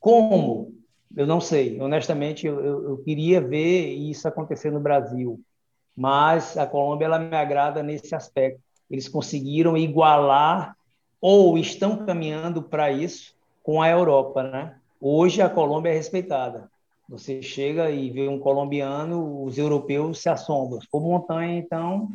Como? 0.00 0.81
Eu 1.16 1.26
não 1.26 1.40
sei. 1.40 1.80
Honestamente, 1.80 2.46
eu, 2.46 2.88
eu, 2.88 2.98
queria 2.98 3.40
ver 3.40 3.92
isso 3.92 4.26
acontecer 4.26 4.70
no 4.70 4.80
Brasil, 4.80 5.40
mas 5.96 6.56
a 6.56 6.66
Colômbia 6.66 7.06
ela 7.06 7.18
me 7.18 7.36
agrada 7.36 7.82
nesse 7.82 8.14
aspecto. 8.14 8.60
Eles 8.90 9.08
conseguiram 9.08 9.76
igualar 9.76 10.76
ou 11.20 11.56
estão 11.56 12.04
caminhando 12.04 12.62
para 12.62 12.90
isso 12.90 13.34
com 13.62 13.80
a 13.80 13.88
Europa, 13.88 14.42
né? 14.42 14.76
Hoje 15.00 15.40
a 15.40 15.48
Colômbia 15.48 15.90
é 15.90 15.94
respeitada. 15.94 16.70
Você 17.08 17.42
chega 17.42 17.90
e 17.90 18.10
vê 18.10 18.28
um 18.28 18.38
colombiano, 18.38 19.44
os 19.44 19.58
europeus 19.58 20.20
se 20.20 20.28
assombram. 20.28 20.80
For 20.90 21.00
montanha, 21.00 21.58
então, 21.58 22.08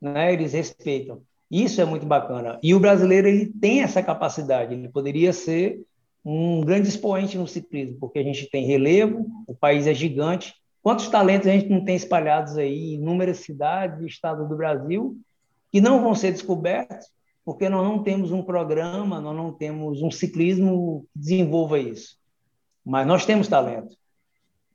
né, 0.00 0.32
eles 0.32 0.52
respeitam. 0.52 1.20
Isso 1.50 1.80
é 1.80 1.84
muito 1.84 2.06
bacana. 2.06 2.58
E 2.62 2.74
o 2.74 2.80
brasileiro 2.80 3.28
ele 3.28 3.46
tem 3.46 3.82
essa 3.82 4.02
capacidade. 4.02 4.74
Ele 4.74 4.88
poderia 4.88 5.32
ser 5.32 5.80
um 6.28 6.60
grande 6.60 6.88
expoente 6.88 7.38
no 7.38 7.46
ciclismo, 7.46 7.98
porque 8.00 8.18
a 8.18 8.22
gente 8.22 8.50
tem 8.50 8.66
relevo, 8.66 9.26
o 9.46 9.54
país 9.54 9.86
é 9.86 9.94
gigante. 9.94 10.54
Quantos 10.82 11.08
talentos 11.08 11.46
a 11.46 11.52
gente 11.52 11.68
não 11.68 11.84
tem 11.84 11.94
espalhados 11.94 12.58
aí 12.58 12.94
em 12.94 12.94
inúmeras 12.94 13.38
cidades 13.38 14.00
e 14.02 14.06
estados 14.06 14.48
do 14.48 14.56
Brasil 14.56 15.16
que 15.70 15.80
não 15.80 16.02
vão 16.02 16.14
ser 16.14 16.32
descobertos 16.32 17.06
porque 17.46 17.68
nós 17.68 17.84
não 17.84 18.02
temos 18.02 18.32
um 18.32 18.42
programa, 18.42 19.20
nós 19.20 19.36
não 19.36 19.52
temos 19.52 20.02
um 20.02 20.10
ciclismo 20.10 21.06
que 21.12 21.20
desenvolva 21.20 21.78
isso. 21.78 22.18
Mas 22.84 23.06
nós 23.06 23.24
temos 23.24 23.46
talento. 23.46 23.96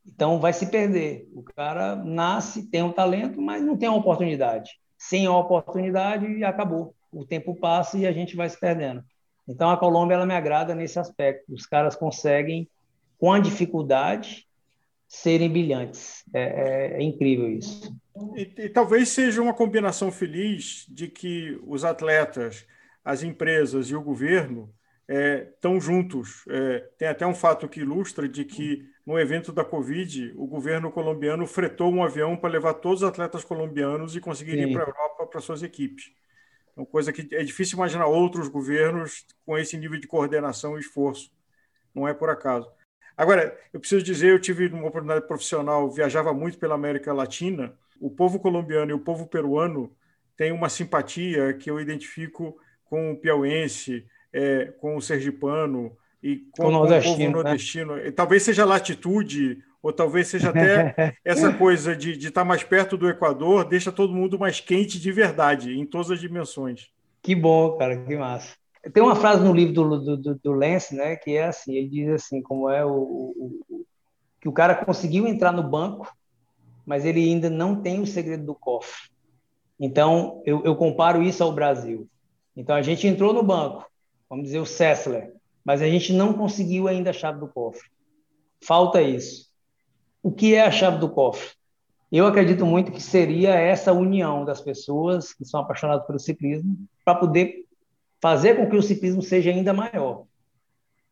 Então 0.07 0.40
vai 0.40 0.53
se 0.53 0.68
perder. 0.68 1.30
O 1.36 1.44
cara 1.44 1.98
nasce, 1.98 2.69
tem 2.69 2.82
um 2.82 2.94
talento, 2.94 3.41
mas 3.41 3.61
não 3.61 3.76
tem 3.76 3.90
a 3.90 3.94
oportunidade. 3.94 4.80
Sem 4.98 5.26
a 5.26 5.36
oportunidade, 5.36 6.45
acabou. 6.45 6.95
O 7.11 7.26
tempo 7.26 7.53
passa 7.56 7.98
e 7.98 8.07
a 8.07 8.14
gente 8.14 8.38
vai 8.38 8.48
se 8.48 8.57
perdendo. 8.57 9.03
Então 9.52 9.69
a 9.69 9.78
Colômbia 9.78 10.15
ela 10.15 10.26
me 10.26 10.34
agrada 10.34 10.73
nesse 10.73 10.98
aspecto. 10.98 11.53
Os 11.53 11.65
caras 11.65 11.95
conseguem, 11.95 12.68
com 13.19 13.34
a 13.34 13.40
dificuldade, 13.40 14.48
serem 15.07 15.49
brilhantes. 15.49 16.23
É, 16.34 16.41
é, 16.41 16.94
é 16.98 17.03
incrível 17.03 17.49
isso. 17.49 17.94
E, 18.36 18.49
e, 18.57 18.69
talvez 18.69 19.10
seja 19.10 19.41
uma 19.41 19.53
combinação 19.53 20.10
feliz 20.10 20.86
de 20.90 21.10
que 21.10 21.60
os 21.68 21.84
atletas, 21.84 22.65
as 23.03 23.22
empresas 23.23 23.90
e 23.90 23.95
o 23.95 24.02
governo 24.02 24.73
estão 25.07 25.76
é, 25.76 25.80
juntos. 25.82 26.45
É, 26.49 26.80
tem 26.98 27.07
até 27.10 27.28
um 27.28 27.36
fato 27.36 27.68
que 27.68 27.82
ilustra 27.82 28.28
de 28.28 28.45
que 28.45 28.90
no 29.06 29.19
evento 29.19 29.52
da 29.52 29.65
Covid, 29.65 30.34
o 30.38 30.48
governo 30.48 30.90
colombiano 30.91 31.45
fretou 31.45 31.91
um 31.91 32.03
avião 32.03 32.38
para 32.38 32.49
levar 32.49 32.76
todos 32.76 33.02
os 33.02 33.10
atletas 33.10 33.44
colombianos 33.44 34.15
e 34.15 34.22
conseguir 34.22 34.53
Sim. 34.53 34.69
ir 34.69 34.73
para 34.73 34.84
a 34.84 34.88
Europa 34.88 35.28
para 35.28 35.41
suas 35.41 35.61
equipes. 35.61 36.14
Então, 36.82 36.86
coisa 36.86 37.14
que 37.14 37.36
é 37.36 37.44
difícil 37.44 37.78
imaginar 37.78 38.08
outros 38.08 38.48
governos 38.48 39.26
com 39.45 39.58
esse 39.58 39.78
nível 39.78 39.99
de 39.99 40.08
coordenação 40.08 40.78
e 40.78 40.80
esforço. 40.80 41.32
Não 41.94 42.08
é 42.08 42.14
por 42.14 42.30
acaso. 42.30 42.68
Agora, 43.16 43.56
eu 43.72 43.80
preciso 43.80 44.03
dizer, 44.03 44.32
eu 44.32 44.40
tive 44.40 44.68
uma 44.68 44.88
oportunidade 44.88 45.28
profissional, 45.28 45.91
viajava 45.91 46.34
muito 46.34 46.58
pela 46.58 46.76
América 46.76 47.14
Latina. 47.14 47.74
O 47.99 48.10
povo 48.10 48.40
colombiano 48.40 48.90
e 48.90 48.94
o 48.94 48.99
povo 48.99 49.28
peruano 49.28 49.95
têm 50.36 50.52
uma 50.52 50.70
simpatia 50.70 51.53
que 51.53 51.70
eu 51.70 51.80
identifico 51.80 52.58
com 52.86 53.12
o 53.12 53.18
piauense, 53.18 54.06
é, 54.34 54.66
com 54.80 54.95
o 54.95 55.02
sergipano 55.02 55.95
e 56.24 56.38
com, 56.58 56.68
o, 56.68 56.72
com 56.72 56.88
o 56.88 57.02
povo 57.02 57.30
nordestino. 57.30 57.95
Né? 57.95 58.12
Talvez 58.12 58.41
seja 58.41 58.66
latitude, 58.66 59.64
ou 59.82 59.91
talvez 59.91 60.28
seja 60.28 60.49
até 60.49 61.16
essa 61.26 61.52
coisa 61.53 61.95
de, 61.95 62.12
estar 62.12 62.45
mais 62.45 62.64
perto 62.64 62.98
do 62.98 63.10
Equador, 63.10 63.66
deixa 63.66 63.91
todo 63.91 64.14
mundo 64.14 64.38
mais 64.38 64.60
quente 64.60 64.99
de 64.99 65.12
verdade, 65.12 65.78
em 65.78 65.86
todas 65.86 66.12
as 66.12 66.20
dimensões. 66.20 66.90
Que 67.22 67.36
bom, 67.36 67.78
cara, 67.78 67.98
que 68.03 68.16
massa. 68.16 68.56
Tem 68.94 69.02
uma 69.02 69.16
frase 69.16 69.44
no 69.44 69.53
livro 69.53 69.74
do, 69.74 70.18
do, 70.18 70.36
do 70.36 70.52
Lance, 70.52 70.95
né, 70.95 71.16
que 71.16 71.36
é 71.36 71.45
assim, 71.45 71.76
ele 71.76 71.90
diz 71.90 72.10
assim, 72.10 72.41
como 72.41 72.70
é 72.70 72.84
o, 72.84 72.91
o, 72.91 73.86
que 74.40 74.49
o 74.49 74.52
cara 74.52 74.74
conseguiu 74.74 75.28
entrar 75.28 75.52
no 75.52 75.62
banco, 75.62 76.12
mas 76.86 77.06
ele 77.06 77.24
ainda 77.24 77.49
não 77.49 77.80
tem 77.80 78.02
o 78.02 78.08
segredo 78.08 78.45
do 78.45 78.56
cofre. 78.56 79.12
Então, 79.80 80.41
eu, 80.45 80.64
eu 80.64 80.76
comparo 80.76 81.22
isso 81.22 81.44
ao 81.44 81.53
Brasil. 81.53 82.08
Então, 82.56 82.76
a 82.76 82.82
gente 82.82 83.08
entrou 83.08 83.34
no 83.34 83.44
banco, 83.44 83.86
vamos 84.28 84.45
dizer 84.45 84.60
o 84.60 84.66
Sessler, 84.66 85.32
mas 85.64 85.82
a 85.82 85.88
gente 85.88 86.12
não 86.12 86.34
conseguiu 86.34 86.88
ainda 86.88 87.12
a 87.12 87.14
chave 87.14 87.40
do 87.40 87.48
cofre. 87.48 87.88
Falta 88.64 89.02
isso. 89.02 89.51
O 90.23 90.31
que 90.31 90.53
é 90.53 90.61
a 90.61 90.72
chave 90.72 90.99
do 90.99 91.10
cofre? 91.10 91.49
Eu 92.11 92.27
acredito 92.27 92.65
muito 92.65 92.91
que 92.91 93.02
seria 93.02 93.56
essa 93.56 93.93
união 93.93 94.43
das 94.43 94.61
pessoas 94.61 95.34
que 95.34 95.45
são 95.45 95.61
apaixonadas 95.61 96.06
pelo 96.06 96.19
ciclismo 96.19 96.77
para 97.06 97.15
poder 97.15 97.65
fazer 98.22 98.56
com 98.56 98.69
que 98.69 98.76
o 98.76 98.84
ciclismo 98.84 99.22
seja 99.22 99.49
ainda 99.49 99.73
maior. 99.73 100.26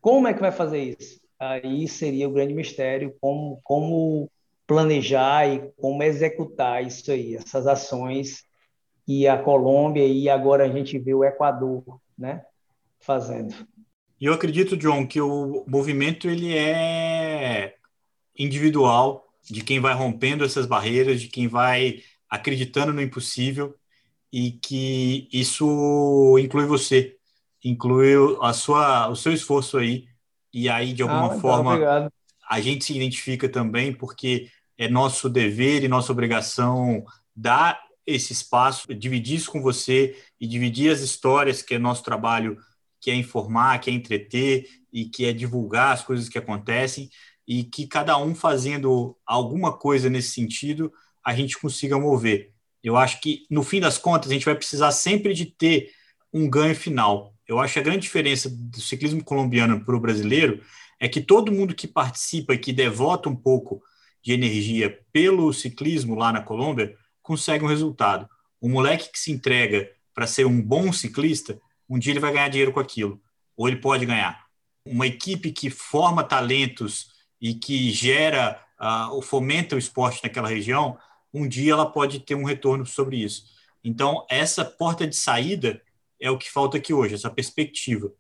Como 0.02 0.28
é 0.28 0.34
que 0.34 0.42
vai 0.42 0.52
fazer 0.52 0.98
isso? 1.00 1.20
Aí 1.40 1.88
seria 1.88 2.28
o 2.28 2.32
grande 2.32 2.54
mistério, 2.54 3.16
como, 3.20 3.60
como 3.64 4.30
planejar 4.68 5.48
e 5.48 5.72
como 5.78 6.04
executar 6.04 6.86
isso 6.86 7.12
aí, 7.12 7.36
essas 7.36 7.66
ações 7.66 8.44
que 9.06 9.28
a 9.28 9.42
Colômbia 9.42 10.06
e 10.06 10.30
agora 10.30 10.66
a 10.66 10.70
gente 10.70 11.00
vê 11.00 11.14
o 11.14 11.24
Equador, 11.24 11.84
né, 12.18 12.44
fazendo. 13.00 13.56
E 14.22 14.26
eu 14.26 14.34
acredito, 14.34 14.78
John, 14.78 15.08
que 15.08 15.20
o 15.20 15.64
movimento 15.66 16.30
ele 16.30 16.56
é 16.56 17.74
individual, 18.40 19.28
de 19.44 19.62
quem 19.62 19.82
vai 19.82 19.94
rompendo 19.94 20.46
essas 20.46 20.66
barreiras, 20.66 21.22
de 21.22 21.28
quem 21.28 21.48
vai 21.48 22.02
acreditando 22.30 22.94
no 22.94 23.02
impossível 23.02 23.76
e 24.32 24.54
que 24.54 25.28
isso 25.34 26.38
inclui 26.40 26.66
você, 26.66 27.18
inclui 27.64 28.14
a 28.42 28.54
sua, 28.54 29.10
o 29.10 29.16
seu 29.16 29.34
esforço 29.34 29.78
aí 29.78 30.08
e 30.54 30.70
aí 30.70 30.94
de 30.94 31.02
alguma 31.02 31.36
ah, 31.36 31.40
forma 31.40 31.72
obrigado. 31.72 32.12
a 32.50 32.62
gente 32.62 32.86
se 32.86 32.96
identifica 32.96 33.50
também 33.50 33.92
porque 33.92 34.50
é 34.78 34.88
nosso 34.88 35.28
dever 35.28 35.84
e 35.84 35.88
nossa 35.88 36.12
obrigação 36.12 37.04
dar 37.36 37.82
esse 38.06 38.34
espaço, 38.34 38.94
dividir 38.94 39.36
isso 39.36 39.52
com 39.52 39.62
você 39.62 40.16
e 40.40 40.48
dividir 40.48 40.92
as 40.92 41.02
histórias 41.02 41.62
que 41.62 41.76
é 41.76 41.80
nosso 41.80 42.04
trabalho, 42.04 42.58
que 43.00 43.12
é 43.12 43.16
informar, 43.16 43.80
que 43.80 43.90
é 43.90 43.94
entreter 43.94 44.68
e 44.92 45.06
que 45.06 45.26
é 45.26 45.34
divulgar 45.34 45.94
as 45.94 46.04
coisas 46.04 46.30
que 46.30 46.38
acontecem 46.38 47.10
e 47.50 47.64
que 47.64 47.88
cada 47.88 48.16
um 48.16 48.36
fazendo 48.36 49.18
alguma 49.26 49.76
coisa 49.76 50.08
nesse 50.08 50.34
sentido, 50.34 50.94
a 51.26 51.34
gente 51.34 51.58
consiga 51.58 51.98
mover. 51.98 52.52
Eu 52.84 52.96
acho 52.96 53.20
que, 53.20 53.48
no 53.50 53.64
fim 53.64 53.80
das 53.80 53.98
contas, 53.98 54.30
a 54.30 54.34
gente 54.36 54.46
vai 54.46 54.54
precisar 54.54 54.92
sempre 54.92 55.34
de 55.34 55.48
ter 55.48 55.90
um 56.32 56.48
ganho 56.48 56.76
final. 56.76 57.34
Eu 57.48 57.60
acho 57.60 57.74
que 57.74 57.80
a 57.80 57.84
grande 57.84 58.02
diferença 58.02 58.48
do 58.52 58.80
ciclismo 58.80 59.24
colombiano 59.24 59.84
para 59.84 59.96
o 59.96 60.00
brasileiro 60.00 60.62
é 61.00 61.10
que 61.10 61.20
todo 61.20 61.52
mundo 61.52 61.74
que 61.74 61.88
participa 61.88 62.54
e 62.54 62.60
que 62.60 62.72
devota 62.72 63.28
um 63.28 63.36
pouco 63.36 63.82
de 64.22 64.32
energia 64.32 65.00
pelo 65.12 65.52
ciclismo 65.52 66.14
lá 66.14 66.32
na 66.32 66.44
Colômbia 66.44 66.96
consegue 67.24 67.66
um 67.66 67.68
resultado. 67.68 68.30
O 68.62 68.70
moleque 68.70 69.12
que 69.12 69.18
se 69.18 69.32
entrega 69.32 69.90
para 70.14 70.28
ser 70.28 70.46
um 70.46 70.62
bom 70.62 70.94
ciclista, 70.94 71.60
um 71.90 71.98
dia 71.98 72.14
ele 72.14 72.20
vai 72.20 72.32
ganhar 72.32 72.50
dinheiro 72.50 72.72
com 72.72 72.80
aquilo, 72.80 73.20
ou 73.58 73.68
ele 73.68 73.78
pode 73.78 74.06
ganhar. 74.06 74.46
Uma 74.86 75.08
equipe 75.08 75.52
que 75.52 75.72
forma 75.72 76.24
talentos 76.24 77.18
e 77.42 77.54
que 77.54 77.92
gera 77.92 78.60
uh, 78.80 79.14
ou 79.14 79.22
fomenta 79.22 79.76
o 79.76 79.80
esporte 79.80 80.24
naquela 80.24 80.48
região, 80.48 80.98
um 81.34 81.48
dia 81.48 81.74
ela 81.74 81.86
pode 81.86 82.20
ter 82.20 82.36
um 82.36 82.44
retorno 82.44 82.86
sobre 82.86 83.18
isso. 83.18 83.46
Então, 83.84 84.26
essa 84.30 84.66
porta 84.66 85.08
de 85.08 85.16
saída 85.16 85.82
é 86.20 86.30
o 86.30 86.38
que 86.38 86.52
falta 86.52 86.78
aqui 86.78 86.94
hoje, 86.94 87.16
essa 87.16 87.30
perspectiva. 87.30 88.12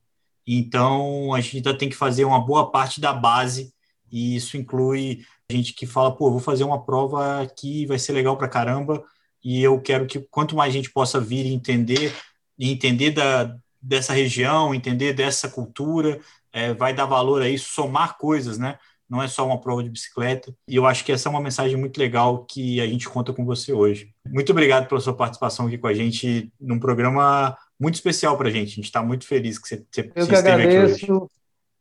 Então, 0.47 1.33
a 1.33 1.41
gente 1.41 1.57
ainda 1.57 1.77
tem 1.77 1.89
que 1.89 1.95
fazer 1.95 2.25
uma 2.25 2.39
boa 2.39 2.71
parte 2.71 3.01
da 3.01 3.13
base, 3.13 3.73
e 4.11 4.35
isso 4.35 4.57
inclui 4.57 5.25
gente 5.51 5.73
que 5.73 5.85
fala, 5.85 6.15
pô, 6.15 6.31
vou 6.31 6.39
fazer 6.39 6.63
uma 6.63 6.83
prova 6.83 7.45
que 7.57 7.85
vai 7.85 7.99
ser 7.99 8.13
legal 8.13 8.37
para 8.37 8.47
caramba, 8.47 9.03
e 9.43 9.61
eu 9.61 9.79
quero 9.81 10.05
que 10.05 10.19
quanto 10.19 10.55
mais 10.55 10.73
gente 10.73 10.91
possa 10.91 11.19
vir 11.19 11.45
e 11.45 11.53
entender, 11.53 12.15
e 12.57 12.71
entender 12.71 13.11
da, 13.11 13.55
dessa 13.81 14.13
região, 14.13 14.73
entender 14.73 15.13
dessa 15.13 15.49
cultura, 15.49 16.19
é, 16.51 16.73
vai 16.73 16.93
dar 16.93 17.05
valor 17.05 17.41
a 17.41 17.49
isso, 17.49 17.71
somar 17.73 18.17
coisas, 18.17 18.57
né? 18.57 18.77
Não 19.09 19.21
é 19.23 19.27
só 19.27 19.45
uma 19.45 19.59
prova 19.59 19.83
de 19.83 19.89
bicicleta. 19.89 20.53
E 20.67 20.75
eu 20.75 20.85
acho 20.85 21.03
que 21.03 21.11
essa 21.11 21.27
é 21.27 21.31
uma 21.31 21.41
mensagem 21.41 21.75
muito 21.75 21.97
legal 21.97 22.45
que 22.45 22.79
a 22.79 22.85
gente 22.85 23.09
conta 23.09 23.33
com 23.33 23.43
você 23.43 23.73
hoje. 23.73 24.13
Muito 24.25 24.51
obrigado 24.51 24.87
pela 24.87 25.01
sua 25.01 25.15
participação 25.15 25.65
aqui 25.65 25.77
com 25.77 25.87
a 25.87 25.93
gente 25.93 26.51
num 26.59 26.79
programa 26.79 27.57
muito 27.79 27.95
especial 27.95 28.37
para 28.37 28.49
a 28.49 28.51
gente. 28.51 28.73
A 28.73 28.75
gente 28.75 28.85
está 28.85 29.01
muito 29.01 29.25
feliz 29.25 29.57
que 29.57 29.67
você, 29.67 29.83
você 29.89 30.11
eu 30.15 30.27
que 30.27 30.35
agradeço. 30.35 31.29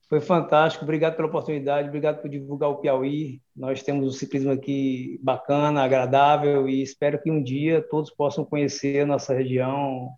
Foi 0.08 0.20
fantástico. 0.20 0.84
Obrigado 0.84 1.16
pela 1.16 1.28
oportunidade. 1.28 1.88
Obrigado 1.88 2.22
por 2.22 2.30
divulgar 2.30 2.70
o 2.70 2.76
Piauí. 2.76 3.42
Nós 3.54 3.82
temos 3.82 4.06
um 4.06 4.18
ciclismo 4.18 4.50
aqui 4.50 5.20
bacana, 5.22 5.82
agradável 5.82 6.66
e 6.66 6.80
espero 6.80 7.20
que 7.20 7.30
um 7.30 7.42
dia 7.42 7.82
todos 7.82 8.10
possam 8.10 8.42
conhecer 8.42 9.02
a 9.02 9.06
nossa 9.06 9.34
região, 9.34 10.08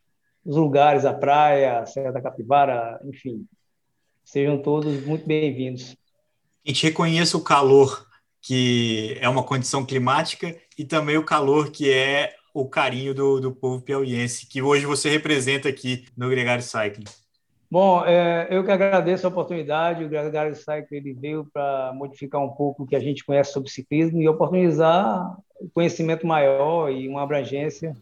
os 0.45 0.57
lugares, 0.57 1.05
a 1.05 1.13
praia, 1.13 1.81
a 1.81 1.87
Serra 1.87 2.13
da 2.13 2.23
Capivara, 2.23 3.01
enfim. 3.05 3.45
Sejam 4.25 4.63
todos 4.63 5.05
muito 5.05 5.27
bem-vindos. 5.27 5.97
A 6.65 6.69
gente 6.69 6.87
reconheça 6.87 7.37
o 7.37 7.43
calor 7.43 8.07
que 8.43 9.17
é 9.21 9.29
uma 9.29 9.43
condição 9.43 9.85
climática 9.85 10.57
e 10.79 10.85
também 10.85 11.17
o 11.17 11.25
calor 11.25 11.71
que 11.71 11.91
é 11.91 12.35
o 12.53 12.69
carinho 12.69 13.15
do, 13.15 13.41
do 13.41 13.53
povo 13.53 13.83
piauiense, 13.83 14.47
que 14.47 14.61
hoje 14.61 14.87
você 14.87 15.09
representa 15.09 15.69
aqui 15.69 16.07
no 16.17 16.29
Gregário 16.29 16.63
Cycling. 16.63 17.05
Bom, 17.71 18.05
é, 18.05 18.49
eu 18.51 18.65
que 18.65 18.71
agradeço 18.73 19.27
a 19.27 19.31
oportunidade. 19.31 20.05
O 20.05 20.09
Gregário 20.09 20.57
Cycling 20.57 20.87
ele 20.91 21.13
veio 21.13 21.47
para 21.53 21.93
modificar 21.95 22.41
um 22.43 22.49
pouco 22.49 22.83
o 22.83 22.87
que 22.87 22.97
a 22.97 23.01
gente 23.01 23.25
conhece 23.25 23.53
sobre 23.53 23.71
ciclismo 23.71 24.21
e 24.21 24.29
oportunizar 24.29 25.37
o 25.61 25.71
conhecimento 25.73 26.27
maior 26.27 26.91
e 26.91 27.09
uma 27.09 27.23
abrangência. 27.23 27.95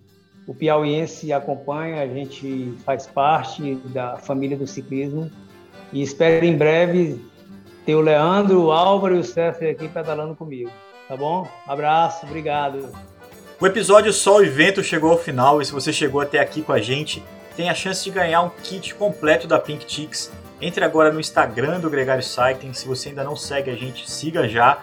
O 0.47 0.55
piauiense 0.55 1.31
acompanha, 1.35 2.01
a 2.01 2.07
gente 2.07 2.73
faz 2.83 3.07
parte 3.07 3.75
da 3.93 4.17
família 4.17 4.57
do 4.57 4.67
ciclismo 4.67 5.31
e 5.93 6.01
espero 6.01 6.47
em 6.47 6.57
breve 6.57 7.21
ter 7.89 7.95
o 7.95 8.03
Leandro, 8.03 8.65
o 8.65 8.71
Álvaro 8.71 9.17
e 9.17 9.21
o 9.21 9.25
César 9.25 9.71
aqui 9.71 9.89
pedalando 9.89 10.35
comigo. 10.35 10.71
Tá 11.09 11.17
bom? 11.17 11.49
Abraço, 11.67 12.27
obrigado. 12.27 12.93
O 13.59 13.67
episódio 13.67 14.13
Sol 14.13 14.45
e 14.45 14.47
Vento 14.47 14.85
chegou 14.85 15.11
ao 15.11 15.17
final 15.17 15.63
e 15.63 15.65
se 15.65 15.73
você 15.73 15.91
chegou 15.91 16.21
até 16.21 16.39
aqui 16.39 16.61
com 16.61 16.71
a 16.71 16.83
gente, 16.83 17.25
tem 17.57 17.71
a 17.71 17.75
chance 17.75 18.05
de 18.05 18.11
ganhar 18.11 18.43
um 18.43 18.51
kit 18.63 18.95
completo 18.95 19.49
da 19.49 19.59
Pink 19.59 19.91
Chicks. 19.91 20.31
Entre 20.61 20.85
agora 20.85 21.11
no 21.11 21.19
Instagram 21.19 21.81
do 21.81 21.89
Gregário 21.89 22.23
Cycling, 22.23 22.75
se 22.75 22.87
você 22.87 23.09
ainda 23.09 23.25
não 23.25 23.35
segue 23.35 23.71
a 23.71 23.75
gente, 23.75 24.11
siga 24.11 24.47
já. 24.47 24.83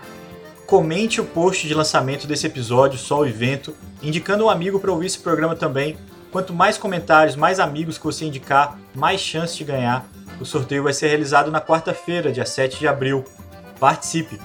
Comente 0.66 1.22
o 1.22 1.26
post 1.26 1.68
de 1.68 1.76
lançamento 1.76 2.26
desse 2.26 2.48
episódio 2.48 2.98
Sol 2.98 3.28
e 3.28 3.32
Vento, 3.32 3.76
indicando 4.02 4.46
um 4.46 4.50
amigo 4.50 4.80
para 4.80 4.92
ouvir 4.92 5.06
esse 5.06 5.20
programa 5.20 5.56
também. 5.56 5.96
Quanto 6.32 6.52
mais 6.52 6.76
comentários, 6.76 7.36
mais 7.36 7.60
amigos 7.60 8.00
que 8.00 8.04
você 8.04 8.26
indicar, 8.26 8.80
mais 8.96 9.22
chance 9.22 9.56
de 9.56 9.64
ganhar. 9.64 10.08
O 10.40 10.46
sorteio 10.46 10.84
vai 10.84 10.94
ser 10.94 11.08
realizado 11.08 11.50
na 11.50 11.62
quarta-feira, 11.62 12.32
dia 12.32 12.46
7 12.46 12.80
de 12.80 12.88
abril. 12.88 13.24
Participe! 13.80 14.40